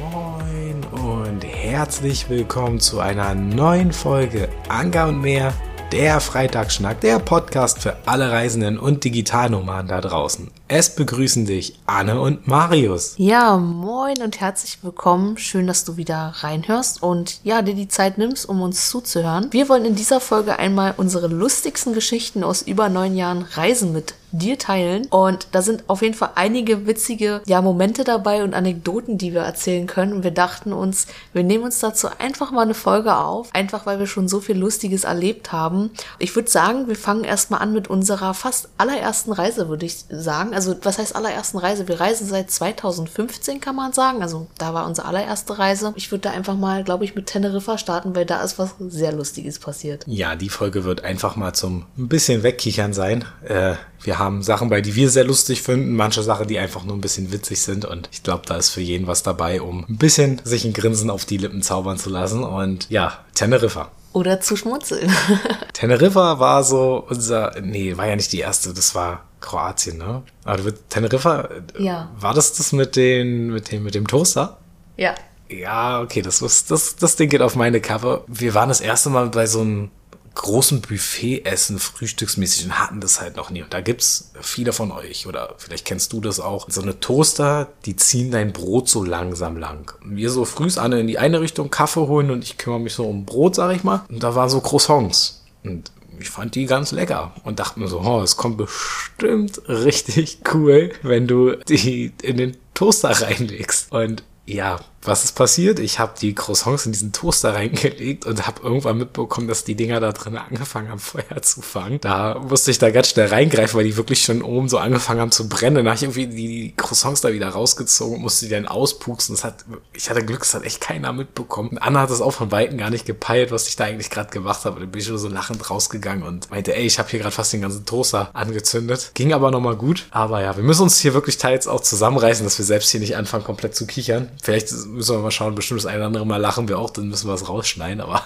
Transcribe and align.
Moin 0.00 0.82
und 0.92 1.44
herzlich 1.44 2.30
willkommen 2.30 2.80
zu 2.80 3.00
einer 3.00 3.34
neuen 3.34 3.92
Folge 3.92 4.48
Anker 4.68 5.08
und 5.08 5.20
mehr, 5.20 5.52
der 5.92 6.20
Freitagsschnack, 6.20 7.02
der 7.02 7.18
Podcast 7.18 7.80
für 7.80 7.96
alle 8.06 8.32
Reisenden 8.32 8.78
und 8.78 9.04
Digitalnomaden 9.04 9.88
da 9.88 10.00
draußen. 10.00 10.50
Es 10.72 10.94
begrüßen 10.94 11.46
dich 11.46 11.80
Anne 11.86 12.20
und 12.20 12.46
Marius. 12.46 13.14
Ja, 13.16 13.56
moin 13.56 14.22
und 14.22 14.38
herzlich 14.38 14.78
willkommen. 14.82 15.36
Schön, 15.36 15.66
dass 15.66 15.84
du 15.84 15.96
wieder 15.96 16.32
reinhörst 16.36 17.02
und 17.02 17.40
ja, 17.42 17.60
dir 17.62 17.74
die 17.74 17.88
Zeit 17.88 18.18
nimmst, 18.18 18.48
um 18.48 18.62
uns 18.62 18.88
zuzuhören. 18.88 19.48
Wir 19.50 19.68
wollen 19.68 19.84
in 19.84 19.96
dieser 19.96 20.20
Folge 20.20 20.60
einmal 20.60 20.94
unsere 20.96 21.26
lustigsten 21.26 21.92
Geschichten 21.92 22.44
aus 22.44 22.62
über 22.62 22.88
neun 22.88 23.16
Jahren 23.16 23.42
Reisen 23.42 23.92
mit 23.92 24.14
dir 24.32 24.58
teilen. 24.58 25.06
Und 25.06 25.48
da 25.52 25.62
sind 25.62 25.84
auf 25.88 26.02
jeden 26.02 26.14
Fall 26.14 26.30
einige 26.34 26.86
witzige 26.86 27.42
ja, 27.46 27.60
Momente 27.62 28.04
dabei 28.04 28.44
und 28.44 28.54
Anekdoten, 28.54 29.18
die 29.18 29.32
wir 29.32 29.42
erzählen 29.42 29.86
können. 29.86 30.12
Und 30.12 30.24
wir 30.24 30.30
dachten 30.30 30.72
uns, 30.72 31.06
wir 31.32 31.42
nehmen 31.42 31.64
uns 31.64 31.80
dazu 31.80 32.08
einfach 32.18 32.50
mal 32.50 32.62
eine 32.62 32.74
Folge 32.74 33.16
auf, 33.16 33.48
einfach 33.52 33.86
weil 33.86 33.98
wir 33.98 34.06
schon 34.06 34.28
so 34.28 34.40
viel 34.40 34.58
Lustiges 34.58 35.04
erlebt 35.04 35.52
haben. 35.52 35.90
Ich 36.18 36.34
würde 36.34 36.50
sagen, 36.50 36.88
wir 36.88 36.96
fangen 36.96 37.24
erstmal 37.24 37.60
an 37.60 37.72
mit 37.72 37.88
unserer 37.88 38.34
fast 38.34 38.68
allerersten 38.78 39.32
Reise, 39.32 39.68
würde 39.68 39.86
ich 39.86 40.04
sagen. 40.10 40.52
Also 40.60 40.76
was 40.82 40.98
heißt 40.98 41.16
allerersten 41.16 41.56
Reise? 41.56 41.88
Wir 41.88 42.00
reisen 42.00 42.26
seit 42.26 42.50
2015, 42.50 43.62
kann 43.62 43.74
man 43.74 43.94
sagen. 43.94 44.20
Also 44.20 44.46
da 44.58 44.74
war 44.74 44.86
unsere 44.86 45.08
allererste 45.08 45.58
Reise. 45.58 45.94
Ich 45.96 46.10
würde 46.10 46.20
da 46.20 46.32
einfach 46.32 46.54
mal, 46.54 46.84
glaube 46.84 47.06
ich, 47.06 47.14
mit 47.14 47.28
Teneriffa 47.28 47.78
starten, 47.78 48.14
weil 48.14 48.26
da 48.26 48.42
ist 48.42 48.58
was 48.58 48.74
sehr 48.78 49.12
Lustiges 49.12 49.58
passiert. 49.58 50.04
Ja, 50.06 50.36
die 50.36 50.50
Folge 50.50 50.84
wird 50.84 51.02
einfach 51.02 51.34
mal 51.34 51.54
zum 51.54 51.86
ein 51.96 52.08
bisschen 52.08 52.42
wegkichern 52.42 52.92
sein. 52.92 53.24
Äh, 53.42 53.76
wir 54.02 54.18
haben 54.18 54.42
Sachen 54.42 54.68
bei, 54.68 54.82
die 54.82 54.94
wir 54.94 55.08
sehr 55.08 55.24
lustig 55.24 55.62
finden, 55.62 55.96
manche 55.96 56.22
Sachen, 56.22 56.46
die 56.46 56.58
einfach 56.58 56.84
nur 56.84 56.94
ein 56.94 57.00
bisschen 57.00 57.32
witzig 57.32 57.62
sind 57.62 57.86
und 57.86 58.10
ich 58.12 58.22
glaube, 58.22 58.42
da 58.44 58.56
ist 58.56 58.68
für 58.68 58.82
jeden 58.82 59.06
was 59.06 59.22
dabei, 59.22 59.62
um 59.62 59.86
ein 59.88 59.96
bisschen 59.96 60.42
sich 60.44 60.66
ein 60.66 60.74
Grinsen 60.74 61.08
auf 61.08 61.24
die 61.24 61.38
Lippen 61.38 61.62
zaubern 61.62 61.96
zu 61.96 62.10
lassen 62.10 62.44
und 62.44 62.88
ja, 62.90 63.18
Teneriffa. 63.34 63.90
Oder 64.12 64.40
zu 64.40 64.56
schmunzeln. 64.56 65.12
Teneriffa 65.72 66.38
war 66.38 66.64
so 66.64 67.04
unser, 67.08 67.52
nee, 67.60 67.96
war 67.96 68.06
ja 68.06 68.16
nicht 68.16 68.32
die 68.32 68.40
erste, 68.40 68.74
das 68.74 68.94
war 68.94 69.24
Kroatien, 69.40 69.98
ne? 69.98 70.22
Aber 70.44 70.72
Teneriffa, 70.88 71.48
ja. 71.78 72.10
war 72.18 72.34
das 72.34 72.52
das 72.54 72.72
mit, 72.72 72.96
den, 72.96 73.52
mit, 73.52 73.70
dem, 73.70 73.84
mit 73.84 73.94
dem 73.94 74.06
Toaster? 74.06 74.58
Ja. 74.96 75.14
Ja, 75.48 76.00
okay, 76.00 76.22
das, 76.22 76.38
das, 76.38 76.96
das 76.96 77.16
Ding 77.16 77.28
geht 77.28 77.42
auf 77.42 77.56
meine 77.56 77.80
Kappe. 77.80 78.22
Wir 78.28 78.54
waren 78.54 78.68
das 78.68 78.80
erste 78.80 79.10
Mal 79.10 79.28
bei 79.28 79.46
so 79.46 79.60
einem 79.60 79.90
großen 80.34 80.80
Buffet 80.80 81.44
essen, 81.44 81.78
frühstücksmäßig 81.78 82.66
und 82.66 82.78
hatten 82.78 83.00
das 83.00 83.20
halt 83.20 83.36
noch 83.36 83.50
nie. 83.50 83.62
Und 83.62 83.72
da 83.74 83.80
gibt's 83.80 84.30
viele 84.40 84.72
von 84.72 84.92
euch 84.92 85.26
oder 85.26 85.54
vielleicht 85.58 85.84
kennst 85.84 86.12
du 86.12 86.20
das 86.20 86.40
auch. 86.40 86.66
So 86.68 86.82
eine 86.82 87.00
Toaster, 87.00 87.68
die 87.84 87.96
ziehen 87.96 88.30
dein 88.30 88.52
Brot 88.52 88.88
so 88.88 89.04
langsam 89.04 89.56
lang. 89.56 89.92
Und 90.02 90.16
wir 90.16 90.30
so 90.30 90.44
frühs 90.44 90.78
an 90.78 90.92
in 90.92 91.06
die 91.06 91.18
eine 91.18 91.40
Richtung 91.40 91.70
Kaffee 91.70 92.06
holen 92.06 92.30
und 92.30 92.44
ich 92.44 92.58
kümmere 92.58 92.80
mich 92.80 92.94
so 92.94 93.06
um 93.06 93.24
Brot, 93.24 93.54
sag 93.54 93.74
ich 93.74 93.84
mal. 93.84 94.04
Und 94.08 94.22
da 94.22 94.34
waren 94.34 94.50
so 94.50 94.60
Croissants. 94.60 95.44
Und 95.64 95.90
ich 96.18 96.30
fand 96.30 96.54
die 96.54 96.66
ganz 96.66 96.92
lecker 96.92 97.32
und 97.44 97.58
dachte 97.58 97.80
mir 97.80 97.88
so, 97.88 98.00
oh, 98.00 98.20
es 98.22 98.36
kommt 98.36 98.58
bestimmt 98.58 99.60
richtig 99.68 100.40
cool, 100.52 100.92
wenn 101.02 101.26
du 101.26 101.56
die 101.56 102.12
in 102.22 102.36
den 102.36 102.56
Toaster 102.74 103.10
reinlegst. 103.10 103.92
Und 103.92 104.22
ja, 104.46 104.80
was 105.02 105.24
ist 105.24 105.32
passiert? 105.32 105.78
Ich 105.78 105.98
habe 105.98 106.12
die 106.20 106.34
Croissants 106.34 106.84
in 106.84 106.92
diesen 106.92 107.12
Toaster 107.12 107.54
reingelegt 107.54 108.26
und 108.26 108.46
habe 108.46 108.62
irgendwann 108.62 108.98
mitbekommen, 108.98 109.48
dass 109.48 109.64
die 109.64 109.74
Dinger 109.74 109.98
da 110.00 110.12
drin 110.12 110.36
angefangen 110.36 110.90
haben, 110.90 110.98
Feuer 110.98 111.40
zu 111.42 111.62
fangen. 111.62 112.00
Da 112.00 112.38
musste 112.38 112.70
ich 112.70 112.78
da 112.78 112.90
ganz 112.90 113.08
schnell 113.08 113.28
reingreifen, 113.28 113.78
weil 113.78 113.84
die 113.84 113.96
wirklich 113.96 114.22
schon 114.22 114.42
oben 114.42 114.68
so 114.68 114.78
angefangen 114.78 115.20
haben 115.20 115.32
zu 115.32 115.48
brennen. 115.48 115.76
Dann 115.76 115.86
habe 115.86 115.96
ich 115.96 116.02
irgendwie 116.02 116.26
die 116.26 116.74
Croissants 116.76 117.22
da 117.22 117.32
wieder 117.32 117.48
rausgezogen 117.48 118.16
und 118.16 118.22
musste 118.22 118.46
die 118.46 118.52
dann 118.52 118.68
auspupsen. 118.68 119.34
Das 119.34 119.44
hat, 119.44 119.64
ich 119.94 120.10
hatte 120.10 120.24
Glück, 120.24 120.40
das 120.40 120.54
hat 120.54 120.64
echt 120.64 120.80
keiner 120.82 121.12
mitbekommen. 121.12 121.78
Anna 121.78 122.00
hat 122.00 122.10
das 122.10 122.20
auch 122.20 122.32
von 122.32 122.52
Weitem 122.52 122.76
gar 122.76 122.90
nicht 122.90 123.06
gepeilt, 123.06 123.50
was 123.52 123.68
ich 123.68 123.76
da 123.76 123.84
eigentlich 123.84 124.10
gerade 124.10 124.30
gemacht 124.30 124.64
habe. 124.66 124.80
Dann 124.80 124.90
bin 124.90 125.00
ich 125.00 125.08
nur 125.08 125.18
so 125.18 125.28
lachend 125.28 125.70
rausgegangen 125.70 126.24
und 126.24 126.50
meinte, 126.50 126.76
ey, 126.76 126.84
ich 126.84 126.98
habe 126.98 127.08
hier 127.08 127.20
gerade 127.20 127.34
fast 127.34 127.52
den 127.54 127.62
ganzen 127.62 127.86
Toaster 127.86 128.30
angezündet. 128.34 129.12
Ging 129.14 129.32
aber 129.32 129.50
nochmal 129.50 129.76
gut. 129.76 130.06
Aber 130.10 130.42
ja, 130.42 130.56
wir 130.56 130.62
müssen 130.62 130.82
uns 130.82 130.98
hier 131.00 131.14
wirklich 131.14 131.38
teils 131.38 131.66
auch 131.66 131.80
zusammenreißen, 131.80 132.44
dass 132.44 132.58
wir 132.58 132.66
selbst 132.66 132.90
hier 132.90 133.00
nicht 133.00 133.16
anfangen, 133.16 133.44
komplett 133.44 133.74
zu 133.74 133.86
kichern. 133.86 134.30
Vielleicht 134.42 134.68
müssen 134.90 135.16
wir 135.16 135.22
mal 135.22 135.30
schauen, 135.30 135.54
bestimmt 135.54 135.80
das 135.80 135.86
eine 135.86 135.98
oder 135.98 136.06
andere 136.06 136.26
Mal 136.26 136.36
lachen 136.36 136.68
wir 136.68 136.78
auch, 136.78 136.90
dann 136.90 137.08
müssen 137.08 137.28
wir 137.28 137.34
es 137.34 137.48
rausschneiden, 137.48 138.00
aber 138.00 138.22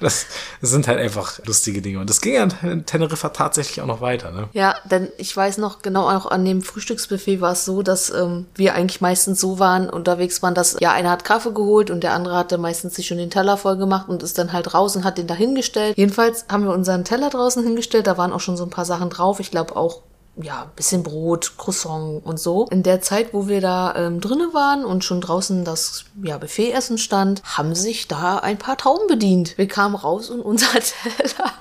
das, 0.00 0.26
das 0.60 0.70
sind 0.70 0.88
halt 0.88 0.98
einfach 0.98 1.38
lustige 1.44 1.82
Dinge. 1.82 2.00
Und 2.00 2.10
das 2.10 2.20
ging 2.20 2.34
ja 2.34 2.48
in 2.62 2.86
Teneriffa 2.86 3.30
tatsächlich 3.30 3.80
auch 3.80 3.86
noch 3.86 4.00
weiter, 4.00 4.32
ne? 4.32 4.48
Ja, 4.52 4.76
denn 4.84 5.08
ich 5.18 5.36
weiß 5.36 5.58
noch 5.58 5.82
genau 5.82 6.08
auch 6.08 6.26
an 6.26 6.44
dem 6.44 6.62
Frühstücksbuffet 6.62 7.40
war 7.40 7.52
es 7.52 7.64
so, 7.64 7.82
dass 7.82 8.10
ähm, 8.10 8.46
wir 8.54 8.74
eigentlich 8.74 9.00
meistens 9.00 9.40
so 9.40 9.58
waren, 9.58 9.90
unterwegs 9.90 10.42
waren, 10.42 10.54
dass 10.54 10.76
ja 10.80 10.92
einer 10.92 11.10
hat 11.10 11.24
Kaffee 11.24 11.52
geholt 11.52 11.90
und 11.90 12.02
der 12.02 12.12
andere 12.12 12.36
hatte 12.36 12.58
meistens 12.58 12.94
sich 12.94 13.06
schon 13.06 13.18
den 13.18 13.30
Teller 13.30 13.56
voll 13.56 13.76
gemacht 13.76 14.08
und 14.08 14.22
ist 14.22 14.38
dann 14.38 14.52
halt 14.52 14.74
raus 14.74 14.96
und 14.96 15.04
hat 15.04 15.18
den 15.18 15.26
da 15.26 15.34
hingestellt. 15.34 15.96
Jedenfalls 15.96 16.46
haben 16.50 16.64
wir 16.64 16.72
unseren 16.72 17.04
Teller 17.04 17.30
draußen 17.30 17.62
hingestellt, 17.62 18.06
da 18.06 18.18
waren 18.18 18.32
auch 18.32 18.40
schon 18.40 18.56
so 18.56 18.64
ein 18.64 18.70
paar 18.70 18.84
Sachen 18.84 19.10
drauf. 19.10 19.40
Ich 19.40 19.50
glaube 19.50 19.76
auch 19.76 20.02
ja, 20.40 20.70
bisschen 20.76 21.02
Brot, 21.02 21.52
Croissant 21.56 22.24
und 22.24 22.38
so. 22.38 22.66
In 22.70 22.82
der 22.82 23.00
Zeit, 23.00 23.32
wo 23.32 23.48
wir 23.48 23.60
da 23.60 23.94
ähm, 23.94 24.20
drinnen 24.20 24.52
waren 24.52 24.84
und 24.84 25.04
schon 25.04 25.20
draußen 25.20 25.64
das 25.64 26.04
ja, 26.22 26.36
Buffetessen 26.36 26.98
stand, 26.98 27.42
haben 27.44 27.74
sich 27.74 28.06
da 28.06 28.38
ein 28.38 28.58
paar 28.58 28.76
Tauben 28.76 29.06
bedient. 29.06 29.56
Wir 29.56 29.68
kamen 29.68 29.94
raus 29.94 30.30
und 30.30 30.40
unser 30.40 30.66
Teller 30.72 31.52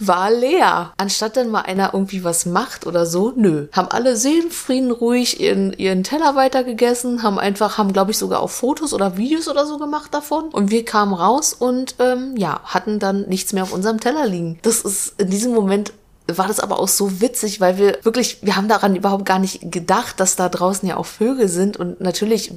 war 0.00 0.30
leer. 0.30 0.92
Anstatt 0.96 1.36
dann 1.36 1.50
mal 1.50 1.62
einer 1.62 1.94
irgendwie 1.94 2.24
was 2.24 2.46
macht 2.46 2.86
oder 2.86 3.06
so, 3.06 3.32
nö. 3.36 3.68
Haben 3.72 3.88
alle 3.88 4.16
seelenfrieden 4.16 4.90
ruhig 4.90 5.40
ihren, 5.40 5.72
ihren 5.72 6.02
Teller 6.02 6.34
weitergegessen, 6.34 7.22
haben 7.22 7.38
einfach, 7.38 7.78
haben 7.78 7.92
glaube 7.92 8.10
ich 8.10 8.18
sogar 8.18 8.40
auch 8.40 8.50
Fotos 8.50 8.92
oder 8.92 9.16
Videos 9.16 9.48
oder 9.48 9.66
so 9.66 9.78
gemacht 9.78 10.12
davon. 10.12 10.48
Und 10.48 10.70
wir 10.70 10.84
kamen 10.84 11.14
raus 11.14 11.52
und 11.52 11.94
ähm, 12.00 12.36
ja, 12.36 12.60
hatten 12.64 12.98
dann 12.98 13.22
nichts 13.28 13.52
mehr 13.52 13.62
auf 13.62 13.72
unserem 13.72 14.00
Teller 14.00 14.26
liegen. 14.26 14.58
Das 14.62 14.80
ist 14.80 15.20
in 15.20 15.30
diesem 15.30 15.54
Moment 15.54 15.92
war 16.26 16.48
das 16.48 16.60
aber 16.60 16.78
auch 16.78 16.88
so 16.88 17.20
witzig, 17.20 17.60
weil 17.60 17.78
wir 17.78 17.98
wirklich, 18.02 18.38
wir 18.42 18.56
haben 18.56 18.68
daran 18.68 18.96
überhaupt 18.96 19.26
gar 19.26 19.38
nicht 19.38 19.70
gedacht, 19.70 20.20
dass 20.20 20.36
da 20.36 20.48
draußen 20.48 20.88
ja 20.88 20.96
auch 20.96 21.06
Vögel 21.06 21.48
sind 21.48 21.76
und 21.76 22.00
natürlich 22.00 22.52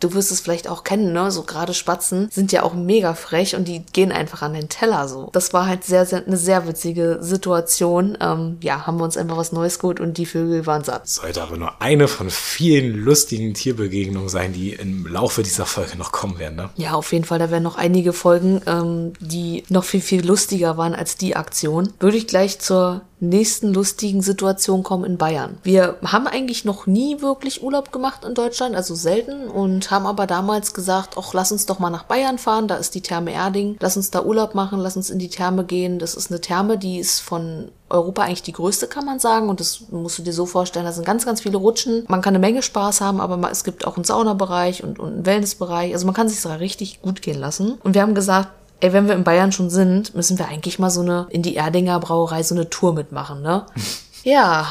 du 0.00 0.14
wirst 0.14 0.30
es 0.30 0.40
vielleicht 0.40 0.68
auch 0.68 0.84
kennen, 0.84 1.12
ne? 1.12 1.30
So 1.30 1.42
gerade 1.42 1.74
Spatzen 1.74 2.28
sind 2.30 2.52
ja 2.52 2.62
auch 2.62 2.74
mega 2.74 3.14
frech 3.14 3.56
und 3.56 3.66
die 3.66 3.84
gehen 3.92 4.12
einfach 4.12 4.42
an 4.42 4.54
den 4.54 4.68
Teller 4.68 5.08
so. 5.08 5.30
Das 5.32 5.52
war 5.52 5.66
halt 5.66 5.84
sehr, 5.84 6.06
sehr 6.06 6.26
eine 6.26 6.36
sehr 6.36 6.66
witzige 6.66 7.18
Situation. 7.20 8.16
Ähm, 8.20 8.58
ja, 8.60 8.86
haben 8.86 8.98
wir 8.98 9.04
uns 9.04 9.16
einfach 9.16 9.36
was 9.36 9.52
Neues 9.52 9.78
geholt 9.78 10.00
und 10.00 10.18
die 10.18 10.26
Vögel 10.26 10.66
waren 10.66 10.84
satt. 10.84 11.08
Sollte 11.08 11.42
aber 11.42 11.56
nur 11.56 11.80
eine 11.82 12.08
von 12.08 12.30
vielen 12.30 12.94
lustigen 12.94 13.54
Tierbegegnungen 13.54 14.28
sein, 14.28 14.52
die 14.52 14.72
im 14.72 15.06
Laufe 15.06 15.42
dieser 15.42 15.66
Folge 15.66 15.96
noch 15.96 16.12
kommen 16.12 16.38
werden, 16.38 16.56
ne? 16.56 16.70
Ja, 16.76 16.92
auf 16.92 17.12
jeden 17.12 17.24
Fall. 17.24 17.38
Da 17.38 17.50
werden 17.50 17.64
noch 17.64 17.76
einige 17.76 18.12
Folgen, 18.12 18.60
ähm, 18.66 19.12
die 19.20 19.64
noch 19.68 19.84
viel, 19.84 20.00
viel 20.00 20.26
lustiger 20.26 20.76
waren 20.76 20.94
als 20.94 21.16
die 21.16 21.36
Aktion. 21.36 21.92
Würde 22.00 22.16
ich 22.16 22.26
gleich 22.26 22.60
zur 22.60 23.02
nächsten 23.20 23.72
lustigen 23.72 24.22
Situation 24.22 24.82
kommen 24.82 25.04
in 25.04 25.18
Bayern. 25.18 25.58
Wir 25.62 25.96
haben 26.04 26.26
eigentlich 26.26 26.64
noch 26.64 26.86
nie 26.86 27.20
wirklich 27.20 27.62
Urlaub 27.62 27.92
gemacht 27.92 28.24
in 28.24 28.34
Deutschland, 28.34 28.74
also 28.74 28.94
selten 28.94 29.48
und 29.48 29.90
haben 29.90 30.06
aber 30.06 30.26
damals 30.26 30.74
gesagt, 30.74 31.16
ach, 31.18 31.32
lass 31.34 31.52
uns 31.52 31.66
doch 31.66 31.78
mal 31.78 31.90
nach 31.90 32.04
Bayern 32.04 32.38
fahren, 32.38 32.68
da 32.68 32.76
ist 32.76 32.94
die 32.94 33.00
Therme 33.00 33.32
Erding, 33.32 33.76
lass 33.80 33.96
uns 33.96 34.10
da 34.10 34.22
Urlaub 34.22 34.54
machen, 34.54 34.80
lass 34.80 34.96
uns 34.96 35.10
in 35.10 35.18
die 35.18 35.30
Therme 35.30 35.64
gehen. 35.64 35.98
Das 35.98 36.14
ist 36.14 36.30
eine 36.30 36.40
Therme, 36.40 36.78
die 36.78 36.98
ist 36.98 37.20
von 37.20 37.70
Europa 37.90 38.22
eigentlich 38.22 38.42
die 38.42 38.52
größte, 38.52 38.86
kann 38.86 39.04
man 39.04 39.18
sagen. 39.18 39.48
Und 39.48 39.60
das 39.60 39.84
musst 39.90 40.18
du 40.18 40.22
dir 40.22 40.32
so 40.32 40.46
vorstellen, 40.46 40.84
da 40.84 40.92
sind 40.92 41.06
ganz, 41.06 41.24
ganz 41.24 41.40
viele 41.40 41.56
Rutschen. 41.56 42.04
Man 42.08 42.20
kann 42.20 42.32
eine 42.32 42.38
Menge 42.38 42.62
Spaß 42.62 43.00
haben, 43.00 43.20
aber 43.20 43.50
es 43.50 43.64
gibt 43.64 43.86
auch 43.86 43.96
einen 43.96 44.04
Saunabereich 44.04 44.84
und, 44.84 44.98
und 44.98 45.12
einen 45.12 45.26
Wellnessbereich. 45.26 45.92
Also 45.92 46.06
man 46.06 46.14
kann 46.14 46.28
sich 46.28 46.40
da 46.42 46.54
richtig 46.54 47.02
gut 47.02 47.22
gehen 47.22 47.38
lassen. 47.38 47.78
Und 47.82 47.94
wir 47.94 48.02
haben 48.02 48.14
gesagt, 48.14 48.50
ey, 48.80 48.92
wenn 48.92 49.06
wir 49.06 49.14
in 49.14 49.24
Bayern 49.24 49.52
schon 49.52 49.70
sind, 49.70 50.14
müssen 50.14 50.38
wir 50.38 50.48
eigentlich 50.48 50.78
mal 50.78 50.90
so 50.90 51.00
eine, 51.00 51.26
in 51.30 51.42
die 51.42 51.56
Erdinger 51.56 51.98
Brauerei 52.00 52.42
so 52.42 52.54
eine 52.54 52.70
Tour 52.70 52.94
mitmachen, 52.94 53.42
ne? 53.42 53.66
ja, 54.22 54.68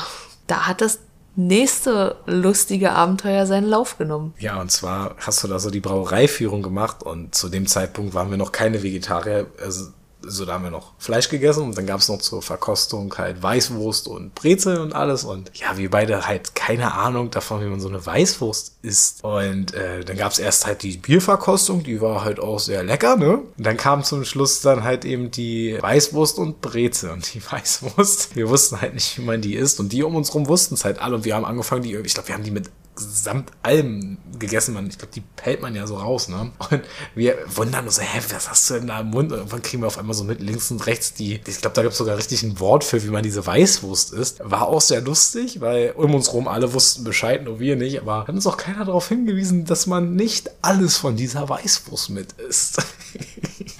da 0.47 0.67
hat 0.67 0.81
das 0.81 0.99
nächste 1.35 2.15
lustige 2.25 2.93
Abenteuer 2.93 3.45
seinen 3.45 3.67
Lauf 3.67 3.97
genommen. 3.97 4.33
Ja, 4.39 4.59
und 4.59 4.71
zwar 4.71 5.15
hast 5.19 5.43
du 5.43 5.47
da 5.47 5.59
so 5.59 5.69
die 5.69 5.79
Brauereiführung 5.79 6.63
gemacht 6.63 7.03
und 7.03 7.35
zu 7.35 7.47
dem 7.47 7.67
Zeitpunkt 7.67 8.15
waren 8.15 8.31
wir 8.31 8.37
noch 8.37 8.51
keine 8.51 8.81
Vegetarier. 8.81 9.45
Also 9.63 9.89
so 10.21 10.45
da 10.45 10.53
haben 10.53 10.63
wir 10.63 10.71
noch 10.71 10.93
Fleisch 10.97 11.29
gegessen 11.29 11.63
und 11.63 11.77
dann 11.77 11.85
gab 11.85 11.99
es 11.99 12.09
noch 12.09 12.19
zur 12.19 12.41
Verkostung 12.41 13.13
halt 13.17 13.41
Weißwurst 13.41 14.07
und 14.07 14.35
Brezel 14.35 14.79
und 14.79 14.93
alles 14.93 15.23
und 15.23 15.51
ja, 15.53 15.77
wir 15.77 15.89
beide 15.89 16.27
halt 16.27 16.55
keine 16.55 16.93
Ahnung 16.93 17.31
davon, 17.31 17.61
wie 17.61 17.65
man 17.65 17.79
so 17.79 17.87
eine 17.89 18.03
Weißwurst 18.05 18.77
isst 18.81 19.23
und 19.23 19.73
äh, 19.73 20.03
dann 20.03 20.17
gab 20.17 20.31
es 20.31 20.39
erst 20.39 20.65
halt 20.65 20.83
die 20.83 20.97
Bierverkostung, 20.97 21.83
die 21.83 22.01
war 22.01 22.23
halt 22.23 22.39
auch 22.39 22.59
sehr 22.59 22.83
lecker, 22.83 23.15
ne? 23.15 23.37
Und 23.37 23.65
dann 23.65 23.77
kam 23.77 24.03
zum 24.03 24.25
Schluss 24.25 24.61
dann 24.61 24.83
halt 24.83 25.05
eben 25.05 25.31
die 25.31 25.77
Weißwurst 25.79 26.39
und 26.39 26.61
Brezel 26.61 27.11
und 27.11 27.33
die 27.33 27.41
Weißwurst, 27.51 28.35
wir 28.35 28.49
wussten 28.49 28.81
halt 28.81 28.93
nicht, 28.93 29.17
wie 29.17 29.23
man 29.23 29.41
die 29.41 29.55
isst 29.55 29.79
und 29.79 29.91
die 29.93 30.03
um 30.03 30.15
uns 30.15 30.33
rum 30.33 30.47
wussten 30.47 30.75
es 30.75 30.85
halt 30.85 30.99
alle 30.99 31.15
und 31.15 31.25
wir 31.25 31.35
haben 31.35 31.45
angefangen, 31.45 31.83
die, 31.83 31.95
ich 31.95 32.13
glaube, 32.13 32.29
wir 32.29 32.35
haben 32.35 32.43
die 32.43 32.51
mit 32.51 32.69
samt 32.97 33.51
allem 33.63 34.17
gegessen. 34.39 34.73
Man, 34.73 34.87
ich 34.87 34.97
glaube, 34.97 35.13
die 35.13 35.21
pellt 35.35 35.61
man 35.61 35.75
ja 35.75 35.87
so 35.87 35.97
raus, 35.97 36.27
ne? 36.27 36.51
Und 36.69 36.81
wir 37.15 37.37
wundern 37.55 37.85
uns, 37.85 38.01
hä, 38.01 38.21
was 38.31 38.49
hast 38.49 38.69
du 38.69 38.75
denn 38.75 38.87
da 38.87 38.99
im 38.99 39.07
Mund? 39.07 39.31
Und 39.31 39.39
irgendwann 39.39 39.61
kriegen 39.61 39.81
wir 39.81 39.87
auf 39.87 39.97
einmal 39.97 40.15
so 40.15 40.23
mit 40.23 40.41
links 40.41 40.71
und 40.71 40.85
rechts 40.85 41.13
die, 41.13 41.39
ich 41.45 41.61
glaube, 41.61 41.75
da 41.75 41.81
gibt 41.81 41.93
es 41.93 41.97
sogar 41.97 42.17
richtig 42.17 42.43
ein 42.43 42.59
Wort 42.59 42.83
für, 42.83 43.03
wie 43.03 43.09
man 43.09 43.23
diese 43.23 43.45
Weißwurst 43.45 44.13
isst. 44.13 44.39
War 44.43 44.67
auch 44.67 44.81
sehr 44.81 45.01
lustig, 45.01 45.61
weil 45.61 45.93
um 45.95 46.13
uns 46.15 46.33
rum 46.33 46.47
alle 46.47 46.73
wussten 46.73 47.03
Bescheid, 47.03 47.43
nur 47.43 47.59
wir 47.59 47.75
nicht. 47.75 48.01
Aber 48.01 48.21
hat 48.21 48.29
uns 48.29 48.47
auch 48.47 48.57
keiner 48.57 48.85
darauf 48.85 49.07
hingewiesen, 49.07 49.65
dass 49.65 49.87
man 49.87 50.15
nicht 50.15 50.51
alles 50.61 50.97
von 50.97 51.15
dieser 51.15 51.47
Weißwurst 51.49 52.09
mit 52.09 52.33
isst. 52.33 52.81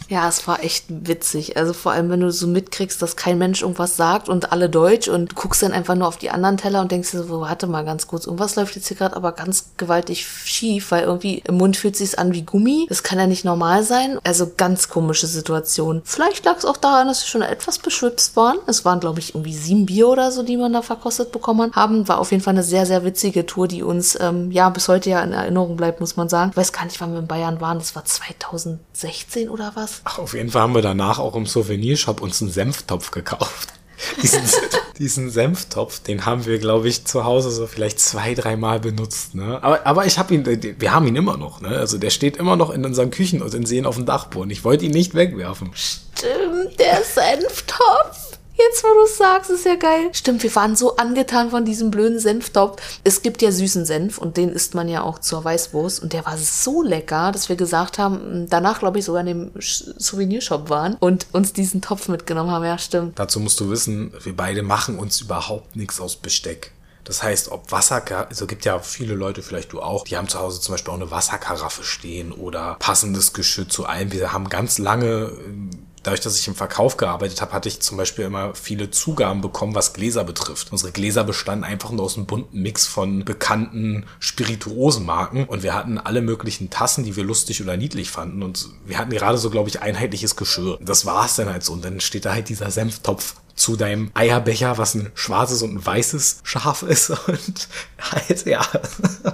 Ja, 0.10 0.30
es 0.30 0.48
war 0.48 0.64
echt 0.64 0.86
witzig. 0.88 1.58
Also 1.58 1.74
vor 1.74 1.92
allem, 1.92 2.10
wenn 2.10 2.22
du 2.22 2.32
so 2.32 2.48
mitkriegst, 2.48 3.02
dass 3.02 3.18
kein 3.18 3.38
Mensch 3.38 3.62
irgendwas 3.62 3.98
sagt 3.98 4.30
und 4.30 4.54
alle 4.54 4.70
Deutsch 4.70 5.10
und 5.10 5.36
guckst 5.36 5.62
dann 5.62 5.74
einfach 5.74 5.96
nur 5.96 6.08
auf 6.08 6.18
die 6.18 6.30
anderen 6.30 6.56
Teller 6.56 6.80
und 6.80 6.92
denkst 6.94 7.12
dir 7.12 7.24
so, 7.24 7.42
warte 7.42 7.68
mal 7.68 7.84
ganz 7.84 8.08
kurz, 8.08 8.26
irgendwas 8.26 8.56
läuft 8.56 8.76
jetzt 8.76 8.88
hier 8.88 8.96
gerade 8.96 9.07
aber 9.16 9.32
ganz 9.32 9.72
gewaltig 9.78 10.26
schief, 10.28 10.92
weil 10.92 11.04
irgendwie 11.04 11.44
im 11.48 11.56
Mund 11.56 11.78
fühlt 11.78 11.96
sich's 11.96 12.16
an 12.16 12.34
wie 12.34 12.44
Gummi. 12.44 12.86
Das 12.90 13.04
kann 13.04 13.20
ja 13.20 13.28
nicht 13.28 13.46
normal 13.46 13.84
sein. 13.84 14.20
Also 14.24 14.52
ganz 14.58 14.90
komische 14.90 15.28
Situation. 15.28 16.02
Vielleicht 16.04 16.46
lag 16.46 16.58
es 16.58 16.66
auch 16.66 16.78
daran, 16.78 17.08
dass 17.08 17.24
wir 17.24 17.28
schon 17.28 17.42
etwas 17.42 17.80
beschwipst 17.80 18.36
waren. 18.36 18.58
Es 18.68 18.86
waren, 18.86 19.00
glaube 19.00 19.20
ich, 19.20 19.36
irgendwie 19.36 19.54
sieben 19.54 19.86
Bier 19.86 20.08
oder 20.08 20.32
so, 20.32 20.44
die 20.44 20.58
man 20.58 20.74
da 20.74 20.82
verkostet 20.82 21.32
bekommen 21.32 21.72
haben. 21.74 22.08
War 22.08 22.20
auf 22.20 22.32
jeden 22.32 22.44
Fall 22.44 22.54
eine 22.54 22.64
sehr, 22.64 22.86
sehr 22.86 23.04
witzige 23.04 23.46
Tour, 23.46 23.68
die 23.68 23.84
uns 23.84 24.18
ähm, 24.20 24.52
ja 24.52 24.70
bis 24.70 24.88
heute 24.88 25.10
ja 25.10 25.22
in 25.22 25.34
Erinnerung 25.34 25.78
bleibt, 25.78 26.00
muss 26.00 26.16
man 26.16 26.30
sagen. 26.30 26.52
Ich 26.52 26.58
weiß 26.58 26.74
gar 26.74 26.86
nicht, 26.86 27.00
wann 27.02 27.14
wir 27.14 27.20
in 27.20 27.28
Bayern 27.28 27.62
waren. 27.62 27.80
Das 27.80 27.96
war 27.96 28.06
2016 28.06 29.50
oder 29.50 29.72
was? 29.76 30.02
Ach, 30.04 30.20
auf 30.20 30.34
jeden 30.34 30.50
Fall 30.50 30.64
haben 30.64 30.76
wir 30.76 30.82
danach 30.82 31.20
auch 31.20 31.36
im 31.36 31.46
Souvenirshop 31.46 32.22
uns 32.22 32.42
einen 32.42 32.52
Senftopf 32.52 33.12
gekauft. 33.12 33.74
diesen, 35.00 35.30
Senftopf, 35.30 36.00
den 36.00 36.26
haben 36.26 36.46
wir, 36.46 36.60
glaube 36.60 36.88
ich, 36.88 37.06
zu 37.06 37.26
Hause 37.26 37.52
so 37.52 37.68
vielleicht 37.68 38.00
zwei, 38.00 38.34
dreimal 38.34 38.80
benutzt. 38.80 39.36
Ne? 39.36 39.62
Aber, 39.62 39.86
aber 39.86 40.06
ich 40.06 40.18
habe 40.18 40.34
ihn, 40.34 40.46
wir 40.46 40.94
haben 40.94 41.08
ihn 41.08 41.16
immer 41.16 41.38
noch. 41.38 41.62
Ne? 41.62 41.70
Also 41.70 41.98
der 41.98 42.10
steht 42.10 42.38
immer 42.38 42.56
noch 42.56 42.70
in 42.70 42.86
unseren 42.86 43.12
Küchen 43.12 43.42
und 43.42 43.54
in 43.54 43.66
Seen 43.66 43.86
auf 43.86 43.96
dem 43.96 44.06
Dachboden. 44.06 44.50
Ich 44.52 44.64
wollte 44.64 44.86
ihn 44.86 44.92
nicht 44.92 45.14
wegwerfen. 45.16 45.72
Stimmt, 45.74 46.80
der 46.80 47.04
Senftopf. 47.04 48.17
Jetzt, 48.58 48.84
wo 48.84 48.88
du 48.88 49.06
sagst, 49.08 49.52
ist 49.52 49.66
ja 49.66 49.76
geil. 49.76 50.10
Stimmt, 50.14 50.42
wir 50.42 50.56
waren 50.56 50.76
so 50.76 50.96
angetan 50.96 51.52
von 51.52 51.64
diesem 51.64 51.92
blöden 51.92 52.20
Senftopf. 52.20 52.82
Es 53.04 53.22
gibt 53.22 53.42
ja 53.44 53.52
süßen 53.52 53.86
Senf 53.86 54.18
und 54.18 54.36
den 54.36 54.50
isst 54.50 54.74
man 54.74 54.90
ja 54.90 55.04
auch 55.04 55.20
zur 55.20 55.44
Weißwurst. 55.44 56.02
Und 56.02 56.14
der 56.14 56.26
war 56.26 56.38
so 56.38 56.82
lecker, 56.82 57.32
dass 57.32 57.50
wir 57.50 57.56
gesagt 57.56 58.00
haben, 58.00 58.48
danach, 58.50 58.80
glaube 58.80 58.98
ich, 58.98 59.06
sogar 59.06 59.22
in 59.22 59.28
dem 59.28 59.52
Souvenirshop 59.60 60.70
waren 60.70 60.96
und 60.96 61.28
uns 61.34 61.54
diesen 61.54 61.82
Topf 61.82 62.08
mitgenommen 62.08 62.50
haben. 62.50 62.66
Ja, 62.66 62.80
stimmt. 62.80 63.20
Dazu 63.20 63.40
musst 63.40 63.60
du 63.60 63.70
wissen, 63.70 64.12
wir 64.24 64.36
beide 64.36 64.64
machen 64.64 64.98
uns 64.98 65.22
überhaupt 65.22 65.76
nichts 65.76 66.02
aus 66.02 66.16
Besteck. 66.16 66.72
Das 67.04 67.24
heißt, 67.24 67.52
ob 67.52 67.72
Wasser, 67.72 68.04
also 68.28 68.48
gibt 68.48 68.66
ja 68.66 68.80
viele 68.80 69.14
Leute, 69.14 69.42
vielleicht 69.42 69.72
du 69.72 69.82
auch, 69.82 70.04
die 70.04 70.18
haben 70.18 70.28
zu 70.28 70.40
Hause 70.40 70.60
zum 70.60 70.74
Beispiel 70.74 70.92
auch 70.92 70.98
eine 70.98 71.10
Wasserkaraffe 71.10 71.84
stehen 71.84 72.34
oder 72.34 72.76
passendes 72.80 73.32
Geschütz 73.32 73.74
zu 73.74 73.86
allem. 73.86 74.12
Wir 74.12 74.34
haben 74.34 74.50
ganz 74.50 74.78
lange 74.78 75.32
ähm, 75.46 75.70
dadurch, 76.08 76.22
dass 76.22 76.40
ich 76.40 76.48
im 76.48 76.56
Verkauf 76.56 76.96
gearbeitet 76.96 77.42
habe, 77.42 77.52
hatte 77.52 77.68
ich 77.68 77.82
zum 77.82 77.98
Beispiel 77.98 78.26
immer 78.26 78.56
viele 78.56 78.90
Zugaben 78.92 79.42
bekommen, 79.42 79.76
was 79.76 79.92
Gläser 79.92 80.24
betrifft. 80.24 80.72
Unsere 80.72 80.94
Gläser 80.94 81.26
bestanden 81.26 81.66
einfach 81.66 81.92
nur 81.92 82.06
aus 82.06 82.16
einem 82.16 82.26
bunten 82.26 82.62
Mix 82.62 82.88
von 82.88 83.26
bekannten 83.26 84.06
Spirituosenmarken 84.20 85.46
und 85.46 85.64
wir 85.64 85.74
hatten 85.74 85.98
alle 85.98 86.22
möglichen 86.22 86.70
Tassen, 86.70 87.04
die 87.04 87.18
wir 87.18 87.26
lustig 87.26 87.62
oder 87.62 87.76
niedlich 87.76 88.10
fanden 88.10 88.42
und 88.42 88.70
wir 88.86 88.98
hatten 88.98 89.12
gerade 89.12 89.38
so, 89.38 89.50
glaube 89.50 89.70
ich, 89.70 89.82
einheitliches 89.82 90.38
Geschirr. 90.38 90.80
Das 90.82 91.06
war 91.06 91.26
es 91.26 91.36
dann 91.36 91.50
halt 91.50 91.64
so 91.64 91.74
und 91.74 91.84
dann 91.84 92.00
steht 92.00 92.26
da 92.26 92.34
halt 92.34 92.48
dieser 92.48 92.72
Senftopf 92.72 93.36
zu 93.56 93.76
deinem 93.76 94.12
Eierbecher, 94.14 94.78
was 94.78 94.96
ein 94.96 95.12
schwarzes 95.14 95.62
und 95.62 95.74
ein 95.74 95.86
weißes 95.86 96.40
Schaf 96.44 96.84
ist 96.84 97.10
und 97.28 97.68
halt, 98.00 98.46
ja, 98.46 98.62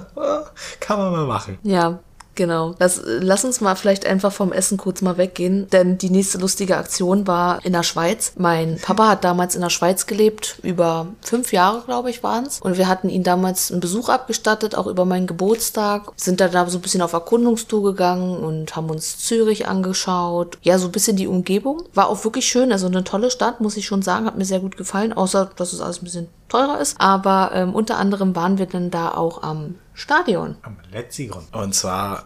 kann 0.80 0.98
man 0.98 1.12
mal 1.12 1.26
machen. 1.26 1.58
Ja, 1.62 2.00
Genau. 2.34 2.74
Lass, 2.78 3.00
lass 3.04 3.44
uns 3.44 3.60
mal 3.60 3.74
vielleicht 3.76 4.06
einfach 4.06 4.32
vom 4.32 4.52
Essen 4.52 4.76
kurz 4.76 5.02
mal 5.02 5.16
weggehen, 5.16 5.68
denn 5.70 5.98
die 5.98 6.10
nächste 6.10 6.38
lustige 6.38 6.76
Aktion 6.76 7.26
war 7.26 7.64
in 7.64 7.72
der 7.72 7.82
Schweiz. 7.82 8.32
Mein 8.36 8.78
Papa 8.80 9.08
hat 9.08 9.24
damals 9.24 9.54
in 9.54 9.60
der 9.60 9.70
Schweiz 9.70 10.06
gelebt, 10.06 10.58
über 10.62 11.08
fünf 11.20 11.52
Jahre, 11.52 11.82
glaube 11.84 12.10
ich, 12.10 12.22
waren 12.22 12.46
es. 12.46 12.60
Und 12.60 12.76
wir 12.76 12.88
hatten 12.88 13.08
ihn 13.08 13.22
damals 13.22 13.70
einen 13.70 13.80
Besuch 13.80 14.08
abgestattet, 14.08 14.74
auch 14.74 14.86
über 14.86 15.04
meinen 15.04 15.26
Geburtstag. 15.26 16.12
Sind 16.16 16.40
dann 16.40 16.52
da 16.52 16.68
so 16.68 16.78
ein 16.78 16.82
bisschen 16.82 17.02
auf 17.02 17.12
Erkundungstour 17.12 17.84
gegangen 17.84 18.38
und 18.38 18.74
haben 18.74 18.90
uns 18.90 19.18
Zürich 19.18 19.68
angeschaut. 19.68 20.58
Ja, 20.62 20.78
so 20.78 20.86
ein 20.86 20.92
bisschen 20.92 21.16
die 21.16 21.28
Umgebung. 21.28 21.84
War 21.94 22.08
auch 22.08 22.24
wirklich 22.24 22.46
schön, 22.46 22.72
also 22.72 22.86
eine 22.86 23.04
tolle 23.04 23.30
Stadt, 23.30 23.60
muss 23.60 23.76
ich 23.76 23.86
schon 23.86 24.02
sagen, 24.02 24.26
hat 24.26 24.36
mir 24.36 24.44
sehr 24.44 24.60
gut 24.60 24.76
gefallen, 24.76 25.12
außer 25.12 25.50
dass 25.56 25.72
es 25.72 25.80
alles 25.80 26.00
ein 26.00 26.04
bisschen 26.04 26.28
teurer 26.54 26.80
ist. 26.80 27.00
Aber 27.00 27.50
ähm, 27.54 27.74
unter 27.74 27.98
anderem 27.98 28.34
waren 28.36 28.58
wir 28.58 28.66
dann 28.66 28.90
da 28.90 29.10
auch 29.10 29.42
am 29.42 29.76
Stadion. 29.92 30.56
Am 30.62 30.76
Letzigrund. 30.92 31.54
Und 31.54 31.74
zwar, 31.74 32.24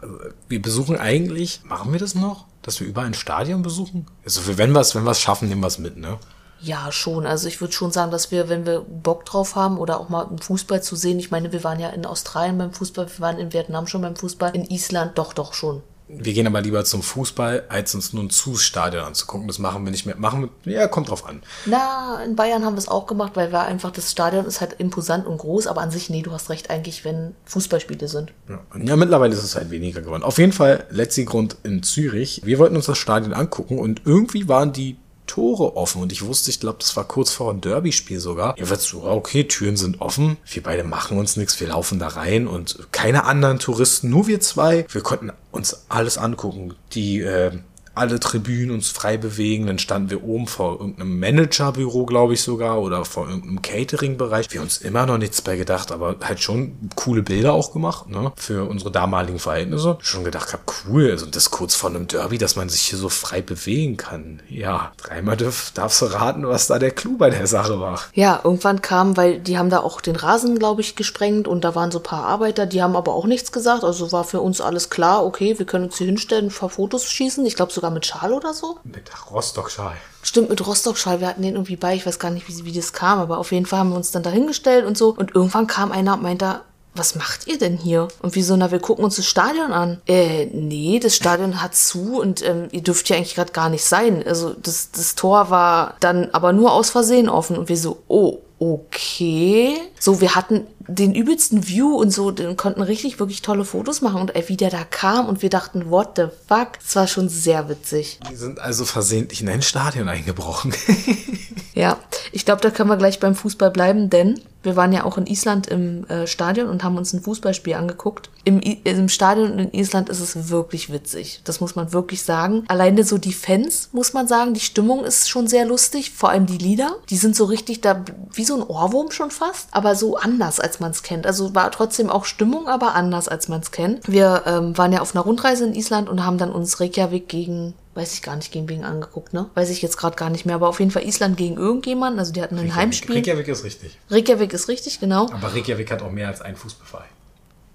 wir 0.48 0.60
besuchen 0.60 0.98
eigentlich, 0.98 1.62
machen 1.64 1.92
wir 1.92 2.00
das 2.00 2.14
noch? 2.14 2.46
Dass 2.62 2.80
wir 2.80 2.86
überall 2.86 3.06
ein 3.06 3.14
Stadion 3.14 3.62
besuchen? 3.62 4.06
Also 4.24 4.58
wenn 4.58 4.72
wir 4.72 4.80
es 4.80 4.94
wenn 4.94 5.04
wir's 5.04 5.20
schaffen, 5.20 5.48
nehmen 5.48 5.62
wir 5.62 5.68
es 5.68 5.78
mit, 5.78 5.96
ne? 5.96 6.18
Ja, 6.60 6.90
schon. 6.90 7.24
Also 7.24 7.46
ich 7.46 7.60
würde 7.60 7.72
schon 7.72 7.92
sagen, 7.92 8.10
dass 8.10 8.30
wir, 8.32 8.48
wenn 8.48 8.66
wir 8.66 8.80
Bock 8.80 9.24
drauf 9.24 9.54
haben 9.54 9.78
oder 9.78 10.00
auch 10.00 10.08
mal 10.08 10.26
einen 10.26 10.38
Fußball 10.38 10.82
zu 10.82 10.96
sehen, 10.96 11.18
ich 11.18 11.30
meine, 11.30 11.52
wir 11.52 11.62
waren 11.62 11.78
ja 11.78 11.90
in 11.90 12.04
Australien 12.04 12.58
beim 12.58 12.72
Fußball, 12.72 13.06
wir 13.06 13.20
waren 13.20 13.38
in 13.38 13.52
Vietnam 13.52 13.86
schon 13.86 14.02
beim 14.02 14.16
Fußball, 14.16 14.54
in 14.56 14.64
Island 14.64 15.16
doch, 15.16 15.32
doch 15.32 15.54
schon. 15.54 15.82
Wir 16.08 16.32
gehen 16.32 16.46
aber 16.46 16.62
lieber 16.62 16.84
zum 16.84 17.02
Fußball, 17.02 17.64
als 17.68 17.94
uns 17.94 18.14
nur 18.14 18.22
ein 18.22 18.30
Zustadion 18.30 19.04
anzugucken. 19.04 19.46
Das 19.46 19.58
machen 19.58 19.84
wir 19.84 19.90
nicht 19.90 20.06
mehr. 20.06 20.16
Machen 20.16 20.48
wir, 20.64 20.72
ja, 20.72 20.88
kommt 20.88 21.10
drauf 21.10 21.26
an. 21.26 21.42
Na, 21.66 22.22
in 22.24 22.34
Bayern 22.34 22.64
haben 22.64 22.74
wir 22.74 22.78
es 22.78 22.88
auch 22.88 23.06
gemacht, 23.06 23.32
weil 23.34 23.52
wir 23.52 23.60
einfach, 23.60 23.90
das 23.90 24.10
Stadion 24.10 24.46
ist 24.46 24.60
halt 24.60 24.74
imposant 24.78 25.26
und 25.26 25.36
groß, 25.38 25.66
aber 25.66 25.82
an 25.82 25.90
sich, 25.90 26.08
nee, 26.08 26.22
du 26.22 26.32
hast 26.32 26.48
recht, 26.48 26.70
eigentlich, 26.70 27.04
wenn 27.04 27.34
Fußballspiele 27.44 28.08
sind. 28.08 28.32
Ja, 28.48 28.60
ja 28.78 28.96
mittlerweile 28.96 29.34
ist 29.34 29.44
es 29.44 29.54
halt 29.54 29.70
weniger 29.70 30.00
geworden. 30.00 30.22
Auf 30.22 30.38
jeden 30.38 30.52
Fall, 30.52 30.86
letzter 30.90 31.24
Grund 31.24 31.56
in 31.62 31.82
Zürich. 31.82 32.40
Wir 32.44 32.58
wollten 32.58 32.76
uns 32.76 32.86
das 32.86 32.96
Stadion 32.96 33.34
angucken 33.34 33.78
und 33.78 34.02
irgendwie 34.06 34.48
waren 34.48 34.72
die 34.72 34.96
Tore 35.28 35.76
offen 35.76 36.02
und 36.02 36.10
ich 36.10 36.24
wusste, 36.24 36.50
ich 36.50 36.58
glaube, 36.58 36.78
das 36.80 36.96
war 36.96 37.04
kurz 37.04 37.30
vor 37.30 37.52
ein 37.52 37.60
Derby-Spiel 37.60 38.18
sogar. 38.18 38.58
Ihr 38.58 38.68
wird 38.68 38.80
so, 38.80 39.04
okay, 39.04 39.44
Türen 39.44 39.76
sind 39.76 40.00
offen, 40.00 40.36
wir 40.50 40.62
beide 40.62 40.82
machen 40.82 41.18
uns 41.18 41.36
nichts, 41.36 41.60
wir 41.60 41.68
laufen 41.68 42.00
da 42.00 42.08
rein 42.08 42.48
und 42.48 42.88
keine 42.90 43.24
anderen 43.24 43.60
Touristen, 43.60 44.10
nur 44.10 44.26
wir 44.26 44.40
zwei. 44.40 44.86
Wir 44.90 45.02
konnten 45.02 45.30
uns 45.52 45.84
alles 45.88 46.18
angucken. 46.18 46.74
Die 46.92 47.20
äh, 47.20 47.52
alle 47.98 48.20
Tribünen 48.20 48.74
uns 48.74 48.88
frei 48.88 49.16
bewegen. 49.16 49.66
Dann 49.66 49.78
standen 49.78 50.10
wir 50.10 50.24
oben 50.24 50.46
vor 50.46 50.80
irgendeinem 50.80 51.18
Managerbüro, 51.18 52.06
glaube 52.06 52.34
ich 52.34 52.42
sogar, 52.42 52.80
oder 52.80 53.04
vor 53.04 53.28
irgendeinem 53.28 53.62
Catering-Bereich. 53.62 54.46
Wir 54.50 54.62
uns 54.62 54.78
immer 54.78 55.06
noch 55.06 55.18
nichts 55.18 55.42
bei 55.42 55.56
gedacht, 55.56 55.92
aber 55.92 56.16
halt 56.22 56.40
schon 56.40 56.90
coole 56.94 57.22
Bilder 57.22 57.52
auch 57.52 57.72
gemacht, 57.72 58.08
ne? 58.08 58.32
Für 58.36 58.68
unsere 58.68 58.90
damaligen 58.90 59.38
Verhältnisse. 59.38 59.98
Schon 60.00 60.24
gedacht 60.24 60.52
hab, 60.52 60.60
cool, 60.86 61.10
also 61.10 61.26
das 61.26 61.50
kurz 61.50 61.74
vor 61.74 61.90
einem 61.90 62.06
Derby, 62.06 62.38
dass 62.38 62.56
man 62.56 62.68
sich 62.68 62.82
hier 62.82 62.98
so 62.98 63.08
frei 63.08 63.42
bewegen 63.42 63.96
kann. 63.96 64.40
Ja, 64.48 64.92
dreimal 64.96 65.36
darf, 65.36 65.72
darfst 65.74 66.02
du 66.02 66.06
raten, 66.06 66.46
was 66.46 66.66
da 66.68 66.78
der 66.78 66.90
Clou 66.90 67.16
bei 67.16 67.30
der 67.30 67.46
Sache 67.46 67.80
war. 67.80 68.00
Ja, 68.14 68.40
irgendwann 68.44 68.82
kam, 68.82 69.16
weil 69.16 69.40
die 69.40 69.58
haben 69.58 69.70
da 69.70 69.80
auch 69.80 70.00
den 70.00 70.16
Rasen, 70.16 70.58
glaube 70.58 70.80
ich, 70.80 70.96
gesprengt 70.96 71.48
und 71.48 71.64
da 71.64 71.74
waren 71.74 71.90
so 71.90 71.98
ein 71.98 72.04
paar 72.04 72.24
Arbeiter, 72.24 72.66
die 72.66 72.82
haben 72.82 72.96
aber 72.96 73.14
auch 73.14 73.26
nichts 73.26 73.52
gesagt. 73.52 73.84
Also 73.84 74.12
war 74.12 74.24
für 74.24 74.40
uns 74.40 74.60
alles 74.60 74.90
klar, 74.90 75.24
okay, 75.24 75.58
wir 75.58 75.66
können 75.66 75.86
uns 75.86 75.98
hier 75.98 76.06
hinstellen, 76.06 76.46
ein 76.46 76.52
paar 76.52 76.70
Fotos 76.70 77.10
schießen. 77.10 77.44
Ich 77.46 77.56
glaube 77.56 77.72
sogar 77.72 77.87
sogar 77.88 77.94
mit 77.94 78.06
Schal 78.06 78.32
oder 78.32 78.54
so? 78.54 78.78
Mit 78.84 79.10
Rostock-Schal. 79.30 79.96
Stimmt, 80.22 80.50
mit 80.50 80.66
Rostock-Schal. 80.66 81.20
Wir 81.20 81.28
hatten 81.28 81.42
den 81.42 81.54
irgendwie 81.54 81.76
bei. 81.76 81.94
Ich 81.94 82.06
weiß 82.06 82.18
gar 82.18 82.30
nicht, 82.30 82.48
wie, 82.48 82.64
wie 82.64 82.72
das 82.72 82.92
kam, 82.92 83.18
aber 83.18 83.38
auf 83.38 83.52
jeden 83.52 83.66
Fall 83.66 83.80
haben 83.80 83.90
wir 83.90 83.96
uns 83.96 84.10
dann 84.10 84.22
dahingestellt 84.22 84.84
und 84.84 84.96
so. 84.96 85.14
Und 85.16 85.34
irgendwann 85.34 85.66
kam 85.66 85.92
einer 85.92 86.14
und 86.14 86.22
meinte, 86.22 86.60
was 86.94 87.14
macht 87.14 87.46
ihr 87.46 87.58
denn 87.58 87.76
hier? 87.76 88.08
Und 88.22 88.34
wieso, 88.34 88.56
na, 88.56 88.70
wir 88.70 88.80
gucken 88.80 89.04
uns 89.04 89.16
das 89.16 89.26
Stadion 89.26 89.72
an. 89.72 90.00
Äh, 90.06 90.46
nee, 90.46 90.98
das 90.98 91.14
Stadion 91.14 91.62
hat 91.62 91.74
zu 91.74 92.20
und 92.20 92.44
ähm, 92.44 92.68
ihr 92.72 92.82
dürft 92.82 93.06
hier 93.06 93.16
eigentlich 93.16 93.36
gerade 93.36 93.52
gar 93.52 93.68
nicht 93.68 93.84
sein. 93.84 94.24
Also 94.26 94.54
das, 94.54 94.90
das 94.90 95.14
Tor 95.14 95.50
war 95.50 95.94
dann 96.00 96.30
aber 96.32 96.52
nur 96.52 96.72
aus 96.72 96.90
Versehen 96.90 97.28
offen 97.28 97.56
und 97.56 97.68
wir 97.68 97.76
so, 97.76 98.02
oh, 98.08 98.38
okay. 98.58 99.74
So, 99.98 100.20
wir 100.20 100.34
hatten 100.34 100.66
den 100.88 101.14
übelsten 101.14 101.68
View 101.68 101.94
und 101.94 102.10
so, 102.10 102.30
den 102.30 102.56
konnten 102.56 102.80
richtig, 102.80 103.20
wirklich 103.20 103.42
tolle 103.42 103.64
Fotos 103.64 104.00
machen 104.00 104.20
und 104.22 104.32
wie 104.48 104.56
der 104.56 104.70
da 104.70 104.84
kam 104.84 105.26
und 105.26 105.42
wir 105.42 105.50
dachten, 105.50 105.90
what 105.90 106.12
the 106.16 106.24
fuck? 106.48 106.78
Es 106.84 106.96
war 106.96 107.06
schon 107.06 107.28
sehr 107.28 107.68
witzig. 107.68 108.18
Die 108.30 108.36
sind 108.36 108.58
also 108.58 108.84
versehentlich 108.86 109.42
in 109.42 109.48
ein 109.48 109.62
Stadion 109.62 110.08
eingebrochen. 110.08 110.74
ja, 111.74 111.98
ich 112.32 112.44
glaube, 112.44 112.62
da 112.62 112.70
können 112.70 112.88
wir 112.88 112.96
gleich 112.96 113.20
beim 113.20 113.34
Fußball 113.34 113.70
bleiben, 113.70 114.08
denn 114.08 114.40
wir 114.62 114.76
waren 114.76 114.92
ja 114.92 115.04
auch 115.04 115.16
in 115.16 115.26
Island 115.26 115.68
im 115.68 116.04
äh, 116.08 116.26
Stadion 116.26 116.68
und 116.68 116.82
haben 116.82 116.96
uns 116.96 117.12
ein 117.12 117.22
Fußballspiel 117.22 117.74
angeguckt. 117.74 118.28
Im, 118.44 118.60
Im 118.60 119.08
Stadion 119.08 119.58
in 119.58 119.72
Island 119.72 120.08
ist 120.08 120.20
es 120.20 120.48
wirklich 120.48 120.92
witzig. 120.92 121.40
Das 121.44 121.60
muss 121.60 121.76
man 121.76 121.92
wirklich 121.92 122.22
sagen. 122.22 122.64
Alleine 122.68 123.04
so 123.04 123.18
die 123.18 123.32
Fans, 123.32 123.90
muss 123.92 124.14
man 124.14 124.26
sagen, 124.26 124.54
die 124.54 124.60
Stimmung 124.60 125.04
ist 125.04 125.28
schon 125.28 125.46
sehr 125.46 125.64
lustig. 125.64 126.10
Vor 126.10 126.30
allem 126.30 126.46
die 126.46 126.58
Lieder. 126.58 126.96
Die 127.08 127.16
sind 127.16 127.36
so 127.36 127.44
richtig 127.44 127.82
da, 127.82 128.04
wie 128.32 128.44
so 128.48 128.56
ein 128.56 128.62
Ohrwurm 128.62 129.12
schon 129.12 129.30
fast, 129.30 129.68
aber 129.70 129.94
so 129.94 130.16
anders, 130.16 130.58
als 130.58 130.80
man 130.80 130.90
es 130.90 131.04
kennt. 131.04 131.26
Also 131.26 131.54
war 131.54 131.70
trotzdem 131.70 132.10
auch 132.10 132.24
Stimmung, 132.24 132.66
aber 132.66 132.96
anders, 132.96 133.28
als 133.28 133.46
man 133.46 133.60
es 133.60 133.70
kennt. 133.70 134.08
Wir 134.08 134.42
ähm, 134.46 134.76
waren 134.76 134.92
ja 134.92 135.00
auf 135.00 135.14
einer 135.14 135.24
Rundreise 135.24 135.64
in 135.64 135.74
Island 135.74 136.08
und 136.08 136.24
haben 136.24 136.38
dann 136.38 136.50
uns 136.50 136.80
Reykjavik 136.80 137.28
gegen 137.28 137.74
weiß 137.94 138.14
ich 138.14 138.22
gar 138.22 138.36
nicht, 138.36 138.52
gegen 138.52 138.68
wen 138.68 138.84
angeguckt, 138.84 139.32
ne? 139.32 139.50
Weiß 139.54 139.70
ich 139.70 139.82
jetzt 139.82 139.96
gerade 139.96 140.14
gar 140.14 140.30
nicht 140.30 140.46
mehr. 140.46 140.54
Aber 140.54 140.68
auf 140.68 140.78
jeden 140.78 140.92
Fall 140.92 141.02
Island 141.02 141.36
gegen 141.36 141.56
irgendjemanden. 141.56 142.20
Also 142.20 142.32
die 142.32 142.40
hatten 142.40 142.54
ein 142.54 142.60
Reykjavik. 142.60 142.80
Heimspiel. 142.80 143.16
Reykjavik 143.16 143.48
ist 143.48 143.64
richtig. 143.64 143.98
Reykjavik 144.08 144.52
ist 144.52 144.68
richtig, 144.68 145.00
genau. 145.00 145.28
Aber 145.32 145.52
Reykjavik 145.52 145.90
hat 145.90 146.02
auch 146.02 146.12
mehr 146.12 146.28
als 146.28 146.40
einen 146.40 146.56
Fußballverein. 146.56 147.08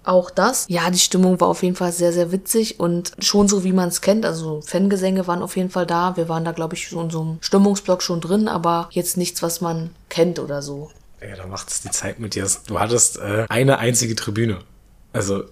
Auch 0.03 0.29
das. 0.29 0.65
Ja, 0.67 0.89
die 0.89 0.99
Stimmung 0.99 1.39
war 1.39 1.47
auf 1.47 1.63
jeden 1.63 1.75
Fall 1.75 1.91
sehr, 1.91 2.13
sehr 2.13 2.31
witzig 2.31 2.79
und 2.79 3.11
schon 3.19 3.47
so, 3.47 3.63
wie 3.63 3.73
man 3.73 3.89
es 3.89 4.01
kennt. 4.01 4.25
Also 4.25 4.61
Fangesänge 4.61 5.27
waren 5.27 5.41
auf 5.41 5.55
jeden 5.57 5.69
Fall 5.69 5.85
da. 5.85 6.17
Wir 6.17 6.29
waren 6.29 6.45
da, 6.45 6.51
glaube 6.51 6.75
ich, 6.75 6.91
in 6.91 7.09
so 7.09 7.21
einem 7.21 7.37
Stimmungsblock 7.41 8.01
schon 8.01 8.21
drin, 8.21 8.47
aber 8.47 8.89
jetzt 8.91 9.17
nichts, 9.17 9.41
was 9.41 9.61
man 9.61 9.91
kennt 10.09 10.39
oder 10.39 10.61
so. 10.61 10.91
Ja, 11.21 11.35
da 11.35 11.47
macht 11.47 11.69
es 11.69 11.81
die 11.81 11.91
Zeit 11.91 12.19
mit 12.19 12.35
dir. 12.35 12.47
Du 12.67 12.79
hattest 12.79 13.17
äh, 13.17 13.45
eine 13.49 13.79
einzige 13.79 14.15
Tribüne. 14.15 14.59
Also 15.13 15.43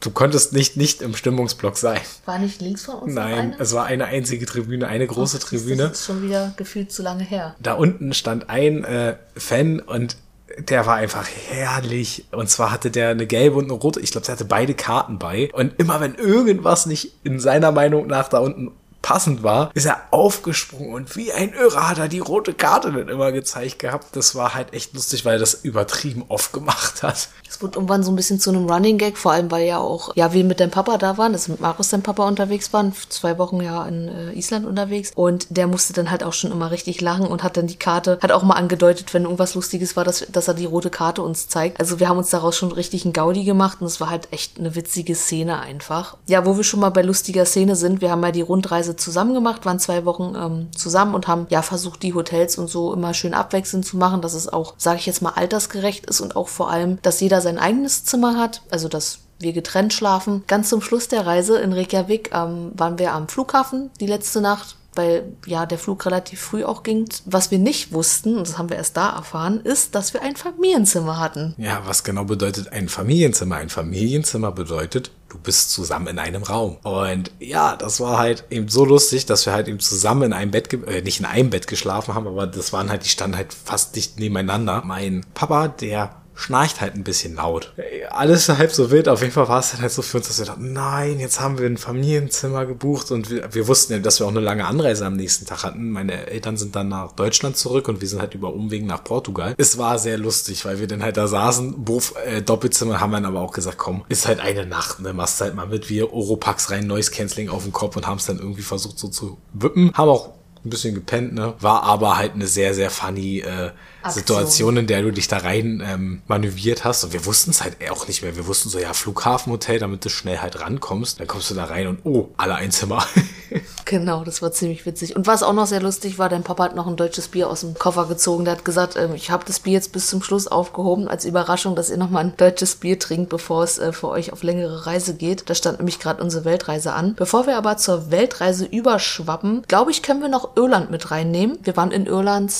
du 0.00 0.10
konntest 0.10 0.52
nicht 0.52 0.76
nicht 0.76 1.00
im 1.00 1.14
Stimmungsblock 1.14 1.76
sein. 1.76 2.00
War 2.24 2.38
nicht 2.38 2.60
links 2.60 2.84
von 2.84 2.96
uns? 2.96 3.14
Nein, 3.14 3.54
es 3.58 3.72
war 3.72 3.84
eine 3.84 4.06
einzige 4.06 4.46
Tribüne, 4.46 4.88
eine 4.88 5.06
große 5.06 5.36
Och, 5.36 5.42
Tribüne. 5.42 5.88
Das 5.88 6.00
ist 6.00 6.06
schon 6.06 6.22
wieder 6.22 6.52
gefühlt 6.56 6.90
zu 6.90 7.02
lange 7.02 7.22
her. 7.24 7.54
Da 7.60 7.74
unten 7.74 8.12
stand 8.14 8.50
ein 8.50 8.84
äh, 8.84 9.16
Fan 9.36 9.80
und 9.80 10.16
der 10.58 10.86
war 10.86 10.96
einfach 10.96 11.28
herrlich. 11.50 12.24
Und 12.32 12.48
zwar 12.48 12.70
hatte 12.70 12.90
der 12.90 13.10
eine 13.10 13.26
gelbe 13.26 13.56
und 13.56 13.64
eine 13.64 13.74
rote. 13.74 14.00
Ich 14.00 14.12
glaube, 14.12 14.26
der 14.26 14.34
hatte 14.34 14.44
beide 14.44 14.74
Karten 14.74 15.18
bei. 15.18 15.50
Und 15.52 15.78
immer 15.78 16.00
wenn 16.00 16.14
irgendwas 16.14 16.86
nicht 16.86 17.12
in 17.24 17.40
seiner 17.40 17.72
Meinung 17.72 18.06
nach 18.06 18.28
da 18.28 18.38
unten 18.38 18.72
passend 19.02 19.42
war, 19.42 19.70
ist 19.74 19.86
er 19.86 20.00
aufgesprungen 20.10 20.94
und 20.94 21.16
wie 21.16 21.32
ein 21.32 21.52
Irrer 21.52 21.88
hat 21.88 21.98
er 21.98 22.08
die 22.08 22.20
rote 22.20 22.54
Karte 22.54 22.92
dann 22.92 23.08
immer 23.08 23.32
gezeigt 23.32 23.80
gehabt. 23.80 24.16
Das 24.16 24.34
war 24.34 24.54
halt 24.54 24.72
echt 24.72 24.94
lustig, 24.94 25.24
weil 25.24 25.34
er 25.34 25.40
das 25.40 25.54
übertrieben 25.54 26.24
oft 26.28 26.52
gemacht 26.52 27.02
hat. 27.02 27.28
Es 27.48 27.60
wurde 27.60 27.76
irgendwann 27.76 28.02
so 28.02 28.10
ein 28.10 28.16
bisschen 28.16 28.40
zu 28.40 28.50
einem 28.50 28.70
Running 28.70 28.96
Gag, 28.96 29.18
vor 29.18 29.32
allem 29.32 29.50
weil 29.50 29.66
ja 29.66 29.78
auch, 29.78 30.16
ja, 30.16 30.32
wir 30.32 30.44
mit 30.44 30.60
deinem 30.60 30.70
Papa 30.70 30.96
da 30.96 31.18
waren, 31.18 31.32
dass 31.32 31.48
mit 31.48 31.60
Markus 31.60 31.90
dein 31.90 32.02
Papa 32.02 32.26
unterwegs 32.26 32.72
waren, 32.72 32.94
zwei 33.10 33.36
Wochen 33.38 33.60
ja 33.60 33.86
in 33.86 34.08
äh, 34.08 34.32
Island 34.32 34.64
unterwegs 34.64 35.12
und 35.14 35.46
der 35.50 35.66
musste 35.66 35.92
dann 35.92 36.10
halt 36.10 36.22
auch 36.22 36.32
schon 36.32 36.52
immer 36.52 36.70
richtig 36.70 37.00
lachen 37.00 37.26
und 37.26 37.42
hat 37.42 37.56
dann 37.56 37.66
die 37.66 37.76
Karte, 37.76 38.18
hat 38.22 38.32
auch 38.32 38.42
mal 38.42 38.54
angedeutet, 38.54 39.12
wenn 39.12 39.24
irgendwas 39.24 39.54
Lustiges 39.54 39.96
war, 39.96 40.04
dass, 40.04 40.26
dass 40.30 40.48
er 40.48 40.54
die 40.54 40.64
rote 40.64 40.90
Karte 40.90 41.22
uns 41.22 41.48
zeigt. 41.48 41.80
Also 41.80 42.00
wir 42.00 42.08
haben 42.08 42.18
uns 42.18 42.30
daraus 42.30 42.56
schon 42.56 42.72
richtig 42.72 43.04
einen 43.04 43.12
Gaudi 43.12 43.44
gemacht 43.44 43.78
und 43.80 43.86
es 43.86 44.00
war 44.00 44.08
halt 44.08 44.32
echt 44.32 44.58
eine 44.58 44.74
witzige 44.74 45.14
Szene 45.14 45.60
einfach. 45.60 46.16
Ja, 46.26 46.46
wo 46.46 46.56
wir 46.56 46.64
schon 46.64 46.80
mal 46.80 46.90
bei 46.90 47.02
lustiger 47.02 47.44
Szene 47.44 47.76
sind, 47.76 48.00
wir 48.00 48.10
haben 48.10 48.22
ja 48.22 48.30
die 48.30 48.40
Rundreise 48.40 48.91
zusammen 48.96 49.34
gemacht, 49.34 49.64
waren 49.64 49.78
zwei 49.78 50.04
Wochen 50.04 50.34
ähm, 50.36 50.68
zusammen 50.76 51.14
und 51.14 51.28
haben 51.28 51.46
ja 51.50 51.62
versucht, 51.62 52.02
die 52.02 52.14
Hotels 52.14 52.58
und 52.58 52.68
so 52.68 52.92
immer 52.92 53.14
schön 53.14 53.34
abwechselnd 53.34 53.84
zu 53.84 53.96
machen, 53.96 54.20
dass 54.20 54.34
es 54.34 54.48
auch, 54.48 54.74
sage 54.76 54.98
ich 54.98 55.06
jetzt 55.06 55.22
mal, 55.22 55.30
altersgerecht 55.30 56.06
ist 56.06 56.20
und 56.20 56.36
auch 56.36 56.48
vor 56.48 56.70
allem, 56.70 56.98
dass 57.02 57.20
jeder 57.20 57.40
sein 57.40 57.58
eigenes 57.58 58.04
Zimmer 58.04 58.38
hat, 58.38 58.62
also 58.70 58.88
dass 58.88 59.18
wir 59.38 59.52
getrennt 59.52 59.92
schlafen. 59.92 60.44
Ganz 60.46 60.68
zum 60.68 60.80
Schluss 60.80 61.08
der 61.08 61.26
Reise 61.26 61.58
in 61.58 61.72
Reykjavik 61.72 62.30
ähm, 62.32 62.72
waren 62.74 62.98
wir 62.98 63.12
am 63.12 63.28
Flughafen 63.28 63.90
die 64.00 64.06
letzte 64.06 64.40
Nacht 64.40 64.76
weil 64.94 65.24
ja 65.46 65.66
der 65.66 65.78
Flug 65.78 66.04
relativ 66.06 66.40
früh 66.40 66.64
auch 66.64 66.82
ging. 66.82 67.08
Was 67.24 67.50
wir 67.50 67.58
nicht 67.58 67.92
wussten, 67.92 68.36
und 68.36 68.46
das 68.46 68.58
haben 68.58 68.70
wir 68.70 68.76
erst 68.76 68.96
da 68.96 69.10
erfahren, 69.10 69.60
ist, 69.60 69.94
dass 69.94 70.14
wir 70.14 70.22
ein 70.22 70.36
Familienzimmer 70.36 71.18
hatten. 71.18 71.54
Ja, 71.58 71.82
was 71.84 72.04
genau 72.04 72.24
bedeutet 72.24 72.72
ein 72.72 72.88
Familienzimmer? 72.88 73.56
Ein 73.56 73.68
Familienzimmer 73.68 74.52
bedeutet, 74.52 75.10
du 75.28 75.38
bist 75.38 75.70
zusammen 75.70 76.08
in 76.08 76.18
einem 76.18 76.42
Raum. 76.42 76.76
Und 76.82 77.30
ja, 77.38 77.76
das 77.76 78.00
war 78.00 78.18
halt 78.18 78.44
eben 78.50 78.68
so 78.68 78.84
lustig, 78.84 79.26
dass 79.26 79.46
wir 79.46 79.52
halt 79.52 79.68
eben 79.68 79.80
zusammen 79.80 80.24
in 80.24 80.32
einem 80.32 80.50
Bett, 80.50 80.72
äh, 80.72 81.02
nicht 81.02 81.20
in 81.20 81.26
einem 81.26 81.50
Bett 81.50 81.66
geschlafen 81.66 82.14
haben, 82.14 82.26
aber 82.26 82.46
das 82.46 82.72
waren 82.72 82.90
halt, 82.90 83.04
die 83.04 83.08
standen 83.08 83.36
halt 83.36 83.54
fast 83.54 83.96
dicht 83.96 84.20
nebeneinander. 84.20 84.82
Mein 84.84 85.24
Papa, 85.34 85.68
der 85.68 86.21
schnarcht 86.42 86.80
halt 86.80 86.94
ein 86.94 87.04
bisschen 87.04 87.36
laut. 87.36 87.72
Alles 88.10 88.48
halb 88.48 88.72
so 88.72 88.90
wild. 88.90 89.08
Auf 89.08 89.20
jeden 89.20 89.32
Fall 89.32 89.48
war 89.48 89.60
es 89.60 89.70
dann 89.70 89.80
halt 89.80 89.92
so 89.92 90.02
für 90.02 90.18
uns, 90.18 90.28
dass 90.28 90.38
wir 90.38 90.46
dachten, 90.46 90.72
nein, 90.72 91.20
jetzt 91.20 91.40
haben 91.40 91.58
wir 91.58 91.66
ein 91.66 91.76
Familienzimmer 91.76 92.66
gebucht 92.66 93.10
und 93.10 93.30
wir, 93.30 93.54
wir 93.54 93.68
wussten 93.68 93.92
ja, 93.92 93.98
dass 94.00 94.20
wir 94.20 94.26
auch 94.26 94.30
eine 94.30 94.40
lange 94.40 94.66
Anreise 94.66 95.06
am 95.06 95.16
nächsten 95.16 95.46
Tag 95.46 95.62
hatten. 95.62 95.90
Meine 95.90 96.26
Eltern 96.26 96.56
sind 96.56 96.74
dann 96.74 96.88
nach 96.88 97.12
Deutschland 97.12 97.56
zurück 97.56 97.88
und 97.88 98.00
wir 98.00 98.08
sind 98.08 98.20
halt 98.20 98.34
über 98.34 98.52
Umwegen 98.52 98.86
nach 98.86 99.04
Portugal. 99.04 99.54
Es 99.56 99.78
war 99.78 99.98
sehr 99.98 100.18
lustig, 100.18 100.64
weil 100.64 100.80
wir 100.80 100.86
dann 100.86 101.02
halt 101.02 101.16
da 101.16 101.28
saßen, 101.28 101.84
Bof, 101.84 102.14
äh, 102.24 102.42
Doppelzimmer, 102.42 103.00
haben 103.00 103.12
dann 103.12 103.24
aber 103.24 103.40
auch 103.40 103.52
gesagt, 103.52 103.78
komm, 103.78 104.04
ist 104.08 104.26
halt 104.26 104.40
eine 104.40 104.66
Nacht, 104.66 105.00
ne, 105.00 105.12
machst 105.12 105.40
halt 105.40 105.54
mal 105.54 105.66
mit, 105.66 105.88
wir 105.88 106.12
Oropax 106.12 106.70
rein, 106.70 106.86
Noise 106.86 107.10
Cancelling 107.10 107.48
auf 107.48 107.62
den 107.62 107.72
Kopf 107.72 107.96
und 107.96 108.06
haben 108.06 108.18
es 108.18 108.26
dann 108.26 108.38
irgendwie 108.38 108.62
versucht 108.62 108.98
so 108.98 109.08
zu 109.08 109.38
wippen. 109.52 109.92
Haben 109.94 110.08
auch 110.08 110.30
ein 110.64 110.70
bisschen 110.70 110.94
gepennt, 110.94 111.34
ne? 111.34 111.54
War 111.60 111.82
aber 111.82 112.16
halt 112.16 112.34
eine 112.34 112.46
sehr, 112.46 112.74
sehr 112.74 112.90
funny 112.90 113.40
äh, 113.40 113.70
Situation, 114.10 114.76
in 114.76 114.86
der 114.86 115.02
du 115.02 115.10
dich 115.12 115.28
da 115.28 115.38
rein 115.38 115.82
ähm, 115.86 116.22
manövriert 116.26 116.84
hast. 116.84 117.04
Und 117.04 117.12
wir 117.12 117.24
wussten 117.26 117.50
es 117.50 117.62
halt 117.62 117.76
auch 117.90 118.08
nicht 118.08 118.22
mehr. 118.22 118.36
Wir 118.36 118.46
wussten 118.46 118.68
so, 118.68 118.78
ja, 118.78 118.92
Flughafenhotel, 118.92 119.78
damit 119.78 120.04
du 120.04 120.08
schnell 120.08 120.38
halt 120.38 120.60
rankommst. 120.60 121.20
Dann 121.20 121.26
kommst 121.26 121.50
du 121.50 121.54
da 121.54 121.64
rein 121.64 121.86
und 121.86 122.00
oh, 122.04 122.30
alle 122.36 122.54
ein 122.54 122.70
Zimmer. 122.70 123.06
genau, 123.84 124.24
das 124.24 124.42
war 124.42 124.52
ziemlich 124.52 124.84
witzig. 124.86 125.16
Und 125.16 125.26
was 125.26 125.42
auch 125.42 125.52
noch 125.52 125.66
sehr 125.66 125.80
lustig 125.80 126.18
war, 126.18 126.28
dein 126.28 126.42
Papa 126.42 126.64
hat 126.64 126.76
noch 126.76 126.86
ein 126.86 126.96
deutsches 126.96 127.28
Bier 127.28 127.48
aus 127.48 127.60
dem 127.60 127.74
Koffer 127.74 128.06
gezogen. 128.06 128.44
Der 128.44 128.54
hat 128.54 128.64
gesagt, 128.64 128.96
ähm, 128.96 129.14
ich 129.14 129.30
habe 129.30 129.44
das 129.46 129.60
Bier 129.60 129.74
jetzt 129.74 129.92
bis 129.92 130.08
zum 130.08 130.22
Schluss 130.22 130.48
aufgehoben, 130.48 131.08
als 131.08 131.24
Überraschung, 131.24 131.76
dass 131.76 131.90
ihr 131.90 131.96
nochmal 131.96 132.24
ein 132.24 132.36
deutsches 132.36 132.76
Bier 132.76 132.98
trinkt, 132.98 133.30
bevor 133.30 133.64
es 133.64 133.78
äh, 133.78 133.92
für 133.92 134.08
euch 134.08 134.32
auf 134.32 134.42
längere 134.42 134.86
Reise 134.86 135.14
geht. 135.14 135.48
Da 135.48 135.54
stand 135.54 135.78
nämlich 135.78 135.98
gerade 135.98 136.22
unsere 136.22 136.44
Weltreise 136.44 136.92
an. 136.92 137.14
Bevor 137.14 137.46
wir 137.46 137.56
aber 137.56 137.76
zur 137.76 138.10
Weltreise 138.10 138.64
überschwappen, 138.64 139.62
glaube 139.68 139.90
ich, 139.90 140.02
können 140.02 140.22
wir 140.22 140.28
noch 140.28 140.56
Irland 140.56 140.90
mit 140.90 141.10
reinnehmen. 141.10 141.58
Wir 141.62 141.76
waren 141.76 141.90
in 141.90 142.06
Irland 142.06 142.52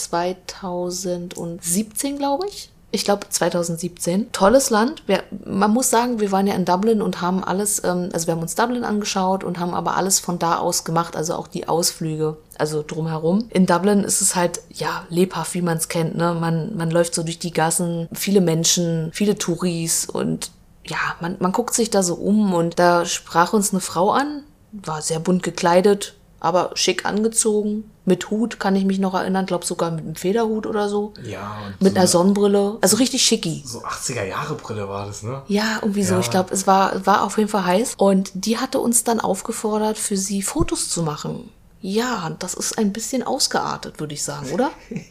2017, 1.34 2.18
glaube 2.18 2.46
ich. 2.48 2.70
Ich 2.94 3.06
glaube 3.06 3.26
2017. 3.26 4.32
Tolles 4.32 4.68
Land. 4.68 5.02
Wir, 5.06 5.22
man 5.46 5.70
muss 5.70 5.88
sagen, 5.88 6.20
wir 6.20 6.30
waren 6.30 6.46
ja 6.46 6.54
in 6.54 6.66
Dublin 6.66 7.00
und 7.00 7.22
haben 7.22 7.42
alles, 7.42 7.82
ähm, 7.84 8.10
also 8.12 8.26
wir 8.26 8.34
haben 8.34 8.42
uns 8.42 8.54
Dublin 8.54 8.84
angeschaut 8.84 9.44
und 9.44 9.58
haben 9.58 9.72
aber 9.72 9.96
alles 9.96 10.20
von 10.20 10.38
da 10.38 10.58
aus 10.58 10.84
gemacht, 10.84 11.16
also 11.16 11.34
auch 11.34 11.48
die 11.48 11.68
Ausflüge, 11.68 12.36
also 12.58 12.84
drumherum. 12.86 13.48
In 13.48 13.64
Dublin 13.64 14.04
ist 14.04 14.20
es 14.20 14.36
halt, 14.36 14.60
ja, 14.70 15.06
lebhaft, 15.08 15.54
wie 15.54 15.62
man 15.62 15.78
es 15.78 15.88
kennt. 15.88 16.16
Ne? 16.16 16.34
Man, 16.38 16.76
man 16.76 16.90
läuft 16.90 17.14
so 17.14 17.22
durch 17.22 17.38
die 17.38 17.52
Gassen, 17.52 18.08
viele 18.12 18.42
Menschen, 18.42 19.10
viele 19.14 19.38
Touris 19.38 20.04
und 20.04 20.50
ja, 20.84 20.98
man, 21.20 21.36
man 21.38 21.52
guckt 21.52 21.74
sich 21.74 21.88
da 21.88 22.02
so 22.02 22.14
um 22.14 22.52
und 22.52 22.78
da 22.78 23.06
sprach 23.06 23.54
uns 23.54 23.72
eine 23.72 23.80
Frau 23.80 24.10
an, 24.10 24.42
war 24.72 25.00
sehr 25.00 25.20
bunt 25.20 25.42
gekleidet, 25.42 26.14
aber 26.42 26.72
schick 26.74 27.06
angezogen. 27.06 27.88
Mit 28.04 28.30
Hut 28.30 28.58
kann 28.58 28.74
ich 28.74 28.84
mich 28.84 28.98
noch 28.98 29.14
erinnern, 29.14 29.46
glaube 29.46 29.64
sogar 29.64 29.92
mit 29.92 30.04
einem 30.04 30.16
Federhut 30.16 30.66
oder 30.66 30.88
so. 30.88 31.14
Ja. 31.22 31.56
Und 31.68 31.82
Mit 31.82 31.92
so 31.92 31.98
einer 31.98 32.06
Sonnenbrille. 32.08 32.78
Also 32.80 32.96
richtig 32.96 33.22
schicki. 33.22 33.62
So 33.64 33.84
80er 33.84 34.24
Jahre 34.24 34.56
Brille 34.56 34.88
war 34.88 35.06
das, 35.06 35.22
ne? 35.22 35.42
Ja, 35.46 35.78
irgendwie 35.80 36.02
so. 36.02 36.14
Ja. 36.14 36.20
Ich 36.20 36.30
glaube, 36.30 36.52
es 36.52 36.66
war, 36.66 37.06
war 37.06 37.22
auf 37.22 37.38
jeden 37.38 37.48
Fall 37.48 37.64
heiß. 37.64 37.94
Und 37.96 38.32
die 38.34 38.58
hatte 38.58 38.80
uns 38.80 39.04
dann 39.04 39.20
aufgefordert, 39.20 39.98
für 39.98 40.16
sie 40.16 40.42
Fotos 40.42 40.88
zu 40.88 41.04
machen. 41.04 41.48
Ja, 41.84 42.30
das 42.38 42.54
ist 42.54 42.78
ein 42.78 42.92
bisschen 42.92 43.24
ausgeartet, 43.24 43.98
würde 43.98 44.14
ich 44.14 44.22
sagen, 44.22 44.50
oder? 44.52 44.70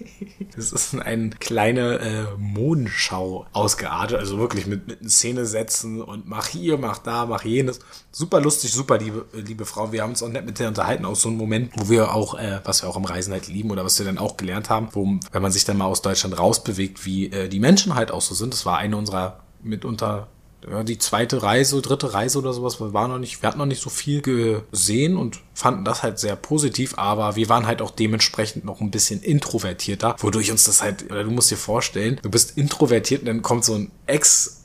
Das 0.54 0.74
ist 0.74 0.94
eine 0.94 1.30
kleine 1.30 2.00
äh, 2.00 2.26
Modenschau 2.38 3.46
ausgeartet, 3.54 4.20
also 4.20 4.38
wirklich 4.38 4.68
mit, 4.68 4.86
mit 4.86 5.10
Szene 5.10 5.46
setzen 5.46 6.02
und 6.02 6.28
mach 6.28 6.48
hier, 6.48 6.78
mach 6.78 6.98
da, 6.98 7.26
mach 7.26 7.46
jenes. 7.46 7.80
Super 8.12 8.42
lustig, 8.42 8.74
super 8.74 8.98
liebe, 8.98 9.26
liebe 9.32 9.66
Frau. 9.66 9.94
Wir 9.94 10.04
haben 10.04 10.10
uns 10.10 10.22
auch 10.22 10.28
nett 10.28 10.46
mit 10.46 10.60
der 10.60 10.68
unterhalten, 10.68 11.06
auch 11.06 11.16
so 11.16 11.30
ein 11.30 11.38
Moment, 11.38 11.72
wo 11.78 11.88
wir 11.88 12.14
auch, 12.14 12.38
äh, 12.38 12.60
was 12.66 12.84
wir 12.84 12.90
auch 12.90 12.98
am 12.98 13.06
Reisen 13.06 13.32
halt 13.32 13.48
lieben 13.48 13.72
oder 13.72 13.86
was 13.86 13.98
wir 13.98 14.06
dann 14.06 14.18
auch 14.18 14.36
gelernt 14.36 14.70
haben, 14.70 14.90
wo, 14.92 15.06
wenn 15.32 15.42
man 15.42 15.54
sich 15.54 15.64
dann 15.64 15.78
mal 15.78 15.86
aus 15.86 16.02
Deutschland 16.02 16.38
rausbewegt, 16.38 17.06
wie 17.06 17.28
äh, 17.32 17.48
die 17.48 17.62
Menschen 17.62 17.96
halt 17.96 18.12
auch 18.12 18.22
so 18.22 18.36
sind. 18.36 18.54
Das 18.54 18.66
war 18.66 18.78
eine 18.78 18.98
unserer 18.98 19.40
mitunter 19.64 20.28
die 20.84 20.98
zweite 20.98 21.42
Reise, 21.42 21.82
dritte 21.82 22.14
Reise 22.14 22.38
oder 22.38 22.54
sowas, 22.54 22.80
wir 22.80 22.94
waren 22.94 23.12
noch 23.12 23.20
nicht, 23.20 23.42
wir 23.42 23.48
hatten 23.48 23.58
noch 23.58 23.66
nicht 23.66 23.82
so 23.82 23.90
viel 23.90 24.22
gesehen 24.22 25.18
und 25.18 25.40
fanden 25.54 25.86
das 25.86 26.04
halt 26.04 26.20
sehr 26.20 26.36
positiv, 26.36 26.98
aber 26.98 27.36
wir 27.36 27.50
waren 27.50 27.66
halt 27.66 27.82
auch 27.82 27.92
dementsprechend 27.92 28.66
noch 28.66 28.82
ein 28.82 28.92
bisschen 28.92 29.22
introvertierter, 29.22 30.16
wodurch 30.20 30.52
uns 30.52 30.66
das 30.66 30.82
halt, 30.82 31.10
oder 31.12 31.24
du 31.24 31.32
musst 31.32 31.52
dir 31.52 31.58
vorstellen, 31.58 32.20
du 32.22 32.30
bist 32.30 32.58
introvertiert 32.58 33.22
und 33.22 33.28
dann 33.28 33.42
kommt 33.42 33.66
so 33.66 33.76
ein 33.76 33.92
Ex 34.06 34.61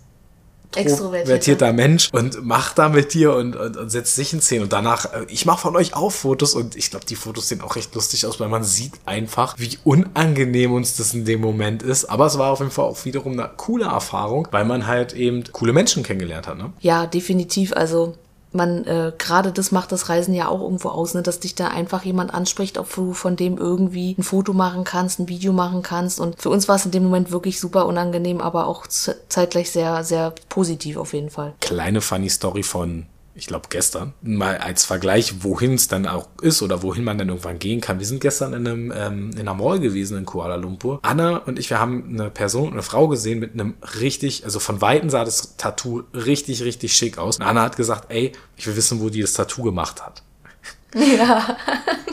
extrovertierter 0.77 1.73
Mensch 1.73 2.09
und 2.13 2.45
macht 2.45 2.79
da 2.79 2.89
mit 2.89 3.15
dir 3.15 3.35
und, 3.35 3.57
und, 3.57 3.77
und 3.77 3.91
setzt 3.91 4.15
sich 4.15 4.33
in 4.33 4.41
Szene. 4.41 4.65
Und 4.65 4.73
danach, 4.73 5.13
äh, 5.13 5.27
ich 5.29 5.47
mache 5.47 5.61
von 5.61 5.77
euch 5.77 5.95
auch 5.95 6.11
Fotos 6.11 6.55
und 6.55 6.77
ich 6.77 6.91
glaube, 6.91 7.07
die 7.07 7.17
Fotos 7.17 7.49
sehen 7.49 7.61
auch 7.61 7.77
recht 7.77 7.95
lustig 7.95 8.27
aus, 8.27 8.41
weil 8.41 8.49
man 8.49 8.65
sieht 8.65 8.93
einfach, 9.05 9.55
wie 9.59 9.79
unangenehm 9.85 10.73
uns 10.73 10.97
das 10.97 11.15
in 11.15 11.25
dem 11.25 11.41
Moment 11.41 11.83
ist. 11.83 12.07
Aber 12.07 12.27
es 12.27 12.39
war 12.39 12.53
auf 12.53 12.61
jeden 12.61 12.71
Fall 12.71 12.85
auch 12.85 13.05
wiederum 13.05 13.33
eine 13.33 13.51
coole 13.57 13.87
Erfahrung, 13.87 14.49
weil 14.51 14.65
man 14.65 14.87
halt 14.87 15.13
eben 15.13 15.45
coole 15.53 15.73
Menschen 15.73 16.03
kennengelernt 16.03 16.47
hat. 16.47 16.59
Ne? 16.59 16.73
Ja, 16.81 17.07
definitiv. 17.07 17.73
Also 17.73 18.15
man, 18.57 18.85
äh, 18.85 19.13
gerade 19.17 19.53
das 19.53 19.73
macht 19.73 19.93
das 19.93 20.09
Reisen 20.09 20.35
ja 20.35 20.49
auch 20.49 20.61
irgendwo 20.61 20.89
aus, 20.89 21.15
ne, 21.15 21.23
dass 21.23 21.41
dich 21.41 21.55
da 21.55 21.69
einfach 21.69 22.05
jemand 22.05 22.35
anspricht, 22.35 22.79
ob 22.79 22.93
du 22.95 23.13
von 23.13 23.37
dem 23.37 23.59
irgendwie 23.59 24.17
ein 24.19 24.23
Foto 24.23 24.53
machen 24.53 24.85
kannst, 24.85 25.21
ein 25.21 25.29
Video 25.29 25.53
machen 25.53 25.83
kannst. 25.83 26.21
Und 26.21 26.41
für 26.41 26.51
uns 26.51 26.69
war 26.69 26.77
es 26.77 26.85
in 26.85 26.91
dem 26.91 27.05
Moment 27.05 27.31
wirklich 27.31 27.61
super 27.61 27.87
unangenehm, 27.87 28.41
aber 28.41 28.67
auch 28.67 28.87
zeitgleich 28.87 29.71
sehr, 29.71 30.03
sehr 30.05 30.33
positiv 30.49 30.97
auf 30.97 31.13
jeden 31.13 31.31
Fall. 31.31 31.55
Kleine 31.61 32.01
funny 32.01 32.29
Story 32.29 32.63
von 32.63 33.07
ich 33.37 33.47
glaube 33.47 33.67
gestern, 33.69 34.15
mal 34.23 34.57
als 34.57 34.85
Vergleich, 34.85 35.45
wohin 35.45 35.75
es 35.75 35.89
dann 35.89 36.07
auch 36.07 36.29
ist 36.41 36.63
oder 36.63 36.83
wohin 36.83 37.05
man 37.05 37.19
dann 37.19 37.29
irgendwann 37.29 37.59
gehen 37.59 37.81
kann. 37.81 37.99
Wir 37.99 38.07
sind 38.07 38.21
gestern 38.21 38.55
in 38.55 38.67
einem 38.67 38.93
ähm, 38.97 39.31
in 39.33 39.41
einer 39.41 39.55
Mall 39.55 39.79
gewesen 39.79 40.17
in 40.17 40.25
Kuala 40.25 40.57
Lumpur. 40.57 41.01
Anna 41.03 41.37
und 41.39 41.59
ich, 41.59 41.69
wir 41.69 41.79
haben 41.79 42.19
eine 42.19 42.31
Person, 42.31 42.73
eine 42.73 42.83
Frau 42.83 43.09
gesehen 43.09 43.39
mit 43.39 43.53
einem 43.53 43.75
richtig, 44.01 44.45
also 44.45 44.59
von 44.59 44.81
weitem 44.81 45.11
sah 45.11 45.25
das 45.25 45.57
Tattoo 45.57 46.05
richtig, 46.15 46.63
richtig 46.63 46.95
schick 46.95 47.19
aus. 47.19 47.37
Und 47.39 47.45
Anna 47.45 47.63
hat 47.63 47.77
gesagt, 47.77 48.07
ey, 48.11 48.33
ich 48.57 48.67
will 48.67 48.77
wissen, 48.77 49.01
wo 49.01 49.11
die 49.11 49.21
das 49.21 49.35
Tattoo 49.35 49.63
gemacht 49.63 50.03
hat. 50.05 50.23
Ja. 50.95 51.57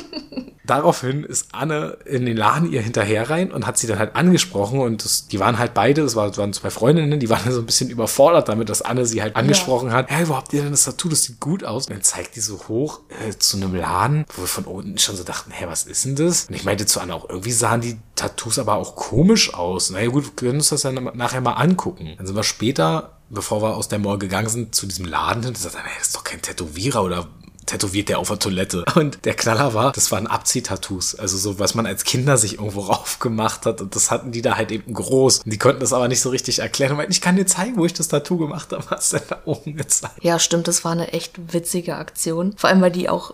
Daraufhin 0.66 1.24
ist 1.24 1.48
Anne 1.52 1.98
in 2.06 2.26
den 2.26 2.38
Laden 2.38 2.72
ihr 2.72 2.82
hinterher 2.82 3.30
rein 3.30 3.52
und 3.52 3.68
hat 3.68 3.78
sie 3.78 3.88
dann 3.88 4.00
halt 4.00 4.16
angesprochen 4.16 4.80
und 4.80 5.04
das, 5.04 5.28
die 5.28 5.40
waren 5.40 5.60
halt 5.60 5.74
beide, 5.74 6.02
das 6.02 6.16
waren 6.16 6.54
zwei 6.54 6.70
Freundinnen, 6.70 7.20
die 7.20 7.30
waren 7.30 7.52
so 7.52 7.60
ein 7.60 7.66
bisschen 7.66 7.90
überfordert 7.90 8.50
damit, 8.50 8.70
dass 8.70 8.82
Anne 8.82 9.06
sie 9.06 9.22
halt 9.22 9.36
angesprochen 9.36 9.90
ja. 9.90 9.96
hat. 9.96 10.10
Hey, 10.10 10.28
wo 10.28 10.36
habt 10.36 10.54
ihr 10.54 10.62
denn 10.62 10.72
das 10.72 10.86
Tattoo? 10.86 11.10
Das 11.10 11.24
sieht 11.24 11.40
gut 11.40 11.64
aus. 11.64 11.88
Und 11.88 11.94
dann 11.94 12.04
zeigt 12.04 12.36
die 12.36 12.40
so 12.40 12.60
hoch 12.68 13.02
äh, 13.28 13.38
zu 13.38 13.58
einem 13.58 13.76
Laden, 13.76 14.26
wo 14.36 14.44
wir 14.44 14.48
von 14.48 14.66
unten 14.66 14.98
schon 14.98 15.16
so 15.16 15.24
dachten, 15.24 15.52
hä, 15.52 15.66
was 15.68 15.84
ist 15.84 16.06
denn 16.06 16.16
das? 16.16 16.46
Und 16.46 16.56
ich 16.56 16.64
meinte 16.64 16.86
zu 16.86 17.00
Anne 17.00 17.14
auch, 17.14 17.30
irgendwie 17.30 17.52
sahen 17.52 17.82
die 17.82 17.98
Tattoos 18.16 18.60
aber 18.60 18.76
auch 18.76 18.96
komisch 18.96 19.54
aus. 19.54 19.90
Na 19.90 20.02
ja, 20.02 20.10
gut, 20.10 20.26
wir 20.26 20.32
können 20.36 20.60
uns 20.60 20.70
das 20.70 20.82
dann 20.82 20.96
nachher 21.14 21.42
mal 21.42 21.54
angucken. 21.54 22.14
Dann 22.18 22.26
sind 22.26 22.36
wir 22.36 22.44
später 22.44 23.18
bevor 23.34 23.62
wir 23.62 23.76
aus 23.76 23.88
der 23.88 24.00
Mall 24.00 24.20
gegangen 24.20 24.50
sind, 24.50 24.76
zu 24.76 24.86
diesem 24.86 25.06
Laden 25.06 25.42
hin 25.42 25.50
und 25.50 25.56
gesagt, 25.56 25.76
hey, 25.76 25.92
das 25.98 26.08
ist 26.08 26.16
doch 26.16 26.24
kein 26.24 26.42
Tätowierer 26.42 27.04
oder 27.04 27.28
tätowiert 27.74 28.10
der 28.10 28.20
auf 28.20 28.28
der 28.28 28.40
Toilette. 28.40 28.86
Und 28.96 29.26
der 29.26 29.34
Knaller 29.34 29.74
war, 29.74 29.92
das 29.92 30.12
waren 30.12 30.28
Abziehtattoos. 30.28 31.16
Also 31.16 31.38
so, 31.38 31.60
was 31.60 31.76
man 31.76 31.86
als 31.86 32.04
Kinder 32.04 32.38
sich 32.38 32.60
irgendwo 32.60 32.82
raufgemacht 32.94 33.66
hat. 33.66 33.82
Und 33.82 33.96
das 33.96 34.12
hatten 34.12 34.32
die 34.32 34.42
da 34.42 34.56
halt 34.56 34.72
eben 34.72 34.94
groß. 34.94 35.40
Und 35.40 35.52
die 35.52 35.58
konnten 35.58 35.82
das 35.82 35.94
aber 35.94 36.08
nicht 36.08 36.22
so 36.22 36.30
richtig 36.30 36.60
erklären. 36.60 36.92
Und 36.92 36.98
meinten, 36.98 37.12
ich 37.12 37.22
kann 37.22 37.36
dir 37.36 37.46
zeigen, 37.46 37.78
wo 37.78 37.86
ich 37.86 37.94
das 37.94 38.08
Tattoo 38.08 38.38
gemacht 38.38 38.72
habe. 38.72 38.84
Hast 38.90 39.14
du 39.14 39.20
da 39.28 39.42
oben 39.46 39.76
gezeigt? 39.76 40.16
Ja, 40.22 40.40
stimmt. 40.40 40.68
Das 40.68 40.86
war 40.86 40.92
eine 40.92 41.14
echt 41.14 41.54
witzige 41.54 41.96
Aktion. 41.96 42.54
Vor 42.58 42.70
allem, 42.70 42.82
weil 42.82 42.92
die 42.92 43.10
auch 43.10 43.34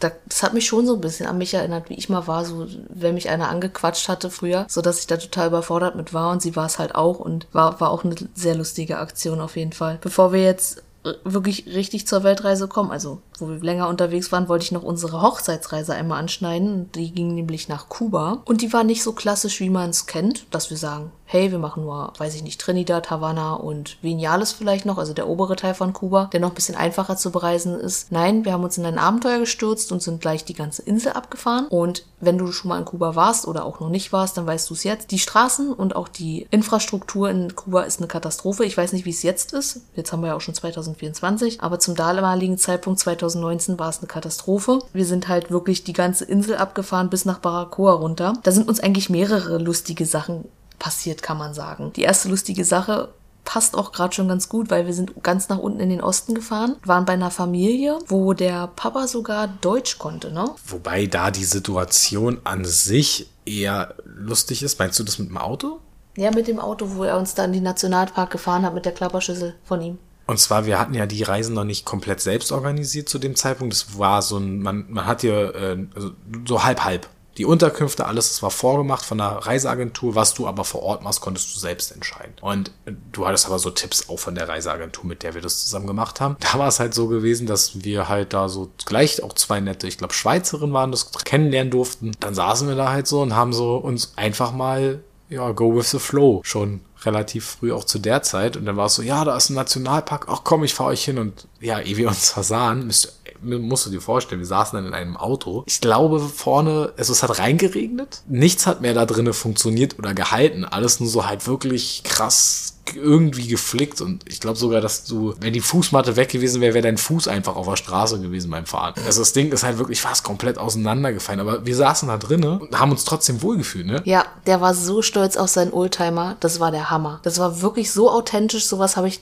das 0.00 0.42
hat 0.42 0.54
mich 0.54 0.66
schon 0.66 0.86
so 0.86 0.94
ein 0.94 1.00
bisschen 1.00 1.26
an 1.26 1.38
mich 1.38 1.54
erinnert, 1.54 1.88
wie 1.88 1.94
ich 1.94 2.08
mal 2.08 2.26
war, 2.26 2.44
so 2.44 2.66
wenn 2.88 3.14
mich 3.14 3.30
einer 3.30 3.48
angequatscht 3.48 4.08
hatte 4.08 4.28
früher, 4.28 4.66
so 4.68 4.82
dass 4.82 4.98
ich 4.98 5.06
da 5.06 5.16
total 5.16 5.48
überfordert 5.48 5.94
mit 5.94 6.12
war 6.12 6.30
und 6.30 6.42
sie 6.42 6.56
war 6.56 6.66
es 6.66 6.78
halt 6.78 6.94
auch 6.94 7.20
und 7.20 7.46
war 7.52 7.80
war 7.80 7.90
auch 7.90 8.04
eine 8.04 8.16
sehr 8.34 8.54
lustige 8.54 8.98
Aktion 8.98 9.40
auf 9.40 9.56
jeden 9.56 9.72
Fall. 9.72 9.98
Bevor 10.02 10.32
wir 10.32 10.42
jetzt 10.42 10.82
wirklich 11.24 11.66
richtig 11.66 12.06
zur 12.06 12.24
Weltreise 12.24 12.66
kommen, 12.68 12.90
also 12.90 13.20
wo 13.38 13.48
wir 13.48 13.58
länger 13.58 13.88
unterwegs 13.88 14.32
waren, 14.32 14.48
wollte 14.48 14.64
ich 14.64 14.72
noch 14.72 14.82
unsere 14.82 15.20
Hochzeitsreise 15.20 15.94
einmal 15.94 16.18
anschneiden. 16.18 16.90
Die 16.92 17.12
ging 17.12 17.34
nämlich 17.34 17.68
nach 17.68 17.88
Kuba. 17.88 18.42
Und 18.44 18.62
die 18.62 18.72
war 18.72 18.84
nicht 18.84 19.02
so 19.02 19.12
klassisch, 19.12 19.60
wie 19.60 19.70
man 19.70 19.90
es 19.90 20.06
kennt, 20.06 20.46
dass 20.50 20.70
wir 20.70 20.76
sagen, 20.76 21.12
hey, 21.26 21.50
wir 21.50 21.58
machen 21.58 21.84
nur, 21.84 22.12
weiß 22.18 22.34
ich 22.34 22.42
nicht, 22.42 22.60
Trinidad, 22.60 23.10
Havanna 23.10 23.54
und 23.54 23.96
Vinales 24.02 24.52
vielleicht 24.52 24.86
noch, 24.86 24.98
also 24.98 25.12
der 25.14 25.28
obere 25.28 25.56
Teil 25.56 25.74
von 25.74 25.92
Kuba, 25.92 26.30
der 26.32 26.40
noch 26.40 26.50
ein 26.50 26.54
bisschen 26.54 26.76
einfacher 26.76 27.16
zu 27.16 27.32
bereisen 27.32 27.78
ist. 27.78 28.12
Nein, 28.12 28.44
wir 28.44 28.52
haben 28.52 28.64
uns 28.64 28.78
in 28.78 28.86
ein 28.86 28.98
Abenteuer 28.98 29.38
gestürzt 29.38 29.90
und 29.90 30.02
sind 30.02 30.20
gleich 30.20 30.44
die 30.44 30.54
ganze 30.54 30.82
Insel 30.82 31.12
abgefahren. 31.12 31.66
Und 31.68 32.04
wenn 32.20 32.38
du 32.38 32.52
schon 32.52 32.68
mal 32.68 32.78
in 32.78 32.84
Kuba 32.84 33.16
warst 33.16 33.46
oder 33.46 33.64
auch 33.64 33.80
noch 33.80 33.90
nicht 33.90 34.12
warst, 34.12 34.36
dann 34.36 34.46
weißt 34.46 34.70
du 34.70 34.74
es 34.74 34.84
jetzt. 34.84 35.10
Die 35.10 35.18
Straßen 35.18 35.72
und 35.72 35.96
auch 35.96 36.08
die 36.08 36.46
Infrastruktur 36.50 37.30
in 37.30 37.54
Kuba 37.54 37.82
ist 37.82 37.98
eine 37.98 38.08
Katastrophe. 38.08 38.64
Ich 38.64 38.76
weiß 38.76 38.92
nicht, 38.92 39.04
wie 39.04 39.10
es 39.10 39.22
jetzt 39.22 39.52
ist. 39.52 39.80
Jetzt 39.96 40.12
haben 40.12 40.20
wir 40.20 40.28
ja 40.28 40.34
auch 40.34 40.40
schon 40.40 40.54
2024, 40.54 41.62
aber 41.62 41.78
zum 41.78 41.94
damaligen 41.94 42.58
Zeitpunkt 42.58 43.00
2024 43.00 43.34
2019 43.34 43.78
war 43.78 43.88
es 43.88 43.98
eine 43.98 44.06
Katastrophe. 44.06 44.80
Wir 44.92 45.04
sind 45.04 45.28
halt 45.28 45.50
wirklich 45.50 45.84
die 45.84 45.92
ganze 45.92 46.24
Insel 46.24 46.56
abgefahren 46.56 47.10
bis 47.10 47.24
nach 47.24 47.38
Baracoa 47.38 47.94
runter. 47.94 48.34
Da 48.42 48.52
sind 48.52 48.68
uns 48.68 48.80
eigentlich 48.80 49.10
mehrere 49.10 49.58
lustige 49.58 50.06
Sachen 50.06 50.44
passiert, 50.78 51.22
kann 51.22 51.38
man 51.38 51.54
sagen. 51.54 51.92
Die 51.94 52.02
erste 52.02 52.28
lustige 52.28 52.64
Sache 52.64 53.08
passt 53.44 53.76
auch 53.76 53.92
gerade 53.92 54.14
schon 54.14 54.28
ganz 54.28 54.48
gut, 54.48 54.70
weil 54.70 54.86
wir 54.86 54.94
sind 54.94 55.22
ganz 55.22 55.48
nach 55.48 55.58
unten 55.58 55.80
in 55.80 55.90
den 55.90 56.00
Osten 56.00 56.34
gefahren, 56.34 56.76
waren 56.84 57.04
bei 57.04 57.12
einer 57.12 57.30
Familie, 57.30 57.98
wo 58.08 58.32
der 58.32 58.68
Papa 58.68 59.06
sogar 59.06 59.48
Deutsch 59.48 59.98
konnte, 59.98 60.32
ne? 60.32 60.50
Wobei 60.66 61.06
da 61.06 61.30
die 61.30 61.44
Situation 61.44 62.40
an 62.44 62.64
sich 62.64 63.28
eher 63.44 63.94
lustig 64.04 64.62
ist. 64.62 64.78
Meinst 64.78 64.98
du 64.98 65.04
das 65.04 65.18
mit 65.18 65.28
dem 65.28 65.36
Auto? 65.36 65.80
Ja, 66.16 66.30
mit 66.30 66.48
dem 66.48 66.60
Auto, 66.60 66.94
wo 66.94 67.04
er 67.04 67.18
uns 67.18 67.34
dann 67.34 67.46
in 67.46 67.54
den 67.54 67.62
Nationalpark 67.64 68.30
gefahren 68.30 68.64
hat 68.64 68.74
mit 68.74 68.84
der 68.84 68.92
Klapperschüssel 68.92 69.54
von 69.64 69.82
ihm. 69.82 69.98
Und 70.26 70.40
zwar, 70.40 70.64
wir 70.64 70.78
hatten 70.78 70.94
ja 70.94 71.06
die 71.06 71.22
Reisen 71.22 71.54
noch 71.54 71.64
nicht 71.64 71.84
komplett 71.84 72.20
selbst 72.20 72.50
organisiert 72.50 73.08
zu 73.08 73.18
dem 73.18 73.36
Zeitpunkt. 73.36 73.74
Das 73.74 73.98
war 73.98 74.22
so 74.22 74.38
ein, 74.38 74.60
man, 74.60 74.86
man 74.88 75.06
hat 75.06 75.20
hier 75.20 75.54
äh, 75.54 75.86
also 75.94 76.12
so 76.46 76.64
halb 76.64 76.82
halb. 76.82 77.08
Die 77.36 77.44
Unterkünfte, 77.44 78.06
alles, 78.06 78.28
das 78.28 78.42
war 78.42 78.50
vorgemacht 78.50 79.04
von 79.04 79.18
der 79.18 79.26
Reiseagentur. 79.26 80.14
Was 80.14 80.34
du 80.34 80.46
aber 80.46 80.64
vor 80.64 80.82
Ort 80.82 81.02
machst, 81.02 81.20
konntest 81.20 81.54
du 81.54 81.58
selbst 81.58 81.92
entscheiden. 81.92 82.34
Und 82.40 82.70
du 83.12 83.26
hattest 83.26 83.46
aber 83.46 83.58
so 83.58 83.70
Tipps 83.70 84.08
auch 84.08 84.18
von 84.18 84.34
der 84.34 84.48
Reiseagentur, 84.48 85.04
mit 85.04 85.22
der 85.22 85.34
wir 85.34 85.42
das 85.42 85.64
zusammen 85.64 85.86
gemacht 85.86 86.20
haben. 86.20 86.36
Da 86.40 86.58
war 86.58 86.68
es 86.68 86.80
halt 86.80 86.94
so 86.94 87.08
gewesen, 87.08 87.46
dass 87.46 87.84
wir 87.84 88.08
halt 88.08 88.32
da 88.32 88.48
so 88.48 88.70
gleich 88.84 89.22
auch 89.22 89.32
zwei 89.32 89.60
nette, 89.60 89.86
ich 89.86 89.98
glaube 89.98 90.14
Schweizerinnen 90.14 90.72
waren, 90.72 90.90
das 90.90 91.10
kennenlernen 91.24 91.70
durften. 91.70 92.12
Dann 92.20 92.34
saßen 92.34 92.68
wir 92.68 92.76
da 92.76 92.90
halt 92.90 93.06
so 93.06 93.22
und 93.22 93.34
haben 93.34 93.52
so 93.52 93.76
uns 93.76 94.12
einfach 94.16 94.52
mal 94.52 95.00
ja, 95.28 95.50
go 95.52 95.74
with 95.74 95.90
the 95.90 95.98
flow 95.98 96.40
schon 96.44 96.80
relativ 97.04 97.44
früh 97.44 97.72
auch 97.72 97.84
zu 97.84 97.98
der 97.98 98.22
Zeit. 98.22 98.56
Und 98.56 98.64
dann 98.66 98.76
war 98.76 98.86
es 98.86 98.94
so, 98.94 99.02
ja, 99.02 99.24
da 99.24 99.36
ist 99.36 99.50
ein 99.50 99.54
Nationalpark, 99.54 100.26
ach 100.28 100.40
komm, 100.44 100.64
ich 100.64 100.74
fahre 100.74 100.90
euch 100.90 101.04
hin. 101.04 101.18
Und 101.18 101.46
ja, 101.60 101.80
ehe 101.80 101.96
wir 101.96 102.08
uns 102.08 102.30
versahen, 102.30 102.86
müsst, 102.86 103.20
musst 103.44 103.86
du 103.86 103.90
dir 103.90 104.00
vorstellen, 104.00 104.40
wir 104.40 104.46
saßen 104.46 104.76
dann 104.76 104.86
in 104.86 104.94
einem 104.94 105.16
Auto. 105.16 105.64
Ich 105.66 105.80
glaube 105.80 106.20
vorne, 106.20 106.92
also 106.96 107.12
es 107.12 107.22
hat 107.22 107.38
reingeregnet. 107.38 108.22
Nichts 108.28 108.66
hat 108.66 108.80
mehr 108.80 108.94
da 108.94 109.06
drinnen 109.06 109.32
funktioniert 109.32 109.98
oder 109.98 110.14
gehalten. 110.14 110.64
Alles 110.64 111.00
nur 111.00 111.08
so 111.08 111.26
halt 111.26 111.46
wirklich 111.46 112.02
krass 112.04 112.73
irgendwie 112.94 113.48
geflickt 113.48 114.00
und 114.00 114.22
ich 114.28 114.40
glaube 114.40 114.58
sogar, 114.58 114.80
dass 114.80 115.04
du, 115.04 115.34
wenn 115.40 115.52
die 115.52 115.60
Fußmatte 115.60 116.16
weg 116.16 116.28
gewesen 116.28 116.60
wäre, 116.60 116.74
wäre 116.74 116.82
dein 116.82 116.98
Fuß 116.98 117.28
einfach 117.28 117.56
auf 117.56 117.66
der 117.66 117.76
Straße 117.76 118.20
gewesen 118.20 118.50
beim 118.50 118.66
Fahren. 118.66 118.94
Also 119.06 119.20
das 119.20 119.32
Ding 119.32 119.50
ist 119.52 119.62
halt 119.62 119.78
wirklich 119.78 120.00
fast 120.00 120.24
komplett 120.24 120.58
auseinandergefallen, 120.58 121.40
aber 121.40 121.64
wir 121.64 121.76
saßen 121.76 122.08
da 122.08 122.18
drinnen 122.18 122.60
und 122.60 122.78
haben 122.78 122.90
uns 122.90 123.04
trotzdem 123.04 123.42
wohlgefühlt, 123.42 123.86
ne? 123.86 124.02
Ja, 124.04 124.24
der 124.46 124.60
war 124.60 124.74
so 124.74 125.02
stolz 125.02 125.36
auf 125.36 125.48
seinen 125.48 125.72
Oldtimer, 125.72 126.36
das 126.40 126.60
war 126.60 126.70
der 126.70 126.90
Hammer. 126.90 127.20
Das 127.22 127.38
war 127.38 127.62
wirklich 127.62 127.90
so 127.90 128.10
authentisch, 128.10 128.66
sowas 128.66 128.96
habe 128.96 129.08
ich, 129.08 129.20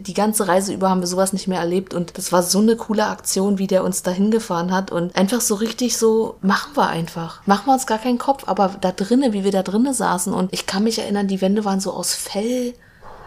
die 0.00 0.14
ganze 0.14 0.48
Reise 0.48 0.72
über 0.72 0.88
haben 0.88 1.00
wir 1.00 1.06
sowas 1.06 1.32
nicht 1.32 1.48
mehr 1.48 1.60
erlebt 1.60 1.94
und 1.94 2.16
das 2.16 2.32
war 2.32 2.42
so 2.42 2.60
eine 2.60 2.76
coole 2.76 3.06
Aktion, 3.06 3.58
wie 3.58 3.66
der 3.66 3.84
uns 3.84 4.02
dahin 4.02 4.30
gefahren 4.30 4.72
hat 4.72 4.90
und 4.90 5.14
einfach 5.16 5.40
so 5.40 5.54
richtig 5.54 5.96
so, 5.96 6.36
machen 6.40 6.74
wir 6.74 6.88
einfach. 6.88 7.46
Machen 7.46 7.66
wir 7.66 7.74
uns 7.74 7.86
gar 7.86 7.98
keinen 7.98 8.18
Kopf, 8.18 8.44
aber 8.46 8.76
da 8.80 8.92
drinnen, 8.92 9.32
wie 9.32 9.44
wir 9.44 9.52
da 9.52 9.62
drinnen 9.62 9.92
saßen 9.92 10.32
und 10.32 10.52
ich 10.52 10.66
kann 10.66 10.84
mich 10.84 10.98
erinnern, 10.98 11.28
die 11.28 11.40
Wände 11.40 11.64
waren 11.64 11.80
so 11.80 11.92
aus 11.92 12.14
Fell 12.14 12.74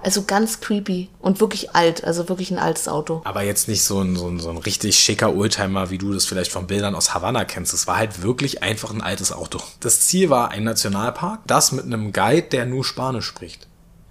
also 0.05 0.23
ganz 0.23 0.61
creepy 0.61 1.09
und 1.19 1.39
wirklich 1.39 1.75
alt, 1.75 2.03
also 2.03 2.29
wirklich 2.29 2.51
ein 2.51 2.59
altes 2.59 2.87
Auto. 2.87 3.21
Aber 3.25 3.41
jetzt 3.41 3.67
nicht 3.67 3.83
so 3.83 4.01
ein, 4.01 4.15
so 4.15 4.27
ein, 4.27 4.39
so 4.39 4.51
ein 4.51 4.57
richtig 4.57 4.99
schicker 4.99 5.35
Oldtimer, 5.35 5.89
wie 5.89 5.97
du 5.97 6.13
das 6.13 6.25
vielleicht 6.25 6.51
von 6.51 6.67
Bildern 6.67 6.93
aus 6.93 7.15
Havanna 7.15 7.43
kennst. 7.43 7.73
Es 7.73 7.87
war 7.87 7.97
halt 7.97 8.21
wirklich 8.21 8.61
einfach 8.61 8.91
ein 8.91 9.01
altes 9.01 9.31
Auto. 9.31 9.59
Das 9.79 10.01
Ziel 10.01 10.29
war 10.29 10.51
ein 10.51 10.63
Nationalpark, 10.63 11.39
das 11.47 11.71
mit 11.71 11.85
einem 11.85 12.13
Guide, 12.13 12.49
der 12.49 12.67
nur 12.67 12.85
Spanisch 12.85 13.25
spricht. 13.25 13.67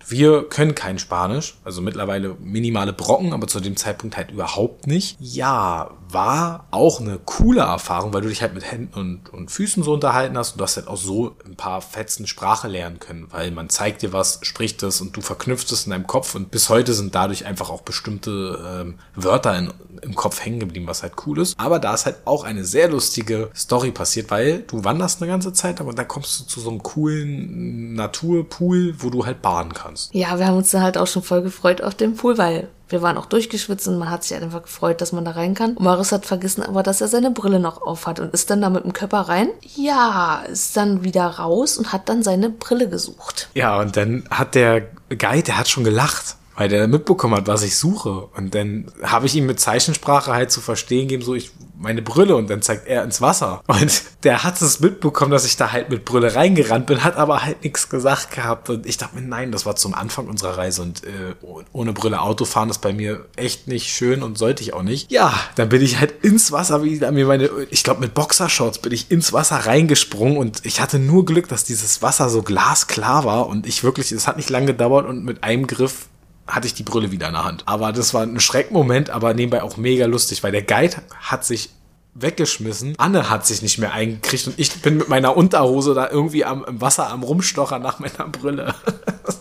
Wir 0.07 0.49
können 0.49 0.75
kein 0.75 0.99
Spanisch, 0.99 1.57
also 1.65 1.81
mittlerweile 1.81 2.37
minimale 2.41 2.93
Brocken, 2.93 3.33
aber 3.33 3.47
zu 3.47 3.61
dem 3.61 3.77
Zeitpunkt 3.77 4.17
halt 4.17 4.31
überhaupt 4.31 4.87
nicht. 4.87 5.17
Ja, 5.21 5.91
war 6.09 6.67
auch 6.71 7.01
eine 7.01 7.19
coole 7.25 7.63
Erfahrung, 7.63 8.13
weil 8.13 8.21
du 8.23 8.29
dich 8.29 8.43
halt 8.43 8.55
mit 8.55 8.71
Händen 8.71 8.99
und, 8.99 9.33
und 9.33 9.51
Füßen 9.51 9.83
so 9.83 9.93
unterhalten 9.93 10.37
hast 10.39 10.53
und 10.53 10.59
du 10.59 10.65
hast 10.65 10.77
halt 10.77 10.89
auch 10.89 10.97
so 10.97 11.37
ein 11.45 11.57
paar 11.57 11.81
Fetzen 11.81 12.27
Sprache 12.27 12.69
lernen 12.69 13.01
können, 13.01 13.27
weil 13.31 13.51
man 13.51 13.69
zeigt 13.69 14.03
dir 14.03 14.13
was, 14.13 14.39
spricht 14.43 14.83
es 14.83 15.01
und 15.01 15.17
du 15.17 15.21
verknüpfst 15.21 15.73
es 15.73 15.87
in 15.87 15.91
deinem 15.91 16.07
Kopf 16.07 16.35
und 16.35 16.51
bis 16.51 16.69
heute 16.69 16.93
sind 16.95 17.15
dadurch 17.15 17.47
einfach 17.47 17.71
auch 17.71 17.83
bestimmte 17.83 18.83
ähm, 18.83 18.99
Wörter 19.15 19.59
in, 19.59 19.73
im 20.05 20.15
Kopf 20.15 20.45
hängen 20.45 20.61
geblieben, 20.61 20.87
was 20.87 21.03
halt 21.03 21.15
cool 21.27 21.41
ist. 21.41 21.59
Aber 21.59 21.79
da 21.79 21.95
ist 21.95 22.07
halt 22.07 22.17
auch 22.25 22.45
eine 22.45 22.65
sehr 22.65 22.89
lustige 22.89 23.51
Story 23.55 23.91
passiert, 23.91 24.31
weil 24.31 24.61
du 24.61 24.85
wanderst 24.85 25.21
eine 25.21 25.31
ganze 25.31 25.53
Zeit 25.53 25.81
und 25.81 25.99
dann 25.99 26.09
kommst 26.09 26.41
du 26.41 26.45
zu 26.45 26.61
so 26.61 26.71
einem 26.71 26.83
coolen 26.83 27.95
Naturpool, 27.95 28.95
wo 28.99 29.11
du 29.11 29.27
halt 29.27 29.43
baden 29.43 29.73
kannst. 29.75 30.15
Ja, 30.15 30.39
wir 30.39 30.47
haben 30.47 30.57
uns 30.57 30.71
dann 30.71 30.83
halt 30.83 30.99
auch 30.99 31.07
schon 31.07 31.23
voll 31.23 31.43
gefreut 31.43 31.83
auf 31.83 31.95
den 31.95 32.15
Pool, 32.17 32.39
weil 32.39 32.69
wir 32.89 33.03
waren 33.03 33.17
auch 33.17 33.27
durchgeschwitzt 33.27 33.89
und 33.89 33.99
man 33.99 34.11
hat 34.11 34.23
sich 34.23 34.33
halt 34.33 34.43
einfach 34.43 34.63
gefreut, 34.63 35.01
dass 35.01 35.13
man 35.13 35.25
da 35.25 35.33
rein 35.33 35.55
kann. 35.55 35.77
Und 35.77 35.85
Marius 35.85 36.13
hat 36.13 36.27
vergessen 36.27 36.63
aber, 36.63 36.83
dass 36.83 37.01
er 37.01 37.09
seine 37.09 37.31
Brille 37.31 37.59
noch 37.59 37.83
auf 37.83 38.07
hat 38.07 38.21
und 38.21 38.33
ist 38.35 38.51
dann 38.51 38.61
da 38.61 38.71
mit 38.71 38.85
dem 38.85 38.93
Körper 38.93 39.23
rein. 39.23 39.49
Ja, 39.75 40.45
ist 40.51 40.77
dann 40.77 41.03
wieder 41.03 41.27
raus 41.27 41.79
und 41.79 41.93
hat 41.93 42.09
dann 42.09 42.23
seine 42.23 42.51
Brille 42.51 42.89
gesucht. 42.89 43.49
Ja, 43.55 43.81
und 43.81 43.97
dann 43.97 44.25
hat 44.31 44.55
der 44.55 44.83
Guide, 45.09 45.45
der 45.45 45.59
hat 45.59 45.69
schon 45.69 45.85
gelacht 45.85 46.37
weil 46.57 46.69
der 46.69 46.87
mitbekommen 46.89 47.35
hat, 47.35 47.47
was 47.47 47.63
ich 47.63 47.77
suche. 47.77 48.29
Und 48.37 48.55
dann 48.55 48.87
habe 49.03 49.27
ich 49.27 49.35
ihm 49.35 49.47
mit 49.47 49.61
Zeichensprache 49.61 50.33
halt 50.33 50.51
zu 50.51 50.61
verstehen 50.61 51.09
gegeben, 51.09 51.23
so 51.23 51.35
ich 51.35 51.51
meine 51.77 52.03
Brille 52.03 52.37
und 52.37 52.49
dann 52.49 52.63
zeigt 52.63 52.87
er 52.87 53.05
ins 53.05 53.21
Wasser. 53.21 53.63
Und 53.67 54.03
der 54.23 54.45
hat 54.45 54.61
es 54.63 54.81
mitbekommen, 54.81 55.31
dass 55.31 55.45
ich 55.45 55.57
da 55.57 55.73
halt 55.73 55.91
mit 55.91 56.05
Brille 56.05 56.35
reingerannt 56.35 56.87
bin, 56.87 57.05
hat 57.05 57.17
aber 57.17 57.45
halt 57.45 57.63
nichts 57.63 57.89
gesagt 57.89 58.33
gehabt. 58.33 58.71
Und 58.71 58.87
ich 58.87 58.97
dachte 58.97 59.17
mir, 59.17 59.23
nein, 59.23 59.53
das 59.53 59.67
war 59.67 59.77
zum 59.77 59.95
Anfang 59.95 60.27
unserer 60.27 60.57
Reise 60.57 60.83
und 60.83 61.05
äh, 61.05 61.35
ohne 61.73 61.93
Brille 61.93 62.21
Autofahren 62.21 62.71
ist 62.71 62.81
bei 62.81 62.93
mir 62.93 63.27
echt 63.37 63.69
nicht 63.69 63.89
schön 63.89 64.23
und 64.23 64.39
sollte 64.39 64.63
ich 64.63 64.73
auch 64.73 64.83
nicht. 64.83 65.11
Ja, 65.11 65.35
dann 65.57 65.69
bin 65.69 65.83
ich 65.83 65.99
halt 65.99 66.25
ins 66.25 66.53
Wasser, 66.53 66.83
wie 66.85 66.99
mir 66.99 67.27
meine, 67.27 67.51
ich 67.71 67.83
glaube 67.83 68.01
mit 68.01 68.15
Boxershorts 68.15 68.79
bin 68.79 68.93
ich 68.93 69.11
ins 69.11 69.33
Wasser 69.33 69.57
reingesprungen 69.57 70.37
und 70.37 70.65
ich 70.65 70.81
hatte 70.81 70.99
nur 70.99 71.25
Glück, 71.25 71.49
dass 71.49 71.65
dieses 71.65 72.03
Wasser 72.03 72.31
so 72.31 72.43
glasklar 72.43 73.25
war 73.25 73.47
und 73.47 73.67
ich 73.67 73.85
wirklich, 73.85 74.13
es 74.13 74.27
hat 74.27 74.37
nicht 74.37 74.51
lange 74.51 74.67
gedauert 74.67 75.07
und 75.07 75.25
mit 75.25 75.45
einem 75.45 75.67
Griff 75.67 76.07
hatte 76.47 76.67
ich 76.67 76.75
die 76.75 76.83
Brille 76.83 77.11
wieder 77.11 77.29
in 77.29 77.35
der 77.35 77.45
Hand. 77.45 77.63
Aber 77.67 77.93
das 77.93 78.15
war 78.15 78.23
ein 78.23 78.41
Schreckmoment, 78.41 79.11
aber 79.11 79.35
nebenbei 79.35 79.63
auch 79.63 79.77
mega 79.77 80.07
lustig, 80.07 80.43
weil 80.43 80.53
der 80.53 80.63
Guide 80.63 80.97
hat 81.21 81.45
sich 81.45 81.71
weggeschmissen. 82.15 82.95
Anne 82.99 83.29
hat 83.31 83.47
sich 83.47 83.63
nicht 83.63 83.79
mehr 83.79 83.93
eingekriegt 83.93 84.47
und 84.47 84.59
ich 84.59 84.73
bin 84.83 84.97
mit 84.99 85.09
meiner 85.09 85.37
Unterhose 85.37 85.95
da 85.95 86.09
irgendwie 86.09 86.45
am, 86.45 86.65
im 86.65 86.81
Wasser 86.81 87.11
am 87.11 87.23
Rumstocher 87.23 87.79
nach 87.79 87.99
meiner 87.99 88.29
Brille. 88.29 88.75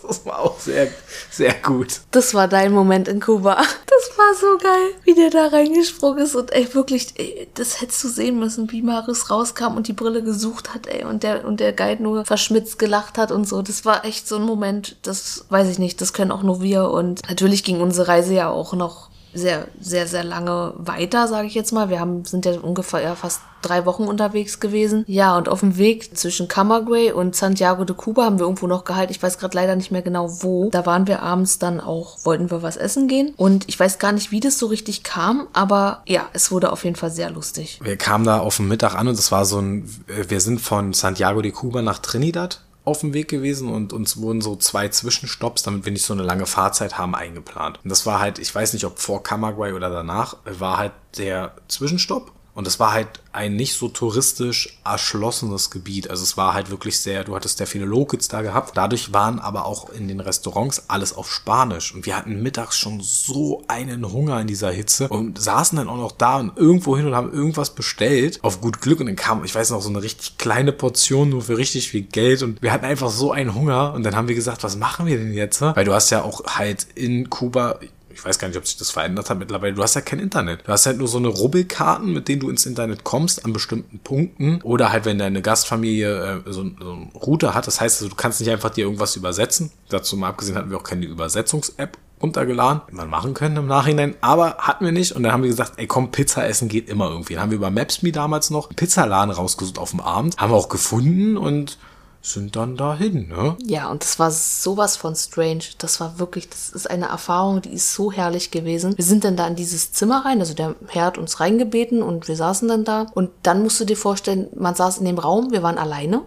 Das 0.06 0.24
war 0.24 0.38
auch 0.38 0.58
sehr, 0.60 0.88
sehr 1.30 1.52
gut. 1.52 2.00
Das 2.10 2.32
war 2.32 2.48
dein 2.48 2.72
Moment 2.72 3.06
in 3.06 3.20
Kuba. 3.20 3.56
Das 3.56 4.18
war 4.18 4.34
so 4.34 4.58
geil, 4.58 4.90
wie 5.04 5.14
der 5.14 5.28
da 5.28 5.48
reingesprungen 5.48 6.24
ist 6.24 6.34
und 6.34 6.52
ey, 6.52 6.72
wirklich, 6.72 7.08
ey, 7.16 7.48
das 7.54 7.80
hättest 7.80 8.02
du 8.04 8.08
sehen 8.08 8.38
müssen, 8.38 8.70
wie 8.70 8.80
Marius 8.80 9.30
rauskam 9.30 9.76
und 9.76 9.88
die 9.88 9.92
Brille 9.92 10.22
gesucht 10.22 10.74
hat, 10.74 10.86
ey, 10.86 11.04
und 11.04 11.22
der, 11.22 11.44
und 11.44 11.60
der 11.60 11.74
Guide 11.74 12.02
nur 12.02 12.24
verschmitzt 12.24 12.78
gelacht 12.78 13.18
hat 13.18 13.30
und 13.30 13.46
so. 13.46 13.60
Das 13.60 13.84
war 13.84 14.04
echt 14.04 14.26
so 14.26 14.36
ein 14.36 14.44
Moment, 14.44 14.96
das 15.02 15.44
weiß 15.50 15.68
ich 15.68 15.78
nicht, 15.78 16.00
das 16.00 16.12
können 16.12 16.30
auch 16.30 16.42
nur 16.42 16.62
wir 16.62 16.90
und 16.90 17.20
natürlich 17.28 17.62
ging 17.62 17.80
unsere 17.80 18.08
Reise 18.08 18.34
ja 18.34 18.48
auch 18.48 18.72
noch 18.72 19.10
sehr, 19.34 19.66
sehr, 19.80 20.06
sehr 20.06 20.24
lange 20.24 20.72
weiter, 20.76 21.28
sage 21.28 21.46
ich 21.46 21.54
jetzt 21.54 21.72
mal. 21.72 21.88
Wir 21.88 22.00
haben, 22.00 22.24
sind 22.24 22.46
ja 22.46 22.58
ungefähr 22.60 23.00
ja, 23.00 23.14
fast 23.14 23.40
drei 23.62 23.86
Wochen 23.86 24.04
unterwegs 24.04 24.60
gewesen. 24.60 25.04
Ja, 25.06 25.36
und 25.36 25.48
auf 25.48 25.60
dem 25.60 25.78
Weg 25.78 26.16
zwischen 26.16 26.48
Camagüey 26.48 27.12
und 27.12 27.34
Santiago 27.34 27.84
de 27.84 27.96
Cuba 27.96 28.24
haben 28.24 28.38
wir 28.38 28.44
irgendwo 28.44 28.66
noch 28.66 28.84
gehalten. 28.84 29.12
Ich 29.12 29.22
weiß 29.22 29.38
gerade 29.38 29.56
leider 29.56 29.76
nicht 29.76 29.90
mehr 29.90 30.02
genau 30.02 30.42
wo. 30.42 30.70
Da 30.70 30.86
waren 30.86 31.06
wir 31.06 31.22
abends 31.22 31.58
dann 31.58 31.80
auch, 31.80 32.24
wollten 32.24 32.50
wir 32.50 32.62
was 32.62 32.76
essen 32.76 33.08
gehen. 33.08 33.34
Und 33.36 33.68
ich 33.68 33.78
weiß 33.78 33.98
gar 33.98 34.12
nicht, 34.12 34.30
wie 34.30 34.40
das 34.40 34.58
so 34.58 34.66
richtig 34.66 35.02
kam, 35.02 35.48
aber 35.52 36.02
ja, 36.06 36.28
es 36.32 36.50
wurde 36.50 36.72
auf 36.72 36.84
jeden 36.84 36.96
Fall 36.96 37.10
sehr 37.10 37.30
lustig. 37.30 37.80
Wir 37.82 37.96
kamen 37.96 38.24
da 38.24 38.38
auf 38.38 38.56
dem 38.56 38.68
Mittag 38.68 38.94
an 38.94 39.08
und 39.08 39.18
es 39.18 39.32
war 39.32 39.44
so 39.44 39.58
ein, 39.58 39.88
wir 40.06 40.40
sind 40.40 40.60
von 40.60 40.92
Santiago 40.92 41.42
de 41.42 41.50
Cuba 41.50 41.82
nach 41.82 41.98
Trinidad 41.98 42.60
auf 42.84 43.00
dem 43.00 43.14
Weg 43.14 43.28
gewesen 43.28 43.72
und 43.72 43.92
uns 43.92 44.18
wurden 44.18 44.40
so 44.40 44.56
zwei 44.56 44.88
Zwischenstopps, 44.88 45.62
damit 45.62 45.84
wir 45.84 45.92
nicht 45.92 46.04
so 46.04 46.12
eine 46.12 46.22
lange 46.22 46.46
Fahrzeit 46.46 46.98
haben, 46.98 47.14
eingeplant. 47.14 47.80
Und 47.82 47.90
das 47.90 48.04
war 48.04 48.20
halt, 48.20 48.38
ich 48.38 48.54
weiß 48.54 48.74
nicht, 48.74 48.84
ob 48.84 48.98
vor 48.98 49.22
Camagüey 49.22 49.72
oder 49.72 49.88
danach, 49.88 50.36
war 50.44 50.76
halt 50.76 50.92
der 51.16 51.54
Zwischenstopp. 51.68 52.32
Und 52.54 52.68
es 52.68 52.78
war 52.78 52.92
halt 52.92 53.08
ein 53.32 53.56
nicht 53.56 53.74
so 53.74 53.88
touristisch 53.88 54.78
erschlossenes 54.84 55.70
Gebiet. 55.70 56.08
Also 56.08 56.22
es 56.22 56.36
war 56.36 56.54
halt 56.54 56.70
wirklich 56.70 57.00
sehr, 57.00 57.24
du 57.24 57.34
hattest 57.34 57.58
sehr 57.58 57.66
viele 57.66 57.84
Locals 57.84 58.28
da 58.28 58.42
gehabt. 58.42 58.76
Dadurch 58.76 59.12
waren 59.12 59.40
aber 59.40 59.66
auch 59.66 59.90
in 59.90 60.06
den 60.06 60.20
Restaurants 60.20 60.84
alles 60.88 61.16
auf 61.16 61.30
Spanisch. 61.30 61.92
Und 61.92 62.06
wir 62.06 62.16
hatten 62.16 62.42
mittags 62.42 62.78
schon 62.78 63.00
so 63.00 63.64
einen 63.66 64.12
Hunger 64.12 64.40
in 64.40 64.46
dieser 64.46 64.70
Hitze 64.70 65.08
und 65.08 65.40
saßen 65.40 65.76
dann 65.76 65.88
auch 65.88 65.96
noch 65.96 66.12
da 66.12 66.38
und 66.38 66.56
irgendwo 66.56 66.96
hin 66.96 67.06
und 67.06 67.16
haben 67.16 67.32
irgendwas 67.32 67.74
bestellt. 67.74 68.38
Auf 68.42 68.60
gut 68.60 68.80
Glück. 68.80 69.00
Und 69.00 69.06
dann 69.06 69.16
kam, 69.16 69.44
ich 69.44 69.54
weiß 69.54 69.70
noch, 69.70 69.82
so 69.82 69.88
eine 69.88 70.02
richtig 70.02 70.38
kleine 70.38 70.70
Portion 70.70 71.30
nur 71.30 71.42
für 71.42 71.58
richtig 71.58 71.88
viel 71.88 72.02
Geld. 72.02 72.44
Und 72.44 72.62
wir 72.62 72.72
hatten 72.72 72.84
einfach 72.84 73.10
so 73.10 73.32
einen 73.32 73.56
Hunger. 73.56 73.94
Und 73.94 74.04
dann 74.04 74.14
haben 74.14 74.28
wir 74.28 74.36
gesagt, 74.36 74.62
was 74.62 74.76
machen 74.76 75.06
wir 75.06 75.18
denn 75.18 75.34
jetzt? 75.34 75.60
Weil 75.60 75.84
du 75.84 75.92
hast 75.92 76.10
ja 76.10 76.22
auch 76.22 76.44
halt 76.46 76.86
in 76.94 77.30
Kuba, 77.30 77.80
ich 78.14 78.24
weiß 78.24 78.38
gar 78.38 78.48
nicht, 78.48 78.56
ob 78.56 78.66
sich 78.66 78.76
das 78.76 78.90
verändert 78.90 79.28
hat 79.28 79.38
mittlerweile. 79.38 79.74
Du 79.74 79.82
hast 79.82 79.94
ja 79.94 80.00
kein 80.00 80.20
Internet. 80.20 80.66
Du 80.66 80.72
hast 80.72 80.86
halt 80.86 80.98
nur 80.98 81.08
so 81.08 81.18
eine 81.18 81.28
Rubbelkarten, 81.28 82.12
mit 82.12 82.28
denen 82.28 82.40
du 82.40 82.48
ins 82.48 82.64
Internet 82.64 83.04
kommst 83.04 83.44
an 83.44 83.52
bestimmten 83.52 83.98
Punkten. 83.98 84.62
Oder 84.62 84.92
halt, 84.92 85.04
wenn 85.04 85.18
deine 85.18 85.42
Gastfamilie 85.42 86.42
äh, 86.46 86.52
so, 86.52 86.64
so 86.78 86.92
einen 86.92 87.10
Router 87.14 87.54
hat. 87.54 87.66
Das 87.66 87.80
heißt, 87.80 88.00
also, 88.00 88.08
du 88.08 88.14
kannst 88.14 88.40
nicht 88.40 88.50
einfach 88.50 88.70
dir 88.70 88.84
irgendwas 88.84 89.16
übersetzen. 89.16 89.72
Dazu 89.88 90.16
mal 90.16 90.28
abgesehen 90.28 90.56
hatten 90.56 90.70
wir 90.70 90.78
auch 90.78 90.84
keine 90.84 91.06
Übersetzungs-App 91.06 91.98
runtergeladen, 92.22 92.80
man 92.92 93.10
machen 93.10 93.34
können 93.34 93.56
im 93.56 93.66
Nachhinein, 93.66 94.14
aber 94.22 94.56
hatten 94.58 94.84
wir 94.84 94.92
nicht 94.92 95.12
und 95.12 95.24
dann 95.24 95.32
haben 95.32 95.42
wir 95.42 95.50
gesagt, 95.50 95.74
ey 95.76 95.86
komm, 95.86 96.10
Pizza 96.10 96.46
essen 96.46 96.68
geht 96.68 96.88
immer 96.88 97.10
irgendwie. 97.10 97.34
Dann 97.34 97.42
haben 97.42 97.50
wir 97.50 97.56
über 97.56 97.70
Maps.me 97.70 98.12
damals 98.12 98.48
noch 98.50 98.68
einen 98.68 98.76
Pizzaladen 98.76 99.30
rausgesucht 99.30 99.78
auf 99.78 99.90
dem 99.90 100.00
Abend, 100.00 100.38
haben 100.38 100.50
wir 100.52 100.56
auch 100.56 100.70
gefunden 100.70 101.36
und 101.36 101.76
sind 102.24 102.56
dann 102.56 102.76
dahin, 102.76 103.28
ne? 103.28 103.56
Ja, 103.62 103.90
und 103.90 104.02
das 104.02 104.18
war 104.18 104.30
sowas 104.30 104.96
von 104.96 105.14
strange. 105.14 105.64
Das 105.78 106.00
war 106.00 106.18
wirklich, 106.18 106.48
das 106.48 106.70
ist 106.70 106.90
eine 106.90 107.06
Erfahrung, 107.06 107.60
die 107.60 107.74
ist 107.74 107.92
so 107.92 108.10
herrlich 108.10 108.50
gewesen. 108.50 108.96
Wir 108.96 109.04
sind 109.04 109.24
dann 109.24 109.36
da 109.36 109.46
in 109.46 109.56
dieses 109.56 109.92
Zimmer 109.92 110.24
rein, 110.24 110.40
also 110.40 110.54
der 110.54 110.74
Herr 110.88 111.04
hat 111.06 111.18
uns 111.18 111.40
reingebeten 111.40 112.02
und 112.02 112.26
wir 112.26 112.36
saßen 112.36 112.66
dann 112.66 112.84
da. 112.84 113.06
Und 113.14 113.30
dann 113.42 113.62
musst 113.62 113.78
du 113.80 113.84
dir 113.84 113.96
vorstellen, 113.96 114.48
man 114.56 114.74
saß 114.74 114.98
in 114.98 115.04
dem 115.04 115.18
Raum, 115.18 115.52
wir 115.52 115.62
waren 115.62 115.78
alleine 115.78 116.22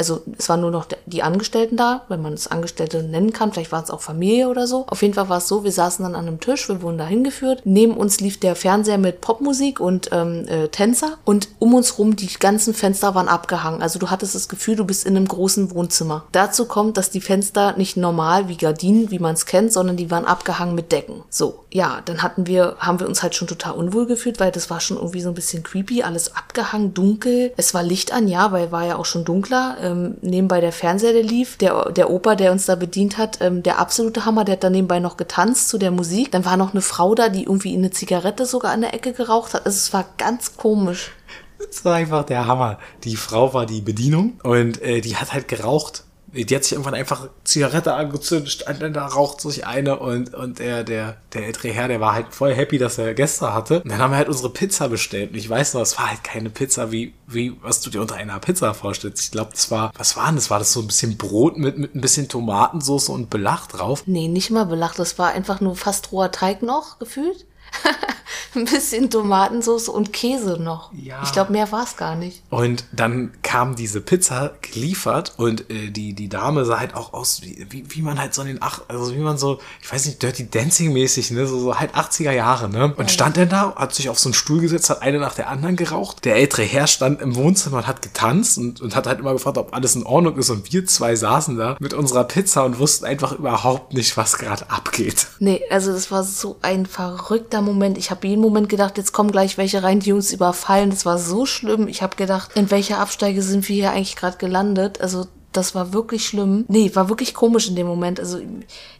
also 0.00 0.22
es 0.38 0.48
waren 0.48 0.62
nur 0.62 0.70
noch 0.70 0.86
die 1.04 1.22
Angestellten 1.22 1.76
da, 1.76 2.06
wenn 2.08 2.22
man 2.22 2.32
es 2.32 2.46
Angestellte 2.46 3.02
nennen 3.02 3.34
kann, 3.34 3.52
vielleicht 3.52 3.70
war 3.70 3.82
es 3.82 3.90
auch 3.90 4.00
Familie 4.00 4.48
oder 4.48 4.66
so. 4.66 4.86
Auf 4.88 5.02
jeden 5.02 5.12
Fall 5.12 5.28
war 5.28 5.38
es 5.38 5.46
so, 5.46 5.62
wir 5.62 5.72
saßen 5.72 6.02
dann 6.02 6.14
an 6.14 6.26
einem 6.26 6.40
Tisch, 6.40 6.68
wir 6.70 6.80
wurden 6.80 6.96
da 6.96 7.06
hingeführt. 7.06 7.62
Neben 7.64 7.94
uns 7.94 8.18
lief 8.20 8.40
der 8.40 8.56
Fernseher 8.56 8.96
mit 8.96 9.20
Popmusik 9.20 9.78
und 9.78 10.08
ähm, 10.12 10.46
äh, 10.48 10.68
Tänzer 10.68 11.18
und 11.26 11.48
um 11.58 11.74
uns 11.74 11.98
rum 11.98 12.16
die 12.16 12.28
ganzen 12.28 12.72
Fenster 12.72 13.14
waren 13.14 13.28
abgehangen. 13.28 13.82
Also 13.82 13.98
du 13.98 14.08
hattest 14.08 14.34
das 14.34 14.48
Gefühl, 14.48 14.76
du 14.76 14.84
bist 14.84 15.04
in 15.06 15.16
einem 15.16 15.28
großen 15.28 15.70
Wohnzimmer. 15.74 16.24
Dazu 16.32 16.64
kommt, 16.64 16.96
dass 16.96 17.10
die 17.10 17.20
Fenster 17.20 17.76
nicht 17.76 17.98
normal 17.98 18.48
wie 18.48 18.56
Gardinen, 18.56 19.10
wie 19.10 19.18
man 19.18 19.34
es 19.34 19.44
kennt, 19.44 19.70
sondern 19.70 19.98
die 19.98 20.10
waren 20.10 20.24
abgehangen 20.24 20.74
mit 20.74 20.92
Decken. 20.92 21.24
So, 21.28 21.64
ja, 21.70 22.00
dann 22.06 22.22
hatten 22.22 22.46
wir, 22.46 22.76
haben 22.78 23.00
wir 23.00 23.06
uns 23.06 23.22
halt 23.22 23.34
schon 23.34 23.48
total 23.48 23.72
unwohl 23.72 24.06
gefühlt, 24.06 24.40
weil 24.40 24.50
das 24.50 24.70
war 24.70 24.80
schon 24.80 24.96
irgendwie 24.96 25.20
so 25.20 25.28
ein 25.28 25.34
bisschen 25.34 25.62
creepy, 25.62 26.02
alles 26.02 26.36
abgehangen, 26.36 26.94
dunkel. 26.94 27.52
Es 27.58 27.74
war 27.74 27.82
Licht 27.82 28.12
an, 28.12 28.28
ja, 28.28 28.50
weil 28.50 28.72
war 28.72 28.86
ja 28.86 28.96
auch 28.96 29.04
schon 29.04 29.24
dunkler 29.24 29.76
ähm, 29.90 30.16
nebenbei 30.22 30.60
der 30.60 30.72
Fernseher, 30.72 31.12
der 31.12 31.22
lief, 31.22 31.56
der, 31.56 31.90
der 31.92 32.10
Opa, 32.10 32.34
der 32.34 32.52
uns 32.52 32.66
da 32.66 32.74
bedient 32.74 33.18
hat, 33.18 33.38
ähm, 33.40 33.62
der 33.62 33.78
absolute 33.78 34.24
Hammer, 34.24 34.44
der 34.44 34.54
hat 34.54 34.64
da 34.64 34.70
nebenbei 34.70 35.00
noch 35.00 35.16
getanzt 35.16 35.68
zu 35.68 35.78
der 35.78 35.90
Musik. 35.90 36.30
Dann 36.30 36.44
war 36.44 36.56
noch 36.56 36.72
eine 36.72 36.82
Frau 36.82 37.14
da, 37.14 37.28
die 37.28 37.44
irgendwie 37.44 37.74
eine 37.74 37.90
Zigarette 37.90 38.46
sogar 38.46 38.72
an 38.72 38.82
der 38.82 38.94
Ecke 38.94 39.12
geraucht 39.12 39.54
hat. 39.54 39.66
Also 39.66 39.76
es 39.76 39.92
war 39.92 40.04
ganz 40.18 40.56
komisch. 40.56 41.12
Das 41.58 41.84
war 41.84 41.96
einfach 41.96 42.24
der 42.24 42.46
Hammer. 42.46 42.78
Die 43.04 43.16
Frau 43.16 43.52
war 43.52 43.66
die 43.66 43.80
Bedienung 43.80 44.40
und 44.42 44.80
äh, 44.82 45.00
die 45.00 45.16
hat 45.16 45.32
halt 45.32 45.48
geraucht 45.48 46.04
die 46.32 46.54
hat 46.54 46.64
sich 46.64 46.72
irgendwann 46.72 46.94
einfach 46.94 47.28
Zigarette 47.44 47.94
angezündet, 47.94 48.50
stand 48.50 48.82
dann 48.82 48.92
da, 48.92 49.06
raucht 49.06 49.40
sich 49.40 49.66
eine 49.66 49.98
und, 49.98 50.34
und 50.34 50.58
der, 50.58 50.84
der, 50.84 51.16
der 51.32 51.46
ältere 51.46 51.68
Herr, 51.68 51.88
der 51.88 52.00
war 52.00 52.14
halt 52.14 52.34
voll 52.34 52.54
happy, 52.54 52.78
dass 52.78 52.98
er 52.98 53.14
Gäste 53.14 53.52
hatte. 53.52 53.82
Und 53.82 53.90
dann 53.90 53.98
haben 53.98 54.12
wir 54.12 54.18
halt 54.18 54.28
unsere 54.28 54.50
Pizza 54.50 54.88
bestellt. 54.88 55.30
Und 55.30 55.36
ich 55.36 55.48
weiß 55.48 55.74
noch, 55.74 55.82
es 55.82 55.98
war 55.98 56.10
halt 56.10 56.24
keine 56.24 56.50
Pizza, 56.50 56.92
wie, 56.92 57.14
wie, 57.26 57.56
was 57.62 57.80
du 57.80 57.90
dir 57.90 58.00
unter 58.00 58.16
einer 58.16 58.38
Pizza 58.38 58.74
vorstellst. 58.74 59.24
Ich 59.24 59.30
glaube, 59.30 59.50
das 59.52 59.70
war, 59.70 59.92
was 59.96 60.16
war 60.16 60.26
denn 60.26 60.36
das? 60.36 60.50
War 60.50 60.58
das 60.58 60.72
so 60.72 60.80
ein 60.80 60.86
bisschen 60.86 61.16
Brot 61.16 61.58
mit, 61.58 61.78
mit 61.78 61.94
ein 61.94 62.00
bisschen 62.00 62.28
Tomatensauce 62.28 63.08
und 63.08 63.30
Belach 63.30 63.66
drauf? 63.66 64.04
Nee, 64.06 64.28
nicht 64.28 64.50
mal 64.50 64.64
Belach. 64.64 64.94
Das 64.94 65.18
war 65.18 65.30
einfach 65.30 65.60
nur 65.60 65.76
fast 65.76 66.12
roher 66.12 66.30
Teig 66.30 66.62
noch, 66.62 66.98
gefühlt. 66.98 67.46
ein 68.54 68.64
bisschen 68.64 69.10
Tomatensauce 69.10 69.88
und 69.88 70.12
Käse 70.12 70.60
noch. 70.60 70.92
Ja. 70.92 71.22
Ich 71.22 71.32
glaube, 71.32 71.52
mehr 71.52 71.70
war 71.72 71.84
es 71.84 71.96
gar 71.96 72.16
nicht. 72.16 72.42
Und 72.50 72.84
dann 72.92 73.32
kam 73.42 73.76
diese 73.76 74.00
Pizza 74.00 74.52
geliefert 74.60 75.34
und 75.36 75.70
äh, 75.70 75.90
die, 75.90 76.14
die 76.14 76.28
Dame 76.28 76.64
sah 76.64 76.80
halt 76.80 76.94
auch 76.94 77.12
aus, 77.12 77.42
wie, 77.42 77.66
wie, 77.70 77.84
wie 77.88 78.02
man 78.02 78.18
halt 78.18 78.34
so 78.34 78.42
in 78.42 78.48
den 78.48 78.58
ach, 78.60 78.82
also 78.88 79.14
wie 79.14 79.18
man 79.18 79.38
so, 79.38 79.60
ich 79.82 79.92
weiß 79.92 80.06
nicht, 80.06 80.22
Dirty 80.22 80.50
Dancing 80.50 80.92
mäßig, 80.92 81.30
ne, 81.30 81.46
so, 81.46 81.58
so 81.58 81.78
halt 81.78 81.94
80er 81.94 82.32
Jahre, 82.32 82.68
ne? 82.68 82.94
Und 82.96 83.10
stand 83.10 83.36
dann 83.36 83.48
da, 83.48 83.74
hat 83.76 83.94
sich 83.94 84.08
auf 84.08 84.18
so 84.18 84.28
einen 84.28 84.34
Stuhl 84.34 84.60
gesetzt, 84.60 84.90
hat 84.90 85.02
eine 85.02 85.18
nach 85.18 85.34
der 85.34 85.48
anderen 85.48 85.76
geraucht. 85.76 86.24
Der 86.24 86.36
ältere 86.36 86.62
Herr 86.62 86.86
stand 86.86 87.20
im 87.20 87.34
Wohnzimmer 87.34 87.78
und 87.78 87.86
hat 87.86 88.02
getanzt 88.02 88.58
und, 88.58 88.80
und 88.80 88.96
hat 88.96 89.06
halt 89.06 89.20
immer 89.20 89.32
gefragt, 89.32 89.58
ob 89.58 89.74
alles 89.74 89.96
in 89.96 90.04
Ordnung 90.04 90.36
ist. 90.36 90.50
Und 90.50 90.72
wir 90.72 90.86
zwei 90.86 91.16
saßen 91.16 91.56
da 91.56 91.76
mit 91.80 91.94
unserer 91.94 92.24
Pizza 92.24 92.64
und 92.64 92.78
wussten 92.78 93.04
einfach 93.04 93.32
überhaupt 93.32 93.94
nicht, 93.94 94.16
was 94.16 94.38
gerade 94.38 94.70
abgeht. 94.70 95.26
Nee, 95.38 95.62
also 95.70 95.92
das 95.92 96.10
war 96.10 96.24
so 96.24 96.56
ein 96.62 96.86
verrückter 96.86 97.62
Moment. 97.62 97.98
Ich 97.98 98.10
habe 98.10 98.19
jeden 98.24 98.40
Moment 98.40 98.68
gedacht, 98.68 98.98
jetzt 98.98 99.12
kommen 99.12 99.32
gleich 99.32 99.58
welche 99.58 99.82
rein, 99.82 100.00
die 100.00 100.12
uns 100.12 100.32
überfallen. 100.32 100.90
Das 100.90 101.06
war 101.06 101.18
so 101.18 101.46
schlimm. 101.46 101.88
Ich 101.88 102.02
habe 102.02 102.16
gedacht, 102.16 102.52
in 102.54 102.70
welcher 102.70 102.98
Absteige 102.98 103.42
sind 103.42 103.68
wir 103.68 103.76
hier 103.76 103.90
eigentlich 103.92 104.16
gerade 104.16 104.38
gelandet? 104.38 105.00
Also 105.00 105.26
das 105.52 105.74
war 105.74 105.92
wirklich 105.92 106.26
schlimm. 106.26 106.64
Nee, 106.68 106.90
war 106.94 107.08
wirklich 107.08 107.34
komisch 107.34 107.68
in 107.68 107.76
dem 107.76 107.86
Moment. 107.86 108.20
Also 108.20 108.38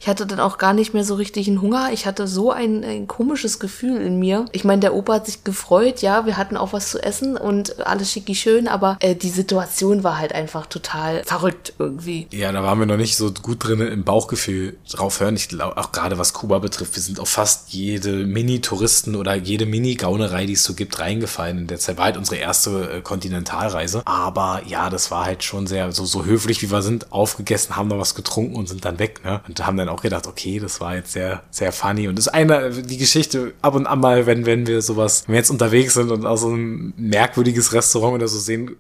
ich 0.01 0.09
hatte 0.09 0.27
dann 0.27 0.41
auch 0.41 0.59
gar 0.59 0.75
nicht 0.75 0.95
mehr 0.95 1.05
so 1.05 1.15
richtig 1.15 1.47
einen 1.47 1.61
Hunger. 1.61 1.91
Ich 1.93 2.07
hatte 2.07 2.27
so 2.27 2.51
ein, 2.51 2.83
ein 2.85 3.07
komisches 3.07 3.61
Gefühl 3.61 4.01
in 4.01 4.19
mir. 4.19 4.47
Ich 4.53 4.65
meine, 4.65 4.81
der 4.81 4.95
Opa 4.95 5.15
hat 5.15 5.27
sich 5.27 5.45
gefreut, 5.45 6.03
ja, 6.03 6.27
wir 6.27 6.37
hatten 6.37 6.57
auch 6.57 6.73
was 6.73 6.91
zu 6.91 7.03
essen 7.03 7.37
und 7.37 7.87
alles 7.87 8.11
schicki 8.11 8.35
schön, 8.35 8.67
aber 8.67 8.97
äh, 9.01 9.15
die 9.15 9.29
Situation 9.29 10.03
war 10.03 10.19
halt 10.19 10.35
einfach 10.35 10.67
total 10.67 11.23
verrückt 11.25 11.75
irgendwie. 11.79 12.27
Ja, 12.33 12.51
da 12.51 12.63
waren 12.63 12.79
wir 12.79 12.87
noch 12.87 12.97
nicht 12.97 13.17
so 13.17 13.33
gut 13.33 13.65
drin 13.65 13.81
im 13.81 14.05
Bauchgefühl 14.05 14.77
drauf 14.91 15.21
hören. 15.21 15.37
Ich 15.37 15.49
glaube, 15.49 15.77
auch 15.77 15.93
gerade 15.93 16.19
was 16.19 16.33
Kuba 16.33 16.59
betrifft, 16.59 16.97
wir 16.97 17.03
sind 17.03 17.21
auf 17.21 17.29
fast 17.29 17.73
jede 17.73 18.27
Mini-Touristen 18.27 19.15
oder 19.15 19.35
jede 19.35 19.67
Mini-Gaunerei, 19.67 20.47
die 20.47 20.55
es 20.55 20.65
so 20.65 20.75
gibt, 20.75 20.99
reingefallen. 20.99 21.59
In 21.59 21.67
der 21.69 21.79
Zeit 21.79 21.97
war 21.97 22.07
halt 22.07 22.17
unsere 22.17 22.37
erste 22.37 22.91
äh, 22.91 23.01
Kontinentalreise. 23.03 24.03
Aber 24.05 24.63
ja, 24.67 24.91
das 24.91 25.11
war 25.11 25.25
halt 25.25 25.45
schon 25.45 25.67
sehr 25.67 25.93
so, 25.93 26.05
so 26.05 26.25
höflich 26.25 26.40
höflich 26.41 26.63
wie 26.63 26.71
wir 26.71 26.83
sind, 26.83 27.13
aufgegessen, 27.13 27.77
haben 27.77 27.89
noch 27.89 27.99
was 27.99 28.15
getrunken 28.15 28.57
und 28.57 28.69
sind 28.69 28.85
dann 28.85 28.99
weg, 28.99 29.23
ne? 29.25 29.43
Und 29.47 29.65
haben 29.67 29.77
dann 29.77 29.89
auch 29.89 30.03
gedacht, 30.03 30.27
okay, 30.27 30.59
das 30.59 30.81
war 30.81 30.95
jetzt 30.95 31.13
sehr, 31.13 31.43
sehr 31.51 31.73
funny. 31.73 32.09
Und 32.09 32.17
das 32.17 32.27
ist 32.27 32.33
eine, 32.33 32.71
die 32.71 32.97
Geschichte 32.97 33.53
ab 33.61 33.75
und 33.75 33.87
an 33.87 34.01
mal, 34.01 34.27
wenn, 34.27 34.47
wenn 34.47 34.67
wir 34.67 34.81
sowas, 34.83 35.25
wenn 35.27 35.35
wir 35.35 35.39
jetzt 35.39 35.51
unterwegs 35.51 35.95
sind 35.95 36.11
und 36.11 36.25
auch 36.25 36.37
so 36.37 36.49
ein 36.51 36.95
merkwürdiges 36.97 37.73
Restaurant 37.73 38.15
oder 38.15 38.29
so 38.29 38.39
sehen, 38.39 38.77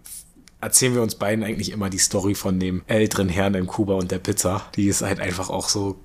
erzählen 0.61 0.95
wir 0.95 1.03
uns 1.03 1.15
beiden 1.15 1.45
eigentlich 1.45 1.73
immer 1.73 1.91
die 1.91 1.99
Story 1.99 2.35
von 2.35 2.59
dem 2.59 2.83
älteren 2.87 3.29
Herrn 3.29 3.55
in 3.55 3.67
Kuba 3.67 3.95
und 3.95 4.11
der 4.11 4.19
Pizza. 4.19 4.63
Die 4.77 4.89
ist 4.89 5.03
halt 5.03 5.21
einfach 5.21 5.51
auch 5.51 5.69
so 5.69 5.97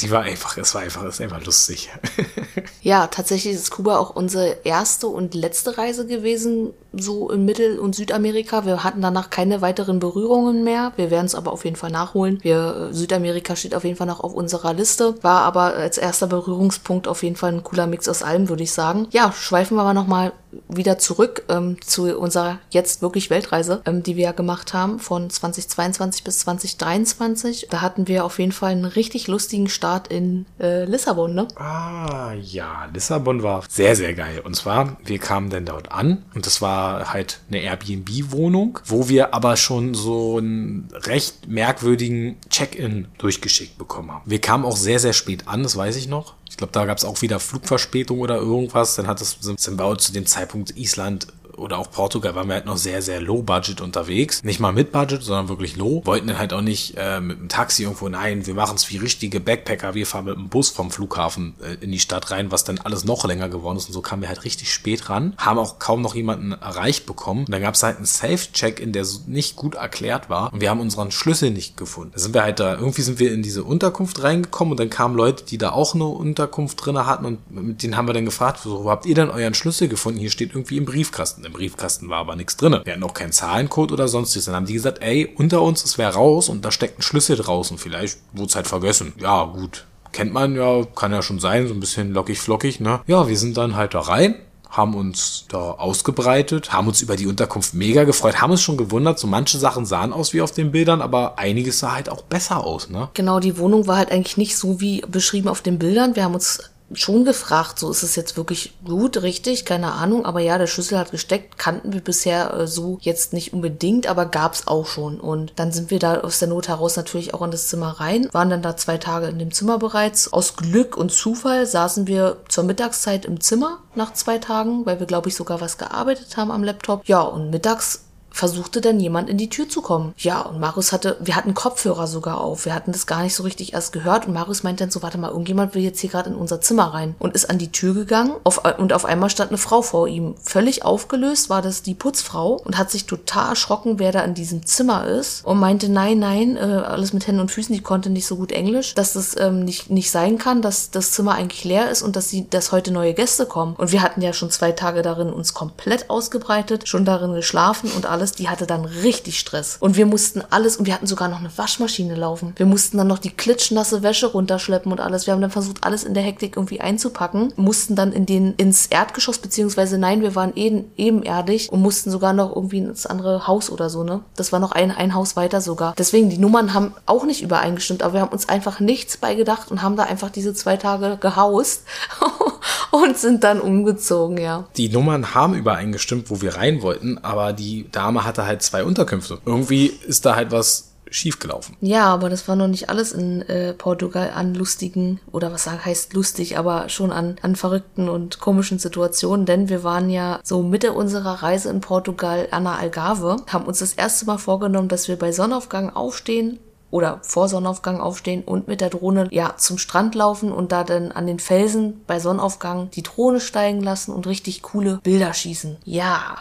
die 0.00 0.10
war 0.10 0.22
einfach, 0.22 0.56
es 0.58 0.74
war 0.74 0.82
einfach, 0.82 1.04
es 1.04 1.14
ist 1.14 1.20
einfach 1.20 1.44
lustig. 1.44 1.90
ja, 2.82 3.06
tatsächlich 3.06 3.54
ist 3.54 3.70
Kuba 3.70 3.98
auch 3.98 4.14
unsere 4.14 4.58
erste 4.64 5.06
und 5.06 5.34
letzte 5.34 5.78
Reise 5.78 6.06
gewesen, 6.06 6.72
so 6.92 7.30
in 7.30 7.44
Mittel- 7.44 7.78
und 7.78 7.94
Südamerika. 7.94 8.66
Wir 8.66 8.84
hatten 8.84 9.02
danach 9.02 9.30
keine 9.30 9.60
weiteren 9.62 9.98
Berührungen 9.98 10.64
mehr. 10.64 10.92
Wir 10.96 11.10
werden 11.10 11.26
es 11.26 11.34
aber 11.34 11.52
auf 11.52 11.64
jeden 11.64 11.76
Fall 11.76 11.90
nachholen. 11.90 12.38
Wir, 12.42 12.90
äh, 12.90 12.94
Südamerika 12.94 13.56
steht 13.56 13.74
auf 13.74 13.84
jeden 13.84 13.96
Fall 13.96 14.06
noch 14.06 14.20
auf 14.20 14.34
unserer 14.34 14.74
Liste. 14.74 15.14
War 15.22 15.42
aber 15.42 15.74
als 15.74 15.98
erster 15.98 16.26
Berührungspunkt 16.26 17.08
auf 17.08 17.22
jeden 17.22 17.36
Fall 17.36 17.52
ein 17.52 17.64
cooler 17.64 17.86
Mix 17.86 18.08
aus 18.08 18.22
allem, 18.22 18.48
würde 18.48 18.62
ich 18.62 18.72
sagen. 18.72 19.06
Ja, 19.10 19.32
schweifen 19.32 19.76
wir 19.76 19.82
aber 19.82 19.94
nochmal 19.94 20.32
wieder 20.68 20.98
zurück 20.98 21.44
ähm, 21.48 21.78
zu 21.80 22.18
unserer 22.18 22.58
jetzt 22.70 23.00
wirklich 23.00 23.30
Weltreise, 23.30 23.80
ähm, 23.86 24.02
die 24.02 24.16
wir 24.16 24.24
ja 24.24 24.32
gemacht 24.32 24.74
haben 24.74 24.98
von 24.98 25.30
2022 25.30 26.24
bis 26.24 26.40
2023. 26.40 27.68
Da 27.70 27.80
hatten 27.80 28.06
wir 28.06 28.24
auf 28.24 28.38
jeden 28.38 28.52
Fall 28.52 28.72
einen 28.72 28.84
richtig 28.84 29.28
lustigen 29.28 29.68
Start 29.68 30.08
in 30.08 30.46
äh, 30.60 30.84
Lissabon, 30.84 31.34
ne? 31.34 31.48
Ah, 31.56 32.32
ja, 32.40 32.88
Lissabon 32.92 33.42
war 33.42 33.62
sehr, 33.68 33.96
sehr 33.96 34.14
geil. 34.14 34.42
Und 34.44 34.54
zwar, 34.54 34.98
wir 35.04 35.18
kamen 35.18 35.48
dann 35.48 35.64
dort 35.64 35.90
an 35.90 36.24
und 36.34 36.44
das 36.44 36.60
war 36.60 36.81
halt 36.82 37.40
eine 37.48 37.60
Airbnb-Wohnung, 37.60 38.78
wo 38.84 39.08
wir 39.08 39.34
aber 39.34 39.56
schon 39.56 39.94
so 39.94 40.38
einen 40.38 40.88
recht 40.92 41.48
merkwürdigen 41.48 42.36
Check-in 42.50 43.08
durchgeschickt 43.18 43.78
bekommen 43.78 44.10
haben. 44.10 44.30
Wir 44.30 44.40
kamen 44.40 44.64
auch 44.64 44.76
sehr, 44.76 44.98
sehr 44.98 45.12
spät 45.12 45.48
an, 45.48 45.62
das 45.62 45.76
weiß 45.76 45.96
ich 45.96 46.08
noch. 46.08 46.34
Ich 46.48 46.58
glaube, 46.58 46.72
da 46.72 46.84
gab 46.84 46.98
es 46.98 47.04
auch 47.04 47.22
wieder 47.22 47.40
Flugverspätung 47.40 48.20
oder 48.20 48.36
irgendwas. 48.36 48.94
Dann 48.96 49.06
hat 49.06 49.22
es 49.22 49.38
sind 49.40 49.78
wir 49.78 49.98
zu 49.98 50.12
dem 50.12 50.26
Zeitpunkt 50.26 50.76
Island 50.76 51.28
oder 51.56 51.78
auch 51.78 51.90
Portugal 51.90 52.34
waren 52.34 52.48
wir 52.48 52.54
halt 52.54 52.66
noch 52.66 52.76
sehr, 52.76 53.02
sehr 53.02 53.20
low 53.20 53.42
budget 53.42 53.80
unterwegs. 53.80 54.42
Nicht 54.42 54.60
mal 54.60 54.72
mit 54.72 54.92
Budget, 54.92 55.22
sondern 55.22 55.48
wirklich 55.48 55.76
low. 55.76 56.02
Wollten 56.04 56.28
dann 56.28 56.38
halt 56.38 56.52
auch 56.52 56.60
nicht 56.60 56.94
äh, 56.96 57.20
mit 57.20 57.38
dem 57.38 57.48
Taxi 57.48 57.84
irgendwo, 57.84 58.08
nein, 58.08 58.46
wir 58.46 58.54
machen 58.54 58.76
es 58.76 58.90
wie 58.90 58.96
richtige 58.96 59.40
Backpacker. 59.40 59.94
Wir 59.94 60.06
fahren 60.06 60.24
mit 60.26 60.36
dem 60.36 60.48
Bus 60.48 60.70
vom 60.70 60.90
Flughafen 60.90 61.54
äh, 61.62 61.82
in 61.84 61.92
die 61.92 62.00
Stadt 62.00 62.30
rein, 62.30 62.50
was 62.50 62.64
dann 62.64 62.78
alles 62.78 63.04
noch 63.04 63.24
länger 63.24 63.48
geworden 63.48 63.76
ist. 63.76 63.86
Und 63.86 63.94
so 63.94 64.00
kamen 64.00 64.22
wir 64.22 64.28
halt 64.28 64.44
richtig 64.44 64.72
spät 64.72 65.08
ran. 65.08 65.34
Haben 65.38 65.58
auch 65.58 65.78
kaum 65.78 66.02
noch 66.02 66.14
jemanden 66.14 66.52
erreicht 66.52 67.06
bekommen. 67.06 67.44
Und 67.44 67.52
dann 67.52 67.62
gab 67.62 67.74
es 67.74 67.82
halt 67.82 67.96
einen 67.96 68.06
Safe-Check-In, 68.06 68.92
der 68.92 69.04
so 69.04 69.20
nicht 69.26 69.56
gut 69.56 69.74
erklärt 69.74 70.30
war. 70.30 70.52
Und 70.52 70.60
wir 70.60 70.70
haben 70.70 70.80
unseren 70.80 71.10
Schlüssel 71.10 71.50
nicht 71.50 71.76
gefunden. 71.76 72.12
Da 72.14 72.20
sind 72.20 72.34
wir 72.34 72.42
halt 72.42 72.60
da, 72.60 72.74
irgendwie 72.74 73.02
sind 73.02 73.18
wir 73.18 73.32
in 73.32 73.42
diese 73.42 73.64
Unterkunft 73.64 74.22
reingekommen 74.22 74.72
und 74.72 74.80
dann 74.80 74.90
kamen 74.90 75.16
Leute, 75.16 75.44
die 75.44 75.58
da 75.58 75.70
auch 75.70 75.94
eine 75.94 76.04
Unterkunft 76.04 76.84
drin 76.84 76.98
hatten 77.06 77.24
und 77.24 77.50
mit 77.50 77.82
denen 77.82 77.96
haben 77.96 78.06
wir 78.06 78.14
dann 78.14 78.24
gefragt, 78.24 78.60
wo 78.64 78.90
habt 78.90 79.06
ihr 79.06 79.14
denn 79.14 79.30
euren 79.30 79.54
Schlüssel 79.54 79.88
gefunden? 79.88 80.18
Hier 80.18 80.30
steht 80.30 80.50
irgendwie 80.50 80.76
im 80.76 80.84
Briefkasten. 80.84 81.41
Im 81.44 81.52
Briefkasten 81.52 82.08
war 82.08 82.18
aber 82.18 82.36
nichts 82.36 82.56
drin. 82.56 82.80
Wir 82.84 82.92
hatten 82.92 83.02
auch 83.02 83.14
keinen 83.14 83.32
Zahlencode 83.32 83.92
oder 83.92 84.08
sonstiges. 84.08 84.46
Dann 84.46 84.54
haben 84.54 84.66
die 84.66 84.74
gesagt, 84.74 85.02
ey, 85.02 85.32
unter 85.36 85.62
uns, 85.62 85.84
es 85.84 85.98
wäre 85.98 86.14
raus 86.14 86.48
und 86.48 86.64
da 86.64 86.70
steckt 86.70 86.98
ein 86.98 87.02
Schlüssel 87.02 87.36
draußen. 87.36 87.78
Vielleicht 87.78 88.18
wurde 88.32 88.48
es 88.48 88.56
halt 88.56 88.66
vergessen. 88.66 89.12
Ja, 89.18 89.44
gut. 89.44 89.86
Kennt 90.12 90.32
man 90.32 90.54
ja, 90.54 90.84
kann 90.94 91.12
ja 91.12 91.22
schon 91.22 91.40
sein, 91.40 91.66
so 91.66 91.74
ein 91.74 91.80
bisschen 91.80 92.12
lockig 92.12 92.38
flockig, 92.38 92.80
ne? 92.80 93.00
Ja, 93.06 93.28
wir 93.28 93.38
sind 93.38 93.56
dann 93.56 93.76
halt 93.76 93.94
da 93.94 94.00
rein, 94.00 94.34
haben 94.68 94.94
uns 94.94 95.46
da 95.48 95.70
ausgebreitet, 95.72 96.72
haben 96.72 96.86
uns 96.86 97.00
über 97.00 97.16
die 97.16 97.26
Unterkunft 97.26 97.72
mega 97.72 98.04
gefreut, 98.04 98.42
haben 98.42 98.50
uns 98.50 98.60
schon 98.60 98.76
gewundert, 98.76 99.18
so 99.18 99.26
manche 99.26 99.56
Sachen 99.56 99.86
sahen 99.86 100.12
aus 100.12 100.34
wie 100.34 100.42
auf 100.42 100.52
den 100.52 100.70
Bildern, 100.70 101.00
aber 101.00 101.38
einiges 101.38 101.78
sah 101.78 101.94
halt 101.94 102.10
auch 102.10 102.22
besser 102.22 102.62
aus, 102.62 102.90
ne? 102.90 103.08
Genau, 103.14 103.40
die 103.40 103.56
Wohnung 103.56 103.86
war 103.86 103.96
halt 103.96 104.10
eigentlich 104.10 104.36
nicht 104.36 104.58
so 104.58 104.82
wie 104.82 105.00
beschrieben 105.08 105.48
auf 105.48 105.62
den 105.62 105.78
Bildern. 105.78 106.14
Wir 106.14 106.24
haben 106.24 106.34
uns 106.34 106.71
schon 106.94 107.24
gefragt, 107.24 107.78
so 107.78 107.90
ist 107.90 108.02
es 108.02 108.16
jetzt 108.16 108.36
wirklich 108.36 108.74
gut, 108.84 109.22
richtig, 109.22 109.64
keine 109.64 109.92
Ahnung, 109.92 110.24
aber 110.24 110.40
ja, 110.40 110.58
der 110.58 110.66
Schlüssel 110.66 110.98
hat 110.98 111.10
gesteckt, 111.10 111.58
kannten 111.58 111.92
wir 111.92 112.00
bisher 112.00 112.54
äh, 112.54 112.66
so 112.66 112.98
jetzt 113.00 113.32
nicht 113.32 113.52
unbedingt, 113.52 114.06
aber 114.06 114.26
gab's 114.26 114.66
auch 114.66 114.86
schon. 114.86 115.20
Und 115.20 115.52
dann 115.56 115.72
sind 115.72 115.90
wir 115.90 115.98
da 115.98 116.20
aus 116.20 116.38
der 116.38 116.48
Not 116.48 116.68
heraus 116.68 116.96
natürlich 116.96 117.34
auch 117.34 117.42
in 117.42 117.50
das 117.50 117.68
Zimmer 117.68 118.00
rein, 118.00 118.28
waren 118.32 118.50
dann 118.50 118.62
da 118.62 118.76
zwei 118.76 118.98
Tage 118.98 119.26
in 119.26 119.38
dem 119.38 119.52
Zimmer 119.52 119.78
bereits. 119.78 120.32
Aus 120.32 120.56
Glück 120.56 120.96
und 120.96 121.12
Zufall 121.12 121.66
saßen 121.66 122.06
wir 122.06 122.38
zur 122.48 122.64
Mittagszeit 122.64 123.24
im 123.24 123.40
Zimmer 123.40 123.78
nach 123.94 124.12
zwei 124.12 124.38
Tagen, 124.38 124.86
weil 124.86 125.00
wir, 125.00 125.06
glaube 125.06 125.28
ich, 125.28 125.34
sogar 125.34 125.60
was 125.60 125.78
gearbeitet 125.78 126.36
haben 126.36 126.50
am 126.50 126.64
Laptop. 126.64 127.06
Ja, 127.06 127.20
und 127.20 127.50
mittags 127.50 128.04
versuchte 128.32 128.80
dann 128.80 128.98
jemand 129.00 129.28
in 129.28 129.36
die 129.38 129.48
Tür 129.48 129.68
zu 129.68 129.82
kommen. 129.82 130.14
Ja, 130.16 130.40
und 130.40 130.58
Marius 130.58 130.92
hatte, 130.92 131.16
wir 131.20 131.36
hatten 131.36 131.54
Kopfhörer 131.54 132.06
sogar 132.06 132.40
auf. 132.40 132.64
Wir 132.64 132.74
hatten 132.74 132.92
das 132.92 133.06
gar 133.06 133.22
nicht 133.22 133.34
so 133.34 133.42
richtig 133.42 133.74
erst 133.74 133.92
gehört. 133.92 134.26
Und 134.26 134.32
Marius 134.32 134.62
meinte 134.62 134.84
dann 134.84 134.90
so, 134.90 135.02
warte 135.02 135.18
mal, 135.18 135.30
irgendjemand 135.30 135.74
will 135.74 135.82
jetzt 135.82 136.00
hier 136.00 136.10
gerade 136.10 136.30
in 136.30 136.36
unser 136.36 136.60
Zimmer 136.60 136.94
rein. 136.94 137.14
Und 137.18 137.34
ist 137.34 137.50
an 137.50 137.58
die 137.58 137.72
Tür 137.72 137.94
gegangen. 137.94 138.34
Auf, 138.44 138.62
und 138.78 138.92
auf 138.92 139.04
einmal 139.04 139.30
stand 139.30 139.50
eine 139.50 139.58
Frau 139.58 139.82
vor 139.82 140.08
ihm. 140.08 140.34
Völlig 140.42 140.84
aufgelöst 140.84 141.50
war 141.50 141.62
das 141.62 141.82
die 141.82 141.94
Putzfrau 141.94 142.60
und 142.64 142.78
hat 142.78 142.90
sich 142.90 143.06
total 143.06 143.50
erschrocken, 143.50 143.98
wer 143.98 144.12
da 144.12 144.20
in 144.22 144.34
diesem 144.34 144.66
Zimmer 144.66 145.06
ist. 145.06 145.44
Und 145.44 145.60
meinte, 145.60 145.88
nein, 145.88 146.18
nein, 146.18 146.56
äh, 146.56 146.60
alles 146.60 147.12
mit 147.12 147.26
Händen 147.26 147.40
und 147.40 147.50
Füßen, 147.50 147.74
die 147.74 147.82
konnte 147.82 148.10
nicht 148.10 148.26
so 148.26 148.36
gut 148.36 148.52
Englisch, 148.52 148.94
dass 148.94 149.12
das 149.12 149.36
ähm, 149.38 149.64
nicht, 149.64 149.90
nicht 149.90 150.10
sein 150.10 150.38
kann, 150.38 150.62
dass 150.62 150.90
das 150.90 151.12
Zimmer 151.12 151.34
eigentlich 151.34 151.64
leer 151.64 151.90
ist 151.90 152.02
und 152.02 152.16
dass 152.16 152.28
sie, 152.28 152.48
dass 152.48 152.72
heute 152.72 152.92
neue 152.92 153.14
Gäste 153.14 153.46
kommen. 153.46 153.74
Und 153.76 153.92
wir 153.92 154.02
hatten 154.02 154.22
ja 154.22 154.32
schon 154.32 154.50
zwei 154.50 154.72
Tage 154.72 155.02
darin 155.02 155.32
uns 155.32 155.54
komplett 155.54 156.10
ausgebreitet, 156.10 156.88
schon 156.88 157.04
darin 157.04 157.34
geschlafen 157.34 157.90
und 157.94 158.06
alles 158.06 158.21
alles, 158.22 158.32
die 158.32 158.48
hatte 158.48 158.68
dann 158.68 158.84
richtig 158.84 159.40
Stress. 159.40 159.78
Und 159.80 159.96
wir 159.96 160.06
mussten 160.06 160.42
alles, 160.50 160.76
und 160.76 160.86
wir 160.86 160.94
hatten 160.94 161.08
sogar 161.08 161.28
noch 161.28 161.40
eine 161.40 161.50
Waschmaschine 161.58 162.14
laufen. 162.14 162.52
Wir 162.54 162.66
mussten 162.66 162.96
dann 162.96 163.08
noch 163.08 163.18
die 163.18 163.30
klitschnasse 163.30 164.04
Wäsche 164.04 164.26
runterschleppen 164.26 164.92
und 164.92 165.00
alles. 165.00 165.26
Wir 165.26 165.34
haben 165.34 165.40
dann 165.40 165.50
versucht, 165.50 165.82
alles 165.82 166.04
in 166.04 166.14
der 166.14 166.22
Hektik 166.22 166.56
irgendwie 166.56 166.80
einzupacken, 166.80 167.52
mussten 167.56 167.96
dann 167.96 168.12
in 168.12 168.24
den, 168.24 168.54
ins 168.54 168.86
Erdgeschoss, 168.86 169.38
beziehungsweise 169.38 169.98
nein, 169.98 170.22
wir 170.22 170.36
waren 170.36 170.54
eben, 170.54 170.84
ebenerdig 170.96 171.72
und 171.72 171.82
mussten 171.82 172.12
sogar 172.12 172.32
noch 172.32 172.54
irgendwie 172.54 172.78
ins 172.78 173.06
andere 173.06 173.48
Haus 173.48 173.70
oder 173.70 173.90
so, 173.90 174.04
ne? 174.04 174.20
Das 174.36 174.52
war 174.52 174.60
noch 174.60 174.70
ein, 174.70 174.92
ein 174.92 175.14
Haus 175.14 175.34
weiter 175.34 175.60
sogar. 175.60 175.94
Deswegen, 175.98 176.30
die 176.30 176.38
Nummern 176.38 176.74
haben 176.74 176.92
auch 177.06 177.24
nicht 177.24 177.42
übereingestimmt, 177.42 178.04
aber 178.04 178.14
wir 178.14 178.20
haben 178.20 178.32
uns 178.32 178.48
einfach 178.48 178.78
nichts 178.78 179.16
beigedacht 179.16 179.72
und 179.72 179.82
haben 179.82 179.96
da 179.96 180.04
einfach 180.04 180.30
diese 180.30 180.54
zwei 180.54 180.76
Tage 180.76 181.18
gehaust 181.20 181.82
und 182.92 183.18
sind 183.18 183.42
dann 183.42 183.60
umgezogen, 183.60 184.38
ja. 184.38 184.64
Die 184.76 184.88
Nummern 184.88 185.34
haben 185.34 185.54
übereingestimmt, 185.54 186.30
wo 186.30 186.40
wir 186.40 186.54
rein 186.54 186.82
wollten, 186.82 187.18
aber 187.18 187.52
die 187.52 187.90
Dame 188.12 188.24
hatte 188.24 188.46
halt 188.46 188.62
zwei 188.62 188.84
Unterkünfte. 188.84 189.38
Irgendwie 189.46 189.86
ist 189.86 190.26
da 190.26 190.36
halt 190.36 190.52
was 190.52 190.90
schiefgelaufen. 191.10 191.76
Ja, 191.82 192.06
aber 192.06 192.30
das 192.30 192.48
war 192.48 192.56
noch 192.56 192.68
nicht 192.68 192.88
alles 192.88 193.12
in 193.12 193.42
äh, 193.42 193.74
Portugal 193.74 194.32
an 194.34 194.54
lustigen, 194.54 195.20
oder 195.30 195.52
was 195.52 195.66
heißt 195.66 196.14
lustig, 196.14 196.56
aber 196.56 196.88
schon 196.88 197.12
an, 197.12 197.36
an 197.42 197.54
verrückten 197.54 198.08
und 198.08 198.40
komischen 198.40 198.78
Situationen, 198.78 199.44
denn 199.44 199.68
wir 199.68 199.84
waren 199.84 200.08
ja 200.08 200.40
so 200.42 200.62
Mitte 200.62 200.92
unserer 200.92 201.42
Reise 201.42 201.68
in 201.68 201.82
Portugal 201.82 202.48
an 202.50 202.64
der 202.64 202.78
Algarve, 202.78 203.36
haben 203.46 203.66
uns 203.66 203.80
das 203.80 203.92
erste 203.92 204.24
Mal 204.24 204.38
vorgenommen, 204.38 204.88
dass 204.88 205.06
wir 205.06 205.16
bei 205.16 205.32
Sonnenaufgang 205.32 205.90
aufstehen, 205.90 206.58
oder 206.90 207.20
vor 207.22 207.48
Sonnenaufgang 207.48 208.00
aufstehen 208.00 208.42
und 208.44 208.68
mit 208.68 208.80
der 208.80 208.90
Drohne 208.90 209.26
ja 209.30 209.54
zum 209.56 209.78
Strand 209.78 210.14
laufen 210.14 210.52
und 210.52 210.72
da 210.72 210.84
dann 210.84 211.10
an 211.10 211.26
den 211.26 211.38
Felsen 211.40 212.02
bei 212.06 212.20
Sonnenaufgang 212.20 212.90
die 212.90 213.02
Drohne 213.02 213.40
steigen 213.40 213.82
lassen 213.82 214.12
und 214.12 214.26
richtig 214.26 214.60
coole 214.62 215.00
Bilder 215.02 215.32
schießen. 215.32 215.78
Ja. 215.84 216.36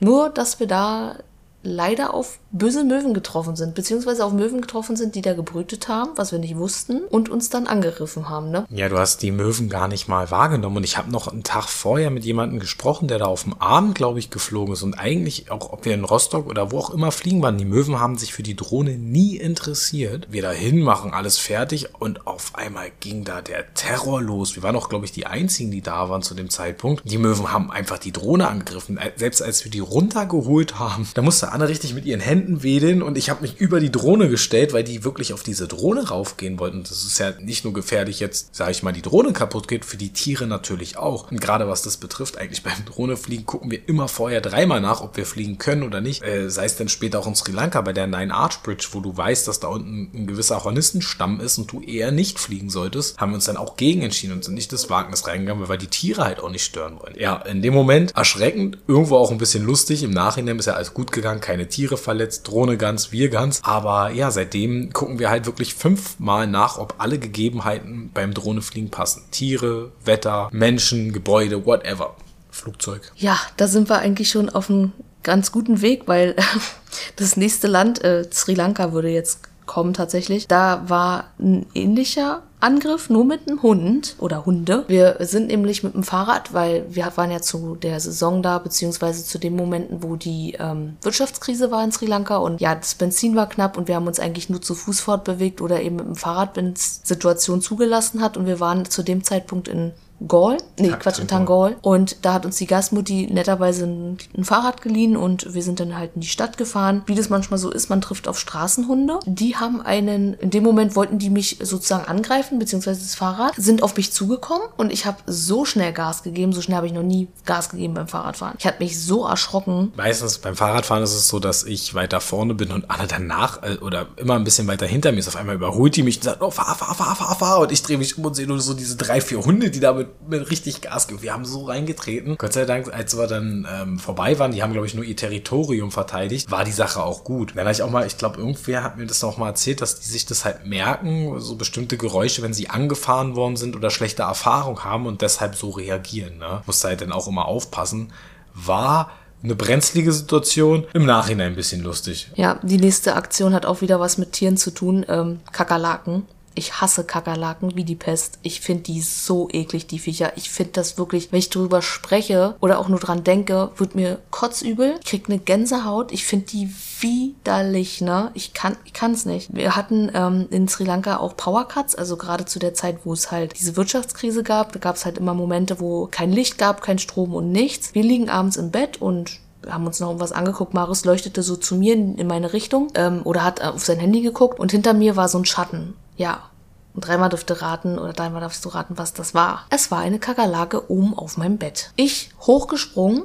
Nur, 0.00 0.30
dass 0.30 0.60
wir 0.60 0.66
da 0.66 1.16
leider 1.64 2.14
auf 2.14 2.38
böse 2.52 2.84
Möwen 2.84 3.14
getroffen 3.14 3.56
sind, 3.56 3.74
beziehungsweise 3.74 4.24
auf 4.24 4.32
Möwen 4.32 4.60
getroffen 4.60 4.96
sind, 4.96 5.14
die 5.14 5.22
da 5.22 5.34
gebrütet 5.34 5.88
haben, 5.88 6.10
was 6.16 6.30
wir 6.30 6.38
nicht 6.38 6.56
wussten, 6.56 7.02
und 7.10 7.28
uns 7.28 7.50
dann 7.50 7.66
angegriffen 7.66 8.28
haben, 8.28 8.50
ne? 8.50 8.66
Ja, 8.70 8.88
du 8.88 8.98
hast 8.98 9.22
die 9.22 9.32
Möwen 9.32 9.68
gar 9.68 9.88
nicht 9.88 10.06
mal 10.06 10.30
wahrgenommen. 10.30 10.76
Und 10.76 10.84
ich 10.84 10.96
habe 10.96 11.10
noch 11.10 11.28
einen 11.28 11.42
Tag 11.42 11.68
vorher 11.68 12.10
mit 12.10 12.24
jemandem 12.24 12.60
gesprochen, 12.60 13.08
der 13.08 13.18
da 13.18 13.26
auf 13.26 13.44
dem 13.44 13.54
Arm, 13.58 13.94
glaube 13.94 14.18
ich, 14.18 14.30
geflogen 14.30 14.74
ist. 14.74 14.82
Und 14.82 14.94
eigentlich, 14.94 15.50
auch 15.50 15.72
ob 15.72 15.84
wir 15.84 15.94
in 15.94 16.04
Rostock 16.04 16.46
oder 16.46 16.70
wo 16.70 16.78
auch 16.78 16.90
immer 16.90 17.10
fliegen 17.10 17.42
waren, 17.42 17.58
die 17.58 17.64
Möwen 17.64 17.98
haben 17.98 18.18
sich 18.18 18.32
für 18.32 18.42
die 18.42 18.56
Drohne 18.56 18.96
nie 18.98 19.36
interessiert. 19.36 20.28
Wir 20.30 20.42
dahin 20.42 20.82
machen, 20.82 21.12
alles 21.12 21.38
fertig. 21.38 21.88
Und 21.98 22.26
auf 22.26 22.54
einmal 22.54 22.90
ging 23.00 23.24
da 23.24 23.40
der 23.40 23.72
Terror 23.74 24.22
los. 24.22 24.54
Wir 24.54 24.62
waren 24.62 24.76
auch, 24.76 24.88
glaube 24.88 25.06
ich, 25.06 25.12
die 25.12 25.26
einzigen, 25.26 25.70
die 25.70 25.82
da 25.82 26.08
waren 26.08 26.22
zu 26.22 26.34
dem 26.34 26.50
Zeitpunkt. 26.50 27.02
Die 27.04 27.18
Möwen 27.18 27.52
haben 27.52 27.70
einfach 27.70 27.98
die 27.98 28.12
Drohne 28.12 28.48
angegriffen. 28.48 28.98
Selbst 29.16 29.42
als 29.42 29.64
wir 29.64 29.70
die 29.70 29.80
runtergeholt 29.80 30.78
haben, 30.78 31.08
da 31.14 31.22
musste 31.22 31.52
Anne 31.54 31.68
richtig 31.68 31.94
mit 31.94 32.04
ihren 32.04 32.20
Händen 32.20 32.64
wedeln 32.64 33.00
und 33.00 33.16
ich 33.16 33.30
habe 33.30 33.42
mich 33.42 33.60
über 33.60 33.78
die 33.78 33.92
Drohne 33.92 34.28
gestellt, 34.28 34.72
weil 34.72 34.82
die 34.82 35.04
wirklich 35.04 35.32
auf 35.32 35.44
diese 35.44 35.68
Drohne 35.68 36.08
raufgehen 36.08 36.58
wollten. 36.58 36.82
Das 36.82 37.04
ist 37.04 37.18
ja 37.20 37.30
nicht 37.38 37.62
nur 37.62 37.72
gefährlich 37.72 38.18
jetzt, 38.18 38.56
sage 38.56 38.72
ich 38.72 38.82
mal, 38.82 38.92
die 38.92 39.02
Drohne 39.02 39.32
kaputt 39.32 39.68
geht, 39.68 39.84
für 39.84 39.96
die 39.96 40.12
Tiere 40.12 40.48
natürlich 40.48 40.96
auch. 40.96 41.30
Und 41.30 41.40
gerade 41.40 41.68
was 41.68 41.82
das 41.82 41.96
betrifft, 41.96 42.38
eigentlich 42.38 42.64
beim 42.64 42.84
Drohnefliegen 42.84 43.46
gucken 43.46 43.70
wir 43.70 43.88
immer 43.88 44.08
vorher 44.08 44.40
dreimal 44.40 44.80
nach, 44.80 45.00
ob 45.00 45.16
wir 45.16 45.26
fliegen 45.26 45.58
können 45.58 45.84
oder 45.84 46.00
nicht. 46.00 46.24
Äh, 46.24 46.50
sei 46.50 46.64
es 46.64 46.74
dann 46.74 46.88
später 46.88 47.20
auch 47.20 47.28
in 47.28 47.36
Sri 47.36 47.52
Lanka 47.52 47.80
bei 47.82 47.92
der 47.92 48.08
Nine 48.08 48.34
Arch 48.34 48.62
Bridge, 48.64 48.88
wo 48.90 48.98
du 48.98 49.16
weißt, 49.16 49.46
dass 49.46 49.60
da 49.60 49.68
unten 49.68 50.10
ein 50.12 50.26
gewisser 50.26 50.64
Hornistenstamm 50.64 51.38
ist 51.38 51.58
und 51.58 51.70
du 51.70 51.80
eher 51.82 52.10
nicht 52.10 52.40
fliegen 52.40 52.68
solltest, 52.68 53.18
haben 53.18 53.30
wir 53.30 53.36
uns 53.36 53.44
dann 53.44 53.56
auch 53.56 53.76
gegen 53.76 54.02
entschieden 54.02 54.32
und 54.32 54.44
sind 54.44 54.54
nicht 54.54 54.72
das 54.72 54.90
Wagnis 54.90 55.28
reingegangen, 55.28 55.68
weil 55.68 55.78
die 55.78 55.86
Tiere 55.86 56.24
halt 56.24 56.40
auch 56.40 56.50
nicht 56.50 56.64
stören 56.64 56.98
wollen. 57.00 57.14
Ja, 57.16 57.36
in 57.36 57.62
dem 57.62 57.74
Moment 57.74 58.16
erschreckend, 58.16 58.78
irgendwo 58.88 59.16
auch 59.18 59.30
ein 59.30 59.38
bisschen 59.38 59.64
lustig. 59.64 60.02
Im 60.02 60.10
Nachhinein 60.10 60.58
ist 60.58 60.66
ja 60.66 60.74
alles 60.74 60.94
gut 60.94 61.12
gegangen, 61.12 61.40
keine 61.44 61.68
Tiere 61.68 61.98
verletzt, 61.98 62.48
Drohne 62.48 62.78
ganz, 62.78 63.12
wir 63.12 63.28
ganz. 63.28 63.60
Aber 63.64 64.10
ja, 64.10 64.30
seitdem 64.30 64.92
gucken 64.94 65.18
wir 65.18 65.28
halt 65.28 65.44
wirklich 65.44 65.74
fünfmal 65.74 66.46
nach, 66.46 66.78
ob 66.78 66.94
alle 66.96 67.18
Gegebenheiten 67.18 68.10
beim 68.14 68.32
Drohnefliegen 68.32 68.90
passen. 68.90 69.24
Tiere, 69.30 69.92
Wetter, 70.04 70.48
Menschen, 70.52 71.12
Gebäude, 71.12 71.66
whatever. 71.66 72.16
Flugzeug. 72.50 73.12
Ja, 73.16 73.38
da 73.58 73.68
sind 73.68 73.90
wir 73.90 73.98
eigentlich 73.98 74.30
schon 74.30 74.48
auf 74.48 74.70
einem 74.70 74.92
ganz 75.22 75.52
guten 75.52 75.82
Weg, 75.82 76.04
weil 76.06 76.34
das 77.16 77.36
nächste 77.36 77.66
Land, 77.66 78.02
äh, 78.02 78.24
Sri 78.32 78.54
Lanka, 78.54 78.92
würde 78.92 79.10
jetzt 79.10 79.40
kommen 79.66 79.92
tatsächlich. 79.92 80.48
Da 80.48 80.84
war 80.88 81.32
ein 81.38 81.66
ähnlicher 81.74 82.42
Angriff 82.64 83.10
nur 83.10 83.26
mit 83.26 83.46
einem 83.46 83.60
Hund 83.60 84.16
oder 84.18 84.46
Hunde. 84.46 84.84
Wir 84.88 85.16
sind 85.20 85.48
nämlich 85.48 85.82
mit 85.82 85.92
dem 85.92 86.02
Fahrrad, 86.02 86.54
weil 86.54 86.86
wir 86.88 87.12
waren 87.14 87.30
ja 87.30 87.42
zu 87.42 87.76
der 87.76 88.00
Saison 88.00 88.42
da, 88.42 88.58
beziehungsweise 88.58 89.22
zu 89.22 89.38
den 89.38 89.54
Momenten, 89.54 90.02
wo 90.02 90.16
die 90.16 90.56
ähm, 90.58 90.96
Wirtschaftskrise 91.02 91.70
war 91.70 91.84
in 91.84 91.92
Sri 91.92 92.06
Lanka 92.06 92.38
und 92.38 92.62
ja, 92.62 92.74
das 92.74 92.94
Benzin 92.94 93.36
war 93.36 93.50
knapp 93.50 93.76
und 93.76 93.86
wir 93.86 93.96
haben 93.96 94.06
uns 94.06 94.18
eigentlich 94.18 94.48
nur 94.48 94.62
zu 94.62 94.74
Fuß 94.74 95.00
fortbewegt 95.00 95.60
oder 95.60 95.82
eben 95.82 95.96
mit 95.96 96.06
dem 96.06 96.16
Fahrrad, 96.16 96.56
wenn 96.56 96.72
es 96.72 97.02
Situation 97.04 97.60
zugelassen 97.60 98.22
hat 98.22 98.38
und 98.38 98.46
wir 98.46 98.60
waren 98.60 98.86
zu 98.86 99.02
dem 99.02 99.24
Zeitpunkt 99.24 99.68
in 99.68 99.92
Gaul, 100.26 100.56
nee, 100.78 100.88
Tang- 100.90 100.98
Quatsch, 101.00 101.18
in 101.18 101.28
Tangol. 101.28 101.76
Und 101.82 102.24
da 102.24 102.34
hat 102.34 102.46
uns 102.46 102.56
die 102.56 102.66
Gastmutti 102.66 103.28
netterweise 103.30 103.84
ein, 103.84 104.18
ein 104.36 104.44
Fahrrad 104.44 104.80
geliehen 104.82 105.16
und 105.16 105.52
wir 105.54 105.62
sind 105.62 105.80
dann 105.80 105.96
halt 105.96 106.12
in 106.14 106.20
die 106.20 106.26
Stadt 106.28 106.56
gefahren. 106.56 107.02
Wie 107.06 107.14
das 107.14 107.28
manchmal 107.28 107.58
so 107.58 107.70
ist, 107.70 107.90
man 107.90 108.00
trifft 108.00 108.28
auf 108.28 108.38
Straßenhunde. 108.38 109.20
Die 109.26 109.56
haben 109.56 109.80
einen, 109.82 110.34
in 110.34 110.50
dem 110.50 110.62
Moment 110.64 110.96
wollten 110.96 111.18
die 111.18 111.30
mich 111.30 111.58
sozusagen 111.60 112.06
angreifen, 112.06 112.58
beziehungsweise 112.58 113.00
das 113.00 113.14
Fahrrad, 113.14 113.52
sind 113.56 113.82
auf 113.82 113.96
mich 113.96 114.12
zugekommen 114.12 114.66
und 114.76 114.92
ich 114.92 115.04
habe 115.06 115.18
so 115.26 115.64
schnell 115.64 115.92
Gas 115.92 116.22
gegeben, 116.22 116.52
so 116.52 116.60
schnell 116.62 116.76
habe 116.76 116.86
ich 116.86 116.92
noch 116.92 117.02
nie 117.02 117.28
Gas 117.44 117.68
gegeben 117.70 117.94
beim 117.94 118.08
Fahrradfahren. 118.08 118.56
Ich 118.58 118.66
hatte 118.66 118.82
mich 118.82 119.02
so 119.04 119.26
erschrocken. 119.26 119.92
Meistens 119.96 120.38
beim 120.38 120.56
Fahrradfahren 120.56 121.02
ist 121.02 121.14
es 121.14 121.28
so, 121.28 121.38
dass 121.38 121.64
ich 121.64 121.94
weiter 121.94 122.20
vorne 122.20 122.54
bin 122.54 122.70
und 122.72 122.90
Anne 122.90 123.06
danach 123.08 123.62
äh, 123.62 123.76
oder 123.78 124.06
immer 124.16 124.34
ein 124.34 124.44
bisschen 124.44 124.66
weiter 124.66 124.86
hinter 124.86 125.12
mir 125.12 125.18
ist. 125.18 125.28
Auf 125.28 125.36
einmal 125.36 125.56
überholt 125.56 125.96
die 125.96 126.02
mich 126.02 126.16
und 126.18 126.24
sagt, 126.24 126.42
oh, 126.42 126.50
fahr, 126.50 126.74
fahr, 126.76 126.94
fahr, 126.94 127.16
fahr, 127.16 127.34
fahr. 127.36 127.58
Und 127.60 127.72
ich 127.72 127.82
drehe 127.82 127.98
mich 127.98 128.16
um 128.16 128.24
und 128.24 128.34
sehe 128.34 128.46
nur 128.46 128.60
so 128.60 128.74
diese 128.74 128.96
drei, 128.96 129.20
vier 129.20 129.44
Hunde, 129.44 129.70
die 129.70 129.80
da 129.80 130.03
mit, 130.04 130.28
mit 130.28 130.50
richtig 130.50 130.80
Gas. 130.80 131.08
Wir 131.20 131.32
haben 131.32 131.44
so 131.44 131.64
reingetreten. 131.64 132.36
Gott 132.36 132.52
sei 132.52 132.64
Dank, 132.64 132.92
als 132.92 133.16
wir 133.16 133.26
dann 133.26 133.66
ähm, 133.70 133.98
vorbei 133.98 134.38
waren, 134.38 134.52
die 134.52 134.62
haben, 134.62 134.72
glaube 134.72 134.86
ich, 134.86 134.94
nur 134.94 135.04
ihr 135.04 135.16
Territorium 135.16 135.90
verteidigt, 135.90 136.50
war 136.50 136.64
die 136.64 136.72
Sache 136.72 137.02
auch 137.02 137.24
gut. 137.24 137.54
Dann 137.56 137.70
ich 137.70 137.82
auch 137.82 137.90
mal, 137.90 138.06
ich 138.06 138.18
glaube, 138.18 138.38
irgendwer 138.38 138.82
hat 138.82 138.96
mir 138.98 139.06
das 139.06 139.22
noch 139.22 139.38
mal 139.38 139.48
erzählt, 139.48 139.80
dass 139.80 140.00
die 140.00 140.08
sich 140.08 140.26
das 140.26 140.44
halt 140.44 140.66
merken, 140.66 141.40
so 141.40 141.56
bestimmte 141.56 141.96
Geräusche, 141.96 142.42
wenn 142.42 142.54
sie 142.54 142.70
angefahren 142.70 143.36
worden 143.36 143.56
sind 143.56 143.76
oder 143.76 143.90
schlechte 143.90 144.22
Erfahrung 144.22 144.84
haben 144.84 145.06
und 145.06 145.22
deshalb 145.22 145.54
so 145.56 145.70
reagieren. 145.70 146.38
Ne? 146.38 146.62
Musste 146.66 146.88
halt 146.88 147.00
dann 147.00 147.12
auch 147.12 147.28
immer 147.28 147.46
aufpassen. 147.46 148.12
War 148.54 149.10
eine 149.42 149.54
brenzlige 149.54 150.10
Situation, 150.10 150.86
im 150.94 151.04
Nachhinein 151.04 151.52
ein 151.52 151.56
bisschen 151.56 151.82
lustig. 151.82 152.30
Ja, 152.34 152.58
die 152.62 152.78
nächste 152.78 153.14
Aktion 153.14 153.52
hat 153.52 153.66
auch 153.66 153.82
wieder 153.82 154.00
was 154.00 154.16
mit 154.16 154.32
Tieren 154.32 154.56
zu 154.56 154.70
tun. 154.70 155.04
Ähm, 155.06 155.40
Kakerlaken. 155.52 156.26
Ich 156.54 156.80
hasse 156.80 157.04
Kakerlaken 157.04 157.74
wie 157.74 157.84
die 157.84 157.96
Pest. 157.96 158.38
Ich 158.42 158.60
finde 158.60 158.84
die 158.84 159.00
so 159.00 159.48
eklig, 159.50 159.86
die 159.86 159.98
Viecher. 159.98 160.32
Ich 160.36 160.50
finde 160.50 160.72
das 160.72 160.98
wirklich, 160.98 161.32
wenn 161.32 161.38
ich 161.40 161.50
drüber 161.50 161.82
spreche 161.82 162.54
oder 162.60 162.78
auch 162.78 162.88
nur 162.88 163.00
dran 163.00 163.24
denke, 163.24 163.70
wird 163.76 163.94
mir 163.94 164.18
kotzübel. 164.30 164.94
Ich 165.00 165.06
krieg 165.06 165.28
eine 165.28 165.38
Gänsehaut. 165.38 166.12
Ich 166.12 166.24
finde 166.24 166.46
die 166.46 166.70
widerlich, 167.00 168.00
ne? 168.00 168.30
Ich 168.34 168.54
kann 168.54 168.76
ich 168.84 168.92
kann's 168.92 169.26
nicht. 169.26 169.54
Wir 169.54 169.76
hatten 169.76 170.10
ähm, 170.14 170.46
in 170.50 170.68
Sri 170.68 170.84
Lanka 170.84 171.18
auch 171.18 171.36
Powercuts, 171.36 171.94
also 171.94 172.16
gerade 172.16 172.44
zu 172.44 172.58
der 172.58 172.74
Zeit, 172.74 172.98
wo 173.04 173.12
es 173.12 173.30
halt 173.30 173.58
diese 173.58 173.76
Wirtschaftskrise 173.76 174.42
gab, 174.42 174.72
da 174.72 174.78
gab 174.78 174.96
es 174.96 175.04
halt 175.04 175.18
immer 175.18 175.34
Momente, 175.34 175.80
wo 175.80 176.06
kein 176.10 176.32
Licht 176.32 176.56
gab, 176.56 176.82
kein 176.82 176.98
Strom 176.98 177.34
und 177.34 177.50
nichts. 177.50 177.94
Wir 177.94 178.02
liegen 178.02 178.30
abends 178.30 178.56
im 178.56 178.70
Bett 178.70 179.02
und 179.02 179.40
haben 179.68 179.86
uns 179.86 180.00
noch 180.00 180.08
irgendwas 180.08 180.32
angeguckt. 180.32 180.74
Marius 180.74 181.04
leuchtete 181.04 181.42
so 181.42 181.56
zu 181.56 181.76
mir 181.76 181.94
in, 181.94 182.16
in 182.16 182.26
meine 182.26 182.52
Richtung 182.52 182.88
ähm, 182.94 183.22
oder 183.24 183.44
hat 183.44 183.62
auf 183.62 183.84
sein 183.84 183.98
Handy 183.98 184.20
geguckt 184.20 184.60
und 184.60 184.70
hinter 184.70 184.94
mir 184.94 185.16
war 185.16 185.28
so 185.28 185.38
ein 185.38 185.44
Schatten. 185.44 185.94
Ja. 186.16 186.50
Und 186.94 187.06
dreimal 187.06 187.28
dürfte 187.28 187.60
raten 187.60 187.98
oder 187.98 188.12
dreimal 188.12 188.40
darfst 188.40 188.64
du 188.64 188.68
raten, 188.68 188.96
was 188.96 189.12
das 189.12 189.34
war. 189.34 189.66
Es 189.70 189.90
war 189.90 189.98
eine 189.98 190.20
Kakerlake 190.20 190.90
oben 190.90 191.12
auf 191.12 191.36
meinem 191.36 191.58
Bett. 191.58 191.90
Ich 191.96 192.30
hochgesprungen, 192.40 193.24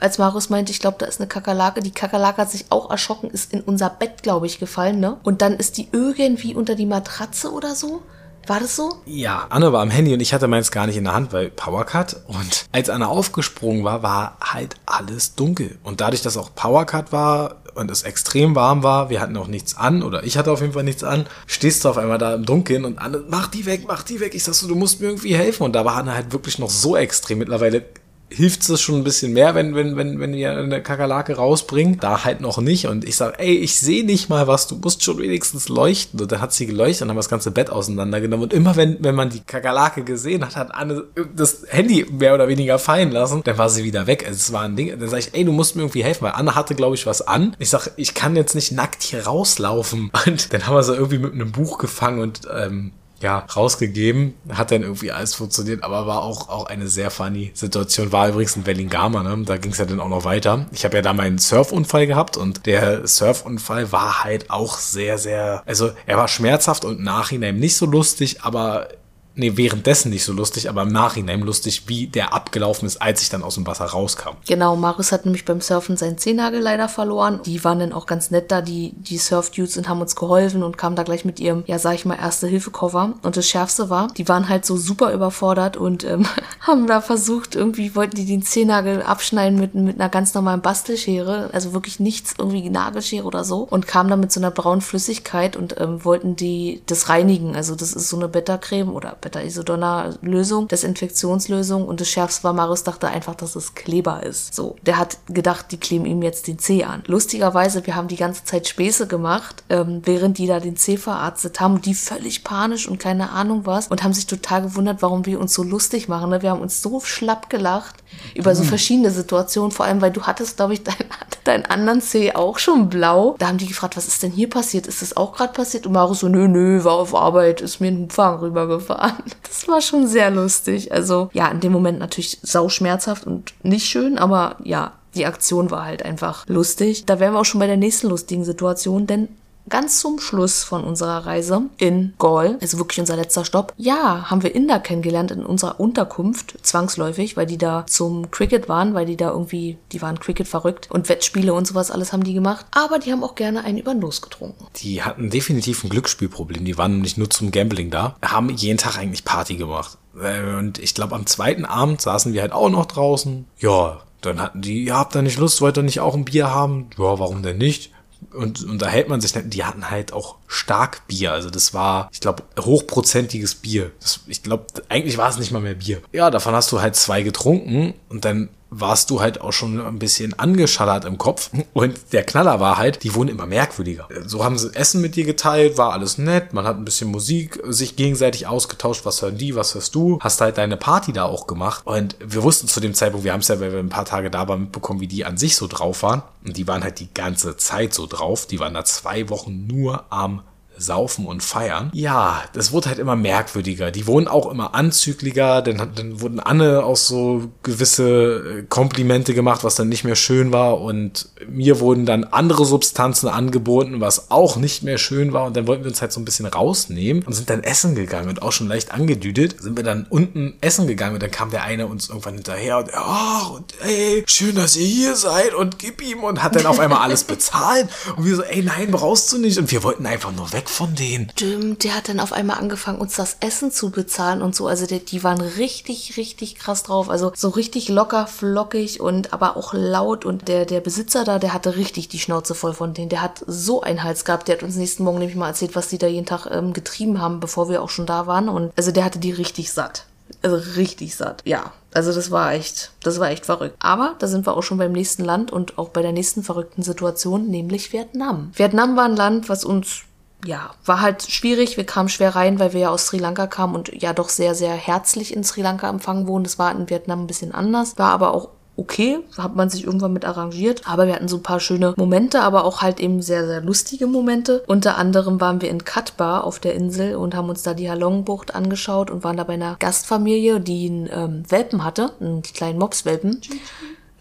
als 0.00 0.18
Marius 0.18 0.50
meinte, 0.50 0.70
ich 0.70 0.80
glaube, 0.80 0.98
da 0.98 1.06
ist 1.06 1.20
eine 1.20 1.26
Kakerlake. 1.26 1.80
Die 1.80 1.92
Kakerlake 1.92 2.38
hat 2.38 2.50
sich 2.50 2.66
auch 2.70 2.90
erschrocken, 2.90 3.30
ist 3.30 3.52
in 3.52 3.62
unser 3.62 3.88
Bett, 3.88 4.22
glaube 4.22 4.46
ich, 4.46 4.58
gefallen, 4.58 5.00
ne? 5.00 5.16
Und 5.22 5.40
dann 5.40 5.54
ist 5.54 5.78
die 5.78 5.88
irgendwie 5.92 6.54
unter 6.54 6.74
die 6.74 6.84
Matratze 6.84 7.50
oder 7.50 7.74
so. 7.74 8.02
War 8.46 8.60
das 8.60 8.76
so? 8.76 8.98
Ja, 9.06 9.46
Anne 9.48 9.72
war 9.72 9.82
am 9.82 9.90
Handy 9.90 10.14
und 10.14 10.20
ich 10.20 10.32
hatte 10.32 10.46
meins 10.46 10.70
gar 10.70 10.86
nicht 10.86 10.96
in 10.96 11.04
der 11.04 11.14
Hand, 11.14 11.32
weil 11.32 11.50
Powercut. 11.50 12.16
Und 12.28 12.66
als 12.70 12.90
Anne 12.90 13.08
aufgesprungen 13.08 13.82
war, 13.82 14.02
war 14.02 14.36
halt 14.40 14.76
alles 14.86 15.34
dunkel. 15.34 15.78
Und 15.82 16.00
dadurch, 16.00 16.22
dass 16.22 16.36
auch 16.36 16.54
Powercut 16.54 17.10
war 17.10 17.56
und 17.76 17.90
es 17.90 18.02
extrem 18.02 18.54
warm 18.54 18.82
war, 18.82 19.10
wir 19.10 19.20
hatten 19.20 19.36
auch 19.36 19.48
nichts 19.48 19.76
an, 19.76 20.02
oder 20.02 20.24
ich 20.24 20.36
hatte 20.36 20.50
auf 20.50 20.60
jeden 20.60 20.72
Fall 20.72 20.84
nichts 20.84 21.04
an, 21.04 21.26
stehst 21.46 21.84
du 21.84 21.88
auf 21.88 21.98
einmal 21.98 22.18
da 22.18 22.34
im 22.34 22.44
Dunkeln 22.44 22.84
und 22.84 22.98
Anne, 22.98 23.22
mach 23.28 23.48
die 23.48 23.66
weg, 23.66 23.82
mach 23.86 24.02
die 24.02 24.20
weg. 24.20 24.34
Ich 24.34 24.44
sag 24.44 24.54
so, 24.54 24.66
du 24.66 24.74
musst 24.74 25.00
mir 25.00 25.08
irgendwie 25.08 25.34
helfen. 25.34 25.64
Und 25.64 25.74
da 25.74 25.84
war 25.84 25.96
Anne 25.96 26.14
halt 26.14 26.32
wirklich 26.32 26.58
noch 26.58 26.70
so 26.70 26.96
extrem. 26.96 27.38
Mittlerweile 27.38 27.84
hilft 28.28 28.68
es 28.68 28.80
schon 28.80 28.96
ein 28.96 29.04
bisschen 29.04 29.32
mehr, 29.32 29.54
wenn, 29.54 29.74
wenn, 29.74 29.96
wenn, 29.96 30.18
wenn 30.18 30.34
ihr 30.34 30.50
eine 30.50 30.82
Kakerlake 30.82 31.36
rausbringt. 31.36 32.02
Da 32.02 32.24
halt 32.24 32.40
noch 32.40 32.58
nicht. 32.58 32.86
Und 32.86 33.04
ich 33.04 33.16
sage, 33.16 33.38
ey, 33.38 33.56
ich 33.56 33.78
sehe 33.78 34.04
nicht 34.04 34.28
mal 34.28 34.46
was, 34.46 34.66
du 34.66 34.76
musst 34.76 35.04
schon 35.04 35.18
wenigstens 35.18 35.68
leuchten. 35.68 36.20
Und 36.20 36.32
dann 36.32 36.40
hat 36.40 36.52
sie 36.52 36.66
geleuchtet 36.66 37.02
und 37.02 37.10
haben 37.10 37.16
das 37.16 37.28
ganze 37.28 37.50
Bett 37.50 37.70
auseinandergenommen. 37.70 38.44
Und 38.44 38.52
immer 38.52 38.76
wenn, 38.76 39.02
wenn 39.02 39.14
man 39.14 39.30
die 39.30 39.40
Kakerlake 39.40 40.02
gesehen 40.02 40.44
hat, 40.44 40.56
hat 40.56 40.74
Anne 40.74 41.04
das 41.34 41.64
Handy 41.68 42.06
mehr 42.10 42.34
oder 42.34 42.48
weniger 42.48 42.78
fallen 42.78 43.12
lassen. 43.12 43.42
Dann 43.44 43.58
war 43.58 43.70
sie 43.70 43.84
wieder 43.84 44.06
weg. 44.06 44.24
Also 44.26 44.36
es 44.36 44.52
war 44.52 44.62
ein 44.62 44.76
Ding. 44.76 44.88
Dann 44.98 45.08
sage 45.08 45.20
ich, 45.20 45.34
ey, 45.34 45.44
du 45.44 45.52
musst 45.52 45.76
mir 45.76 45.82
irgendwie 45.82 46.04
helfen, 46.04 46.24
weil 46.24 46.32
Anne 46.32 46.54
hatte, 46.54 46.74
glaube 46.74 46.96
ich, 46.96 47.06
was 47.06 47.22
an. 47.22 47.54
Ich 47.58 47.70
sage, 47.70 47.92
ich 47.96 48.14
kann 48.14 48.34
jetzt 48.34 48.54
nicht 48.54 48.72
nackt 48.72 49.02
hier 49.02 49.24
rauslaufen. 49.24 50.10
Und 50.26 50.52
dann 50.52 50.66
haben 50.66 50.74
wir 50.74 50.82
sie 50.82 50.94
irgendwie 50.94 51.18
mit 51.18 51.32
einem 51.32 51.52
Buch 51.52 51.78
gefangen 51.78 52.20
und 52.20 52.40
ähm, 52.52 52.92
ja, 53.26 53.38
rausgegeben. 53.38 54.34
Hat 54.50 54.70
dann 54.70 54.82
irgendwie 54.82 55.10
alles 55.10 55.34
funktioniert, 55.34 55.82
aber 55.82 56.06
war 56.06 56.22
auch, 56.22 56.48
auch 56.48 56.66
eine 56.66 56.86
sehr 56.86 57.10
funny 57.10 57.50
Situation. 57.54 58.12
War 58.12 58.28
übrigens 58.28 58.54
in 58.54 58.62
Bellingama, 58.62 59.24
ne? 59.24 59.42
Da 59.44 59.56
ging 59.56 59.72
es 59.72 59.78
ja 59.78 59.84
dann 59.84 59.98
auch 59.98 60.08
noch 60.08 60.24
weiter. 60.24 60.66
Ich 60.70 60.84
habe 60.84 60.94
ja 60.94 61.02
da 61.02 61.12
meinen 61.12 61.38
Surfunfall 61.38 62.06
gehabt 62.06 62.36
und 62.36 62.66
der 62.66 63.04
Surfunfall 63.04 63.90
war 63.90 64.22
halt 64.22 64.48
auch 64.50 64.78
sehr, 64.78 65.18
sehr, 65.18 65.64
also 65.66 65.90
er 66.06 66.16
war 66.16 66.28
schmerzhaft 66.28 66.84
und 66.84 67.02
Nachhinein 67.02 67.58
nicht 67.58 67.76
so 67.76 67.84
lustig, 67.86 68.42
aber 68.42 68.88
nee, 69.36 69.56
währenddessen 69.56 70.10
nicht 70.10 70.24
so 70.24 70.32
lustig, 70.32 70.68
aber 70.68 70.82
im 70.82 70.88
Nachhinein 70.88 71.40
lustig, 71.40 71.84
wie 71.86 72.06
der 72.06 72.32
abgelaufen 72.32 72.86
ist, 72.86 73.00
als 73.00 73.22
ich 73.22 73.28
dann 73.28 73.42
aus 73.42 73.54
dem 73.54 73.66
Wasser 73.66 73.84
rauskam. 73.84 74.36
Genau, 74.46 74.76
Marius 74.76 75.12
hat 75.12 75.24
nämlich 75.24 75.44
beim 75.44 75.60
Surfen 75.60 75.96
seinen 75.96 76.18
Zehennagel 76.18 76.60
leider 76.60 76.88
verloren. 76.88 77.40
Die 77.44 77.62
waren 77.62 77.78
dann 77.78 77.92
auch 77.92 78.06
ganz 78.06 78.30
nett 78.30 78.50
da, 78.50 78.62
die, 78.62 78.92
die 78.96 79.18
Surf-Dudes 79.18 79.76
und 79.76 79.88
haben 79.88 80.00
uns 80.00 80.16
geholfen 80.16 80.62
und 80.62 80.78
kamen 80.78 80.96
da 80.96 81.02
gleich 81.02 81.24
mit 81.24 81.38
ihrem, 81.38 81.64
ja, 81.66 81.78
sag 81.78 81.94
ich 81.94 82.06
mal, 82.06 82.16
Erste-Hilfe-Koffer. 82.16 83.14
Und 83.22 83.36
das 83.36 83.46
Schärfste 83.46 83.90
war, 83.90 84.08
die 84.08 84.28
waren 84.28 84.48
halt 84.48 84.64
so 84.64 84.76
super 84.76 85.12
überfordert 85.12 85.76
und 85.76 86.04
ähm, 86.04 86.26
haben 86.60 86.86
da 86.86 87.00
versucht, 87.00 87.54
irgendwie 87.54 87.94
wollten 87.94 88.16
die 88.16 88.26
den 88.26 88.42
Zehennagel 88.42 89.02
abschneiden 89.02 89.60
mit, 89.60 89.74
mit 89.74 90.00
einer 90.00 90.08
ganz 90.08 90.34
normalen 90.34 90.62
Bastelschere, 90.62 91.50
also 91.52 91.74
wirklich 91.74 92.00
nichts, 92.00 92.34
irgendwie 92.38 92.68
Nagelschere 92.70 93.24
oder 93.24 93.44
so 93.44 93.60
und 93.60 93.86
kamen 93.86 94.10
dann 94.10 94.20
mit 94.20 94.32
so 94.32 94.40
einer 94.40 94.50
braunen 94.50 94.80
Flüssigkeit 94.80 95.56
und 95.56 95.78
ähm, 95.80 96.04
wollten 96.04 96.36
die 96.36 96.82
das 96.86 97.08
reinigen. 97.08 97.54
Also 97.54 97.74
das 97.74 97.92
ist 97.92 98.08
so 98.08 98.16
eine 98.16 98.28
Beta-Creme 98.28 98.94
oder 98.94 99.16
Beta-Isodonna-Lösung, 99.26 100.68
Desinfektionslösung 100.68 101.86
und 101.86 102.00
das 102.00 102.08
Schärfste 102.08 102.44
war, 102.44 102.52
Marius 102.52 102.84
dachte 102.84 103.08
einfach, 103.08 103.34
dass 103.34 103.56
es 103.56 103.74
Kleber 103.74 104.22
ist. 104.22 104.54
So, 104.54 104.76
der 104.82 104.98
hat 104.98 105.18
gedacht, 105.28 105.66
die 105.72 105.78
kleben 105.78 106.06
ihm 106.06 106.22
jetzt 106.22 106.46
den 106.46 106.58
Zeh 106.58 106.84
an. 106.84 107.02
Lustigerweise, 107.06 107.84
wir 107.86 107.96
haben 107.96 108.08
die 108.08 108.16
ganze 108.16 108.44
Zeit 108.44 108.68
Späße 108.68 109.06
gemacht, 109.06 109.64
ähm, 109.68 110.02
während 110.04 110.38
die 110.38 110.46
da 110.46 110.60
den 110.60 110.76
Zeh 110.76 110.96
verarztet 110.96 111.60
haben 111.60 111.80
die 111.80 111.94
völlig 111.94 112.44
panisch 112.44 112.88
und 112.88 112.98
keine 112.98 113.30
Ahnung 113.30 113.66
was 113.66 113.88
und 113.88 114.02
haben 114.02 114.12
sich 114.12 114.26
total 114.26 114.62
gewundert, 114.62 115.02
warum 115.02 115.26
wir 115.26 115.40
uns 115.40 115.54
so 115.54 115.62
lustig 115.62 116.08
machen. 116.08 116.30
Ne? 116.30 116.42
Wir 116.42 116.50
haben 116.50 116.60
uns 116.60 116.82
so 116.82 117.00
schlapp 117.00 117.50
gelacht 117.50 117.96
über 118.34 118.54
so 118.54 118.64
verschiedene 118.64 119.10
Situationen, 119.10 119.70
vor 119.70 119.86
allem, 119.86 120.00
weil 120.00 120.10
du 120.10 120.22
hattest, 120.22 120.56
glaube 120.56 120.74
ich, 120.74 120.82
deinen 120.84 121.06
dein 121.46 121.66
anderen 121.66 122.00
Zeh 122.00 122.34
auch 122.34 122.58
schon 122.58 122.88
blau. 122.88 123.36
Da 123.38 123.48
haben 123.48 123.58
die 123.58 123.66
gefragt, 123.66 123.96
was 123.96 124.08
ist 124.08 124.22
denn 124.22 124.32
hier 124.32 124.50
passiert? 124.50 124.86
Ist 124.86 125.02
das 125.02 125.16
auch 125.16 125.34
gerade 125.34 125.52
passiert? 125.52 125.86
Und 125.86 125.92
Marius 125.92 126.20
so, 126.20 126.28
nö, 126.28 126.48
nö, 126.48 126.82
war 126.84 126.94
auf 126.94 127.14
Arbeit, 127.14 127.60
ist 127.60 127.80
mir 127.80 127.88
ein 127.88 128.02
Hubwagen 128.04 128.40
rübergefahren. 128.40 129.16
Das 129.46 129.68
war 129.68 129.80
schon 129.80 130.06
sehr 130.06 130.30
lustig. 130.30 130.92
Also 130.92 131.30
ja, 131.32 131.48
in 131.48 131.60
dem 131.60 131.72
Moment 131.72 131.98
natürlich 131.98 132.38
sau 132.42 132.68
schmerzhaft 132.68 133.26
und 133.26 133.54
nicht 133.62 133.86
schön, 133.86 134.18
aber 134.18 134.56
ja, 134.62 134.92
die 135.14 135.24
Aktion 135.24 135.70
war 135.70 135.86
halt 135.86 136.04
einfach 136.04 136.46
lustig. 136.46 137.06
Da 137.06 137.20
wären 137.20 137.32
wir 137.32 137.40
auch 137.40 137.44
schon 137.44 137.60
bei 137.60 137.66
der 137.66 137.78
nächsten 137.78 138.08
lustigen 138.08 138.44
Situation, 138.44 139.06
denn 139.06 139.28
ganz 139.68 140.00
zum 140.00 140.18
Schluss 140.18 140.64
von 140.64 140.84
unserer 140.84 141.26
Reise 141.26 141.62
in 141.78 142.14
Gaul, 142.18 142.58
also 142.60 142.78
wirklich 142.78 143.00
unser 143.00 143.16
letzter 143.16 143.44
Stopp, 143.44 143.72
ja, 143.76 144.30
haben 144.30 144.42
wir 144.42 144.54
Inder 144.54 144.80
kennengelernt 144.80 145.30
in 145.30 145.44
unserer 145.44 145.80
Unterkunft, 145.80 146.56
zwangsläufig, 146.62 147.36
weil 147.36 147.46
die 147.46 147.58
da 147.58 147.86
zum 147.86 148.30
Cricket 148.30 148.68
waren, 148.68 148.94
weil 148.94 149.06
die 149.06 149.16
da 149.16 149.30
irgendwie, 149.30 149.78
die 149.92 150.02
waren 150.02 150.20
Cricket 150.20 150.48
verrückt 150.48 150.88
und 150.90 151.08
Wettspiele 151.08 151.52
und 151.54 151.66
sowas 151.66 151.90
alles 151.90 152.12
haben 152.12 152.24
die 152.24 152.34
gemacht. 152.34 152.66
Aber 152.70 152.98
die 152.98 153.12
haben 153.12 153.24
auch 153.24 153.34
gerne 153.34 153.64
einen 153.64 153.78
über 153.78 153.94
Los 153.94 154.22
getrunken. 154.22 154.66
Die 154.76 155.02
hatten 155.02 155.30
definitiv 155.30 155.84
ein 155.84 155.90
Glücksspielproblem. 155.90 156.64
Die 156.64 156.78
waren 156.78 156.92
nämlich 156.92 157.16
nur 157.16 157.30
zum 157.30 157.50
Gambling 157.50 157.90
da. 157.90 158.16
Haben 158.24 158.50
jeden 158.50 158.78
Tag 158.78 158.98
eigentlich 158.98 159.24
Party 159.24 159.56
gemacht. 159.56 159.98
Äh, 160.20 160.56
Und 160.56 160.78
ich 160.78 160.94
glaube, 160.94 161.14
am 161.14 161.26
zweiten 161.26 161.64
Abend 161.64 162.00
saßen 162.00 162.32
wir 162.32 162.42
halt 162.42 162.52
auch 162.52 162.68
noch 162.68 162.86
draußen. 162.86 163.46
Ja, 163.58 164.00
dann 164.20 164.40
hatten 164.40 164.62
die, 164.62 164.84
ja, 164.84 164.96
habt 164.98 165.14
ihr 165.14 165.22
nicht 165.22 165.38
Lust, 165.38 165.60
wollt 165.60 165.76
ihr 165.76 165.82
nicht 165.82 166.00
auch 166.00 166.14
ein 166.14 166.24
Bier 166.24 166.50
haben? 166.50 166.88
Ja, 166.98 167.18
warum 167.18 167.42
denn 167.42 167.58
nicht? 167.58 167.92
Und 168.36 168.64
unterhält 168.64 169.08
man 169.08 169.20
sich, 169.20 169.32
die 169.32 169.64
hatten 169.64 169.90
halt 169.90 170.12
auch 170.12 170.36
stark 170.46 171.06
Bier. 171.06 171.32
Also 171.32 171.50
das 171.50 171.74
war, 171.74 172.10
ich 172.12 172.20
glaube, 172.20 172.42
hochprozentiges 172.58 173.56
Bier. 173.56 173.90
Das, 174.00 174.20
ich 174.26 174.42
glaube, 174.42 174.66
eigentlich 174.88 175.18
war 175.18 175.30
es 175.30 175.38
nicht 175.38 175.52
mal 175.52 175.60
mehr 175.60 175.74
Bier. 175.74 176.02
Ja, 176.12 176.30
davon 176.30 176.54
hast 176.54 176.70
du 176.72 176.80
halt 176.80 176.96
zwei 176.96 177.22
getrunken 177.22 177.94
und 178.08 178.24
dann 178.24 178.48
warst 178.80 179.10
du 179.10 179.20
halt 179.20 179.40
auch 179.40 179.52
schon 179.52 179.80
ein 179.80 179.98
bisschen 179.98 180.38
angeschallert 180.38 181.04
im 181.04 181.18
Kopf. 181.18 181.50
Und 181.72 182.12
der 182.12 182.24
Knaller 182.24 182.60
war 182.60 182.76
halt, 182.76 183.02
die 183.02 183.14
wurden 183.14 183.28
immer 183.28 183.46
merkwürdiger. 183.46 184.08
So 184.24 184.44
haben 184.44 184.58
sie 184.58 184.74
Essen 184.74 185.00
mit 185.00 185.16
dir 185.16 185.24
geteilt, 185.24 185.78
war 185.78 185.92
alles 185.92 186.18
nett, 186.18 186.52
man 186.52 186.66
hat 186.66 186.76
ein 186.76 186.84
bisschen 186.84 187.10
Musik 187.10 187.60
sich 187.64 187.96
gegenseitig 187.96 188.46
ausgetauscht, 188.46 189.04
was 189.04 189.22
hören 189.22 189.38
die, 189.38 189.54
was 189.54 189.74
hörst 189.74 189.94
du, 189.94 190.18
hast 190.20 190.40
halt 190.40 190.58
deine 190.58 190.76
Party 190.76 191.12
da 191.12 191.24
auch 191.24 191.46
gemacht. 191.46 191.82
Und 191.84 192.16
wir 192.20 192.42
wussten 192.42 192.68
zu 192.68 192.80
dem 192.80 192.94
Zeitpunkt, 192.94 193.24
wir 193.24 193.32
haben 193.32 193.40
es 193.40 193.48
ja, 193.48 193.60
weil 193.60 193.72
wir 193.72 193.78
ein 193.78 193.88
paar 193.88 194.04
Tage 194.04 194.30
da 194.30 194.48
waren, 194.48 194.62
mitbekommen, 194.62 195.00
wie 195.00 195.08
die 195.08 195.24
an 195.24 195.36
sich 195.36 195.56
so 195.56 195.66
drauf 195.66 196.02
waren. 196.02 196.22
Und 196.44 196.56
die 196.56 196.68
waren 196.68 196.82
halt 196.82 197.00
die 197.00 197.12
ganze 197.12 197.56
Zeit 197.56 197.94
so 197.94 198.06
drauf. 198.06 198.46
Die 198.46 198.60
waren 198.60 198.74
da 198.74 198.84
zwei 198.84 199.28
Wochen 199.28 199.66
nur 199.66 200.04
am 200.10 200.42
saufen 200.78 201.26
und 201.26 201.42
feiern. 201.42 201.90
Ja, 201.92 202.42
das 202.52 202.72
wurde 202.72 202.88
halt 202.88 202.98
immer 202.98 203.16
merkwürdiger. 203.16 203.90
Die 203.90 204.06
wurden 204.06 204.28
auch 204.28 204.50
immer 204.50 204.74
anzüglicher, 204.74 205.62
dann, 205.62 205.76
dann 205.94 206.20
wurden 206.20 206.40
Anne 206.40 206.84
auch 206.84 206.96
so 206.96 207.50
gewisse 207.62 208.60
äh, 208.60 208.62
Komplimente 208.68 209.34
gemacht, 209.34 209.64
was 209.64 209.74
dann 209.74 209.88
nicht 209.88 210.04
mehr 210.04 210.16
schön 210.16 210.52
war. 210.52 210.80
Und 210.80 211.28
mir 211.48 211.80
wurden 211.80 212.06
dann 212.06 212.24
andere 212.24 212.64
Substanzen 212.64 213.28
angeboten, 213.28 214.00
was 214.00 214.30
auch 214.30 214.56
nicht 214.56 214.82
mehr 214.82 214.98
schön 214.98 215.32
war. 215.32 215.46
Und 215.46 215.56
dann 215.56 215.66
wollten 215.66 215.84
wir 215.84 215.90
uns 215.90 216.02
halt 216.02 216.12
so 216.12 216.20
ein 216.20 216.24
bisschen 216.24 216.46
rausnehmen 216.46 217.22
und 217.24 217.32
sind 217.32 217.50
dann 217.50 217.62
essen 217.62 217.94
gegangen 217.94 218.28
und 218.28 218.42
auch 218.42 218.52
schon 218.52 218.68
leicht 218.68 218.92
angedüdelt, 218.92 219.60
sind 219.60 219.76
wir 219.76 219.84
dann 219.84 220.06
unten 220.10 220.54
essen 220.60 220.86
gegangen 220.86 221.14
und 221.14 221.22
dann 221.22 221.30
kam 221.30 221.50
der 221.50 221.62
eine 221.62 221.86
uns 221.86 222.08
irgendwann 222.08 222.34
hinterher 222.34 222.78
und, 222.78 222.90
oh, 222.94 223.56
und 223.56 223.74
ey, 223.84 224.24
schön, 224.26 224.54
dass 224.54 224.76
ihr 224.76 224.86
hier 224.86 225.16
seid 225.16 225.54
und 225.54 225.78
gib 225.78 226.02
ihm. 226.02 226.24
Und 226.24 226.42
hat 226.42 226.56
dann 226.56 226.66
auf 226.66 226.80
einmal 226.80 227.00
alles 227.00 227.24
bezahlt. 227.24 227.88
Und 228.16 228.24
wir 228.24 228.36
so, 228.36 228.42
ey, 228.42 228.62
nein, 228.62 228.90
brauchst 228.90 229.32
du 229.32 229.38
nicht. 229.38 229.58
Und 229.58 229.70
wir 229.70 229.82
wollten 229.82 230.06
einfach 230.06 230.32
nur 230.32 230.52
weg 230.52 230.65
von 230.68 230.94
denen. 230.94 231.30
Stimmt, 231.30 231.84
der 231.84 231.96
hat 231.96 232.08
dann 232.08 232.20
auf 232.20 232.32
einmal 232.32 232.58
angefangen, 232.58 232.98
uns 232.98 233.16
das 233.16 233.36
Essen 233.40 233.70
zu 233.70 233.90
bezahlen 233.90 234.42
und 234.42 234.54
so. 234.54 234.66
Also 234.66 234.86
die, 234.86 235.04
die 235.04 235.24
waren 235.24 235.40
richtig, 235.40 236.16
richtig 236.16 236.56
krass 236.56 236.82
drauf. 236.82 237.10
Also 237.10 237.32
so 237.34 237.48
richtig 237.48 237.88
locker, 237.88 238.26
flockig 238.26 239.00
und 239.00 239.32
aber 239.32 239.56
auch 239.56 239.72
laut. 239.74 240.24
Und 240.24 240.48
der, 240.48 240.64
der 240.64 240.80
Besitzer 240.80 241.24
da, 241.24 241.38
der 241.38 241.52
hatte 241.52 241.76
richtig 241.76 242.08
die 242.08 242.18
Schnauze 242.18 242.54
voll 242.54 242.74
von 242.74 242.94
denen. 242.94 243.08
Der 243.08 243.22
hat 243.22 243.44
so 243.46 243.80
einen 243.82 244.02
Hals 244.02 244.24
gehabt. 244.24 244.48
Der 244.48 244.56
hat 244.56 244.62
uns 244.62 244.76
nächsten 244.76 245.04
Morgen 245.04 245.18
nämlich 245.18 245.36
mal 245.36 245.48
erzählt, 245.48 245.76
was 245.76 245.88
die 245.88 245.98
da 245.98 246.06
jeden 246.06 246.26
Tag 246.26 246.46
ähm, 246.50 246.72
getrieben 246.72 247.20
haben, 247.20 247.40
bevor 247.40 247.68
wir 247.68 247.82
auch 247.82 247.90
schon 247.90 248.06
da 248.06 248.26
waren. 248.26 248.48
Und 248.48 248.72
also 248.76 248.90
der 248.90 249.04
hatte 249.04 249.18
die 249.18 249.32
richtig 249.32 249.72
satt. 249.72 250.06
Also 250.42 250.56
richtig 250.76 251.16
satt. 251.16 251.42
Ja, 251.44 251.72
also 251.94 252.12
das 252.12 252.30
war 252.30 252.52
echt, 252.52 252.92
das 253.02 253.20
war 253.20 253.30
echt 253.30 253.46
verrückt. 253.46 253.76
Aber 253.78 254.16
da 254.18 254.26
sind 254.26 254.46
wir 254.46 254.56
auch 254.56 254.62
schon 254.62 254.78
beim 254.78 254.92
nächsten 254.92 255.24
Land 255.24 255.52
und 255.52 255.78
auch 255.78 255.88
bei 255.88 256.02
der 256.02 256.12
nächsten 256.12 256.42
verrückten 256.42 256.82
Situation, 256.82 257.48
nämlich 257.48 257.92
Vietnam. 257.92 258.50
Vietnam 258.54 258.96
war 258.96 259.04
ein 259.04 259.16
Land, 259.16 259.48
was 259.48 259.64
uns 259.64 260.02
ja, 260.44 260.70
war 260.84 261.00
halt 261.00 261.22
schwierig. 261.22 261.76
Wir 261.76 261.86
kamen 261.86 262.08
schwer 262.08 262.36
rein, 262.36 262.58
weil 262.58 262.72
wir 262.72 262.80
ja 262.80 262.90
aus 262.90 263.06
Sri 263.06 263.18
Lanka 263.18 263.46
kamen 263.46 263.74
und 263.74 263.90
ja 264.02 264.12
doch 264.12 264.28
sehr, 264.28 264.54
sehr 264.54 264.74
herzlich 264.74 265.34
in 265.34 265.44
Sri 265.44 265.62
Lanka 265.62 265.88
empfangen 265.88 266.26
wurden. 266.26 266.44
Das 266.44 266.58
war 266.58 266.72
in 266.72 266.88
Vietnam 266.90 267.22
ein 267.22 267.26
bisschen 267.26 267.52
anders. 267.52 267.98
War 267.98 268.10
aber 268.10 268.34
auch 268.34 268.50
okay, 268.76 269.18
hat 269.38 269.56
man 269.56 269.70
sich 269.70 269.84
irgendwann 269.84 270.12
mit 270.12 270.24
arrangiert. 270.24 270.82
Aber 270.86 271.06
wir 271.06 271.14
hatten 271.14 271.28
so 271.28 271.36
ein 271.36 271.42
paar 271.42 271.60
schöne 271.60 271.94
Momente, 271.96 272.42
aber 272.42 272.64
auch 272.64 272.82
halt 272.82 273.00
eben 273.00 273.22
sehr, 273.22 273.46
sehr 273.46 273.60
lustige 273.60 274.06
Momente. 274.06 274.62
Unter 274.66 274.98
anderem 274.98 275.40
waren 275.40 275.60
wir 275.60 275.70
in 275.70 275.84
Katbar 275.84 276.44
auf 276.44 276.58
der 276.58 276.74
Insel 276.74 277.16
und 277.16 277.34
haben 277.34 277.48
uns 277.48 277.62
da 277.62 277.74
die 277.74 277.90
Halongbucht 277.90 278.54
angeschaut 278.54 279.10
und 279.10 279.24
waren 279.24 279.36
da 279.36 279.44
bei 279.44 279.54
einer 279.54 279.76
Gastfamilie, 279.78 280.60
die 280.60 280.88
einen 280.88 281.08
ähm, 281.10 281.42
Welpen 281.48 281.84
hatte, 281.84 282.12
einen 282.20 282.42
kleinen 282.42 282.78
Mopswelpen. 282.78 283.40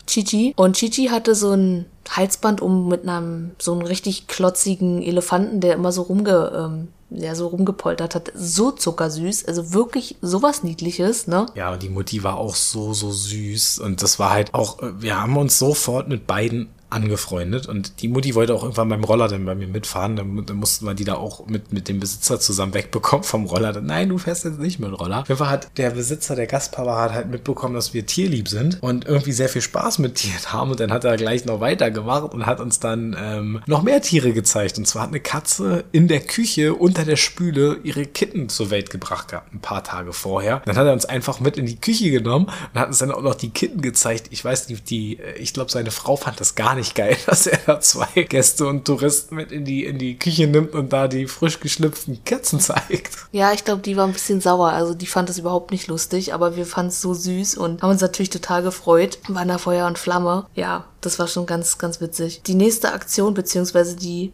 Chichi. 0.08 0.54
Und 0.56 0.76
Chichi 0.76 1.08
hatte 1.08 1.36
so 1.36 1.52
ein 1.52 1.86
Halsband 2.10 2.62
um 2.62 2.88
mit 2.88 3.08
einem 3.08 3.52
so 3.58 3.74
einem 3.74 3.82
richtig 3.82 4.28
klotzigen 4.28 5.02
Elefanten, 5.02 5.60
der 5.60 5.74
immer 5.74 5.92
so 5.92 6.04
rumge, 6.04 6.52
ähm, 6.56 6.88
ja, 7.10 7.36
so 7.36 7.48
rumgepoltert 7.48 8.16
hat. 8.16 8.32
So 8.36 8.72
zuckersüß. 8.72 9.46
Also 9.46 9.74
wirklich 9.74 10.18
sowas 10.22 10.64
Niedliches, 10.64 11.28
ne? 11.28 11.48
Ja, 11.56 11.74
und 11.74 11.82
die 11.84 11.90
Mutti 11.90 12.24
war 12.24 12.38
auch 12.38 12.56
so, 12.56 12.94
so 12.94 13.12
süß. 13.12 13.80
Und 13.80 14.02
das 14.02 14.20
war 14.20 14.32
halt 14.32 14.54
auch, 14.54 14.82
äh, 14.82 15.02
wir 15.02 15.22
haben 15.22 15.38
uns 15.38 15.58
sofort 15.60 16.08
mit 16.08 16.28
beiden 16.28 16.70
angefreundet 16.96 17.68
und 17.68 18.02
die 18.02 18.08
Mutti 18.08 18.36
wollte 18.36 18.56
auch 18.56 18.64
irgendwann 18.64 18.90
beim 18.90 19.04
Roller 19.04 19.28
dann 19.28 19.46
bei 19.46 19.54
mir 19.54 19.68
mitfahren, 19.68 20.16
dann, 20.16 20.46
dann 20.46 20.56
mussten 20.56 20.86
wir 20.86 20.94
die 20.94 21.04
da 21.04 21.16
auch 21.16 21.46
mit, 21.48 21.74
mit 21.74 21.90
dem 21.90 22.00
Besitzer 22.00 22.40
zusammen 22.40 22.74
wegbekommen 22.74 23.24
vom 23.24 23.46
Roller. 23.46 23.74
Dann, 23.74 23.86
nein, 23.86 24.10
du 24.10 24.18
fährst 24.18 24.46
jetzt 24.46 24.60
nicht 24.60 24.80
mit 24.80 24.98
Roller. 24.98 25.22
Auf 25.22 25.30
jeden 25.30 25.38
Fall 25.38 25.50
hat 25.50 25.78
der 25.78 25.92
Besitzer, 25.92 26.36
der 26.36 26.48
Gastpapa, 26.48 27.02
hat 27.02 27.14
halt 27.14 27.30
mitbekommen, 27.30 27.76
dass 27.76 27.94
wir 27.94 28.06
tierlieb 28.06 28.48
sind 28.48 28.82
und 28.82 29.06
irgendwie 29.06 29.34
sehr 29.34 29.50
viel 29.50 29.62
Spaß 29.62 30.00
mit 30.00 30.16
Tieren 30.16 30.54
haben 30.54 30.72
und 30.72 30.80
dann 30.80 30.92
hat 30.92 31.04
er 31.04 31.18
gleich 31.18 31.46
noch 31.46 31.60
weitergemacht 31.60 32.34
und 32.34 32.46
hat 32.46 32.60
uns 32.60 32.80
dann 32.80 33.16
ähm, 33.20 33.62
noch 33.66 33.84
mehr 33.84 34.02
Tiere 34.02 34.32
gezeigt 34.32 34.78
und 34.78 34.86
zwar 34.88 35.04
hat 35.04 35.10
eine 35.10 35.20
Katze 35.20 35.84
in 35.92 36.08
der 36.08 36.22
Küche 36.22 36.74
unter 36.74 37.04
der 37.04 37.18
Spüle 37.18 37.80
ihre 37.84 38.06
Kitten 38.06 38.48
zur 38.50 38.70
Welt 38.70 38.90
gebracht 38.90 39.30
gehabt, 39.30 39.54
ein 39.54 39.60
paar 39.60 39.84
Tage 39.84 40.14
vorher. 40.14 40.62
Dann 40.66 40.78
hat 40.78 40.88
er 40.88 40.94
uns 40.94 41.06
einfach 41.06 41.40
mit 41.40 41.58
in 41.58 41.66
die 41.66 41.80
Küche 41.80 42.12
genommen 42.12 42.46
und 42.74 42.80
hat 42.80 42.88
uns 42.88 43.00
dann 43.00 43.12
auch 43.12 43.22
noch 43.22 43.36
die 43.36 43.50
Kitten 43.50 43.82
gezeigt. 43.82 44.28
Ich 44.32 44.44
weiß 44.44 44.70
nicht, 44.70 44.90
die, 44.90 45.20
ich 45.38 45.54
glaube, 45.54 45.72
seine 45.72 45.92
Frau 45.92 46.16
fand 46.16 46.40
das 46.40 46.56
gar 46.56 46.76
nicht 46.76 46.85
geil, 46.94 47.18
dass 47.26 47.48
er 47.48 47.60
da 47.66 47.80
zwei 47.80 48.24
Gäste 48.24 48.68
und 48.68 48.86
Touristen 48.86 49.36
mit 49.36 49.52
in 49.52 49.66
die, 49.66 49.86
in 49.86 49.98
die 49.98 50.20
Küche 50.20 50.48
nimmt 50.48 50.74
und 50.74 50.94
da 50.94 51.08
die 51.08 51.28
frisch 51.28 51.60
geschlüpften 51.60 52.24
Katzen 52.24 52.60
zeigt. 52.60 53.18
Ja, 53.32 53.54
ich 53.54 53.66
glaube, 53.66 53.82
die 53.82 53.98
war 53.98 54.06
ein 54.06 54.14
bisschen 54.14 54.42
sauer. 54.42 54.70
Also 54.70 54.94
die 54.94 55.08
fand 55.08 55.30
es 55.30 55.40
überhaupt 55.40 55.72
nicht 55.72 55.88
lustig, 55.88 56.34
aber 56.34 56.56
wir 56.56 56.66
fanden 56.66 56.90
es 56.90 57.02
so 57.02 57.14
süß 57.14 57.56
und 57.56 57.82
haben 57.82 57.92
uns 57.92 58.02
natürlich 58.02 58.30
total 58.30 58.62
gefreut. 58.62 59.18
Waren 59.28 59.48
da 59.48 59.58
Feuer 59.58 59.88
und 59.88 59.98
Flamme. 59.98 60.46
Ja, 60.54 60.86
das 61.02 61.18
war 61.18 61.28
schon 61.28 61.46
ganz, 61.46 61.78
ganz 61.78 62.02
witzig. 62.02 62.42
Die 62.46 62.56
nächste 62.56 62.94
Aktion, 62.94 63.34
beziehungsweise 63.34 63.96
die 63.96 64.34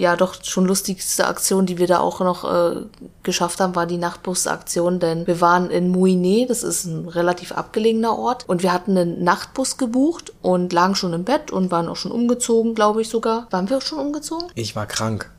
ja 0.00 0.16
doch 0.16 0.42
schon 0.42 0.64
lustigste 0.64 1.26
Aktion, 1.26 1.66
die 1.66 1.76
wir 1.76 1.86
da 1.86 2.00
auch 2.00 2.20
noch 2.20 2.50
äh, 2.50 2.86
geschafft 3.22 3.60
haben, 3.60 3.76
war 3.76 3.84
die 3.84 3.98
Nachtbus-Aktion, 3.98 4.98
denn 4.98 5.26
wir 5.26 5.42
waren 5.42 5.70
in 5.70 5.90
Mouinet, 5.90 6.48
das 6.48 6.62
ist 6.62 6.86
ein 6.86 7.06
relativ 7.06 7.52
abgelegener 7.52 8.18
Ort, 8.18 8.48
und 8.48 8.62
wir 8.62 8.72
hatten 8.72 8.96
einen 8.96 9.22
Nachtbus 9.22 9.76
gebucht 9.76 10.32
und 10.40 10.72
lagen 10.72 10.94
schon 10.94 11.12
im 11.12 11.24
Bett 11.24 11.50
und 11.50 11.70
waren 11.70 11.86
auch 11.86 11.96
schon 11.96 12.12
umgezogen, 12.12 12.74
glaube 12.74 13.02
ich 13.02 13.10
sogar. 13.10 13.46
Waren 13.50 13.68
wir 13.68 13.76
auch 13.76 13.82
schon 13.82 13.98
umgezogen? 13.98 14.48
Ich 14.54 14.74
war 14.74 14.86
krank. 14.86 15.30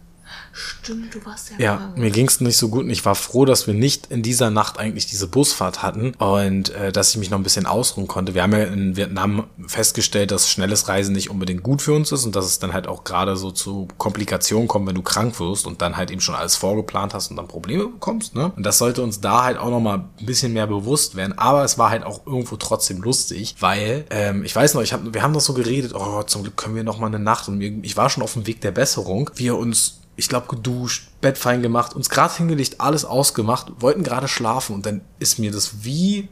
Stimmt, 0.54 1.14
du 1.16 1.26
warst 1.26 1.52
ja 1.52 1.56
Ja, 1.60 1.78
krank. 1.78 1.97
mir 1.97 2.12
ging 2.12 2.28
es 2.28 2.41
nicht 2.41 2.58
so 2.58 2.70
gut 2.70 2.84
und 2.84 2.89
ich 2.89 3.06
war 3.06 3.16
froh, 3.16 3.45
dass 3.45 3.68
wir 3.68 3.74
nicht 3.74 4.08
in 4.12 4.22
dieser 4.22 4.49
Nacht 4.49 4.78
eigentlich 4.80 5.06
diese 5.06 5.28
Busfahrt 5.28 5.82
hatten 5.82 6.14
und 6.16 6.70
äh, 6.70 6.91
dass 6.91 7.12
ich 7.12 7.18
mich 7.18 7.30
noch 7.30 7.38
ein 7.38 7.43
bisschen 7.43 7.66
ausruhen 7.66 8.08
konnte. 8.08 8.34
Wir 8.34 8.43
haben 8.43 8.52
ja 8.54 8.64
in 8.64 8.95
Vietnam 8.95 9.45
festgestellt, 9.68 10.32
dass 10.32 10.49
schnelles 10.49 10.88
Reisen 10.88 11.14
nicht 11.14 11.30
unbedingt 11.30 11.64
gut 11.64 11.82
für 11.82 11.93
uns 11.93 12.12
ist 12.12 12.26
und 12.26 12.36
dass 12.36 12.45
es 12.45 12.60
dann 12.60 12.74
halt 12.74 12.88
auch 12.88 13.04
gerade 13.04 13.36
so 13.38 13.52
zu 13.52 13.88
Komplikationen 13.97 14.68
kommt, 14.68 14.88
wenn 14.88 14.95
du 14.95 15.02
krank 15.02 15.39
wirst 15.39 15.66
und 15.66 15.82
dann 15.82 15.97
halt 15.97 16.12
eben 16.12 16.22
schon 16.22 16.36
alles 16.36 16.56
vorgeplant 16.56 17.14
hast 17.14 17.32
und 17.32 17.38
dann 17.38 17.47
Probleme 17.47 17.88
bekommst. 17.88 18.36
Ne? 18.36 18.52
Und 18.56 18.66
das 18.66 18.78
sollte 18.78 19.02
uns 19.04 19.22
da 19.22 19.43
halt 19.43 19.58
auch 19.58 19.70
noch 19.70 19.80
mal 19.80 20.06
ein 20.20 20.26
bisschen 20.26 20.54
mehr 20.54 20.68
bewusst 20.68 21.16
werden. 21.16 21.38
Aber 21.38 21.64
es 21.64 21.78
war 21.78 21.89
halt 21.89 22.04
auch 22.04 22.26
irgendwo 22.26 22.56
trotzdem 22.58 23.02
lustig, 23.02 23.56
weil 23.60 24.06
ähm, 24.10 24.43
ich 24.43 24.56
weiß 24.56 24.74
noch, 24.74 24.82
ich 24.82 24.93
hab, 24.93 25.14
wir 25.14 25.22
haben 25.24 25.34
doch 25.34 25.41
so 25.41 25.54
geredet, 25.54 25.93
oh, 25.95 26.24
zum 26.24 26.43
Glück 26.43 26.58
können 26.58 26.76
wir 26.76 26.84
noch 26.84 26.99
mal 26.99 27.08
eine 27.08 27.20
Nacht 27.20 27.47
und 27.47 27.62
ich 27.62 27.97
war 27.97 28.10
schon 28.10 28.24
auf 28.24 28.34
dem 28.34 28.47
Weg 28.47 28.62
der 28.62 28.72
Besserung. 28.72 29.30
Wir 29.36 29.58
uns 29.58 30.01
ich 30.22 30.30
glaube, 30.30 30.47
geduscht, 30.47 31.09
Bett 31.19 31.38
fein 31.38 31.63
gemacht, 31.63 31.95
uns 31.95 32.09
gerade 32.09 32.36
hingelegt, 32.36 32.80
alles 32.80 33.05
ausgemacht, 33.05 33.72
wollten 33.80 34.03
gerade 34.03 34.28
schlafen 34.28 34.76
und 34.76 34.86
dann 34.86 35.01
ist 35.17 35.39
mir 35.39 35.51
das 35.51 35.84
wie 35.84 36.30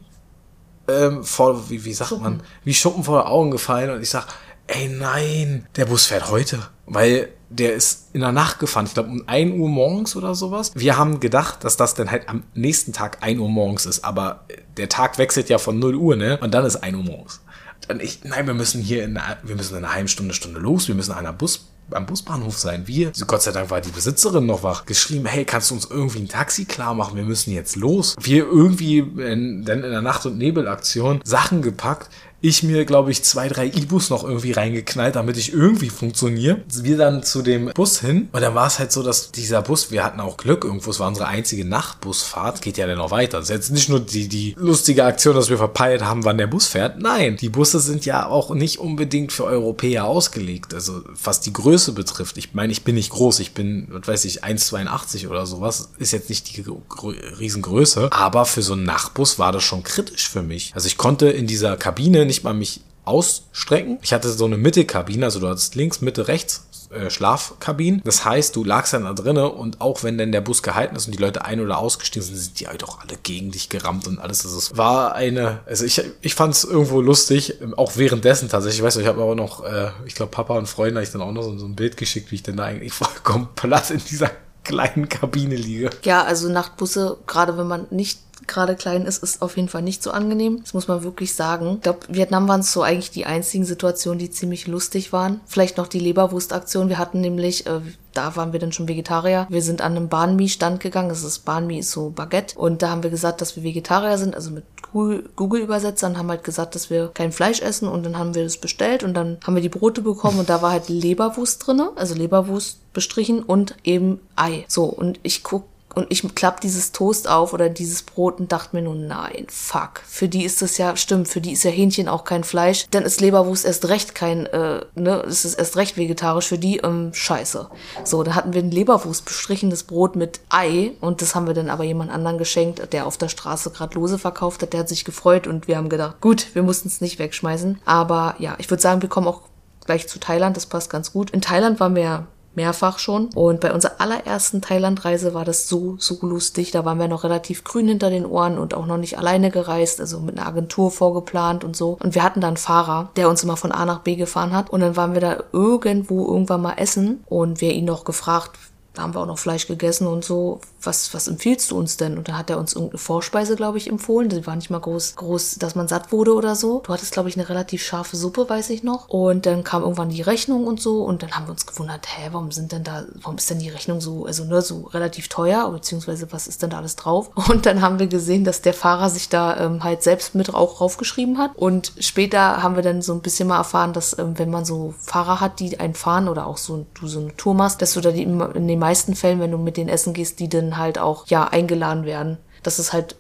ähm, 0.88 1.24
vor, 1.24 1.72
wie, 1.72 1.84
wie 1.86 1.94
sagt 1.94 2.10
Schuppen. 2.10 2.24
man, 2.24 2.44
wie 2.64 2.76
Schuppen 2.76 3.04
vor 3.04 3.22
den 3.22 3.28
Augen 3.28 3.50
gefallen 3.50 3.90
und 3.90 4.04
ich 4.04 4.12
sag, 4.12 4.28
ey 4.68 4.88
nein, 4.90 5.68
der 5.76 5.86
Bus 5.86 6.06
fährt 6.06 6.30
heute, 6.30 6.60
weil 6.86 7.30
der 7.50 7.74
ist 7.74 8.10
in 8.14 8.22
der 8.22 8.32
Nacht 8.32 8.60
gefahren, 8.60 8.86
ich 8.86 8.94
glaube 8.94 9.10
um 9.10 9.24
1 9.28 9.60
Uhr 9.60 9.70
morgens 9.70 10.16
oder 10.16 10.36
sowas. 10.36 10.72
Wir 10.76 10.98
haben 10.98 11.20
gedacht, 11.20 11.64
dass 11.64 11.76
das 11.76 11.96
dann 11.96 12.12
halt 12.12 12.30
am 12.30 12.44
nächsten 12.54 12.94
Tag 12.94 13.18
1 13.22 13.40
Uhr 13.40 13.50
morgens 13.50 13.88
ist, 13.88 14.06
aber 14.06 14.46
der 14.78 14.88
Tag 14.88 15.18
wechselt 15.18 15.50
ja 15.50 15.58
von 15.58 15.80
0 15.80 15.96
Uhr, 15.96 16.16
ne? 16.16 16.38
Und 16.42 16.54
dann 16.54 16.64
ist 16.64 16.76
1 16.76 16.96
Uhr 16.96 17.04
morgens. 17.04 17.42
Und 17.90 18.04
ich, 18.04 18.24
nein, 18.24 18.46
wir 18.46 18.54
müssen 18.54 18.82
hier 18.84 19.04
in 19.04 19.18
einer, 19.18 19.38
wir 19.42 19.56
müssen 19.56 19.76
in 19.76 19.84
einer 19.84 19.96
halben 19.96 20.08
Stunde, 20.08 20.36
Stunde 20.36 20.60
los, 20.60 20.88
wir 20.88 20.94
müssen 20.94 21.12
an 21.12 21.18
einer 21.20 21.34
Bus 21.34 21.70
am 21.92 22.06
Busbahnhof 22.06 22.58
sein. 22.58 22.88
Wir, 22.88 23.12
Gott 23.28 23.42
sei 23.42 23.52
Dank 23.52 23.70
war 23.70 23.82
die 23.82 23.92
Besitzerin 23.92 24.46
noch 24.46 24.64
wach, 24.64 24.86
geschrieben, 24.86 25.26
hey, 25.26 25.46
kannst 25.46 25.72
du 25.72 25.76
uns 25.76 25.88
irgendwie 25.90 26.20
ein 26.20 26.28
Taxi 26.28 26.66
klar 26.66 26.94
machen? 26.94 27.16
Wir 27.16 27.24
müssen 27.24 27.52
jetzt 27.52 27.76
los. 27.76 28.16
Wir 28.22 28.46
irgendwie 28.46 29.00
in, 29.00 29.64
dann 29.66 29.84
in 29.84 29.92
der 29.92 30.02
Nacht- 30.02 30.26
und 30.26 30.38
Nebelaktion 30.38 31.22
Sachen 31.24 31.62
gepackt. 31.62 32.10
Ich 32.42 32.64
mir, 32.64 32.86
glaube 32.86 33.12
ich, 33.12 33.24
zwei, 33.24 33.48
drei 33.50 33.68
E-Bus 33.68 34.10
noch 34.10 34.24
irgendwie 34.24 34.52
reingeknallt, 34.54 35.16
damit 35.16 35.38
ich 35.38 35.52
irgendwie 35.52 35.90
funktioniere. 35.90 36.62
Wir 36.74 36.98
dann 36.98 37.22
zu 37.24 37.42
dem 37.42 37.72
Bus 37.74 38.00
hin 38.00 38.30
und 38.32 38.42
dann 38.42 38.56
war 38.56 38.68
es 38.68 38.80
halt 38.80 38.92
so, 38.92 39.04
dass 39.04 39.32
dieser 39.32 39.62
Bus, 39.62 39.92
wir 39.92 40.04
hatten 40.04 40.20
auch 40.20 40.38
Glück 40.38 40.64
irgendwo, 40.64 40.92
es 40.92 41.00
war 41.00 41.08
unsere 41.10 41.28
einzige 41.28 41.66
Nachtbusfahrt, 41.66 42.62
geht 42.62 42.78
ja 42.78 42.88
dann 42.88 42.98
noch 42.98 43.12
weiter. 43.12 43.40
Das 43.40 43.50
ist 43.50 43.56
jetzt 43.56 43.72
nicht 43.72 43.90
nur 43.90 44.00
die, 44.00 44.28
die 44.30 44.56
lustige 44.58 45.04
Aktion, 45.04 45.36
dass 45.36 45.50
wir 45.50 45.58
verpeilt 45.58 46.02
haben, 46.04 46.24
wann 46.24 46.38
der 46.38 46.48
Bus 46.48 46.68
fährt. 46.68 47.00
Nein, 47.02 47.36
die 47.38 47.50
Busse 47.50 47.80
sind 47.80 48.06
ja 48.06 48.26
auch 48.28 48.52
nicht 48.52 48.80
unbedingt 48.80 49.32
für 49.34 49.44
Europäer 49.44 50.06
ausgelegt. 50.06 50.74
Also 50.74 51.04
was 51.24 51.42
die 51.42 51.52
Größe 51.54 51.92
betrifft. 51.92 52.38
Ich 52.38 52.54
meine, 52.54 52.72
ich 52.72 52.84
bin 52.84 52.96
nicht 52.96 53.10
groß, 53.10 53.40
ich 53.40 53.54
bin, 53.54 53.88
was 53.90 54.08
weiß 54.08 54.26
ich, 54.26 54.44
1,82 54.46 55.28
oder 55.28 55.46
sowas. 55.46 55.90
Ist 55.98 56.12
jetzt 56.14 56.30
nicht 56.30 56.56
die 56.56 56.64
Gr- 56.64 57.14
Riesengröße. 57.40 58.10
Aber 58.12 58.46
für 58.46 58.62
so 58.62 58.74
einen 58.74 58.84
Nachtbus 58.84 59.40
war 59.40 59.52
das 59.52 59.64
schon 59.64 59.84
kritisch 59.84 60.30
für 60.30 60.42
mich. 60.42 60.72
Also 60.74 60.88
ich 60.88 60.98
konnte 60.98 61.30
in 61.30 61.46
dieser 61.48 61.76
Kabine 61.78 62.26
nicht 62.30 62.44
mal 62.44 62.54
mich 62.54 62.82
ausstrecken. 63.06 63.98
Ich 64.02 64.14
hatte 64.14 64.30
so 64.30 64.46
eine 64.46 64.58
Mittelkabine, 64.58 65.26
also 65.26 65.40
du 65.40 65.48
hattest 65.48 65.76
links, 65.76 66.02
Mitte, 66.02 66.28
rechts 66.28 66.68
äh, 66.92 67.10
Schlafkabinen. 67.10 68.02
Das 68.04 68.26
heißt, 68.26 68.56
du 68.56 68.64
lagst 68.64 68.94
dann 68.94 69.04
da 69.04 69.14
drinnen 69.14 69.46
und 69.46 69.82
auch 69.82 70.04
wenn 70.04 70.18
dann 70.18 70.32
der 70.32 70.42
Bus 70.42 70.64
gehalten 70.64 70.96
ist 70.96 71.08
und 71.08 71.16
die 71.16 71.22
Leute 71.22 71.46
ein- 71.46 71.60
oder 71.60 71.78
ausgestiegen 71.78 72.26
sind, 72.26 72.36
sind 72.36 72.60
die 72.60 72.68
halt 72.68 72.84
auch 72.84 73.00
alle 73.00 73.18
gegen 73.22 73.52
dich 73.52 73.70
gerammt 73.70 74.08
und 74.08 74.20
alles. 74.20 74.46
Also 74.46 74.58
es 74.58 74.78
war 74.78 75.16
eine, 75.16 75.60
also 75.66 75.86
ich, 75.86 76.02
ich 76.22 76.36
fand 76.36 76.54
es 76.54 76.64
irgendwo 76.64 77.02
lustig, 77.02 77.56
auch 77.78 77.98
währenddessen 77.98 78.50
tatsächlich. 78.50 78.80
Ich 78.80 78.86
weiß 78.86 78.96
nicht, 78.96 79.06
ich 79.06 79.10
habe 79.10 79.22
aber 79.22 79.36
noch, 79.36 79.64
äh, 79.64 79.92
ich 80.06 80.16
glaube, 80.16 80.32
Papa 80.32 80.58
und 80.58 80.68
Freunde 80.68 80.96
habe 80.96 81.04
ich 81.04 81.12
dann 81.12 81.22
auch 81.22 81.32
noch 81.32 81.44
so, 81.44 81.58
so 81.58 81.66
ein 81.66 81.76
Bild 81.76 81.98
geschickt, 81.98 82.32
wie 82.32 82.36
ich 82.36 82.44
dann 82.44 82.58
da 82.58 82.66
eigentlich 82.66 82.94
vollkommen 82.94 83.50
platt 83.56 83.92
in 83.92 84.02
dieser 84.10 84.32
kleinen 84.64 85.10
Kabine 85.10 85.56
liege. 85.56 85.90
Ja, 86.04 86.24
also 86.24 86.50
Nachtbusse, 86.50 87.18
gerade 87.26 87.58
wenn 87.58 87.68
man 87.68 87.88
nicht 87.90 88.20
gerade 88.50 88.76
klein 88.76 89.06
ist, 89.06 89.24
ist 89.24 89.42
auf 89.42 89.56
jeden 89.56 89.70
Fall 89.70 89.82
nicht 89.82 90.04
so 90.04 90.12
angenehm. 90.12 90.60
Das 90.62 90.74
muss 90.74 90.88
man 90.88 91.04
wirklich 91.04 91.34
sagen. 91.34 91.76
Ich 91.76 91.82
glaube, 91.82 92.00
Vietnam 92.10 92.48
waren 92.48 92.64
so 92.64 92.82
eigentlich 92.82 93.12
die 93.12 93.26
einzigen 93.26 93.64
Situationen, 93.64 94.20
die 94.20 94.32
ziemlich 94.32 94.68
lustig 94.68 95.14
waren. 95.14 95.40
Vielleicht 95.46 95.78
noch 95.78 95.88
die 95.88 96.00
Leberwurstaktion. 96.00 96.90
Wir 96.90 96.98
hatten 96.98 97.22
nämlich, 97.22 97.68
äh, 97.68 97.80
da 98.14 98.36
waren 98.36 98.52
wir 98.52 98.60
dann 98.60 98.74
schon 98.74 98.88
Vegetarier. 98.88 99.48
Wir 99.50 99.62
sind 99.62 99.82
an 99.82 99.96
einem 99.96 100.10
Banh 100.10 100.36
Mi 100.36 100.50
Stand 100.50 100.82
gegangen. 100.82 101.10
Das 101.10 101.24
ist 101.24 101.46
Banh 101.46 101.68
Mi 101.68 101.80
ist 101.80 101.92
so 101.92 102.10
Baguette. 102.10 102.58
Und 102.58 102.82
da 102.82 102.90
haben 102.90 103.04
wir 103.04 103.10
gesagt, 103.10 103.40
dass 103.40 103.56
wir 103.56 103.64
Vegetarier 103.64 104.18
sind, 104.18 104.36
also 104.36 104.52
mit 104.52 104.66
Google-Übersetzern 104.92 106.18
haben 106.18 106.30
halt 106.30 106.44
gesagt, 106.44 106.74
dass 106.74 106.90
wir 106.90 107.10
kein 107.10 107.32
Fleisch 107.32 107.62
essen 107.62 107.88
und 107.88 108.04
dann 108.04 108.18
haben 108.18 108.34
wir 108.34 108.44
das 108.44 108.58
bestellt 108.58 109.04
und 109.04 109.14
dann 109.14 109.38
haben 109.46 109.54
wir 109.54 109.62
die 109.62 109.70
Brote 109.70 110.02
bekommen 110.02 110.40
und 110.40 110.50
da 110.50 110.64
war 110.64 110.72
halt 110.72 110.90
Leberwurst 110.90 111.66
drinne, 111.66 111.92
also 111.96 112.16
Leberwurst 112.16 112.92
bestrichen 112.92 113.44
und 113.44 113.76
eben 113.84 114.20
Ei. 114.36 114.66
So, 114.68 114.86
und 114.86 115.20
ich 115.22 115.44
guck 115.44 115.66
und 115.96 116.08
ich 116.10 116.24
klapp 116.36 116.62
dieses 116.62 116.92
Toast 116.92 117.28
auf 117.28 117.54
oder 117.54 117.70
dieses 117.70 118.04
Brot 118.04 118.40
und 118.40 118.52
dachte 118.52 118.76
mir 118.76 118.84
nur, 118.84 118.96
nein, 118.96 119.48
fuck. 119.50 120.02
Für 120.08 120.28
die 120.28 120.46
ist 120.46 120.62
das 120.62 120.78
ja, 120.78 120.96
stimmt, 120.96 121.28
für 121.28 121.42
die 121.42 121.52
ist 121.54 121.64
ja 121.64 121.72
Hähnchen 121.72 122.08
auch 122.08 122.24
kein 122.24 122.44
Fleisch. 122.44 122.86
Dann 122.92 123.04
ist 123.04 123.22
Leberwurst 123.22 123.66
erst 123.66 123.88
recht 123.90 124.14
kein, 124.14 124.46
äh, 124.48 124.86
ne, 124.96 125.24
es 125.28 125.46
ist 125.46 125.56
erst 125.56 125.78
recht 125.78 125.98
vegetarisch. 125.98 126.48
Für 126.48 126.58
die, 126.58 126.78
ähm, 126.78 127.14
scheiße. 127.14 127.70
So, 128.04 128.24
da 128.24 128.36
hatten 128.36 128.54
wir 128.54 128.62
ein 128.62 128.72
Leberwurst 128.72 129.26
bestrichenes 129.26 129.84
Brot 129.84 130.16
mit 130.16 130.40
Ei 130.50 130.92
und 131.02 131.22
das 131.22 131.36
haben 131.36 131.48
wir 131.48 131.54
dann 131.54 131.70
aber 131.70 131.84
jemand 131.84 132.12
anderen 132.12 132.38
geschenkt, 132.38 132.94
der 132.94 133.08
auf 133.08 133.18
der 133.18 133.30
Straße 133.30 133.72
gerade 133.72 133.96
Lose 133.96 134.20
verkauft 134.20 134.62
hat. 134.62 134.74
Der 134.74 134.82
hat 134.82 134.90
sich 134.90 135.06
gefreut 135.06 135.48
und 135.48 135.68
wir 135.68 135.78
haben 135.78 135.90
gedacht, 135.90 136.22
gut, 136.22 136.48
wir 136.54 136.64
mussten 136.64 136.88
es 136.88 137.02
nicht 137.02 137.20
wegschmeißen. 137.20 137.82
Aber 137.86 138.36
ja, 138.40 138.56
ich 138.60 138.70
würde 138.70 138.82
sagen, 138.82 139.02
wir 139.02 139.10
kommen 139.10 139.28
auch 139.28 139.42
gleich 139.86 140.08
zu 140.08 140.20
Thailand. 140.20 140.56
Das 140.56 140.68
passt 140.68 140.90
ganz 140.90 141.12
gut. 141.12 141.32
In 141.32 141.42
Thailand 141.42 141.80
waren 141.80 141.96
wir 141.96 142.28
mehrfach 142.60 143.00
schon. 143.00 143.30
Und 143.36 143.62
bei 143.62 143.74
unserer 143.74 144.02
allerersten 144.02 144.62
Thailandreise 144.62 145.34
war 145.34 145.46
das 145.46 145.70
so, 145.70 145.96
so 145.98 146.18
lustig. 146.22 146.72
Da 146.72 146.84
waren 146.84 147.00
wir 147.00 147.08
noch 147.08 147.24
relativ 147.24 147.64
grün 147.64 147.88
hinter 147.88 148.10
den 148.10 148.26
Ohren 148.26 148.58
und 148.58 148.74
auch 148.74 148.86
noch 148.86 148.98
nicht 148.98 149.18
alleine 149.18 149.50
gereist, 149.50 150.02
also 150.02 150.20
mit 150.20 150.38
einer 150.38 150.48
Agentur 150.48 150.92
vorgeplant 150.92 151.64
und 151.64 151.78
so. 151.78 151.98
Und 152.04 152.16
wir 152.16 152.24
hatten 152.24 152.42
dann 152.42 152.50
einen 152.50 152.58
Fahrer, 152.58 153.12
der 153.16 153.30
uns 153.30 153.44
immer 153.44 153.56
von 153.56 153.72
A 153.72 153.86
nach 153.86 154.00
B 154.00 154.16
gefahren 154.16 154.52
hat. 154.52 154.70
Und 154.70 154.82
dann 154.82 154.98
waren 154.98 155.14
wir 155.14 155.22
da 155.22 155.38
irgendwo 155.54 156.28
irgendwann 156.28 156.62
mal 156.62 156.74
essen 156.74 157.24
und 157.28 157.62
wir 157.62 157.72
ihn 157.72 157.86
noch 157.86 158.04
gefragt, 158.04 158.52
da 158.94 159.04
haben 159.04 159.14
wir 159.14 159.22
auch 159.22 159.28
noch 159.28 159.40
Fleisch 159.40 159.68
gegessen 159.68 160.08
und 160.08 160.26
so. 160.26 160.60
Was, 160.82 161.14
was 161.14 161.28
empfiehlst 161.28 161.72
du 161.72 161.78
uns 161.78 161.98
denn? 161.98 162.18
Und 162.18 162.28
dann 162.28 162.38
hat 162.38 162.50
er 162.50 162.58
uns 162.58 162.74
irgendeine 162.74 163.00
Vorspeise, 163.00 163.56
glaube 163.56 163.78
ich, 163.78 163.90
empfohlen. 163.90 164.30
Die 164.30 164.46
war 164.48 164.56
nicht 164.56 164.70
mal 164.70 164.80
groß, 164.80 165.16
groß, 165.16 165.56
dass 165.56 165.76
man 165.76 165.88
satt 165.88 166.12
wurde 166.12 166.34
oder 166.34 166.56
so. 166.56 166.82
Du 166.86 166.94
hattest, 166.94 167.12
glaube 167.12 167.30
ich, 167.30 167.38
eine 167.38 167.50
relativ 167.50 167.84
scharfe 167.84 168.18
Suppe, 168.18 168.50
weiß 168.50 168.70
ich 168.70 168.84
noch. 168.84 169.10
Und 169.10 169.46
dann 169.46 169.64
kam 169.64 169.84
irgendwann 169.84 170.10
die 170.10 170.22
Rechnung 170.22 170.66
und 170.68 170.82
so. 170.82 171.04
Und 171.04 171.24
dann 171.24 171.32
haben 171.32 171.48
wir 171.48 171.52
uns 171.52 171.66
gewundert, 171.66 172.08
hä, 172.08 172.30
warum 172.32 172.52
sind 172.52 172.72
denn 172.72 172.84
da, 172.84 173.06
warum 173.22 173.38
ist 173.38 173.50
denn 173.50 173.60
die 173.60 173.70
Rechnung 173.70 174.02
so, 174.02 174.26
also 174.26 174.44
nur 174.46 174.62
so 174.62 174.82
relativ 174.94 175.28
teuer? 175.28 175.70
Beziehungsweise 175.70 176.32
was 176.32 176.48
ist 176.48 176.62
denn 176.64 176.70
da 176.70 176.78
alles 176.78 176.96
drauf? 176.96 177.32
Und 177.50 177.66
dann 177.66 177.82
haben 177.82 178.00
wir 178.00 178.08
gesehen, 178.08 178.44
dass 178.44 178.62
der 178.62 178.74
Fahrer 178.74 179.10
sich 179.10 179.30
da 179.30 179.58
ähm, 179.58 179.84
halt 179.84 180.04
selbst 180.04 180.36
mit 180.36 180.54
auch 180.54 180.82
raufgeschrieben 180.82 181.38
hat. 181.38 181.52
Und 181.56 181.94
später 182.00 182.64
haben 182.64 182.76
wir 182.76 182.84
dann 182.84 183.02
so 183.02 183.14
ein 183.14 183.22
bisschen 183.22 183.48
mal 183.48 183.58
erfahren, 183.58 183.94
dass 183.94 184.18
ähm, 184.18 184.38
wenn 184.38 184.50
man 184.50 184.66
so 184.66 184.94
Fahrer 185.00 185.40
hat, 185.40 185.60
die 185.60 185.80
einen 185.80 185.94
fahren 185.94 186.28
oder 186.28 186.48
auch 186.48 186.58
so, 186.58 186.86
du 187.00 187.08
so 187.08 187.20
eine 187.20 187.36
Tour 187.36 187.54
machst, 187.54 187.82
dass 187.82 187.94
du 187.94 188.02
da 188.02 188.12
die, 188.12 188.24
in 188.24 188.68
den 188.68 188.80
meisten 188.80 189.16
Fällen, 189.16 189.40
wenn 189.40 189.52
du 189.52 189.58
mit 189.58 189.78
denen 189.78 189.90
essen 189.90 190.14
gehst, 190.14 190.40
die 190.40 190.50
dann 190.50 190.69
halt 190.78 190.98
auch, 190.98 191.28
ja, 191.28 191.46
eingeladen 191.48 192.06
werden. 192.06 192.38
Dass 192.64 192.80
es 192.80 192.94
halt 192.94 193.16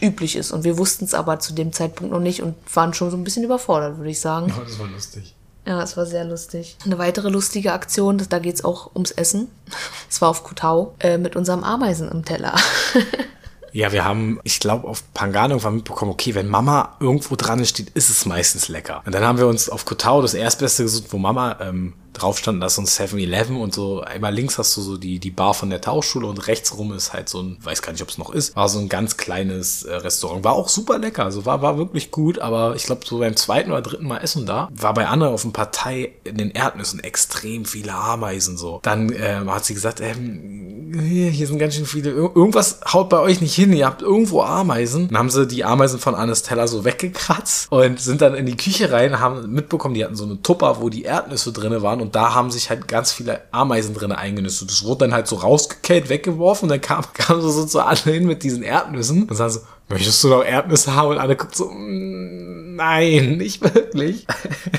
üblich 0.00 0.36
ist. 0.36 0.50
Und 0.52 0.64
wir 0.64 0.78
wussten 0.78 1.04
es 1.04 1.14
aber 1.14 1.38
zu 1.38 1.54
dem 1.54 1.72
Zeitpunkt 1.72 2.12
noch 2.12 2.20
nicht 2.20 2.42
und 2.42 2.54
waren 2.74 2.94
schon 2.94 3.10
so 3.10 3.16
ein 3.16 3.24
bisschen 3.24 3.44
überfordert, 3.44 3.96
würde 3.98 4.10
ich 4.10 4.20
sagen. 4.20 4.48
Ja, 4.48 4.62
das 4.64 4.78
war 4.78 4.88
lustig. 4.88 5.34
Ja, 5.66 5.82
es 5.82 5.96
war 5.96 6.04
sehr 6.04 6.24
lustig. 6.24 6.76
Eine 6.84 6.98
weitere 6.98 7.30
lustige 7.30 7.72
Aktion, 7.72 8.22
da 8.28 8.38
geht 8.38 8.56
es 8.56 8.64
auch 8.64 8.90
ums 8.94 9.10
Essen. 9.12 9.48
Es 10.10 10.20
war 10.20 10.28
auf 10.28 10.44
Kutau 10.44 10.94
äh, 11.00 11.18
mit 11.18 11.34
unserem 11.34 11.64
Ameisen 11.64 12.10
im 12.10 12.24
Teller. 12.24 12.54
Ja, 13.74 13.90
wir 13.90 14.04
haben, 14.04 14.38
ich 14.44 14.60
glaube, 14.60 14.86
auf 14.86 15.02
Pangano 15.14 15.54
irgendwann 15.54 15.74
mitbekommen, 15.74 16.12
okay, 16.12 16.36
wenn 16.36 16.46
Mama 16.46 16.96
irgendwo 17.00 17.34
dran 17.34 17.66
steht, 17.66 17.90
ist 17.90 18.08
es 18.08 18.24
meistens 18.24 18.68
lecker. 18.68 19.02
Und 19.04 19.12
dann 19.12 19.24
haben 19.24 19.36
wir 19.36 19.48
uns 19.48 19.68
auf 19.68 19.84
Kotau 19.84 20.22
das 20.22 20.32
Erstbeste 20.32 20.84
gesucht, 20.84 21.06
wo 21.10 21.18
Mama 21.18 21.58
ähm, 21.60 21.92
drauf 22.14 22.38
stand, 22.38 22.62
da 22.62 22.66
ist 22.66 22.78
ein 22.78 22.86
7-Eleven 22.86 23.56
und 23.56 23.74
so 23.74 24.00
einmal 24.00 24.34
links 24.34 24.58
hast 24.58 24.76
du 24.76 24.80
so 24.80 24.96
die, 24.96 25.18
die 25.18 25.30
Bar 25.30 25.54
von 25.54 25.70
der 25.70 25.80
Tauchschule 25.80 26.26
und 26.26 26.46
rechts 26.46 26.76
rum 26.76 26.92
ist 26.92 27.12
halt 27.12 27.28
so 27.28 27.42
ein, 27.42 27.56
weiß 27.62 27.82
gar 27.82 27.92
nicht, 27.92 28.02
ob 28.02 28.08
es 28.08 28.18
noch 28.18 28.32
ist, 28.32 28.56
war 28.56 28.68
so 28.68 28.78
ein 28.78 28.88
ganz 28.88 29.16
kleines 29.16 29.82
äh, 29.82 29.94
Restaurant. 29.94 30.44
War 30.44 30.54
auch 30.54 30.68
super 30.68 30.98
lecker, 30.98 31.24
also 31.24 31.44
war, 31.44 31.62
war 31.62 31.78
wirklich 31.78 32.10
gut, 32.10 32.38
aber 32.38 32.74
ich 32.76 32.84
glaube, 32.84 33.02
so 33.04 33.18
beim 33.18 33.36
zweiten 33.36 33.70
oder 33.70 33.82
dritten 33.82 34.06
Mal 34.06 34.18
essen 34.18 34.46
da, 34.46 34.68
war 34.72 34.94
bei 34.94 35.06
Anne 35.06 35.28
auf 35.28 35.42
dem 35.42 35.52
Partei 35.52 36.12
in 36.24 36.36
den 36.36 36.50
Erdnüssen 36.50 37.00
extrem 37.00 37.64
viele 37.64 37.94
Ameisen 37.94 38.56
so. 38.56 38.80
Dann 38.82 39.12
ähm, 39.16 39.52
hat 39.52 39.64
sie 39.64 39.74
gesagt, 39.74 40.00
ähm, 40.00 40.64
hier, 41.02 41.46
sind 41.46 41.58
ganz 41.58 41.74
schön 41.74 41.86
viele, 41.86 42.10
Ir 42.10 42.30
irgendwas 42.34 42.80
haut 42.92 43.08
bei 43.08 43.18
euch 43.18 43.40
nicht 43.40 43.54
hin, 43.54 43.72
ihr 43.72 43.86
habt 43.86 44.02
irgendwo 44.02 44.42
Ameisen. 44.42 45.08
Dann 45.08 45.18
haben 45.18 45.30
sie 45.30 45.46
die 45.46 45.64
Ameisen 45.64 45.98
von 45.98 46.14
Annes 46.14 46.42
Teller 46.42 46.68
so 46.68 46.84
weggekratzt 46.84 47.70
und 47.70 48.00
sind 48.00 48.20
dann 48.20 48.34
in 48.34 48.46
die 48.46 48.56
Küche 48.56 48.92
rein, 48.92 49.20
haben 49.20 49.50
mitbekommen, 49.52 49.94
die 49.94 50.04
hatten 50.04 50.16
so 50.16 50.24
eine 50.24 50.40
Tupper, 50.42 50.80
wo 50.80 50.88
die 50.88 51.02
Erdnüsse 51.02 51.52
drinne 51.52 51.82
waren 51.82 52.00
und 52.04 52.14
da 52.14 52.34
haben 52.34 52.50
sich 52.50 52.68
halt 52.68 52.86
ganz 52.86 53.12
viele 53.12 53.40
Ameisen 53.50 53.94
drin 53.94 54.12
eingenistet. 54.12 54.68
Das 54.68 54.84
wurde 54.84 55.06
dann 55.06 55.14
halt 55.14 55.26
so 55.26 55.36
rausgekellt, 55.36 56.10
weggeworfen 56.10 56.66
und 56.66 56.68
dann 56.68 56.82
kam, 56.82 57.02
kam 57.14 57.40
so, 57.40 57.48
so 57.48 57.64
zu 57.64 57.80
Anne 57.80 57.98
hin 58.04 58.26
mit 58.26 58.42
diesen 58.42 58.62
Erdnüssen 58.62 59.24
und 59.24 59.34
sagen 59.34 59.52
so, 59.52 59.60
möchtest 59.88 60.22
du 60.22 60.28
noch 60.28 60.44
Erdnüsse 60.44 60.94
haben? 60.94 61.08
Und 61.08 61.18
Anne 61.18 61.34
guckt 61.34 61.56
so, 61.56 61.70
mm, 61.70 62.76
nein, 62.76 63.38
nicht 63.38 63.62
wirklich. 63.62 64.26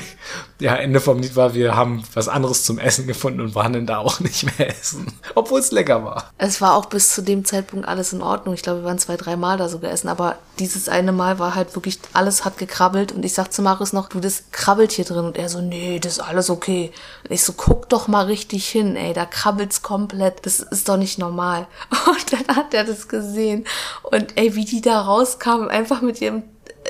ja, 0.58 0.74
Ende 0.74 1.00
vom 1.00 1.18
Lied 1.18 1.36
war, 1.36 1.54
wir 1.54 1.76
haben 1.76 2.02
was 2.14 2.28
anderes 2.28 2.64
zum 2.64 2.78
Essen 2.78 3.06
gefunden 3.06 3.40
und 3.40 3.54
waren 3.54 3.74
dann 3.74 3.86
da 3.86 3.98
auch 3.98 4.20
nicht 4.20 4.58
mehr 4.58 4.70
essen. 4.70 5.12
Obwohl 5.34 5.60
es 5.60 5.70
lecker 5.70 6.02
war. 6.04 6.30
Es 6.38 6.60
war 6.60 6.74
auch 6.74 6.86
bis 6.86 7.14
zu 7.14 7.22
dem 7.22 7.44
Zeitpunkt 7.44 7.86
alles 7.86 8.12
in 8.12 8.22
Ordnung. 8.22 8.54
Ich 8.54 8.62
glaube, 8.62 8.80
wir 8.80 8.86
waren 8.86 8.98
zwei, 8.98 9.16
drei 9.16 9.36
Mal 9.36 9.58
da 9.58 9.68
so 9.68 9.78
gegessen, 9.78 10.08
aber 10.08 10.36
dieses 10.58 10.88
eine 10.88 11.12
Mal 11.12 11.38
war 11.38 11.54
halt 11.54 11.74
wirklich, 11.74 11.98
alles 12.14 12.44
hat 12.44 12.56
gekrabbelt 12.56 13.12
und 13.12 13.24
ich 13.24 13.34
sag 13.34 13.52
zu 13.52 13.60
Marius 13.60 13.92
noch, 13.92 14.08
du, 14.08 14.18
das 14.18 14.44
krabbelt 14.50 14.92
hier 14.92 15.04
drin 15.04 15.26
und 15.26 15.36
er 15.36 15.50
so, 15.50 15.60
nee, 15.60 15.98
das 15.98 16.14
ist 16.14 16.20
alles 16.20 16.48
okay. 16.48 16.90
Und 17.24 17.32
ich 17.32 17.44
so, 17.44 17.52
guck 17.52 17.90
doch 17.90 18.08
mal 18.08 18.24
richtig 18.24 18.66
hin, 18.66 18.96
ey, 18.96 19.12
da 19.12 19.26
krabbelt's 19.26 19.82
komplett. 19.82 20.46
Das 20.46 20.60
ist 20.60 20.88
doch 20.88 20.96
nicht 20.96 21.18
normal. 21.18 21.66
Und 22.06 22.32
dann 22.32 22.56
hat 22.56 22.72
er 22.72 22.84
das 22.84 23.08
gesehen 23.08 23.64
und 24.02 24.36
ey, 24.36 24.54
wie 24.54 24.64
die 24.64 24.80
da 24.80 25.00
rauskamen, 25.00 25.68
einfach 25.68 26.02
mit 26.02 26.20
ihrem 26.20 26.44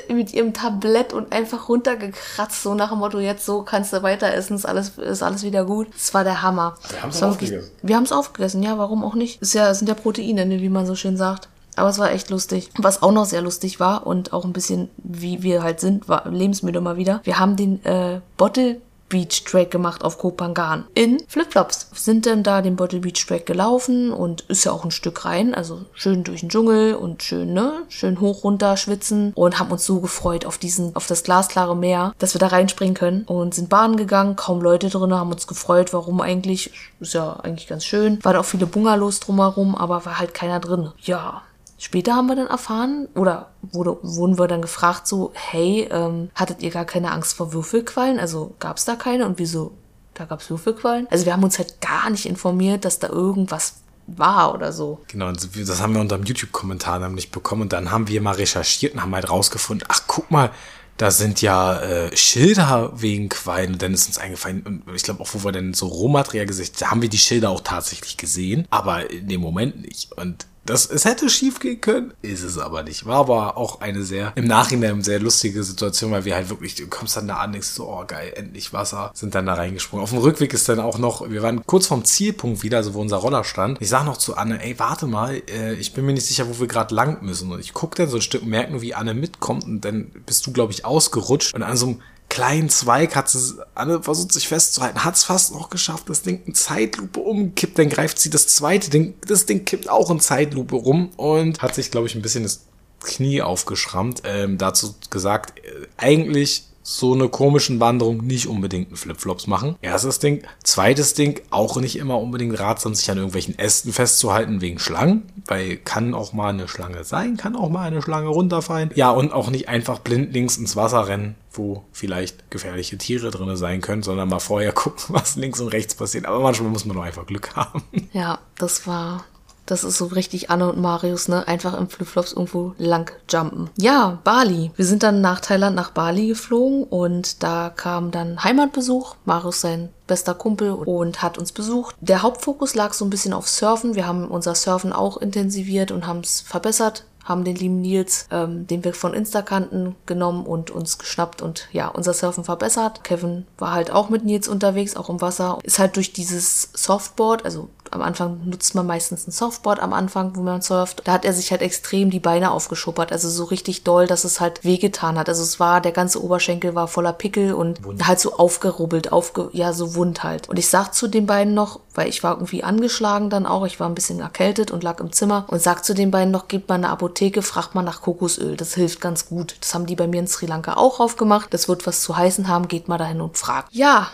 mit 0.09 0.33
ihrem 0.33 0.53
Tablett 0.53 1.13
und 1.13 1.31
einfach 1.31 1.69
runtergekratzt, 1.69 2.63
so 2.63 2.73
nach 2.73 2.89
dem 2.89 2.99
Motto, 2.99 3.19
jetzt 3.19 3.45
so 3.45 3.63
kannst 3.63 3.93
du 3.93 4.03
weiter 4.03 4.33
essen, 4.33 4.55
ist 4.55 4.65
alles, 4.65 4.97
ist 4.97 5.23
alles 5.23 5.43
wieder 5.43 5.65
gut. 5.65 5.87
Das 5.93 6.13
war 6.13 6.23
der 6.23 6.41
Hammer. 6.41 6.75
Wir 6.89 7.01
haben 7.01 7.09
es 7.09 7.23
aufgegessen. 7.23 7.71
Wir 7.81 7.95
haben 7.95 8.03
es 8.03 8.11
aufgegessen, 8.11 8.63
ja, 8.63 8.77
warum 8.77 9.03
auch 9.03 9.15
nicht? 9.15 9.41
Ist 9.41 9.53
ja, 9.53 9.73
sind 9.73 9.87
ja 9.87 9.95
Proteine, 9.95 10.45
ne, 10.45 10.61
wie 10.61 10.69
man 10.69 10.85
so 10.85 10.95
schön 10.95 11.17
sagt. 11.17 11.49
Aber 11.75 11.89
es 11.89 11.99
war 11.99 12.11
echt 12.11 12.31
lustig. 12.31 12.71
Was 12.79 13.03
auch 13.03 13.11
noch 13.11 13.25
sehr 13.25 13.41
lustig 13.41 13.79
war 13.79 14.07
und 14.07 14.33
auch 14.33 14.45
ein 14.45 14.53
bisschen, 14.53 14.89
wie 14.97 15.43
wir 15.43 15.61
halt 15.61 15.79
sind, 15.79 16.09
war 16.09 16.27
lebensmüde 16.27 16.81
mal 16.81 16.97
wieder. 16.97 17.21
Wir 17.23 17.37
haben 17.37 17.55
den 17.55 17.85
äh, 17.85 18.19
Bottle 18.35 18.81
Beach 19.09 19.43
Track 19.43 19.71
gemacht 19.71 20.03
auf 20.03 20.17
Koh 20.17 20.33
Phangan 20.37 20.85
in 20.93 21.23
Flipflops. 21.27 21.89
Sind 21.93 22.25
dann 22.25 22.43
da 22.43 22.61
den 22.61 22.75
Bottle 22.75 22.99
Beach 22.99 23.25
Track 23.25 23.45
gelaufen 23.45 24.11
und 24.11 24.41
ist 24.41 24.63
ja 24.63 24.71
auch 24.71 24.83
ein 24.83 24.91
Stück 24.91 25.25
rein, 25.25 25.53
also 25.53 25.81
schön 25.93 26.23
durch 26.23 26.41
den 26.41 26.49
Dschungel 26.49 26.95
und 26.95 27.23
schön, 27.23 27.53
ne, 27.53 27.83
schön 27.89 28.19
hoch 28.19 28.43
runter 28.43 28.77
schwitzen 28.77 29.33
und 29.35 29.59
haben 29.59 29.71
uns 29.71 29.85
so 29.85 29.99
gefreut 29.99 30.45
auf 30.45 30.57
diesen, 30.57 30.95
auf 30.95 31.07
das 31.07 31.23
glasklare 31.23 31.75
Meer, 31.75 32.13
dass 32.19 32.33
wir 32.35 32.39
da 32.39 32.47
reinspringen 32.47 32.95
können 32.95 33.23
und 33.23 33.53
sind 33.53 33.69
baden 33.69 33.97
gegangen, 33.97 34.35
kaum 34.35 34.61
Leute 34.61 34.89
drin, 34.89 35.13
haben 35.13 35.31
uns 35.31 35.47
gefreut, 35.47 35.93
warum 35.93 36.21
eigentlich, 36.21 36.71
ist 36.99 37.13
ja 37.13 37.33
eigentlich 37.37 37.67
ganz 37.67 37.85
schön. 37.85 38.23
Waren 38.23 38.37
auch 38.37 38.45
viele 38.45 38.65
Bungalows 38.65 39.19
drumherum, 39.19 39.75
aber 39.75 40.05
war 40.05 40.19
halt 40.19 40.33
keiner 40.33 40.59
drin. 40.59 40.91
Ja, 41.01 41.43
Später 41.77 42.15
haben 42.15 42.27
wir 42.27 42.35
dann 42.35 42.47
erfahren, 42.47 43.07
oder 43.13 43.51
wurde, 43.61 43.97
wurden 44.01 44.39
wir 44.39 44.47
dann 44.47 44.61
gefragt, 44.61 45.05
so, 45.07 45.31
hey, 45.33 45.87
ähm, 45.91 46.29
hattet 46.33 46.61
ihr 46.63 46.71
gar 46.71 46.85
keine 46.85 47.11
Angst 47.11 47.35
vor 47.35 47.53
Würfelquallen? 47.53 48.19
Also 48.19 48.55
gab 48.59 48.77
es 48.77 48.85
da 48.85 48.95
keine 48.95 49.25
und 49.25 49.37
wieso? 49.37 49.73
Da 50.15 50.25
gab 50.25 50.41
es 50.41 50.49
Würfelquallen? 50.49 51.07
Also 51.11 51.25
wir 51.25 51.33
haben 51.33 51.43
uns 51.43 51.59
halt 51.59 51.79
gar 51.79 52.09
nicht 52.09 52.25
informiert, 52.25 52.83
dass 52.83 52.97
da 52.97 53.09
irgendwas 53.09 53.75
war 54.07 54.53
oder 54.53 54.71
so. 54.71 55.01
Genau, 55.07 55.31
das 55.31 55.81
haben 55.81 55.93
wir 55.93 56.01
unter 56.01 56.17
dem 56.17 56.25
YouTube-Kommentar 56.25 56.99
nämlich 56.99 57.29
bekommen 57.29 57.63
und 57.63 57.73
dann 57.73 57.91
haben 57.91 58.07
wir 58.07 58.21
mal 58.21 58.35
recherchiert 58.35 58.93
und 58.93 59.01
haben 59.01 59.13
halt 59.13 59.29
rausgefunden, 59.29 59.87
ach 59.91 60.03
guck 60.07 60.31
mal, 60.31 60.49
da 60.95 61.11
sind 61.11 61.43
ja 61.43 61.79
äh, 61.79 62.17
Schilder 62.17 62.91
wegen 62.95 63.29
Quallen 63.29 63.73
und 63.73 63.81
dann 63.81 63.93
ist 63.93 64.07
uns 64.07 64.17
eingefallen 64.17 64.63
und 64.63 64.95
ich 64.95 65.03
glaube 65.03 65.21
auch, 65.21 65.27
wo 65.33 65.43
wir 65.43 65.51
dann 65.51 65.75
so 65.75 65.85
Rohmaterial 65.85 66.47
gesehen 66.47 66.67
haben, 66.81 66.91
haben 66.91 67.01
wir 67.03 67.09
die 67.09 67.19
Schilder 67.19 67.51
auch 67.51 67.61
tatsächlich 67.61 68.17
gesehen, 68.17 68.65
aber 68.71 69.11
in 69.11 69.27
dem 69.27 69.41
Moment 69.41 69.81
nicht 69.81 70.11
und 70.13 70.47
Das, 70.67 70.85
es 70.89 71.05
hätte 71.05 71.29
schief 71.29 71.59
gehen 71.59 71.79
können, 71.79 72.13
ist 72.21 72.43
es 72.43 72.57
aber 72.57 72.83
nicht. 72.83 73.05
War 73.05 73.19
aber 73.19 73.57
auch 73.57 73.81
eine 73.81 74.03
sehr, 74.03 74.33
im 74.35 74.45
Nachhinein 74.45 75.01
sehr 75.01 75.19
lustige 75.19 75.63
Situation, 75.63 76.11
weil 76.11 76.25
wir 76.25 76.35
halt 76.35 76.49
wirklich, 76.49 76.75
du 76.75 76.87
kommst 76.87 77.15
dann 77.15 77.27
da 77.27 77.37
an, 77.37 77.53
denkst 77.53 77.69
so, 77.69 77.87
oh 77.87 78.03
geil, 78.05 78.33
endlich 78.35 78.73
Wasser, 78.73 79.11
sind 79.13 79.33
dann 79.33 79.45
da 79.45 79.53
reingesprungen. 79.53 80.03
Auf 80.03 80.09
dem 80.09 80.19
Rückweg 80.19 80.53
ist 80.53 80.67
dann 80.67 80.79
auch 80.79 80.97
noch, 80.97 81.29
wir 81.29 81.41
waren 81.41 81.65
kurz 81.65 81.87
vorm 81.87 82.03
Zielpunkt 82.03 82.63
wieder, 82.63 82.77
also 82.77 82.93
wo 82.93 83.01
unser 83.01 83.17
Roller 83.17 83.45
stand. 83.45 83.81
Ich 83.81 83.89
sag 83.89 84.05
noch 84.05 84.17
zu 84.17 84.35
Anne, 84.35 84.61
ey, 84.61 84.77
warte 84.77 85.07
mal, 85.07 85.41
äh, 85.49 85.73
ich 85.75 85.93
bin 85.93 86.05
mir 86.05 86.13
nicht 86.13 86.27
sicher, 86.27 86.49
wo 86.49 86.59
wir 86.59 86.67
gerade 86.67 86.93
lang 86.93 87.23
müssen. 87.23 87.51
Und 87.51 87.61
ich 87.61 87.73
guck 87.73 87.95
dann 87.95 88.09
so 88.09 88.17
ein 88.17 88.21
Stück, 88.21 88.45
merke 88.45 88.71
nur, 88.71 88.81
wie 88.81 88.93
Anne 88.93 89.13
mitkommt 89.13 89.63
und 89.63 89.81
dann 89.81 90.11
bist 90.25 90.45
du, 90.45 90.51
glaube 90.51 90.73
ich, 90.73 90.83
ausgerutscht 90.83 91.55
und 91.55 91.63
an 91.63 91.77
so 91.77 91.87
einem 91.87 92.01
kleinen 92.29 92.69
Zweig 92.69 93.15
hat 93.15 93.29
sie 93.29 93.55
Anne 93.75 94.03
versucht 94.03 94.33
sich 94.33 94.47
festzuhalten, 94.47 95.03
hat 95.03 95.15
es 95.15 95.23
fast 95.23 95.53
noch 95.53 95.69
geschafft, 95.69 96.09
das 96.09 96.21
Ding 96.21 96.41
in 96.45 96.53
Zeitlupe 96.53 97.19
umkippt, 97.19 97.79
dann 97.79 97.89
greift 97.89 98.19
sie 98.19 98.29
das 98.29 98.47
zweite 98.47 98.89
Ding, 98.89 99.15
das 99.27 99.45
Ding 99.45 99.65
kippt 99.65 99.89
auch 99.89 100.11
in 100.11 100.19
Zeitlupe 100.19 100.75
rum 100.75 101.11
und 101.15 101.61
hat 101.61 101.75
sich, 101.75 101.91
glaube 101.91 102.07
ich, 102.07 102.15
ein 102.15 102.21
bisschen 102.21 102.43
das 102.43 102.65
Knie 103.01 103.41
aufgeschrammt. 103.41 104.23
Ähm, 104.25 104.57
dazu 104.57 104.95
gesagt, 105.09 105.59
äh, 105.59 105.87
eigentlich 105.97 106.65
so 106.89 107.13
eine 107.13 107.27
komischen 107.27 107.81
Wanderung 107.81 108.25
nicht 108.25 108.47
unbedingt 108.47 108.87
einen 108.87 108.95
Flipflops 108.95 109.45
machen. 109.45 109.75
Erstes 109.81 110.19
Ding. 110.19 110.43
Zweites 110.63 111.13
Ding, 111.13 111.41
auch 111.49 111.75
nicht 111.75 111.97
immer 111.97 112.17
unbedingt 112.17 112.57
ratsam, 112.57 112.95
sich 112.95 113.11
an 113.11 113.17
irgendwelchen 113.17 113.59
Ästen 113.59 113.91
festzuhalten 113.91 114.61
wegen 114.61 114.79
Schlangen, 114.79 115.23
weil 115.47 115.75
kann 115.75 116.13
auch 116.13 116.31
mal 116.31 116.47
eine 116.47 116.69
Schlange 116.69 117.03
sein, 117.03 117.35
kann 117.35 117.57
auch 117.57 117.69
mal 117.69 117.87
eine 117.87 118.01
Schlange 118.01 118.29
runterfallen. 118.29 118.91
Ja, 118.95 119.11
und 119.11 119.33
auch 119.33 119.49
nicht 119.49 119.67
einfach 119.67 119.99
blindlings 119.99 120.55
ins 120.55 120.77
Wasser 120.77 121.09
rennen, 121.09 121.35
wo 121.51 121.83
vielleicht 121.91 122.49
gefährliche 122.51 122.97
Tiere 122.97 123.31
drinne 123.31 123.57
sein 123.57 123.81
können, 123.81 124.01
sondern 124.01 124.29
mal 124.29 124.39
vorher 124.39 124.71
gucken, 124.73 125.03
was 125.09 125.35
links 125.35 125.59
und 125.59 125.67
rechts 125.67 125.93
passiert. 125.93 126.25
Aber 126.25 126.39
manchmal 126.39 126.69
muss 126.69 126.85
man 126.85 126.95
nur 126.95 127.03
einfach 127.03 127.25
Glück 127.25 127.53
haben. 127.57 127.83
Ja, 128.13 128.39
das 128.57 128.87
war 128.87 129.25
das 129.67 129.83
ist 129.83 129.97
so 129.97 130.05
richtig 130.07 130.49
Anne 130.49 130.71
und 130.71 130.79
Marius, 130.79 131.27
ne? 131.27 131.47
Einfach 131.47 131.77
im 131.77 131.89
Flipflops 131.89 132.33
irgendwo 132.33 132.73
lang 132.77 133.11
jumpen. 133.29 133.69
Ja, 133.77 134.19
Bali. 134.23 134.71
Wir 134.75 134.85
sind 134.85 135.03
dann 135.03 135.21
nach 135.21 135.39
Thailand 135.39 135.75
nach 135.75 135.91
Bali 135.91 136.27
geflogen 136.27 136.83
und 136.83 137.43
da 137.43 137.69
kam 137.69 138.09
dann 138.11 138.43
Heimatbesuch. 138.43 139.15
Marius 139.25 139.61
sein 139.61 139.89
bester 140.07 140.33
Kumpel 140.33 140.71
und 140.71 141.21
hat 141.21 141.37
uns 141.37 141.51
besucht. 141.51 141.95
Der 141.99 142.21
Hauptfokus 142.21 142.75
lag 142.75 142.93
so 142.93 143.05
ein 143.05 143.09
bisschen 143.09 143.33
auf 143.33 143.47
Surfen. 143.49 143.95
Wir 143.95 144.07
haben 144.07 144.27
unser 144.29 144.55
Surfen 144.55 144.93
auch 144.93 145.17
intensiviert 145.17 145.91
und 145.91 146.07
haben 146.07 146.21
es 146.21 146.41
verbessert 146.41 147.03
haben 147.27 147.43
den 147.43 147.55
lieben 147.55 147.81
Nils, 147.81 148.27
ähm, 148.31 148.67
den 148.67 148.83
wir 148.83 148.93
von 148.93 149.13
Insta 149.13 149.41
kannten, 149.41 149.95
genommen 150.05 150.45
und 150.45 150.71
uns 150.71 150.97
geschnappt 150.97 151.41
und 151.41 151.67
ja, 151.71 151.89
unser 151.89 152.13
Surfen 152.13 152.43
verbessert. 152.45 153.03
Kevin 153.03 153.45
war 153.57 153.73
halt 153.73 153.91
auch 153.91 154.09
mit 154.09 154.23
Nils 154.23 154.47
unterwegs, 154.47 154.95
auch 154.95 155.09
im 155.09 155.19
Wasser. 155.19 155.59
Ist 155.63 155.79
halt 155.79 155.97
durch 155.97 156.13
dieses 156.13 156.69
Softboard, 156.73 157.43
also 157.43 157.69
am 157.91 158.01
Anfang 158.01 158.41
nutzt 158.45 158.75
man 158.75 158.85
meistens 158.85 159.27
ein 159.27 159.31
Softboard 159.31 159.79
am 159.79 159.93
Anfang, 159.93 160.35
wo 160.35 160.41
man 160.41 160.61
surft. 160.61 161.01
Da 161.05 161.13
hat 161.13 161.25
er 161.25 161.33
sich 161.33 161.51
halt 161.51 161.61
extrem 161.61 162.09
die 162.09 162.19
Beine 162.19 162.51
aufgeschuppert, 162.51 163.11
also 163.11 163.29
so 163.29 163.45
richtig 163.45 163.83
doll, 163.83 164.07
dass 164.07 164.23
es 164.23 164.39
halt 164.39 164.63
wehgetan 164.63 165.17
hat. 165.17 165.29
Also 165.29 165.43
es 165.43 165.59
war, 165.59 165.81
der 165.81 165.91
ganze 165.91 166.23
Oberschenkel 166.23 166.75
war 166.75 166.87
voller 166.87 167.13
Pickel 167.13 167.53
und 167.53 167.83
wund. 167.83 168.07
halt 168.07 168.19
so 168.19 168.37
aufgerubbelt, 168.37 169.11
aufge, 169.11 169.49
ja, 169.53 169.73
so 169.73 169.95
wund 169.95 170.23
halt. 170.23 170.49
Und 170.49 170.57
ich 170.59 170.69
sag 170.69 170.93
zu 170.93 171.07
den 171.07 171.25
beiden 171.25 171.53
noch, 171.53 171.79
weil 171.93 172.09
ich 172.09 172.23
war 172.23 172.35
irgendwie 172.35 172.63
angeschlagen 172.63 173.29
dann 173.29 173.45
auch, 173.45 173.65
ich 173.65 173.79
war 173.79 173.87
ein 173.87 173.95
bisschen 173.95 174.19
erkältet 174.19 174.71
und 174.71 174.83
lag 174.83 174.99
im 174.99 175.11
Zimmer 175.11 175.45
und 175.47 175.61
sag 175.61 175.83
zu 175.83 175.93
den 175.93 176.11
beiden 176.11 176.31
noch, 176.31 176.47
geht 176.47 176.69
mal 176.69 176.75
in 176.75 176.85
eine 176.85 176.93
Apotheke, 176.93 177.41
fragt 177.41 177.75
mal 177.75 177.83
nach 177.83 178.01
Kokosöl, 178.01 178.55
das 178.55 178.73
hilft 178.75 179.01
ganz 179.01 179.27
gut. 179.27 179.55
Das 179.61 179.73
haben 179.73 179.85
die 179.85 179.95
bei 179.95 180.07
mir 180.07 180.19
in 180.19 180.27
Sri 180.27 180.45
Lanka 180.45 180.75
auch 180.75 180.99
aufgemacht. 180.99 181.53
Das 181.53 181.67
wird 181.67 181.87
was 181.87 182.01
zu 182.01 182.15
heißen 182.15 182.47
haben, 182.47 182.67
geht 182.67 182.87
mal 182.87 182.97
dahin 182.97 183.21
und 183.21 183.37
fragt. 183.37 183.69
Ja, 183.73 184.07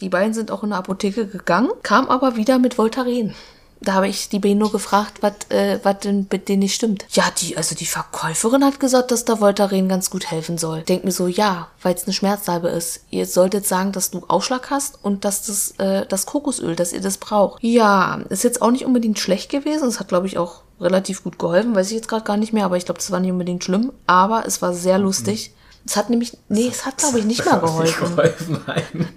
die 0.00 0.08
beiden 0.08 0.34
sind 0.34 0.50
auch 0.50 0.62
in 0.62 0.72
eine 0.72 0.78
Apotheke 0.78 1.26
gegangen, 1.26 1.70
kam 1.82 2.08
aber 2.08 2.36
wieder 2.36 2.58
mit 2.58 2.78
Voltaren. 2.78 3.34
Da 3.82 3.94
habe 3.94 4.08
ich 4.08 4.28
die 4.28 4.54
nur 4.54 4.70
gefragt, 4.70 5.22
was 5.22 5.32
äh, 5.48 5.78
was 5.82 6.00
denn 6.00 6.26
mit 6.30 6.48
denen 6.48 6.60
nicht 6.60 6.74
stimmt. 6.74 7.06
Ja, 7.12 7.24
die, 7.38 7.56
also 7.56 7.74
die 7.74 7.86
Verkäuferin 7.86 8.62
hat 8.62 8.78
gesagt, 8.78 9.10
dass 9.10 9.24
da 9.24 9.40
Voltaren 9.40 9.88
ganz 9.88 10.10
gut 10.10 10.30
helfen 10.30 10.58
soll. 10.58 10.82
Denk 10.82 11.04
mir 11.04 11.12
so, 11.12 11.26
ja, 11.26 11.68
weil 11.80 11.94
es 11.94 12.04
eine 12.04 12.12
Schmerzsalbe 12.12 12.68
ist. 12.68 13.04
Ihr 13.08 13.24
solltet 13.24 13.66
sagen, 13.66 13.92
dass 13.92 14.10
du 14.10 14.22
Ausschlag 14.28 14.68
hast 14.68 15.02
und 15.02 15.24
dass 15.24 15.46
das, 15.46 15.74
äh, 15.78 16.04
das 16.06 16.26
Kokosöl, 16.26 16.76
dass 16.76 16.92
ihr 16.92 17.00
das 17.00 17.16
braucht. 17.16 17.62
Ja, 17.62 18.20
ist 18.28 18.44
jetzt 18.44 18.60
auch 18.60 18.70
nicht 18.70 18.84
unbedingt 18.84 19.18
schlecht 19.18 19.50
gewesen. 19.50 19.88
Es 19.88 19.98
hat, 19.98 20.08
glaube 20.08 20.26
ich, 20.26 20.36
auch 20.36 20.60
relativ 20.78 21.24
gut 21.24 21.38
geholfen. 21.38 21.74
Weiß 21.74 21.88
ich 21.88 21.96
jetzt 21.96 22.08
gerade 22.08 22.24
gar 22.24 22.36
nicht 22.36 22.52
mehr, 22.52 22.66
aber 22.66 22.76
ich 22.76 22.84
glaube, 22.84 22.98
das 22.98 23.10
war 23.10 23.20
nicht 23.20 23.32
unbedingt 23.32 23.64
schlimm. 23.64 23.92
Aber 24.06 24.44
es 24.46 24.60
war 24.60 24.74
sehr 24.74 24.98
lustig. 24.98 25.54
Es 25.86 25.96
hat 25.96 26.10
nämlich, 26.10 26.36
nee, 26.50 26.68
es 26.68 26.84
hat, 26.84 26.98
glaube 26.98 27.18
ich, 27.18 27.24
nicht 27.24 27.46
mal 27.46 27.60
geholfen. 27.60 28.14
Nicht 28.14 28.66
geholfen 28.66 29.08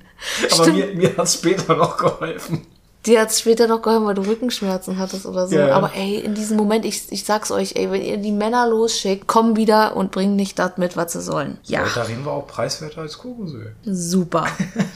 Aber 0.52 0.68
mir, 0.72 0.88
mir 0.94 1.18
hat 1.18 1.26
es 1.26 1.36
später 1.36 1.76
noch 1.76 1.98
geholfen. 1.98 2.66
Dir 3.06 3.20
hat 3.20 3.32
es 3.32 3.42
später 3.42 3.68
noch 3.68 3.82
geholfen, 3.82 4.06
weil 4.06 4.16
du 4.16 4.22
Rückenschmerzen 4.22 4.98
hattest 4.98 5.26
oder 5.26 5.48
so. 5.48 5.56
Ja. 5.56 5.76
Aber 5.76 5.94
ey, 5.94 6.20
in 6.20 6.36
diesem 6.36 6.56
Moment, 6.56 6.86
ich, 6.86 7.12
ich 7.12 7.26
sag's 7.26 7.52
euch, 7.52 7.76
ey, 7.76 7.92
wenn 7.92 8.02
ihr 8.02 8.18
die 8.18 8.32
Männer 8.32 8.68
losschickt, 8.68 9.28
kommen 9.28 9.58
wieder 9.58 9.98
und 9.98 10.12
bringen 10.12 10.38
nicht 10.38 10.58
das 10.58 10.78
mit, 10.78 10.96
was 10.96 11.12
sie 11.12 11.22
sollen. 11.22 11.58
Ja. 11.64 11.84
Darin 11.94 12.24
war 12.24 12.34
auch 12.34 12.48
preiswerter 12.48 13.02
als 13.02 13.18
Kokosöl. 13.18 13.76
Super. 13.84 14.48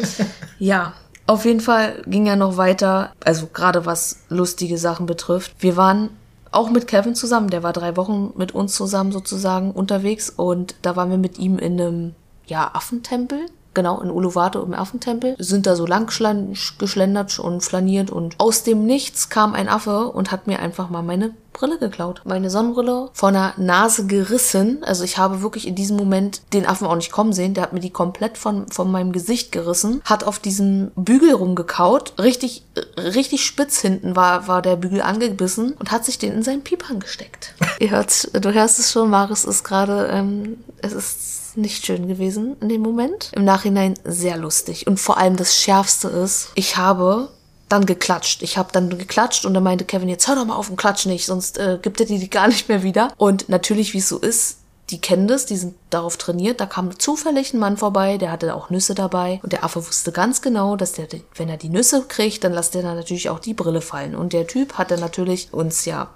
ja. 0.59 0.93
Auf 1.25 1.43
jeden 1.43 1.59
Fall 1.59 2.01
ging 2.05 2.25
er 2.27 2.37
noch 2.37 2.55
weiter, 2.55 3.11
also 3.25 3.47
gerade 3.47 3.85
was 3.85 4.19
lustige 4.29 4.77
Sachen 4.77 5.05
betrifft. 5.05 5.55
Wir 5.59 5.75
waren 5.75 6.09
auch 6.51 6.69
mit 6.69 6.87
Kevin 6.87 7.15
zusammen, 7.15 7.49
der 7.49 7.63
war 7.63 7.73
drei 7.73 7.97
Wochen 7.97 8.31
mit 8.37 8.55
uns 8.55 8.73
zusammen 8.73 9.11
sozusagen 9.11 9.71
unterwegs 9.71 10.29
und 10.29 10.75
da 10.83 10.95
waren 10.95 11.09
wir 11.09 11.17
mit 11.17 11.37
ihm 11.37 11.59
in 11.59 11.73
einem, 11.73 12.15
ja, 12.45 12.71
Affentempel 12.73 13.47
genau 13.77 14.01
in 14.01 14.09
Uluwatu 14.09 14.59
im 14.63 14.73
Affentempel, 14.73 15.35
sind 15.37 15.67
da 15.67 15.75
so 15.75 15.85
lang 15.85 16.07
geschlendert 16.07 17.37
und 17.37 17.61
flaniert 17.61 18.09
und 18.09 18.33
aus 18.39 18.63
dem 18.63 18.87
Nichts 18.87 19.29
kam 19.29 19.53
ein 19.53 19.69
Affe 19.69 20.07
und 20.07 20.31
hat 20.31 20.47
mir 20.47 20.59
einfach 20.59 20.89
mal 20.89 21.03
meine 21.03 21.35
Brille 21.53 21.77
geklaut. 21.77 22.21
Meine 22.25 22.49
Sonnenbrille 22.49 23.09
von 23.13 23.33
der 23.33 23.53
Nase 23.57 24.07
gerissen. 24.07 24.83
Also 24.83 25.03
ich 25.03 25.19
habe 25.19 25.43
wirklich 25.43 25.67
in 25.67 25.75
diesem 25.75 25.95
Moment 25.95 26.41
den 26.53 26.65
Affen 26.65 26.87
auch 26.87 26.95
nicht 26.95 27.11
kommen 27.11 27.33
sehen. 27.33 27.53
Der 27.53 27.63
hat 27.63 27.73
mir 27.73 27.79
die 27.79 27.91
komplett 27.91 28.37
von, 28.37 28.67
von 28.71 28.91
meinem 28.91 29.11
Gesicht 29.11 29.51
gerissen, 29.51 30.01
hat 30.05 30.23
auf 30.23 30.39
diesen 30.39 30.91
Bügel 30.95 31.33
rumgekaut. 31.33 32.13
Richtig, 32.19 32.63
richtig 32.97 33.45
spitz 33.45 33.79
hinten 33.79 34.15
war, 34.15 34.47
war 34.47 34.63
der 34.63 34.75
Bügel 34.75 35.01
angebissen 35.01 35.73
und 35.73 35.91
hat 35.91 36.03
sich 36.03 36.17
den 36.17 36.33
in 36.33 36.43
seinen 36.43 36.63
Piepern 36.63 36.99
gesteckt. 36.99 37.53
Ihr 37.79 37.91
hört, 37.91 38.29
du 38.33 38.53
hörst 38.53 38.79
es 38.79 38.91
schon, 38.91 39.11
Maris 39.11 39.45
ist 39.45 39.63
gerade, 39.63 40.07
ähm, 40.11 40.57
es 40.81 40.93
ist 40.93 41.46
nicht 41.57 41.85
schön 41.85 42.07
gewesen 42.07 42.55
in 42.61 42.69
dem 42.69 42.81
Moment. 42.81 43.31
Im 43.35 43.45
Nachhinein 43.45 43.95
sehr 44.03 44.37
lustig. 44.37 44.87
Und 44.87 44.99
vor 44.99 45.17
allem 45.17 45.35
das 45.35 45.55
Schärfste 45.55 46.07
ist, 46.07 46.49
ich 46.55 46.77
habe 46.77 47.29
dann 47.69 47.85
geklatscht. 47.85 48.43
Ich 48.43 48.57
habe 48.57 48.71
dann 48.71 48.97
geklatscht 48.97 49.45
und 49.45 49.53
dann 49.53 49.63
meinte 49.63 49.85
Kevin, 49.85 50.09
jetzt 50.09 50.27
hör 50.27 50.35
doch 50.35 50.45
mal 50.45 50.55
auf 50.55 50.69
und 50.69 50.77
klatsch 50.77 51.05
nicht, 51.05 51.25
sonst 51.25 51.57
äh, 51.57 51.79
gibt 51.81 51.99
er 51.99 52.05
die 52.05 52.29
gar 52.29 52.47
nicht 52.47 52.69
mehr 52.69 52.83
wieder. 52.83 53.11
Und 53.17 53.49
natürlich, 53.49 53.93
wie 53.93 53.97
es 53.97 54.09
so 54.09 54.19
ist, 54.19 54.59
die 54.89 55.01
kennen 55.01 55.27
das, 55.27 55.45
die 55.45 55.57
sind 55.57 55.75
darauf 55.89 56.15
trainiert. 56.15 56.61
Da 56.61 56.65
kam 56.65 56.97
zufällig 56.97 57.53
ein 57.53 57.59
Mann 57.59 57.75
vorbei, 57.75 58.17
der 58.17 58.31
hatte 58.31 58.55
auch 58.55 58.69
Nüsse 58.69 58.95
dabei. 58.95 59.41
Und 59.43 59.51
der 59.51 59.65
Affe 59.65 59.85
wusste 59.85 60.13
ganz 60.13 60.41
genau, 60.41 60.77
dass 60.77 60.93
der, 60.93 61.07
wenn 61.35 61.49
er 61.49 61.57
die 61.57 61.69
Nüsse 61.69 62.05
kriegt, 62.07 62.43
dann 62.45 62.53
lässt 62.53 62.73
er 62.73 62.83
dann 62.83 62.95
natürlich 62.95 63.29
auch 63.29 63.39
die 63.39 63.53
Brille 63.53 63.81
fallen. 63.81 64.15
Und 64.15 64.31
der 64.31 64.47
Typ 64.47 64.77
hatte 64.77 64.97
natürlich 64.97 65.49
uns 65.51 65.83
ja 65.83 66.09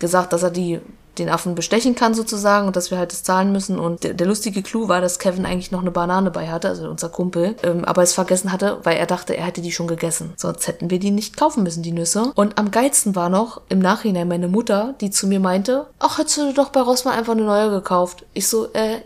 gesagt, 0.00 0.32
dass 0.32 0.42
er 0.42 0.50
die 0.50 0.80
den 1.18 1.28
Affen 1.28 1.54
bestechen 1.54 1.94
kann 1.94 2.14
sozusagen 2.14 2.66
und 2.66 2.76
dass 2.76 2.90
wir 2.90 2.98
halt 2.98 3.12
das 3.12 3.22
zahlen 3.22 3.52
müssen. 3.52 3.78
Und 3.78 4.04
der, 4.04 4.14
der, 4.14 4.26
lustige 4.26 4.62
Clou 4.62 4.88
war, 4.88 5.00
dass 5.00 5.18
Kevin 5.18 5.46
eigentlich 5.46 5.70
noch 5.70 5.80
eine 5.80 5.90
Banane 5.90 6.30
bei 6.30 6.48
hatte, 6.48 6.68
also 6.68 6.88
unser 6.88 7.08
Kumpel, 7.08 7.56
ähm, 7.62 7.84
aber 7.84 8.02
es 8.02 8.12
vergessen 8.12 8.52
hatte, 8.52 8.78
weil 8.84 8.96
er 8.96 9.06
dachte, 9.06 9.36
er 9.36 9.46
hätte 9.46 9.60
die 9.60 9.72
schon 9.72 9.88
gegessen. 9.88 10.32
Sonst 10.36 10.66
hätten 10.66 10.90
wir 10.90 10.98
die 10.98 11.10
nicht 11.10 11.36
kaufen 11.36 11.62
müssen, 11.62 11.82
die 11.82 11.92
Nüsse. 11.92 12.32
Und 12.34 12.58
am 12.58 12.70
geilsten 12.70 13.16
war 13.16 13.28
noch 13.28 13.60
im 13.68 13.80
Nachhinein 13.80 14.28
meine 14.28 14.48
Mutter, 14.48 14.94
die 15.00 15.10
zu 15.10 15.26
mir 15.26 15.40
meinte, 15.40 15.86
ach, 15.98 16.18
hättest 16.18 16.38
du 16.38 16.52
doch 16.52 16.70
bei 16.70 16.80
Rossmann 16.80 17.18
einfach 17.18 17.32
eine 17.32 17.42
neue 17.42 17.70
gekauft. 17.70 18.24
Ich 18.34 18.48
so, 18.48 18.72
äh, 18.72 18.98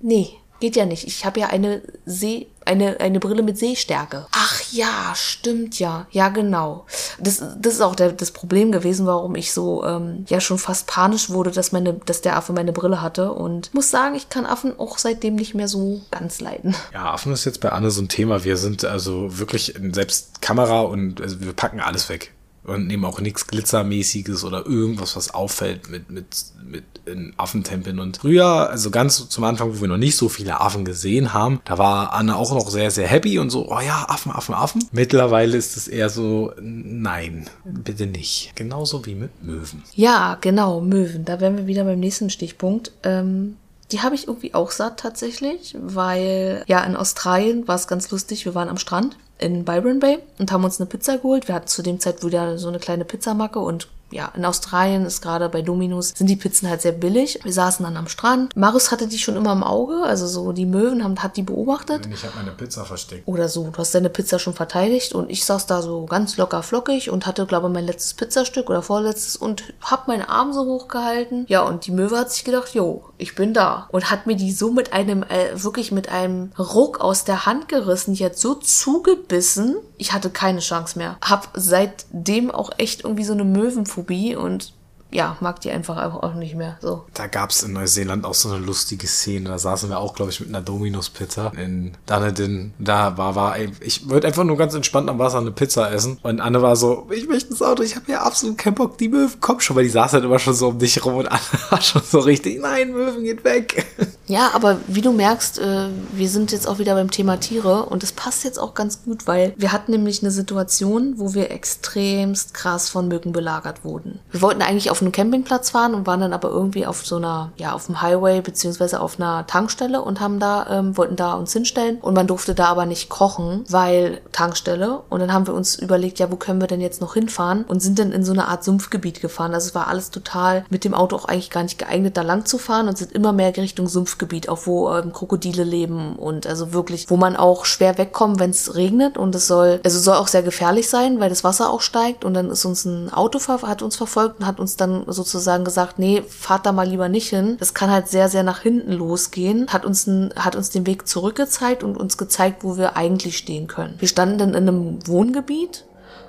nee, 0.00 0.30
geht 0.60 0.76
ja 0.76 0.86
nicht. 0.86 1.06
Ich 1.06 1.24
habe 1.24 1.40
ja 1.40 1.48
eine 1.48 1.82
See 2.06 2.46
eine, 2.64 3.00
eine 3.00 3.20
Brille 3.20 3.42
mit 3.42 3.58
Sehstärke. 3.58 4.26
Ach 4.32 4.62
ja, 4.72 5.12
stimmt 5.14 5.78
ja. 5.78 6.06
Ja, 6.10 6.28
genau. 6.28 6.86
Das, 7.18 7.42
das 7.58 7.74
ist 7.74 7.80
auch 7.80 7.94
der, 7.94 8.12
das 8.12 8.30
Problem 8.30 8.72
gewesen, 8.72 9.06
warum 9.06 9.34
ich 9.34 9.52
so 9.52 9.84
ähm, 9.84 10.24
ja 10.28 10.40
schon 10.40 10.58
fast 10.58 10.86
panisch 10.86 11.30
wurde, 11.30 11.50
dass, 11.50 11.72
meine, 11.72 11.94
dass 11.94 12.20
der 12.20 12.36
Affe 12.36 12.52
meine 12.52 12.72
Brille 12.72 13.02
hatte. 13.02 13.32
Und 13.32 13.72
muss 13.74 13.90
sagen, 13.90 14.14
ich 14.14 14.28
kann 14.28 14.46
Affen 14.46 14.78
auch 14.78 14.98
seitdem 14.98 15.34
nicht 15.34 15.54
mehr 15.54 15.68
so 15.68 16.00
ganz 16.10 16.40
leiden. 16.40 16.74
Ja, 16.92 17.12
Affen 17.12 17.32
ist 17.32 17.44
jetzt 17.44 17.60
bei 17.60 17.70
Anne 17.70 17.90
so 17.90 18.02
ein 18.02 18.08
Thema. 18.08 18.44
Wir 18.44 18.56
sind 18.56 18.84
also 18.84 19.38
wirklich 19.38 19.74
selbst 19.92 20.40
Kamera 20.40 20.80
und 20.80 21.20
also 21.20 21.40
wir 21.40 21.52
packen 21.52 21.80
alles 21.80 22.08
weg 22.08 22.32
und 22.64 22.86
nehmen 22.86 23.04
auch 23.04 23.20
nichts 23.20 23.46
Glitzermäßiges 23.46 24.44
oder 24.44 24.66
irgendwas, 24.66 25.16
was 25.16 25.32
auffällt 25.32 25.90
mit, 25.90 26.10
mit, 26.10 26.26
mit 26.64 26.84
in 27.06 27.32
Affentempeln. 27.36 27.98
Und 27.98 28.18
früher, 28.18 28.70
also 28.70 28.90
ganz 28.90 29.28
zum 29.28 29.44
Anfang, 29.44 29.74
wo 29.74 29.80
wir 29.80 29.88
noch 29.88 29.96
nicht 29.96 30.16
so 30.16 30.28
viele 30.28 30.60
Affen 30.60 30.84
gesehen 30.84 31.32
haben, 31.32 31.60
da 31.64 31.78
war 31.78 32.12
Anne 32.12 32.36
auch 32.36 32.52
noch 32.52 32.70
sehr, 32.70 32.90
sehr 32.90 33.06
happy 33.08 33.38
und 33.38 33.50
so, 33.50 33.70
oh 33.70 33.80
ja, 33.80 34.06
Affen, 34.08 34.32
Affen, 34.32 34.54
Affen. 34.54 34.88
Mittlerweile 34.92 35.56
ist 35.56 35.76
es 35.76 35.88
eher 35.88 36.08
so, 36.10 36.52
nein, 36.60 37.46
bitte 37.64 38.06
nicht. 38.06 38.52
Genauso 38.54 39.04
wie 39.06 39.14
mit 39.14 39.44
Möwen. 39.44 39.82
Ja, 39.94 40.38
genau, 40.40 40.80
Möwen. 40.80 41.24
Da 41.24 41.40
wären 41.40 41.56
wir 41.56 41.66
wieder 41.66 41.84
beim 41.84 42.00
nächsten 42.00 42.30
Stichpunkt. 42.30 42.92
Ähm 43.02 43.56
die 43.92 44.00
habe 44.00 44.14
ich 44.14 44.26
irgendwie 44.26 44.54
auch 44.54 44.70
satt 44.70 44.98
tatsächlich, 44.98 45.76
weil 45.80 46.64
ja 46.66 46.82
in 46.84 46.96
Australien 46.96 47.68
war 47.68 47.76
es 47.76 47.86
ganz 47.86 48.10
lustig. 48.10 48.44
Wir 48.44 48.54
waren 48.54 48.68
am 48.68 48.78
Strand 48.78 49.16
in 49.38 49.64
Byron 49.64 50.00
Bay 50.00 50.18
und 50.38 50.52
haben 50.52 50.64
uns 50.64 50.80
eine 50.80 50.88
Pizza 50.88 51.18
geholt. 51.18 51.48
Wir 51.48 51.54
hatten 51.54 51.68
zu 51.68 51.82
dem 51.82 52.00
Zeit 52.00 52.24
wieder 52.24 52.58
so 52.58 52.68
eine 52.68 52.78
kleine 52.78 53.04
Pizzamacke 53.04 53.58
und 53.58 53.88
ja, 54.14 54.30
in 54.36 54.44
Australien 54.44 55.04
ist 55.04 55.22
gerade 55.22 55.48
bei 55.48 55.60
Dominus 55.60 56.10
sind 56.10 56.28
die 56.28 56.36
Pizzen 56.36 56.70
halt 56.70 56.82
sehr 56.82 56.92
billig. 56.92 57.40
Wir 57.42 57.52
saßen 57.52 57.84
dann 57.84 57.96
am 57.96 58.06
Strand. 58.06 58.54
Marius 58.56 58.92
hatte 58.92 59.08
die 59.08 59.18
schon 59.18 59.34
immer 59.34 59.52
im 59.52 59.64
Auge, 59.64 60.04
also 60.04 60.28
so 60.28 60.52
die 60.52 60.66
Möwen 60.66 61.02
haben, 61.02 61.20
hat 61.20 61.36
die 61.36 61.42
beobachtet. 61.42 62.08
Ich 62.12 62.22
habe 62.22 62.36
meine 62.36 62.52
Pizza 62.52 62.84
versteckt. 62.84 63.26
Oder 63.26 63.48
so, 63.48 63.68
du 63.68 63.76
hast 63.76 63.92
deine 63.92 64.10
Pizza 64.10 64.38
schon 64.38 64.54
verteidigt 64.54 65.14
und 65.14 65.30
ich 65.30 65.44
saß 65.44 65.66
da 65.66 65.82
so 65.82 66.06
ganz 66.06 66.36
locker 66.36 66.62
flockig 66.62 67.10
und 67.10 67.26
hatte, 67.26 67.44
glaube 67.44 67.66
ich, 67.66 67.72
mein 67.72 67.86
letztes 67.86 68.14
Pizzastück 68.14 68.70
oder 68.70 68.82
vorletztes 68.82 69.34
und 69.34 69.74
hab 69.80 70.06
meinen 70.06 70.22
Arm 70.22 70.52
so 70.52 70.64
hochgehalten. 70.64 71.46
Ja, 71.48 71.62
und 71.62 71.86
die 71.86 71.90
Möwe 71.90 72.16
hat 72.16 72.30
sich 72.30 72.44
gedacht, 72.44 72.72
jo, 72.72 73.02
ich 73.18 73.34
bin 73.34 73.52
da. 73.52 73.88
Und 73.90 74.12
hat 74.12 74.28
mir 74.28 74.36
die 74.36 74.52
so 74.52 74.70
mit 74.70 74.92
einem, 74.92 75.24
äh, 75.24 75.60
wirklich 75.60 75.90
mit 75.90 76.08
einem 76.08 76.52
Ruck 76.56 77.00
aus 77.00 77.24
der 77.24 77.46
Hand 77.46 77.66
gerissen. 77.68 78.14
Die 78.14 78.24
hat 78.24 78.38
so 78.38 78.54
zugebissen, 78.54 79.76
ich 80.04 80.12
hatte 80.12 80.28
keine 80.28 80.60
Chance 80.60 80.98
mehr. 80.98 81.16
Hab 81.22 81.48
seitdem 81.54 82.50
auch 82.50 82.72
echt 82.76 83.04
irgendwie 83.04 83.24
so 83.24 83.32
eine 83.32 83.44
Möwenphobie 83.44 84.36
und 84.36 84.74
ja, 85.14 85.36
mag 85.38 85.60
die 85.60 85.70
einfach 85.70 85.96
auch 85.96 86.34
nicht 86.34 86.56
mehr. 86.56 86.76
So. 86.82 87.04
Da 87.14 87.28
gab 87.28 87.50
es 87.50 87.62
in 87.62 87.72
Neuseeland 87.72 88.24
auch 88.24 88.34
so 88.34 88.50
eine 88.50 88.58
lustige 88.58 89.06
Szene. 89.06 89.48
Da 89.48 89.58
saßen 89.60 89.88
wir 89.88 89.98
auch, 89.98 90.14
glaube 90.14 90.32
ich, 90.32 90.40
mit 90.40 90.48
einer 90.48 90.60
Dominus-Pizza 90.60 91.52
in 91.56 91.92
Dunedin. 92.06 92.74
Da 92.80 93.16
war, 93.16 93.36
war, 93.36 93.56
ich 93.80 94.08
wollte 94.08 94.26
einfach 94.26 94.42
nur 94.42 94.56
ganz 94.56 94.74
entspannt 94.74 95.08
am 95.08 95.20
Wasser 95.20 95.38
eine 95.38 95.52
Pizza 95.52 95.92
essen. 95.92 96.18
Und 96.22 96.40
Anne 96.40 96.62
war 96.62 96.74
so, 96.74 97.06
ich 97.14 97.28
möchte 97.28 97.50
ins 97.50 97.62
Auto, 97.62 97.84
ich 97.84 97.94
habe 97.94 98.06
hier 98.06 98.22
absolut 98.22 98.58
keinen 98.58 98.74
Bock, 98.74 98.98
die 98.98 99.08
Möwen 99.08 99.40
kommen 99.40 99.60
schon, 99.60 99.76
weil 99.76 99.84
die 99.84 99.90
saß 99.90 100.14
halt 100.14 100.24
immer 100.24 100.40
schon 100.40 100.54
so 100.54 100.68
um 100.68 100.80
dich 100.80 101.04
rum 101.04 101.14
und 101.14 101.26
Anne 101.30 101.40
war 101.70 101.80
schon 101.80 102.02
so 102.02 102.18
richtig, 102.18 102.60
nein, 102.60 102.92
Möwen 102.92 103.22
geht 103.22 103.44
weg. 103.44 103.86
Ja, 104.26 104.52
aber 104.54 104.78
wie 104.86 105.02
du 105.02 105.12
merkst, 105.12 105.58
äh, 105.58 105.88
wir 106.12 106.28
sind 106.30 106.50
jetzt 106.50 106.66
auch 106.66 106.78
wieder 106.78 106.94
beim 106.94 107.10
Thema 107.10 107.36
Tiere 107.36 107.84
und 107.84 108.02
das 108.02 108.12
passt 108.12 108.42
jetzt 108.44 108.58
auch 108.58 108.72
ganz 108.72 109.02
gut, 109.02 109.26
weil 109.26 109.52
wir 109.58 109.70
hatten 109.70 109.92
nämlich 109.92 110.22
eine 110.22 110.30
Situation, 110.30 111.18
wo 111.18 111.34
wir 111.34 111.50
extremst 111.50 112.54
krass 112.54 112.88
von 112.88 113.08
Mücken 113.08 113.32
belagert 113.32 113.84
wurden. 113.84 114.20
Wir 114.30 114.40
wollten 114.40 114.62
eigentlich 114.62 114.90
auf 114.90 115.02
einen 115.04 115.12
Campingplatz 115.12 115.70
fahren 115.70 115.94
und 115.94 116.06
waren 116.06 116.20
dann 116.20 116.32
aber 116.32 116.50
irgendwie 116.50 116.86
auf 116.86 117.04
so 117.06 117.16
einer, 117.16 117.52
ja, 117.56 117.72
auf 117.72 117.86
dem 117.86 118.02
Highway 118.02 118.40
beziehungsweise 118.40 119.00
auf 119.00 119.18
einer 119.18 119.46
Tankstelle 119.46 120.02
und 120.02 120.20
haben 120.20 120.40
da, 120.40 120.66
ähm, 120.70 120.96
wollten 120.96 121.16
da 121.16 121.34
uns 121.34 121.52
hinstellen 121.52 121.98
und 122.00 122.14
man 122.14 122.26
durfte 122.26 122.54
da 122.54 122.66
aber 122.66 122.86
nicht 122.86 123.08
kochen, 123.08 123.64
weil 123.68 124.20
Tankstelle. 124.32 125.00
Und 125.10 125.20
dann 125.20 125.32
haben 125.32 125.46
wir 125.46 125.54
uns 125.54 125.76
überlegt, 125.76 126.18
ja, 126.18 126.30
wo 126.30 126.36
können 126.36 126.60
wir 126.60 126.68
denn 126.68 126.80
jetzt 126.80 127.00
noch 127.00 127.14
hinfahren 127.14 127.64
und 127.64 127.80
sind 127.80 127.98
dann 127.98 128.12
in 128.12 128.24
so 128.24 128.32
eine 128.32 128.48
Art 128.48 128.64
Sumpfgebiet 128.64 129.20
gefahren. 129.20 129.54
Also 129.54 129.68
es 129.68 129.74
war 129.74 129.88
alles 129.88 130.10
total 130.10 130.64
mit 130.70 130.84
dem 130.84 130.94
Auto 130.94 131.16
auch 131.16 131.26
eigentlich 131.26 131.50
gar 131.50 131.62
nicht 131.62 131.78
geeignet, 131.78 132.16
da 132.16 132.22
lang 132.22 132.46
zu 132.46 132.58
fahren 132.58 132.88
und 132.88 132.98
sind 132.98 133.12
immer 133.12 133.32
mehr 133.32 133.56
Richtung 133.56 133.88
Sumpfgebiet, 133.88 134.48
auch 134.48 134.66
wo 134.66 134.92
ähm, 134.92 135.12
Krokodile 135.12 135.64
leben 135.64 136.16
und 136.16 136.46
also 136.46 136.72
wirklich, 136.72 137.10
wo 137.10 137.16
man 137.16 137.36
auch 137.36 137.64
schwer 137.64 137.98
wegkommt, 137.98 138.38
wenn 138.40 138.50
es 138.50 138.74
regnet 138.74 139.16
und 139.18 139.34
es 139.34 139.46
soll, 139.46 139.80
also 139.84 139.98
soll 139.98 140.16
auch 140.16 140.28
sehr 140.28 140.42
gefährlich 140.42 140.88
sein, 140.88 141.20
weil 141.20 141.28
das 141.28 141.44
Wasser 141.44 141.70
auch 141.70 141.80
steigt 141.80 142.24
und 142.24 142.34
dann 142.34 142.50
ist 142.50 142.64
uns 142.64 142.84
ein 142.84 143.12
Auto 143.12 143.34
hat 143.62 143.82
uns 143.82 143.96
verfolgt 143.96 144.40
und 144.40 144.46
hat 144.46 144.60
uns 144.60 144.76
dann 144.76 144.93
sozusagen 145.06 145.64
gesagt, 145.64 145.98
nee, 145.98 146.22
fahrt 146.28 146.66
da 146.66 146.72
mal 146.72 146.86
lieber 146.86 147.08
nicht 147.08 147.28
hin. 147.28 147.56
Das 147.58 147.74
kann 147.74 147.90
halt 147.90 148.08
sehr, 148.08 148.28
sehr 148.28 148.42
nach 148.42 148.60
hinten 148.60 148.92
losgehen. 148.92 149.66
Hat 149.68 149.84
uns, 149.84 150.06
ein, 150.06 150.32
hat 150.36 150.56
uns 150.56 150.70
den 150.70 150.86
Weg 150.86 151.08
zurückgezeigt 151.08 151.82
und 151.82 151.96
uns 151.96 152.16
gezeigt, 152.16 152.62
wo 152.62 152.76
wir 152.76 152.96
eigentlich 152.96 153.36
stehen 153.36 153.66
können. 153.66 153.94
Wir 153.98 154.08
standen 154.08 154.38
dann 154.38 154.50
in 154.50 154.68
einem 154.68 155.06
Wohngebiet 155.06 155.84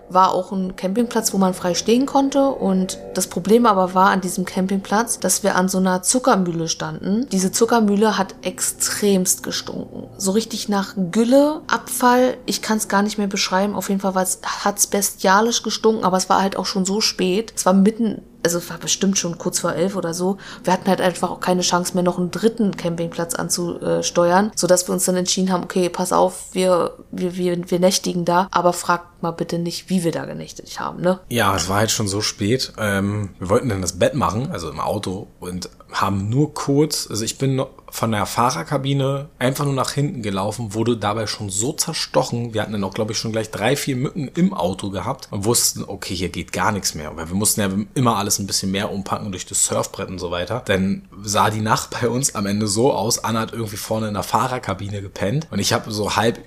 war 0.10 0.34
auch 0.34 0.52
ein 0.52 0.76
Campingplatz, 0.76 1.34
wo 1.34 1.38
man 1.38 1.54
frei 1.54 1.74
stehen 1.74 2.06
konnte. 2.06 2.50
Und 2.50 3.00
das 3.14 3.28
Problem 3.28 3.66
aber 3.66 3.94
war 3.94 4.10
an 4.10 4.22
diesem 4.22 4.46
Campingplatz, 4.46 5.20
dass 5.20 5.44
wir 5.44 5.56
an 5.56 5.70
so 5.70 5.78
einer 5.78 6.04
Zuckermühle 6.04 6.68
standen. 6.68 7.28
Diese 7.32 7.52
Zuckermühle 7.52 8.18
hat 8.18 8.36
extremst 8.44 9.44
gestunken. 9.44 10.08
So 10.18 10.32
richtig 10.32 10.70
nach 10.70 10.96
Gülle, 11.12 11.62
Abfall. 11.68 12.38
Ich 12.46 12.62
kann 12.62 12.78
es 12.78 12.88
gar 12.88 13.02
nicht 13.02 13.18
mehr 13.18 13.28
beschreiben. 13.28 13.76
Auf 13.76 13.90
jeden 13.90 14.02
Fall 14.02 14.16
hat 14.16 14.78
es 14.78 14.88
bestialisch 14.88 15.64
gestunken, 15.64 16.04
aber 16.04 16.18
es 16.18 16.30
war 16.30 16.42
halt 16.42 16.58
auch 16.58 16.66
schon 16.66 16.86
so 16.86 17.02
spät. 17.02 17.54
Es 17.56 17.66
war 17.66 17.74
mitten 17.74 18.22
also 18.46 18.60
es 18.60 18.70
war 18.70 18.78
bestimmt 18.78 19.18
schon 19.18 19.40
kurz 19.40 19.60
vor 19.60 19.74
elf 19.74 19.96
oder 19.96 20.14
so. 20.14 20.38
Wir 20.64 20.72
hatten 20.72 20.88
halt 20.88 21.02
einfach 21.02 21.32
auch 21.32 21.40
keine 21.40 21.62
Chance 21.62 21.96
mehr, 21.96 22.04
noch 22.04 22.20
einen 22.20 22.30
dritten 22.30 22.78
Campingplatz 22.78 23.34
anzusteuern, 23.34 24.52
sodass 24.56 24.88
wir 24.88 24.94
uns 24.94 25.06
dann 25.06 25.16
entschieden 25.16 25.52
haben, 25.52 25.64
okay, 25.64 25.90
pass 25.90 26.14
auf, 26.14 26.54
wir, 26.54 26.94
wir, 27.12 27.36
wir, 27.36 27.72
wir 27.72 27.80
nächtigen 27.80 28.24
da, 28.24 28.48
aber 28.52 28.72
fragt 28.72 29.15
mal 29.26 29.32
bitte 29.32 29.60
nicht, 29.60 29.90
wie 29.90 30.04
wir 30.04 30.12
da 30.12 30.26
genächtigt 30.26 30.80
haben, 30.80 31.02
ne? 31.02 31.20
Ja, 31.30 31.56
es 31.56 31.68
war 31.68 31.78
halt 31.78 31.92
schon 31.92 32.08
so 32.08 32.22
spät. 32.22 32.74
Ähm, 32.78 33.30
wir 33.40 33.50
wollten 33.50 33.70
dann 33.70 33.82
das 33.82 34.00
Bett 34.00 34.14
machen, 34.14 34.52
also 34.52 34.70
im 34.70 34.80
Auto, 34.80 35.28
und 35.40 35.70
haben 35.92 36.30
nur 36.30 36.54
kurz, 36.54 37.08
also 37.10 37.24
ich 37.24 37.38
bin 37.38 37.64
von 37.90 38.12
der 38.12 38.26
Fahrerkabine 38.26 39.30
einfach 39.40 39.64
nur 39.64 39.74
nach 39.74 39.92
hinten 39.92 40.22
gelaufen, 40.22 40.74
wurde 40.74 40.98
dabei 40.98 41.28
schon 41.28 41.50
so 41.50 41.72
zerstochen. 41.72 42.54
Wir 42.54 42.62
hatten 42.62 42.74
dann 42.74 42.84
auch, 42.84 42.94
glaube 42.94 43.14
ich, 43.14 43.18
schon 43.18 43.32
gleich 43.32 43.50
drei, 43.50 43.76
vier 43.76 43.96
Mücken 43.96 44.28
im 44.36 44.54
Auto 44.54 44.90
gehabt 44.90 45.30
und 45.32 45.46
wussten, 45.46 45.84
okay, 45.88 46.14
hier 46.14 46.30
geht 46.30 46.52
gar 46.52 46.72
nichts 46.72 46.96
mehr. 46.96 47.16
Weil 47.16 47.30
wir 47.30 47.36
mussten 47.36 47.62
ja 47.62 47.70
immer 47.94 48.18
alles 48.18 48.40
ein 48.40 48.48
bisschen 48.48 48.72
mehr 48.72 48.92
umpacken 48.92 49.32
durch 49.32 49.46
das 49.46 49.66
Surfbrett 49.66 50.10
und 50.10 50.20
so 50.20 50.32
weiter. 50.32 50.64
Dann 50.66 51.08
sah 51.24 51.50
die 51.50 51.62
Nacht 51.62 51.92
bei 52.02 52.10
uns 52.10 52.36
am 52.36 52.46
Ende 52.46 52.68
so 52.68 52.92
aus, 52.92 53.24
Anna 53.24 53.42
hat 53.42 53.54
irgendwie 53.54 53.78
vorne 53.78 54.10
in 54.10 54.14
der 54.14 54.24
Fahrerkabine 54.24 55.02
gepennt 55.02 55.48
und 55.52 55.60
ich 55.60 55.72
habe 55.72 55.92
so 55.92 56.16
halb 56.18 56.40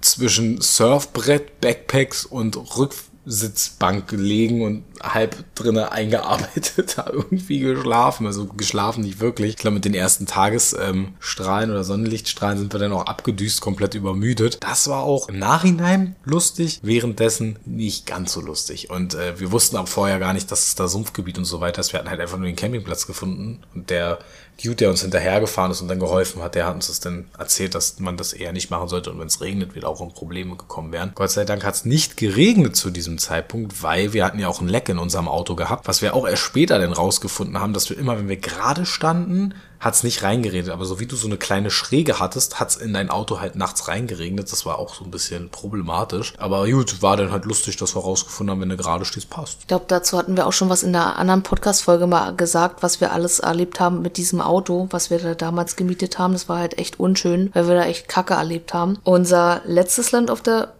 zwischen 0.00 0.60
Surfbrett, 0.60 1.60
Backpacks 1.60 2.24
und 2.24 2.56
Rücksitzbank 2.76 4.08
gelegen 4.08 4.62
und 4.62 4.84
halb 5.02 5.44
drinne 5.54 5.92
eingearbeitet, 5.92 6.94
da 6.96 7.06
irgendwie 7.10 7.60
geschlafen. 7.60 8.26
Also 8.26 8.46
geschlafen 8.46 9.02
nicht 9.02 9.20
wirklich. 9.20 9.50
Ich 9.50 9.56
glaube, 9.56 9.74
mit 9.74 9.84
den 9.84 9.94
ersten 9.94 10.26
Tagesstrahlen 10.26 11.70
ähm, 11.70 11.70
oder 11.70 11.84
Sonnenlichtstrahlen 11.84 12.58
sind 12.58 12.72
wir 12.72 12.80
dann 12.80 12.92
auch 12.92 13.06
abgedüst, 13.06 13.60
komplett 13.60 13.94
übermüdet. 13.94 14.58
Das 14.60 14.88
war 14.88 15.02
auch 15.02 15.28
im 15.28 15.38
Nachhinein 15.38 16.16
lustig, 16.24 16.80
währenddessen 16.82 17.58
nicht 17.64 18.06
ganz 18.06 18.32
so 18.32 18.40
lustig. 18.40 18.90
Und 18.90 19.14
äh, 19.14 19.38
wir 19.38 19.52
wussten 19.52 19.76
auch 19.76 19.88
vorher 19.88 20.18
gar 20.18 20.32
nicht, 20.32 20.50
dass 20.50 20.68
es 20.68 20.74
da 20.74 20.88
Sumpfgebiet 20.88 21.38
und 21.38 21.44
so 21.44 21.60
weiter 21.60 21.80
ist. 21.80 21.92
Wir 21.92 21.98
hatten 21.98 22.10
halt 22.10 22.20
einfach 22.20 22.38
nur 22.38 22.46
den 22.46 22.56
Campingplatz 22.56 23.06
gefunden 23.06 23.60
und 23.74 23.90
der 23.90 24.18
Dude, 24.62 24.76
der 24.76 24.90
uns 24.90 25.02
hinterhergefahren 25.02 25.70
ist 25.70 25.80
und 25.80 25.88
dann 25.88 25.98
geholfen 25.98 26.42
hat, 26.42 26.54
der 26.54 26.66
hat 26.66 26.74
uns 26.74 26.88
das 26.88 27.00
dann 27.00 27.26
erzählt, 27.38 27.74
dass 27.74 27.98
man 27.98 28.16
das 28.16 28.32
eher 28.32 28.52
nicht 28.52 28.70
machen 28.70 28.88
sollte 28.88 29.10
und 29.10 29.18
wenn 29.18 29.26
es 29.26 29.40
regnet, 29.40 29.74
wird 29.74 29.84
auch 29.84 30.00
um 30.00 30.12
Probleme 30.12 30.56
gekommen 30.56 30.92
wären. 30.92 31.12
Gott 31.14 31.30
sei 31.30 31.44
Dank 31.44 31.64
hat 31.64 31.74
es 31.74 31.84
nicht 31.84 32.16
geregnet 32.16 32.76
zu 32.76 32.90
diesem 32.90 33.18
Zeitpunkt, 33.18 33.82
weil 33.82 34.12
wir 34.12 34.24
hatten 34.24 34.38
ja 34.38 34.48
auch 34.48 34.60
ein 34.60 34.68
Leck 34.68 34.88
in 34.88 34.98
unserem 34.98 35.28
Auto 35.28 35.54
gehabt, 35.54 35.88
was 35.88 36.02
wir 36.02 36.14
auch 36.14 36.26
erst 36.26 36.42
später 36.42 36.78
dann 36.78 36.92
rausgefunden 36.92 37.58
haben, 37.58 37.72
dass 37.72 37.90
wir 37.90 37.98
immer, 37.98 38.18
wenn 38.18 38.28
wir 38.28 38.36
gerade 38.36 38.86
standen, 38.86 39.54
hat 39.80 39.94
es 39.94 40.02
nicht 40.02 40.22
reingeredet, 40.22 40.70
aber 40.70 40.84
so 40.84 41.00
wie 41.00 41.06
du 41.06 41.16
so 41.16 41.26
eine 41.26 41.38
kleine 41.38 41.70
Schräge 41.70 42.20
hattest, 42.20 42.60
hat 42.60 42.70
es 42.70 42.76
in 42.76 42.92
dein 42.92 43.08
Auto 43.08 43.40
halt 43.40 43.56
nachts 43.56 43.88
reingeregnet. 43.88 44.52
Das 44.52 44.66
war 44.66 44.78
auch 44.78 44.94
so 44.94 45.04
ein 45.04 45.10
bisschen 45.10 45.48
problematisch. 45.48 46.34
Aber 46.36 46.68
gut, 46.68 47.00
war 47.00 47.16
dann 47.16 47.32
halt 47.32 47.46
lustig, 47.46 47.78
dass 47.78 47.96
wir 47.96 48.02
rausgefunden 48.02 48.52
haben, 48.52 48.60
wenn 48.60 48.68
du 48.68 48.76
gerade 48.76 49.06
stehst, 49.06 49.30
passt. 49.30 49.58
Ich 49.60 49.66
glaube, 49.68 49.86
dazu 49.88 50.18
hatten 50.18 50.36
wir 50.36 50.46
auch 50.46 50.52
schon 50.52 50.68
was 50.68 50.82
in 50.82 50.92
der 50.92 51.16
anderen 51.16 51.42
Podcast-Folge 51.42 52.06
mal 52.06 52.36
gesagt, 52.36 52.82
was 52.82 53.00
wir 53.00 53.12
alles 53.12 53.38
erlebt 53.40 53.80
haben 53.80 54.02
mit 54.02 54.18
diesem 54.18 54.42
Auto, 54.42 54.86
was 54.90 55.08
wir 55.08 55.18
da 55.18 55.34
damals 55.34 55.76
gemietet 55.76 56.18
haben. 56.18 56.34
Das 56.34 56.48
war 56.48 56.58
halt 56.58 56.78
echt 56.78 57.00
unschön, 57.00 57.50
weil 57.54 57.66
wir 57.66 57.74
da 57.74 57.84
echt 57.84 58.06
Kacke 58.06 58.34
erlebt 58.34 58.74
haben. 58.74 58.98
Unser 59.04 59.62
letztes 59.64 60.12
Land 60.12 60.30
auf 60.30 60.42
der 60.42 60.74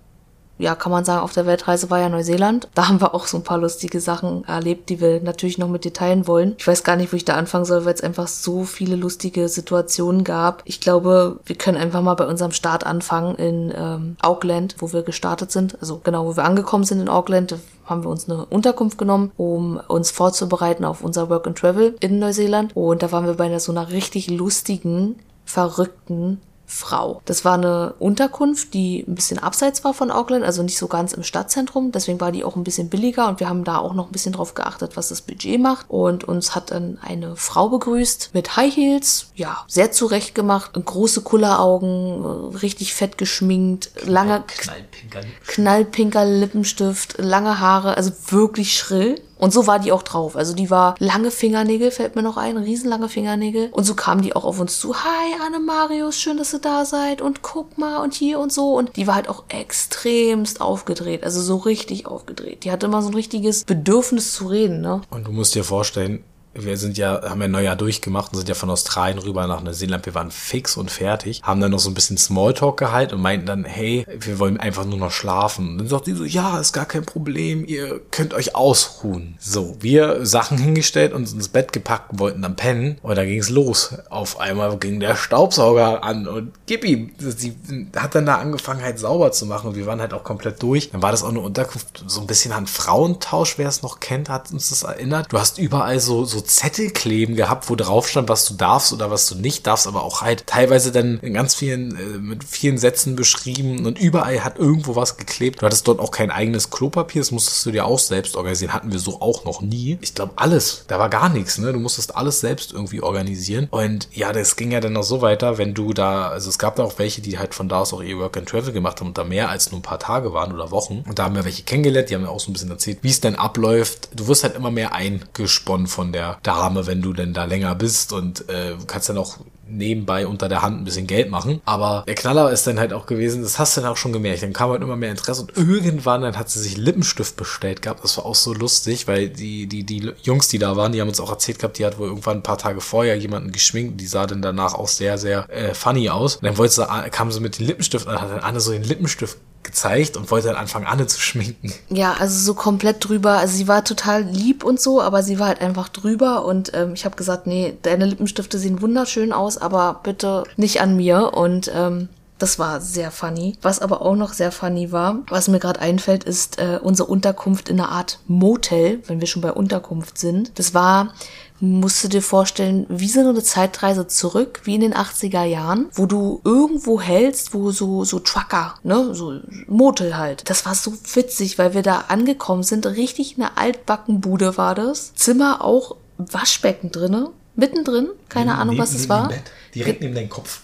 ja, 0.61 0.75
kann 0.75 0.93
man 0.93 1.05
sagen, 1.05 1.23
auf 1.23 1.33
der 1.33 1.47
Weltreise 1.47 1.91
war 1.91 2.01
ja 2.01 2.09
Neuseeland. 2.09 2.69
Da 2.75 2.89
haben 2.89 3.01
wir 3.01 3.15
auch 3.15 3.27
so 3.27 3.39
ein 3.39 3.43
paar 3.43 3.59
lustige 3.59 4.01
Sachen 4.01 4.45
erlebt, 4.45 4.89
die 4.89 5.01
wir 5.01 5.21
natürlich 5.21 5.59
noch 5.59 5.69
mit 5.69 5.85
dir 5.85 5.93
teilen 5.93 6.27
wollen. 6.27 6.55
Ich 6.59 6.67
weiß 6.67 6.85
gar 6.85 6.97
nicht, 6.97 7.13
wo 7.13 7.17
ich 7.17 7.25
da 7.25 7.35
anfangen 7.35 7.65
soll, 7.65 7.85
weil 7.85 7.95
es 7.95 8.03
einfach 8.03 8.29
so 8.29 8.65
viele 8.65 8.97
lustige 8.97 9.49
Situationen 9.49 10.25
gab. 10.25 10.63
Ich 10.67 10.81
glaube, 10.81 11.41
wir 11.45 11.57
können 11.57 11.79
einfach 11.79 12.03
mal 12.03 12.15
bei 12.15 12.27
unserem 12.27 12.53
Start 12.53 12.85
anfangen 12.85 13.37
in 13.37 13.73
ähm, 13.75 14.17
Auckland, 14.23 14.77
wo 14.79 14.93
wir 14.93 15.03
gestartet 15.03 15.51
sind. 15.51 15.79
Also 15.81 16.01
genau, 16.03 16.27
wo 16.27 16.37
wir 16.37 16.45
angekommen 16.45 16.85
sind 16.85 17.01
in 17.01 17.09
Auckland 17.09 17.57
haben 17.87 18.05
wir 18.05 18.11
uns 18.11 18.31
eine 18.31 18.47
Unterkunft 18.47 18.99
genommen, 18.99 19.33
um 19.37 19.81
uns 19.89 20.13
vorzubereiten 20.13 20.85
auf 20.85 21.03
unser 21.03 21.29
Work 21.29 21.49
and 21.49 21.59
Travel 21.59 21.97
in 21.99 22.21
Neuseeland. 22.21 22.75
Und 22.77 23.03
da 23.03 23.11
waren 23.11 23.27
wir 23.27 23.35
bei 23.35 23.59
so 23.59 23.73
einer 23.73 23.91
richtig 23.91 24.31
lustigen, 24.31 25.17
verrückten 25.45 26.41
Frau. 26.71 27.21
Das 27.25 27.45
war 27.45 27.55
eine 27.55 27.95
Unterkunft, 27.99 28.75
die 28.75 29.05
ein 29.07 29.17
bisschen 29.17 29.39
abseits 29.39 29.83
war 29.83 29.93
von 29.93 30.11
Auckland, 30.11 30.45
also 30.45 30.63
nicht 30.63 30.79
so 30.79 30.87
ganz 30.87 31.13
im 31.13 31.25
Stadtzentrum. 31.25 31.91
Deswegen 31.91 32.21
war 32.21 32.31
die 32.31 32.45
auch 32.45 32.55
ein 32.55 32.63
bisschen 32.63 32.89
billiger 32.89 33.29
und 33.29 33.41
wir 33.41 33.49
haben 33.49 33.65
da 33.65 33.79
auch 33.79 33.93
noch 33.93 34.07
ein 34.07 34.13
bisschen 34.13 34.33
drauf 34.33 34.55
geachtet, 34.55 34.97
was 34.97 35.09
das 35.09 35.21
Budget 35.21 35.61
macht. 35.61 35.87
Und 35.91 36.25
uns 36.25 36.55
hat 36.55 36.71
dann 36.71 36.99
eine 37.03 37.35
Frau 37.35 37.69
begrüßt 37.69 38.31
mit 38.35 38.57
High 38.57 38.75
Heels, 38.75 39.27
ja, 39.35 39.65
sehr 39.67 39.91
zurecht 39.91 40.35
gemacht, 40.35 40.73
große 40.73 41.23
Kulleraugen, 41.23 42.55
richtig 42.57 42.95
fett 42.95 43.19
geschminkt, 43.19 43.91
lange 44.07 44.45
knallpinker, 44.47 45.21
knallpinker 45.49 46.25
Lippenstift, 46.25 47.19
lange 47.19 47.59
Haare, 47.59 47.97
also 47.97 48.13
wirklich 48.29 48.79
schrill. 48.79 49.21
Und 49.41 49.53
so 49.55 49.67
war 49.67 49.79
die 49.79 49.91
auch 49.91 50.03
drauf. 50.03 50.37
Also 50.37 50.55
die 50.55 50.71
war 50.71 50.95
lange 50.99 51.31
Fingernägel, 51.31 51.91
fällt 51.91 52.15
mir 52.15 52.23
noch 52.23 52.37
ein, 52.37 52.59
riesenlange 52.59 53.09
Fingernägel. 53.09 53.71
Und 53.73 53.85
so 53.85 53.95
kam 53.95 54.21
die 54.21 54.37
auch 54.37 54.45
auf 54.45 54.61
uns 54.61 54.79
zu. 54.79 54.95
Hi, 54.95 55.35
Anne 55.47 55.61
Marius, 55.61 56.21
schön, 56.21 56.37
dass 56.37 56.53
ihr 56.53 56.61
da 56.61 56.85
seid. 56.85 57.23
Und 57.23 57.41
guck 57.41 57.79
mal 57.79 58.03
und 58.03 58.13
hier 58.13 58.39
und 58.39 58.53
so. 58.53 58.77
Und 58.77 58.97
die 58.97 59.07
war 59.07 59.15
halt 59.15 59.31
auch 59.31 59.45
extremst 59.49 60.61
aufgedreht. 60.61 61.25
Also 61.25 61.41
so 61.41 61.57
richtig 61.57 62.07
aufgedreht. 62.07 62.65
Die 62.65 62.71
hatte 62.71 62.85
immer 62.85 63.01
so 63.01 63.09
ein 63.09 63.15
richtiges 63.15 63.65
Bedürfnis 63.65 64.35
zu 64.35 64.47
reden, 64.47 64.83
ne? 64.83 65.01
Und 65.11 65.27
du 65.27 65.33
musst 65.33 65.55
dir 65.55 65.65
vorstellen, 65.65 66.23
wir 66.55 66.77
sind 66.77 66.99
ja, 66.99 67.23
haben 67.29 67.41
ja 67.41 67.49
Neujahr 67.49 67.77
durchgemacht 67.77 68.33
und 68.33 68.39
sind 68.39 68.49
ja 68.49 68.55
von 68.55 68.71
Australien 68.71 69.19
rüber 69.19 69.47
nach 69.47 69.63
Neuseeland. 69.63 70.05
Wir 70.07 70.15
waren 70.15 70.31
fix 70.31 70.77
und 70.77 70.91
fertig, 70.91 71.43
haben 71.43 71.61
dann 71.61 71.71
noch 71.71 71.79
so 71.79 71.91
ein 71.91 71.95
bisschen 71.95 72.19
Smalltalk 72.19 72.77
gehalten 72.77 73.15
und 73.15 73.23
meinten 73.23 73.47
dann, 73.47 73.65
hey, 73.65 74.07
wir 74.19 74.39
wollen 74.39 74.59
einfach 74.59 74.85
nur 74.85 74.99
noch 74.99 75.13
schlafen. 75.13 75.71
Und 75.71 75.79
dann 75.79 75.89
sagt 75.89 76.07
die 76.07 76.13
so, 76.13 76.25
ja, 76.25 76.59
ist 76.59 76.73
gar 76.73 76.87
kein 76.87 77.05
Problem, 77.05 77.65
ihr 77.65 78.01
könnt 78.11 78.35
euch 78.35 78.55
ausruhen. 78.55 79.37
So, 79.39 79.77
wir 79.81 80.27
Sachen 80.27 80.59
hingestellt 80.59 81.13
und 81.13 81.31
ins 81.33 81.49
Bett 81.49 81.73
gepackt 81.73 82.19
wollten 82.19 82.43
dann 82.43 82.57
pennen. 82.57 82.99
Und 83.03 83.17
da 83.17 83.25
ging 83.25 83.39
es 83.39 83.49
los. 83.49 83.95
Auf 84.09 84.41
einmal 84.41 84.77
ging 84.79 85.01
der 85.01 85.17
Staubsauger 85.17 86.03
an 86.03 86.27
und 86.27 86.53
ihm. 86.69 87.13
Sie 87.19 87.57
hat 87.97 88.15
dann 88.15 88.27
da 88.27 88.37
angefangen 88.37 88.83
halt 88.83 88.99
sauber 88.99 89.33
zu 89.33 89.47
machen 89.47 89.69
und 89.69 89.77
wir 89.77 89.87
waren 89.87 90.01
halt 90.01 90.15
auch 90.15 90.25
komplett 90.25 90.63
durch. 90.63 90.91
Dann 90.91 91.03
war 91.03 91.11
das 91.11 91.23
auch 91.23 91.29
eine 91.29 91.41
Unterkunft, 91.41 92.05
so 92.07 92.21
ein 92.21 92.27
bisschen 92.27 92.53
an 92.53 92.67
Frauentausch, 92.67 93.59
wer 93.59 93.69
es 93.69 93.83
noch 93.83 94.01
kennt, 94.01 94.29
hat 94.29 94.53
uns 94.53 94.71
das 94.71 94.83
erinnert. 94.83 95.33
Du 95.33 95.39
hast 95.39 95.59
überall 95.59 96.01
so, 96.01 96.25
so 96.25 96.40
Zettel 96.41 96.91
kleben 96.91 97.37
gehabt, 97.37 97.71
wo 97.71 97.77
drauf 97.77 98.09
stand, 98.09 98.29
was 98.29 98.47
du 98.47 98.55
darfst 98.55 98.93
oder 98.93 99.11
was 99.11 99.27
du 99.27 99.37
nicht 99.37 99.67
darfst, 99.67 99.87
aber 99.87 100.03
auch 100.03 100.23
halt 100.23 100.47
teilweise 100.47 100.93
dann 100.93 101.19
in 101.21 101.35
ganz 101.35 101.55
vielen, 101.55 101.97
äh, 101.97 102.19
mit 102.19 102.45
vielen 102.45 102.79
Sätzen 102.79 103.17
beschrieben 103.17 103.87
und 103.87 103.99
überall 103.99 104.45
hat 104.45 104.59
irgendwo 104.59 104.97
was 104.97 105.17
geklebt. 105.17 105.63
Du 105.63 105.67
hattest 105.67 105.87
dort 105.89 106.01
auch 106.01 106.11
kein 106.11 106.31
eigenes 106.31 106.71
Klopapier, 106.71 107.21
das 107.21 107.31
musstest 107.31 107.65
du 107.67 107.71
dir 107.71 107.87
auch 107.87 107.99
selbst 107.99 108.37
organisieren. 108.37 108.73
Hatten 108.73 108.93
wir 108.93 108.99
so 108.99 109.21
auch 109.21 109.45
noch 109.45 109.61
nie. 109.61 109.99
Ich 110.01 110.15
glaube, 110.15 110.33
alles. 110.37 110.85
Da 110.89 110.99
war 110.99 111.09
gar 111.09 111.29
nichts, 111.29 111.59
ne? 111.59 111.73
Du 111.73 111.79
musstest 111.79 112.17
alles 112.17 112.41
selbst 112.41 112.73
irgendwie 112.73 113.03
organisieren. 113.03 113.69
Und 113.71 114.09
ja, 114.13 114.33
das 114.33 114.57
ging 114.57 114.73
ja 114.73 114.81
dann 114.81 114.93
noch 114.93 115.03
so 115.03 115.23
weiter, 115.23 115.59
wenn 115.59 115.75
du 115.75 115.93
da, 115.93 116.29
also 116.29 116.49
es 116.49 116.59
gab 116.59 116.77
da 116.77 116.85
auch 116.85 116.99
welche, 116.99 117.21
die 117.21 117.39
halt 117.39 117.55
von 117.55 117.69
da 117.69 117.81
aus 117.81 117.93
auch 117.93 118.03
ihr 118.03 118.19
Work 118.19 118.37
and 118.37 118.49
Travel 118.49 118.73
gemacht 118.73 119.01
haben 119.01 119.09
und 119.09 119.19
da 119.19 119.25
mehr 119.25 119.49
als 119.49 119.71
nur 119.71 119.81
ein 119.81 119.83
paar 119.83 119.99
Tage 119.99 120.33
waren 120.33 120.53
oder 120.53 120.71
Wochen. 120.71 121.05
Und 121.07 121.19
da 121.19 121.25
haben 121.25 121.35
wir 121.35 121.45
welche 121.45 121.63
kennengelernt, 121.63 122.11
die 122.11 122.15
haben 122.15 122.23
mir 122.23 122.31
auch 122.31 122.41
so 122.41 122.51
ein 122.51 122.53
bisschen 122.53 122.71
erzählt, 122.71 122.99
wie 123.03 123.11
es 123.11 123.21
denn 123.21 123.37
abläuft. 123.37 124.09
Du 124.15 124.27
wirst 124.29 124.45
halt 124.45 124.57
immer 124.57 124.71
mehr 124.71 124.95
eingesponnen 124.95 125.87
von 125.87 126.13
der 126.13 126.30
Dame, 126.43 126.87
wenn 126.87 127.03
du 127.03 127.13
denn 127.13 127.33
da 127.33 127.45
länger 127.45 127.75
bist 127.75 128.13
und 128.13 128.49
äh, 128.49 128.75
kannst 128.87 129.09
dann 129.09 129.19
auch 129.19 129.39
nebenbei 129.71 130.27
unter 130.27 130.49
der 130.49 130.63
Hand 130.63 130.81
ein 130.81 130.85
bisschen 130.85 131.07
Geld 131.07 131.31
machen. 131.31 131.61
Aber 131.65 132.05
der 132.07 132.15
Knaller 132.15 132.51
ist 132.51 132.67
dann 132.67 132.79
halt 132.79 132.93
auch 132.93 133.07
gewesen, 133.07 133.43
das 133.43 133.59
hast 133.59 133.77
du 133.77 133.81
dann 133.81 133.91
auch 133.91 133.97
schon 133.97 134.13
gemerkt. 134.13 134.43
Dann 134.43 134.53
kam 134.53 134.71
halt 134.71 134.83
immer 134.83 134.97
mehr 134.97 135.11
Interesse 135.11 135.43
und 135.43 135.57
irgendwann 135.57 136.23
dann 136.23 136.37
hat 136.37 136.51
sie 136.51 136.61
sich 136.61 136.77
Lippenstift 136.77 137.37
bestellt 137.37 137.83
gehabt. 137.83 138.03
Das 138.03 138.17
war 138.17 138.27
auch 138.27 138.35
so 138.35 138.53
lustig, 138.53 139.07
weil 139.07 139.29
die, 139.29 139.67
die, 139.67 139.85
die 139.85 140.13
Jungs, 140.23 140.49
die 140.49 140.59
da 140.59 140.77
waren, 140.77 140.93
die 140.93 141.01
haben 141.01 141.09
uns 141.09 141.21
auch 141.21 141.31
erzählt 141.31 141.59
gehabt, 141.59 141.79
die 141.79 141.87
hat 141.87 141.99
wohl 141.99 142.09
irgendwann 142.09 142.39
ein 142.39 142.43
paar 142.43 142.59
Tage 142.59 142.81
vorher 142.81 143.17
jemanden 143.17 143.53
geschminkt. 143.53 144.01
Die 144.01 144.07
sah 144.07 144.27
dann 144.27 144.43
danach 144.43 144.75
auch 144.75 144.89
sehr, 144.89 145.19
sehr 145.19 145.49
äh, 145.51 145.75
funny 145.75 146.11
aus. 146.11 146.37
Und 146.37 146.45
dann 146.45 146.59
wollte 146.59 146.75
sie, 146.75 147.11
kam 147.11 147.31
sie 147.31 147.41
mit 147.41 147.59
dem 147.59 147.67
Lippenstift 147.67 148.07
und 148.07 148.21
hat 148.21 148.31
dann 148.31 148.41
Anne 148.41 148.61
so 148.61 148.73
den 148.73 148.85
Lippenstift 148.85 149.39
gezeigt 149.63 150.17
und 150.17 150.31
wollte 150.31 150.49
dann 150.49 150.57
anfangen, 150.57 150.87
Anne 150.87 151.07
zu 151.07 151.21
schminken. 151.21 151.73
Ja, 151.89 152.15
also 152.19 152.39
so 152.39 152.55
komplett 152.55 153.07
drüber. 153.07 153.33
Also 153.33 153.57
sie 153.57 153.69
war 153.69 153.85
total 153.85 154.23
lieb 154.23 154.65
und 154.65 154.81
so, 154.81 155.01
aber 155.01 155.23
sie 155.23 155.39
war 155.39 155.49
halt 155.49 155.61
einfach 155.61 155.89
drüber 155.89 156.45
und 156.45 156.73
ähm, 156.75 156.95
ich 156.95 157.05
habe 157.05 157.17
gesagt, 157.17 157.47
nee, 157.47 157.77
deine 157.83 158.07
Lippenstifte 158.07 158.59
sehen 158.59 158.81
wunderschön 158.83 159.33
aus, 159.33 159.59
aber 159.59 160.01
bitte 160.03 160.45
nicht 160.57 160.81
an 160.81 160.97
mir 160.97 161.35
und 161.35 161.71
ähm, 161.75 162.09
das 162.39 162.59
war 162.59 162.81
sehr 162.81 163.11
funny. 163.11 163.57
Was 163.61 163.81
aber 163.81 164.01
auch 164.01 164.17
noch 164.17 164.33
sehr 164.33 164.51
funny 164.51 164.93
war, 164.93 165.19
was 165.29 165.49
mir 165.49 165.59
gerade 165.59 165.81
einfällt, 165.81 166.25
ist 166.25 166.59
äh, 166.59 166.79
unsere 166.83 167.09
Unterkunft 167.09 167.69
in 167.69 167.79
einer 167.79 167.91
Art 167.91 168.19
Motel, 168.27 169.03
wenn 169.07 169.21
wir 169.21 169.27
schon 169.27 169.43
bei 169.43 169.53
Unterkunft 169.53 170.17
sind. 170.17 170.59
Das 170.59 170.73
war 170.73 171.13
musst 171.61 172.03
du 172.03 172.09
dir 172.09 172.23
vorstellen, 172.23 172.87
wie 172.89 173.09
so 173.09 173.21
eine 173.21 173.43
Zeitreise 173.43 174.07
zurück, 174.07 174.63
wie 174.65 174.75
in 174.75 174.81
den 174.81 174.95
80er 174.95 175.45
Jahren, 175.45 175.87
wo 175.93 176.07
du 176.07 176.41
irgendwo 176.45 177.01
hältst, 177.01 177.55
wo 177.55 177.71
so, 177.71 178.05
so 178.05 178.19
Trucker, 178.19 178.75
ne, 178.83 179.15
so 179.15 179.41
Motel 179.67 180.17
halt. 180.17 180.49
Das 180.49 180.65
war 180.67 180.75
so 180.75 180.93
witzig, 181.15 181.59
weil 181.59 181.75
wir 181.75 181.83
da 181.83 182.05
angekommen 182.09 182.63
sind. 182.63 182.87
Richtig 182.87 183.37
eine 183.37 183.57
Altbackenbude 183.57 184.57
war 184.57 184.75
das. 184.75 185.15
Zimmer 185.15 185.63
auch 185.65 185.97
Waschbecken 186.19 186.91
drinne. 186.91 187.31
Mittendrin, 187.57 188.09
keine 188.29 188.57
Ahnung, 188.57 188.79
was 188.79 188.95
es 188.95 189.09
war. 189.09 189.29
Bett, 189.29 189.43
direkt 189.75 190.01
neben 190.01 190.15
deinem 190.15 190.31
Kopf. 190.31 190.61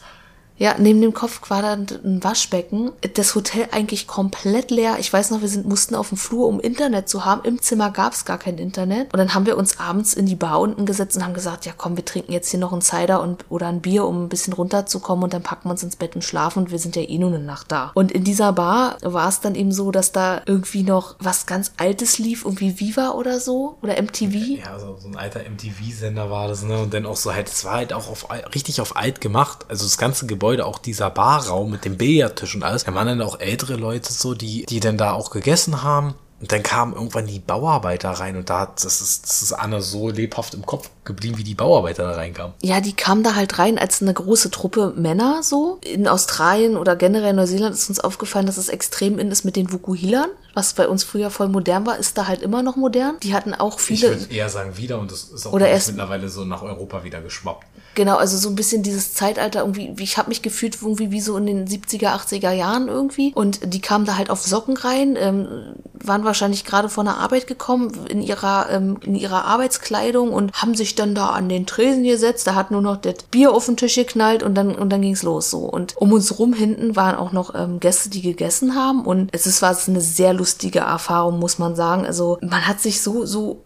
Ja, 0.58 0.74
neben 0.78 1.00
dem 1.00 1.12
Kopf 1.12 1.50
war 1.50 1.60
dann 1.60 1.86
ein 2.04 2.24
Waschbecken. 2.24 2.92
Das 3.14 3.34
Hotel 3.34 3.68
eigentlich 3.72 4.06
komplett 4.06 4.70
leer. 4.70 4.96
Ich 4.98 5.12
weiß 5.12 5.30
noch, 5.30 5.42
wir 5.42 5.48
sind, 5.48 5.68
mussten 5.68 5.94
auf 5.94 6.08
dem 6.08 6.18
Flur, 6.18 6.48
um 6.48 6.60
Internet 6.60 7.08
zu 7.08 7.24
haben. 7.24 7.42
Im 7.44 7.60
Zimmer 7.60 7.90
gab 7.90 8.14
es 8.14 8.24
gar 8.24 8.38
kein 8.38 8.56
Internet. 8.58 9.12
Und 9.12 9.18
dann 9.18 9.34
haben 9.34 9.44
wir 9.44 9.58
uns 9.58 9.78
abends 9.78 10.14
in 10.14 10.24
die 10.26 10.34
Bar 10.34 10.60
unten 10.60 10.86
gesetzt 10.86 11.16
und 11.16 11.24
haben 11.24 11.34
gesagt, 11.34 11.66
ja 11.66 11.72
komm, 11.76 11.96
wir 11.96 12.04
trinken 12.04 12.32
jetzt 12.32 12.50
hier 12.50 12.60
noch 12.60 12.72
einen 12.72 12.80
Cider 12.80 13.20
und, 13.20 13.44
oder 13.50 13.66
ein 13.68 13.82
Bier, 13.82 14.06
um 14.06 14.24
ein 14.24 14.28
bisschen 14.28 14.54
runterzukommen. 14.54 15.24
Und 15.24 15.34
dann 15.34 15.42
packen 15.42 15.68
wir 15.68 15.72
uns 15.72 15.82
ins 15.82 15.96
Bett 15.96 16.14
und 16.14 16.22
schlafen. 16.22 16.60
Und 16.60 16.70
wir 16.70 16.78
sind 16.78 16.96
ja 16.96 17.02
eh 17.02 17.18
nur 17.18 17.28
eine 17.28 17.40
Nacht 17.40 17.70
da. 17.70 17.90
Und 17.94 18.10
in 18.12 18.24
dieser 18.24 18.52
Bar 18.52 18.96
war 19.02 19.28
es 19.28 19.40
dann 19.40 19.54
eben 19.54 19.72
so, 19.72 19.90
dass 19.90 20.12
da 20.12 20.40
irgendwie 20.46 20.84
noch 20.84 21.16
was 21.18 21.44
ganz 21.44 21.72
Altes 21.76 22.18
lief. 22.18 22.44
Irgendwie 22.44 22.80
Viva 22.80 23.10
oder 23.10 23.40
so. 23.40 23.76
Oder 23.82 24.00
MTV. 24.00 24.34
Ja, 24.64 24.78
so, 24.78 24.96
so 24.96 25.08
ein 25.08 25.16
alter 25.16 25.40
MTV-Sender 25.40 26.30
war 26.30 26.48
das, 26.48 26.62
ne? 26.62 26.78
Und 26.78 26.94
dann 26.94 27.04
auch 27.04 27.16
so 27.16 27.34
halt, 27.34 27.48
es 27.48 27.64
war 27.66 27.74
halt 27.74 27.92
auch 27.92 28.08
auf, 28.08 28.28
richtig 28.54 28.80
auf 28.80 28.96
alt 28.96 29.20
gemacht. 29.20 29.66
Also 29.68 29.84
das 29.84 29.98
ganze 29.98 30.26
Gebäude 30.26 30.45
Gebäude, 30.46 30.64
auch 30.64 30.78
dieser 30.78 31.10
Barraum 31.10 31.72
mit 31.72 31.84
dem 31.84 31.96
Billardtisch 31.96 32.54
und 32.54 32.62
alles, 32.62 32.84
da 32.84 32.94
waren 32.94 33.08
dann 33.08 33.20
auch 33.20 33.40
ältere 33.40 33.74
Leute 33.74 34.12
so, 34.12 34.32
die, 34.34 34.64
die 34.66 34.78
dann 34.78 34.96
da 34.96 35.12
auch 35.12 35.30
gegessen 35.30 35.82
haben. 35.82 36.14
Und 36.38 36.52
dann 36.52 36.62
kamen 36.62 36.92
irgendwann 36.92 37.26
die 37.26 37.38
Bauarbeiter 37.38 38.10
rein 38.10 38.36
und 38.36 38.50
da 38.50 38.60
hat, 38.60 38.84
das 38.84 39.00
ist, 39.00 39.24
das 39.24 39.42
ist 39.42 39.52
Anna 39.52 39.80
so 39.80 40.10
lebhaft 40.10 40.52
im 40.52 40.66
Kopf 40.66 40.90
geblieben, 41.04 41.38
wie 41.38 41.44
die 41.44 41.54
Bauarbeiter 41.54 42.04
da 42.04 42.12
reinkamen. 42.12 42.52
Ja, 42.62 42.80
die 42.82 42.92
kamen 42.92 43.24
da 43.24 43.34
halt 43.34 43.58
rein 43.58 43.78
als 43.78 44.02
eine 44.02 44.12
große 44.12 44.50
Truppe 44.50 44.92
Männer 44.96 45.42
so. 45.42 45.80
In 45.82 46.06
Australien 46.06 46.76
oder 46.76 46.94
generell 46.94 47.30
in 47.30 47.36
Neuseeland 47.36 47.74
ist 47.74 47.88
uns 47.88 48.00
aufgefallen, 48.00 48.44
dass 48.44 48.58
es 48.58 48.68
extrem 48.68 49.18
in 49.18 49.30
ist 49.30 49.44
mit 49.44 49.56
den 49.56 49.72
Vukuhilern. 49.72 50.28
Was 50.52 50.74
bei 50.74 50.86
uns 50.86 51.04
früher 51.04 51.30
voll 51.30 51.48
modern 51.48 51.86
war, 51.86 51.98
ist 51.98 52.18
da 52.18 52.28
halt 52.28 52.42
immer 52.42 52.62
noch 52.62 52.76
modern. 52.76 53.16
Die 53.22 53.32
hatten 53.32 53.54
auch 53.54 53.80
viele. 53.80 54.12
Ich 54.12 54.20
würde 54.20 54.34
eher 54.34 54.50
sagen 54.50 54.76
wieder 54.76 55.00
und 55.00 55.10
das 55.10 55.24
ist 55.24 55.46
auch 55.46 55.52
oder 55.52 55.68
erst, 55.68 55.88
mittlerweile 55.88 56.28
so 56.28 56.44
nach 56.44 56.62
Europa 56.62 57.02
wieder 57.02 57.22
geschwappt. 57.22 57.66
Genau, 57.96 58.16
also 58.16 58.36
so 58.36 58.50
ein 58.50 58.56
bisschen 58.56 58.82
dieses 58.82 59.14
Zeitalter 59.14 59.60
irgendwie, 59.60 59.94
ich 59.98 60.18
habe 60.18 60.28
mich 60.28 60.42
gefühlt 60.42 60.76
irgendwie 60.82 61.10
wie 61.12 61.20
so 61.22 61.34
in 61.38 61.46
den 61.46 61.66
70er, 61.66 62.08
80er 62.08 62.52
Jahren 62.52 62.88
irgendwie. 62.88 63.32
Und 63.34 63.72
die 63.72 63.80
kamen 63.80 64.04
da 64.04 64.18
halt 64.18 64.28
auf 64.28 64.42
Socken 64.42 64.76
rein, 64.76 65.16
ähm, 65.18 65.48
waren 65.94 66.22
wahrscheinlich 66.24 66.66
gerade 66.66 66.90
von 66.90 67.06
der 67.06 67.16
Arbeit 67.16 67.46
gekommen 67.46 67.90
in 68.10 68.20
ihrer, 68.20 68.68
ähm, 68.70 68.98
in 69.02 69.14
ihrer 69.14 69.46
Arbeitskleidung 69.46 70.30
und 70.34 70.52
haben 70.52 70.74
sich 70.74 70.94
dann 70.94 71.14
da 71.14 71.30
an 71.30 71.48
den 71.48 71.64
Tresen 71.64 72.04
gesetzt. 72.04 72.46
Da 72.46 72.54
hat 72.54 72.70
nur 72.70 72.82
noch 72.82 72.98
das 72.98 73.14
Bier 73.30 73.54
auf 73.54 73.64
den 73.64 73.78
Tisch 73.78 73.94
geknallt 73.94 74.42
und 74.42 74.54
dann, 74.54 74.74
und 74.74 74.90
dann 74.90 75.00
ging's 75.00 75.22
los 75.22 75.48
so. 75.48 75.60
Und 75.60 75.96
um 75.96 76.12
uns 76.12 76.38
rum 76.38 76.52
hinten 76.52 76.96
waren 76.96 77.16
auch 77.16 77.32
noch 77.32 77.54
ähm, 77.54 77.80
Gäste, 77.80 78.10
die 78.10 78.20
gegessen 78.20 78.74
haben. 78.74 79.06
Und 79.06 79.30
es 79.32 79.46
ist, 79.46 79.62
war 79.62 79.74
eine 79.86 80.02
sehr 80.02 80.34
lustige 80.34 80.80
Erfahrung, 80.80 81.38
muss 81.38 81.58
man 81.58 81.74
sagen. 81.74 82.04
Also 82.04 82.36
man 82.42 82.68
hat 82.68 82.78
sich 82.78 83.00
so, 83.00 83.24
so 83.24 83.62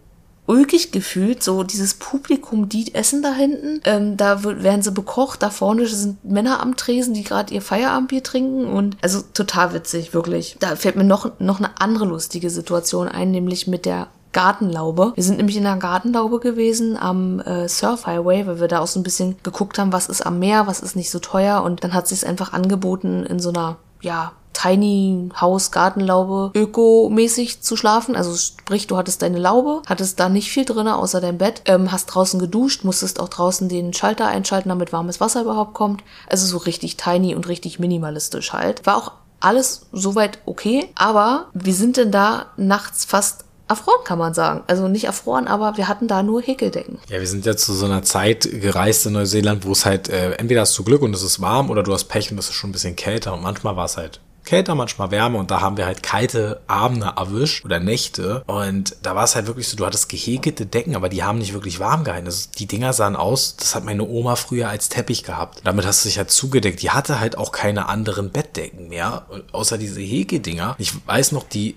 ulkig 0.47 0.91
gefühlt, 0.91 1.43
so 1.43 1.63
dieses 1.63 1.95
Publikum, 1.95 2.69
die 2.69 2.95
essen 2.95 3.23
da 3.23 3.33
hinten, 3.33 3.81
ähm, 3.85 4.17
da 4.17 4.43
werden 4.43 4.83
sie 4.83 4.91
bekocht, 4.91 5.43
da 5.43 5.51
vorne 5.51 5.87
sind 5.87 6.25
Männer 6.25 6.61
am 6.61 6.77
Tresen, 6.77 7.15
die 7.15 7.23
gerade 7.23 7.55
ihr 7.55 7.63
Feierabendbier 7.63 8.23
trinken 8.23 8.67
und 8.67 8.97
also 9.01 9.23
total 9.35 9.75
witzig, 9.75 10.13
wirklich. 10.13 10.57
Da 10.59 10.77
fällt 10.77 10.97
mir 10.97 11.05
noch, 11.05 11.39
noch 11.39 11.59
eine 11.59 11.81
andere 11.81 12.05
lustige 12.05 12.51
Situation 12.51 13.07
ein, 13.07 13.31
nämlich 13.31 13.67
mit 13.67 13.87
der 13.87 14.09
Gartenlaube. 14.33 15.13
Wir 15.15 15.25
sind 15.25 15.39
nämlich 15.39 15.57
in 15.57 15.65
der 15.65 15.77
Gartenlaube 15.77 16.39
gewesen 16.39 16.97
am 16.97 17.41
äh, 17.41 17.69
Surf 17.69 18.07
Highway, 18.07 18.47
weil 18.47 18.61
wir 18.61 18.69
da 18.69 18.81
auch 18.81 18.87
so 18.87 19.01
ein 19.01 19.05
bisschen 19.05 19.37
geguckt 19.43 19.79
haben, 19.79 19.93
was 19.93 20.09
ist 20.09 20.25
am 20.25 20.39
Meer, 20.39 20.67
was 20.67 20.81
ist 20.81 20.97
nicht 20.97 21.11
so 21.11 21.19
teuer 21.19 21.63
und 21.63 21.83
dann 21.83 21.95
hat 21.95 22.07
sich 22.07 22.27
einfach 22.27 22.53
angeboten 22.53 23.25
in 23.25 23.41
so 23.41 23.49
einer 23.51 23.77
ja, 24.01 24.33
Tiny 24.53 25.31
House 25.41 25.71
Gartenlaube 25.71 26.51
ökomäßig 26.55 27.63
zu 27.63 27.77
schlafen. 27.77 28.15
Also 28.15 28.37
sprich, 28.37 28.87
du 28.87 28.97
hattest 28.97 29.23
deine 29.23 29.39
Laube, 29.39 29.83
hattest 29.87 30.21
da 30.21 30.29
nicht 30.29 30.51
viel 30.51 30.65
drin 30.65 30.89
außer 30.89 31.21
dein 31.21 31.39
Bett, 31.39 31.63
ähm, 31.65 31.91
hast 31.91 32.07
draußen 32.07 32.39
geduscht, 32.39 32.85
musstest 32.85 33.21
auch 33.21 33.29
draußen 33.29 33.69
den 33.69 33.95
Schalter 33.95 34.27
einschalten, 34.27 34.69
damit 34.69 34.93
warmes 34.93 35.21
Wasser 35.21 35.43
überhaupt 35.43 35.75
kommt. 35.75 36.03
Also 36.29 36.47
so 36.47 36.59
richtig 36.59 36.97
tiny 36.97 37.35
und 37.35 37.49
richtig 37.49 37.79
minimalistisch 37.79 38.53
halt. 38.53 38.85
War 38.85 38.97
auch 38.97 39.13
alles 39.41 39.87
soweit 39.93 40.41
okay, 40.45 40.91
aber 40.95 41.47
wir 41.55 41.75
sind 41.75 41.97
denn 41.97 42.13
da 42.13 42.47
nachts 42.59 43.07
fast 43.07 43.45
erfroren, 43.71 44.05
kann 44.05 44.19
man 44.19 44.35
sagen. 44.35 44.63
Also 44.67 44.89
nicht 44.89 45.05
erfroren, 45.05 45.47
aber 45.47 45.77
wir 45.77 45.89
hatten 45.89 46.09
da 46.09 46.23
nur 46.23 46.43
Häkeldecken. 46.43 46.99
Ja, 47.09 47.21
wir 47.21 47.27
sind 47.27 47.47
ja 47.47 47.57
zu 47.57 47.73
so 47.73 47.87
einer 47.87 48.03
Zeit 48.03 48.49
gereist 48.51 49.07
in 49.07 49.13
Neuseeland, 49.15 49.65
wo 49.65 49.73
es 49.73 49.87
halt, 49.87 50.09
äh, 50.09 50.33
entweder 50.33 50.63
hast 50.63 50.79
du 50.79 50.85
Glück 50.85 51.03
und 51.03 51.15
es 51.15 51.23
ist 51.23 51.41
warm 51.41 51.71
oder 51.71 51.83
du 51.83 51.93
hast 51.93 52.05
Pech 52.05 52.31
und 52.33 52.39
es 52.39 52.49
ist 52.49 52.55
schon 52.55 52.71
ein 52.71 52.73
bisschen 52.73 52.97
kälter 52.97 53.33
und 53.33 53.43
manchmal 53.43 53.77
war 53.77 53.85
es 53.87 53.97
halt 53.97 54.21
kälter, 54.45 54.75
manchmal 54.75 55.11
wärmer 55.11 55.39
und 55.39 55.51
da 55.51 55.61
haben 55.61 55.77
wir 55.77 55.87
halt 55.87 56.03
kalte 56.03 56.61
Abende 56.67 57.13
erwischt 57.17 57.65
oder 57.65 57.79
Nächte 57.79 58.43
und 58.47 58.97
da 59.03 59.15
war 59.15 59.25
es 59.25 59.37
halt 59.37 59.47
wirklich 59.47 59.69
so, 59.69 59.77
du 59.77 59.87
hattest 59.87 60.09
gehäkelte 60.09 60.67
Decken, 60.67 60.97
aber 60.97 61.09
die 61.09 61.23
haben 61.23 61.39
nicht 61.39 61.53
wirklich 61.53 61.79
warm 61.79 62.05
gehalten. 62.05 62.27
Also 62.27 62.49
die 62.59 62.67
Dinger 62.67 62.93
sahen 62.93 63.17
aus, 63.17 63.57
das 63.57 63.75
hat 63.75 63.85
meine 63.85 64.07
Oma 64.07 64.37
früher 64.37 64.69
als 64.69 64.89
Teppich 64.89 65.23
gehabt. 65.23 65.61
Damit 65.65 65.87
hast 65.87 66.05
du 66.05 66.09
dich 66.09 66.19
halt 66.19 66.31
zugedeckt. 66.31 66.83
Die 66.83 66.91
hatte 66.91 67.21
halt 67.21 67.39
auch 67.39 67.53
keine 67.53 67.89
anderen 67.89 68.31
Bettdecken 68.31 68.89
mehr, 68.89 69.27
außer 69.53 69.79
diese 69.79 70.01
Häkedinger. 70.01 70.75
Ich 70.79 70.95
weiß 71.07 71.33
noch, 71.33 71.45
die 71.45 71.77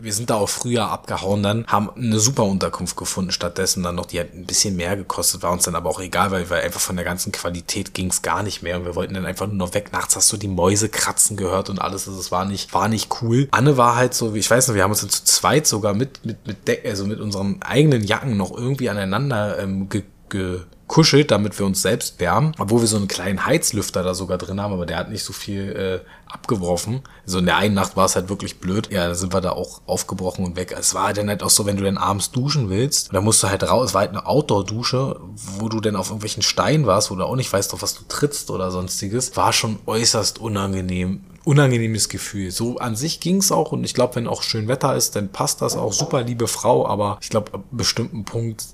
wir 0.00 0.12
sind 0.12 0.30
da 0.30 0.36
auch 0.36 0.48
früher 0.48 0.90
abgehauen 0.90 1.42
dann, 1.42 1.66
haben 1.66 1.90
eine 1.90 2.18
super 2.18 2.44
Unterkunft 2.44 2.96
gefunden 2.96 3.32
stattdessen 3.32 3.82
dann 3.82 3.94
noch, 3.94 4.06
die 4.06 4.20
hat 4.20 4.34
ein 4.34 4.46
bisschen 4.46 4.76
mehr 4.76 4.96
gekostet, 4.96 5.42
war 5.42 5.52
uns 5.52 5.64
dann 5.64 5.74
aber 5.74 5.90
auch 5.90 6.00
egal, 6.00 6.30
weil, 6.30 6.48
weil 6.50 6.62
einfach 6.62 6.80
von 6.80 6.96
der 6.96 7.04
ganzen 7.04 7.32
Qualität 7.32 7.94
ging 7.94 8.08
es 8.08 8.22
gar 8.22 8.42
nicht 8.42 8.62
mehr 8.62 8.78
und 8.78 8.84
wir 8.84 8.94
wollten 8.94 9.14
dann 9.14 9.26
einfach 9.26 9.46
nur 9.46 9.56
noch 9.56 9.74
weg. 9.74 9.92
Nachts 9.92 10.16
hast 10.16 10.32
du 10.32 10.36
die 10.36 10.48
Mäuse 10.48 10.88
kratzen 10.88 11.36
gehört 11.36 11.70
und 11.70 11.80
alles, 11.80 12.08
also 12.08 12.18
es 12.20 12.30
war 12.30 12.44
nicht, 12.44 12.74
war 12.74 12.88
nicht 12.88 13.22
cool. 13.22 13.48
Anne 13.50 13.76
war 13.76 13.96
halt 13.96 14.14
so, 14.14 14.34
ich 14.34 14.50
weiß 14.50 14.68
noch, 14.68 14.74
wir 14.74 14.82
haben 14.82 14.90
uns 14.90 15.00
dann 15.00 15.10
zu 15.10 15.24
zweit 15.24 15.66
sogar 15.66 15.94
mit, 15.94 16.24
mit, 16.24 16.46
mit 16.46 16.68
Deck, 16.68 16.84
also 16.86 17.06
mit 17.06 17.20
unseren 17.20 17.62
eigenen 17.62 18.04
Jacken 18.04 18.36
noch 18.36 18.56
irgendwie 18.56 18.90
aneinander 18.90 19.58
ähm, 19.58 19.88
ge, 19.88 20.02
ge 20.32 20.60
kuschelt, 20.88 21.30
damit 21.30 21.58
wir 21.58 21.64
uns 21.64 21.80
selbst 21.80 22.20
wärmen, 22.20 22.54
obwohl 22.58 22.82
wir 22.82 22.86
so 22.86 22.98
einen 22.98 23.08
kleinen 23.08 23.46
Heizlüfter 23.46 24.02
da 24.02 24.12
sogar 24.12 24.36
drin 24.36 24.60
haben, 24.60 24.74
aber 24.74 24.84
der 24.84 24.98
hat 24.98 25.10
nicht 25.10 25.24
so 25.24 25.32
viel 25.32 25.72
äh, 26.04 26.30
abgebrochen. 26.30 27.00
So 27.24 27.38
in 27.38 27.46
der 27.46 27.56
einen 27.56 27.74
Nacht 27.74 27.96
war 27.96 28.04
es 28.04 28.14
halt 28.14 28.28
wirklich 28.28 28.60
blöd. 28.60 28.90
Ja, 28.92 29.08
da 29.08 29.14
sind 29.14 29.32
wir 29.32 29.40
da 29.40 29.52
auch 29.52 29.80
aufgebrochen 29.86 30.44
und 30.44 30.54
weg. 30.54 30.74
Es 30.78 30.92
war 30.92 31.14
dann 31.14 31.30
halt 31.30 31.42
auch 31.42 31.48
so, 31.48 31.64
wenn 31.64 31.78
du 31.78 31.84
dann 31.84 31.96
abends 31.96 32.30
duschen 32.30 32.68
willst, 32.68 33.14
da 33.14 33.22
musst 33.22 33.42
du 33.42 33.48
halt 33.48 33.62
raus. 33.62 33.88
Es 33.88 33.94
war 33.94 34.02
halt 34.02 34.10
eine 34.10 34.26
Outdoor-Dusche, 34.26 35.18
wo 35.58 35.70
du 35.70 35.80
dann 35.80 35.96
auf 35.96 36.08
irgendwelchen 36.08 36.42
Steinen 36.42 36.84
warst, 36.84 37.10
wo 37.10 37.14
du 37.14 37.24
auch 37.24 37.36
nicht 37.36 37.50
weißt, 37.50 37.72
auf 37.72 37.80
was 37.80 37.94
du 37.94 38.02
trittst 38.06 38.50
oder 38.50 38.70
sonstiges. 38.70 39.34
War 39.34 39.54
schon 39.54 39.78
äußerst 39.86 40.40
unangenehm 40.40 41.24
unangenehmes 41.44 42.08
Gefühl. 42.08 42.50
So 42.50 42.78
an 42.78 42.94
sich 42.94 43.18
ging's 43.18 43.50
auch 43.50 43.72
und 43.72 43.82
ich 43.82 43.94
glaube, 43.94 44.14
wenn 44.14 44.28
auch 44.28 44.42
schön 44.42 44.68
Wetter 44.68 44.94
ist, 44.94 45.16
dann 45.16 45.32
passt 45.32 45.60
das 45.60 45.76
auch 45.76 45.92
super, 45.92 46.22
liebe 46.22 46.46
Frau, 46.46 46.86
aber 46.86 47.18
ich 47.20 47.30
glaube, 47.30 47.54
ab 47.54 47.64
bestimmten 47.72 48.24
Punkt 48.24 48.64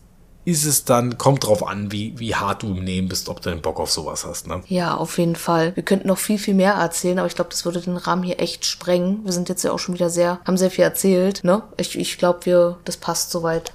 ist 0.49 0.65
es 0.65 0.87
dann, 0.87 1.19
kommt 1.19 1.45
drauf 1.45 1.67
an, 1.67 1.93
wie, 1.93 2.19
wie 2.19 2.35
hart 2.35 2.63
du 2.63 2.69
im 2.69 2.83
Nehmen 2.83 3.09
bist, 3.09 3.29
ob 3.29 3.43
du 3.43 3.51
den 3.51 3.61
Bock 3.61 3.79
auf 3.79 3.91
sowas 3.91 4.25
hast, 4.25 4.47
ne? 4.47 4.63
Ja, 4.67 4.97
auf 4.97 5.19
jeden 5.19 5.37
Fall. 5.37 5.77
Wir 5.77 5.83
könnten 5.83 6.09
noch 6.09 6.17
viel, 6.17 6.39
viel 6.39 6.55
mehr 6.55 6.73
erzählen, 6.73 7.19
aber 7.19 7.29
ich 7.29 7.35
glaube, 7.35 7.51
das 7.51 7.67
würde 7.67 7.83
den 7.83 7.99
Rahmen 7.99 8.23
hier 8.23 8.41
echt 8.41 8.65
sprengen. 8.65 9.21
Wir 9.25 9.33
sind 9.33 9.51
jetzt 9.51 9.63
ja 9.63 9.73
auch 9.73 9.79
schon 9.79 9.95
wieder 9.95 10.09
sehr, 10.09 10.41
haben 10.47 10.57
sehr 10.57 10.71
viel 10.71 10.85
erzählt, 10.85 11.45
ne? 11.45 11.65
Ich, 11.77 11.99
ich 11.99 12.17
glaube, 12.17 12.47
wir, 12.47 12.79
das 12.87 12.97
passt 12.97 13.31
soweit 13.31 13.75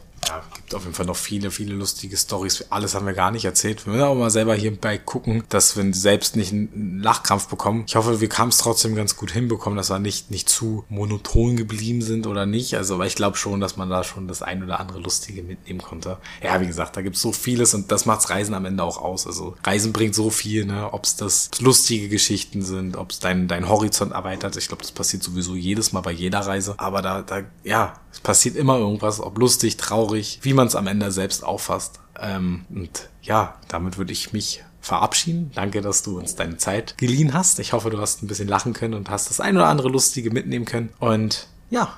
auf 0.75 0.83
jeden 0.83 0.95
Fall 0.95 1.05
noch 1.05 1.15
viele, 1.15 1.51
viele 1.51 1.73
lustige 1.73 2.17
Stories. 2.17 2.65
Alles 2.69 2.95
haben 2.95 3.05
wir 3.05 3.13
gar 3.13 3.31
nicht 3.31 3.45
erzählt. 3.45 3.85
Wir 3.85 3.93
müssen 3.93 4.05
auch 4.05 4.15
mal 4.15 4.29
selber 4.29 4.55
hierbei 4.55 4.97
gucken, 4.97 5.43
dass 5.49 5.77
wir 5.77 5.93
selbst 5.93 6.35
nicht 6.35 6.51
einen 6.51 6.99
Lachkrampf 7.01 7.47
bekommen. 7.47 7.83
Ich 7.87 7.95
hoffe, 7.95 8.21
wir 8.21 8.29
haben 8.29 8.49
es 8.49 8.57
trotzdem 8.57 8.95
ganz 8.95 9.15
gut 9.15 9.31
hinbekommen, 9.31 9.77
dass 9.77 9.89
wir 9.89 9.99
nicht, 9.99 10.31
nicht 10.31 10.49
zu 10.49 10.85
monoton 10.89 11.55
geblieben 11.55 12.01
sind 12.01 12.27
oder 12.27 12.45
nicht. 12.45 12.75
Also, 12.75 12.95
aber 12.95 13.05
ich 13.05 13.15
glaube 13.15 13.37
schon, 13.37 13.59
dass 13.59 13.77
man 13.77 13.89
da 13.89 14.03
schon 14.03 14.27
das 14.27 14.41
ein 14.41 14.63
oder 14.63 14.79
andere 14.79 14.99
Lustige 14.99 15.43
mitnehmen 15.43 15.81
konnte. 15.81 16.17
Ja, 16.41 16.59
wie 16.61 16.67
gesagt, 16.67 16.97
da 16.97 17.01
gibt 17.01 17.15
es 17.15 17.21
so 17.21 17.31
vieles 17.31 17.73
und 17.73 17.91
das 17.91 18.05
macht's 18.05 18.29
Reisen 18.29 18.53
am 18.53 18.65
Ende 18.65 18.83
auch 18.83 18.97
aus. 18.97 19.27
Also, 19.27 19.55
Reisen 19.63 19.93
bringt 19.93 20.15
so 20.15 20.29
viel, 20.29 20.65
ne? 20.65 20.91
Ob 20.91 21.05
es 21.05 21.15
das 21.15 21.49
lustige 21.59 22.09
Geschichten 22.09 22.61
sind, 22.61 22.97
ob 22.97 23.11
es 23.11 23.19
dein, 23.19 23.47
dein 23.47 23.69
Horizont 23.69 24.11
erweitert. 24.11 24.57
Ich 24.57 24.67
glaube, 24.67 24.81
das 24.81 24.91
passiert 24.91 25.23
sowieso 25.23 25.55
jedes 25.55 25.93
Mal 25.93 26.01
bei 26.01 26.11
jeder 26.11 26.39
Reise. 26.39 26.75
Aber 26.77 27.01
da, 27.01 27.21
da, 27.21 27.43
ja, 27.63 27.99
es 28.11 28.19
passiert 28.19 28.55
immer 28.55 28.77
irgendwas, 28.77 29.19
ob 29.19 29.37
lustig, 29.39 29.77
traurig, 29.77 30.39
wie 30.43 30.53
man 30.63 30.67
es 30.69 30.75
am 30.75 30.87
Ende 30.87 31.11
selbst 31.11 31.43
auffasst. 31.43 31.99
Ähm, 32.19 32.65
und 32.73 33.09
ja, 33.21 33.55
damit 33.67 33.97
würde 33.97 34.13
ich 34.13 34.31
mich 34.31 34.63
verabschieden. 34.79 35.51
Danke, 35.55 35.81
dass 35.81 36.03
du 36.03 36.17
uns 36.17 36.35
deine 36.35 36.57
Zeit 36.57 36.97
geliehen 36.97 37.33
hast. 37.33 37.59
Ich 37.59 37.73
hoffe, 37.73 37.89
du 37.89 37.99
hast 37.99 38.23
ein 38.23 38.27
bisschen 38.27 38.47
lachen 38.47 38.73
können 38.73 38.93
und 38.93 39.09
hast 39.09 39.29
das 39.29 39.41
ein 39.41 39.57
oder 39.57 39.67
andere 39.67 39.89
Lustige 39.89 40.31
mitnehmen 40.31 40.65
können. 40.65 40.93
Und 40.99 41.47
ja, 41.69 41.93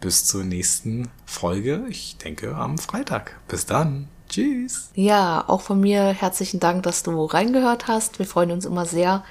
bis 0.00 0.24
zur 0.24 0.42
nächsten 0.42 1.08
Folge. 1.26 1.84
Ich 1.88 2.16
denke 2.16 2.56
am 2.56 2.78
Freitag. 2.78 3.36
Bis 3.46 3.66
dann. 3.66 4.08
Tschüss. 4.28 4.90
Ja, 4.94 5.44
auch 5.46 5.60
von 5.60 5.80
mir 5.80 6.08
herzlichen 6.08 6.60
Dank, 6.60 6.82
dass 6.82 7.02
du 7.02 7.24
reingehört 7.24 7.86
hast. 7.86 8.18
Wir 8.18 8.26
freuen 8.26 8.50
uns 8.50 8.66
immer 8.66 8.84
sehr. 8.84 9.24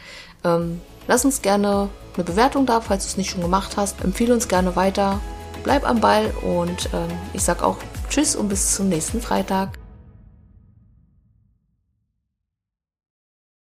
Ähm, 0.43 0.81
lass 1.07 1.25
uns 1.25 1.41
gerne 1.41 1.89
eine 2.15 2.23
Bewertung 2.23 2.65
da, 2.65 2.81
falls 2.81 3.03
du 3.03 3.09
es 3.09 3.17
nicht 3.17 3.29
schon 3.29 3.41
gemacht 3.41 3.75
hast. 3.77 4.01
Empfehle 4.03 4.33
uns 4.33 4.47
gerne 4.47 4.75
weiter 4.75 5.19
bleib 5.67 5.85
am 5.85 5.99
Ball 5.99 6.33
und 6.43 6.89
ähm, 6.93 7.09
ich 7.33 7.43
sag 7.43 7.61
auch 7.61 7.77
Tschüss 8.09 8.35
und 8.35 8.49
bis 8.49 8.75
zum 8.75 8.89
nächsten 8.89 9.21
Freitag. 9.21 9.77